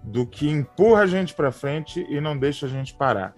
do 0.00 0.24
que 0.24 0.48
empurra 0.48 1.02
a 1.02 1.06
gente 1.06 1.34
para 1.34 1.50
frente 1.50 2.06
e 2.08 2.20
não 2.20 2.38
deixa 2.38 2.66
a 2.66 2.68
gente 2.68 2.94
parar. 2.94 3.34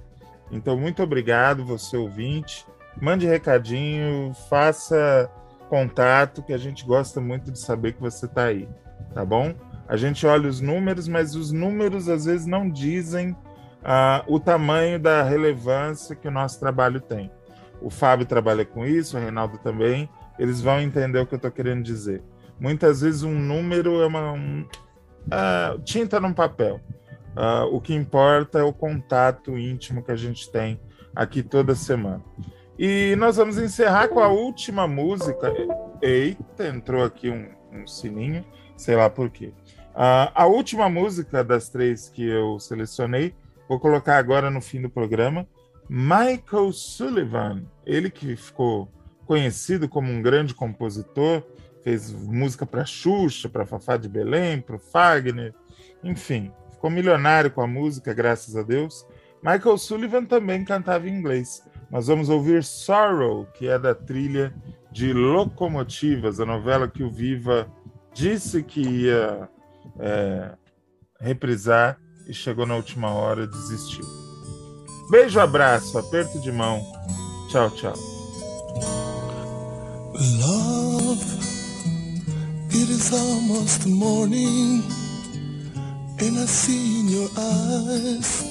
Então, 0.52 0.76
muito 0.76 1.02
obrigado, 1.02 1.64
você 1.64 1.96
ouvinte. 1.96 2.66
Mande 3.00 3.26
recadinho, 3.26 4.34
faça 4.50 5.30
contato, 5.70 6.42
que 6.42 6.52
a 6.52 6.58
gente 6.58 6.84
gosta 6.84 7.18
muito 7.18 7.50
de 7.50 7.58
saber 7.58 7.94
que 7.94 8.00
você 8.00 8.26
está 8.26 8.44
aí, 8.44 8.68
tá 9.14 9.24
bom? 9.24 9.54
A 9.88 9.96
gente 9.96 10.26
olha 10.26 10.50
os 10.50 10.60
números, 10.60 11.08
mas 11.08 11.34
os 11.34 11.50
números 11.50 12.10
às 12.10 12.26
vezes 12.26 12.46
não 12.46 12.68
dizem 12.68 13.34
uh, 13.86 14.24
o 14.26 14.40
tamanho 14.40 14.98
da 14.98 15.22
relevância 15.22 16.16
que 16.16 16.26
o 16.26 16.30
nosso 16.30 16.58
trabalho 16.58 17.00
tem. 17.00 17.30
O 17.80 17.88
Fábio 17.88 18.26
trabalha 18.26 18.64
com 18.64 18.84
isso, 18.84 19.16
o 19.16 19.20
Reinaldo 19.20 19.58
também, 19.58 20.10
eles 20.38 20.60
vão 20.60 20.80
entender 20.80 21.20
o 21.20 21.26
que 21.26 21.34
eu 21.34 21.38
estou 21.38 21.50
querendo 21.50 21.82
dizer. 21.82 22.22
Muitas 22.58 23.02
vezes 23.02 23.22
um 23.22 23.38
número 23.38 24.02
é 24.02 24.06
uma 24.06 24.32
um, 24.32 24.66
uh, 25.26 25.78
tinta 25.82 26.18
num 26.18 26.32
papel. 26.32 26.80
Uh, 27.36 27.74
o 27.74 27.80
que 27.80 27.94
importa 27.94 28.58
é 28.58 28.62
o 28.62 28.72
contato 28.72 29.58
íntimo 29.58 30.02
que 30.02 30.10
a 30.10 30.16
gente 30.16 30.50
tem 30.50 30.80
aqui 31.14 31.42
toda 31.42 31.74
semana. 31.74 32.24
E 32.78 33.14
nós 33.16 33.36
vamos 33.36 33.58
encerrar 33.58 34.08
com 34.08 34.20
a 34.20 34.28
última 34.28 34.86
música. 34.86 35.52
Eita, 36.02 36.66
entrou 36.66 37.04
aqui 37.04 37.30
um, 37.30 37.48
um 37.72 37.86
sininho, 37.86 38.44
sei 38.76 38.96
lá 38.96 39.08
por 39.08 39.30
quê. 39.30 39.52
Uh, 39.94 40.32
a 40.34 40.46
última 40.46 40.88
música 40.88 41.44
das 41.44 41.68
três 41.68 42.08
que 42.08 42.26
eu 42.26 42.58
selecionei 42.58 43.34
Vou 43.68 43.80
colocar 43.80 44.18
agora 44.18 44.50
no 44.50 44.60
fim 44.60 44.80
do 44.80 44.90
programa. 44.90 45.46
Michael 45.88 46.72
Sullivan, 46.72 47.64
ele 47.84 48.10
que 48.10 48.36
ficou 48.36 48.88
conhecido 49.24 49.88
como 49.88 50.10
um 50.10 50.22
grande 50.22 50.54
compositor, 50.54 51.42
fez 51.82 52.12
música 52.12 52.64
para 52.66 52.84
Xuxa, 52.84 53.48
para 53.48 53.66
Fafá 53.66 53.96
de 53.96 54.08
Belém, 54.08 54.60
para 54.60 54.78
Fagner, 54.78 55.54
enfim, 56.02 56.52
ficou 56.72 56.90
milionário 56.90 57.50
com 57.50 57.60
a 57.60 57.66
música, 57.66 58.12
graças 58.12 58.56
a 58.56 58.62
Deus. 58.62 59.06
Michael 59.42 59.78
Sullivan 59.78 60.24
também 60.24 60.64
cantava 60.64 61.08
em 61.08 61.16
inglês. 61.16 61.62
Nós 61.90 62.08
vamos 62.08 62.28
ouvir 62.28 62.64
Sorrow, 62.64 63.46
que 63.54 63.68
é 63.68 63.78
da 63.78 63.94
trilha 63.94 64.52
de 64.90 65.12
Locomotivas, 65.12 66.40
a 66.40 66.46
novela 66.46 66.88
que 66.88 67.02
o 67.02 67.10
Viva 67.10 67.70
disse 68.12 68.62
que 68.62 68.80
ia 68.80 69.48
é, 69.98 70.52
reprisar 71.20 72.00
e 72.26 72.34
chegou 72.34 72.66
na 72.66 72.76
última 72.76 73.10
hora 73.10 73.44
e 73.44 73.46
desistiu. 73.46 74.04
Beijo, 75.10 75.38
abraço, 75.38 75.96
aperto 75.98 76.40
de 76.40 76.50
mão. 76.50 76.82
Tchau, 77.48 77.70
tchau. 77.70 77.94
Love, 80.40 81.24
it 82.70 82.90
is 82.90 83.12
almost 83.12 83.86
morning, 83.86 84.82
and 86.20 86.38
I 86.38 86.46
see 86.46 87.00
in 87.00 87.08
your 87.08 87.30
eyes 87.36 88.44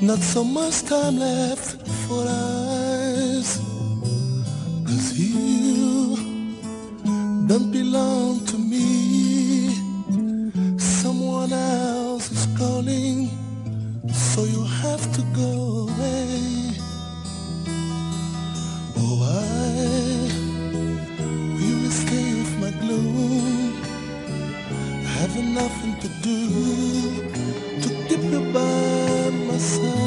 not 0.00 0.18
so 0.18 0.44
much 0.44 0.82
time 0.82 1.18
left 1.18 1.88
for 2.06 2.24
us. 2.26 3.60
Cause 4.84 5.18
you 5.18 6.16
don't 7.46 7.70
belong 7.70 8.44
to 8.46 8.58
me, 8.58 9.25
someone 11.48 11.62
else 11.62 12.30
is 12.30 12.46
calling, 12.58 13.30
so 14.12 14.44
you 14.44 14.64
have 14.64 15.12
to 15.12 15.22
go 15.34 15.88
away. 15.88 16.72
Oh, 18.96 19.22
I 19.22 20.28
will 21.54 21.60
you 21.60 21.86
escape 21.86 22.58
my 22.60 22.70
gloom, 22.80 23.74
having 25.18 25.54
nothing 25.54 25.94
to 26.00 26.08
do 26.22 26.40
to 27.82 27.88
keep 28.08 28.22
you 28.22 28.40
by 28.52 29.30
my 29.46 29.58
side. 29.58 30.05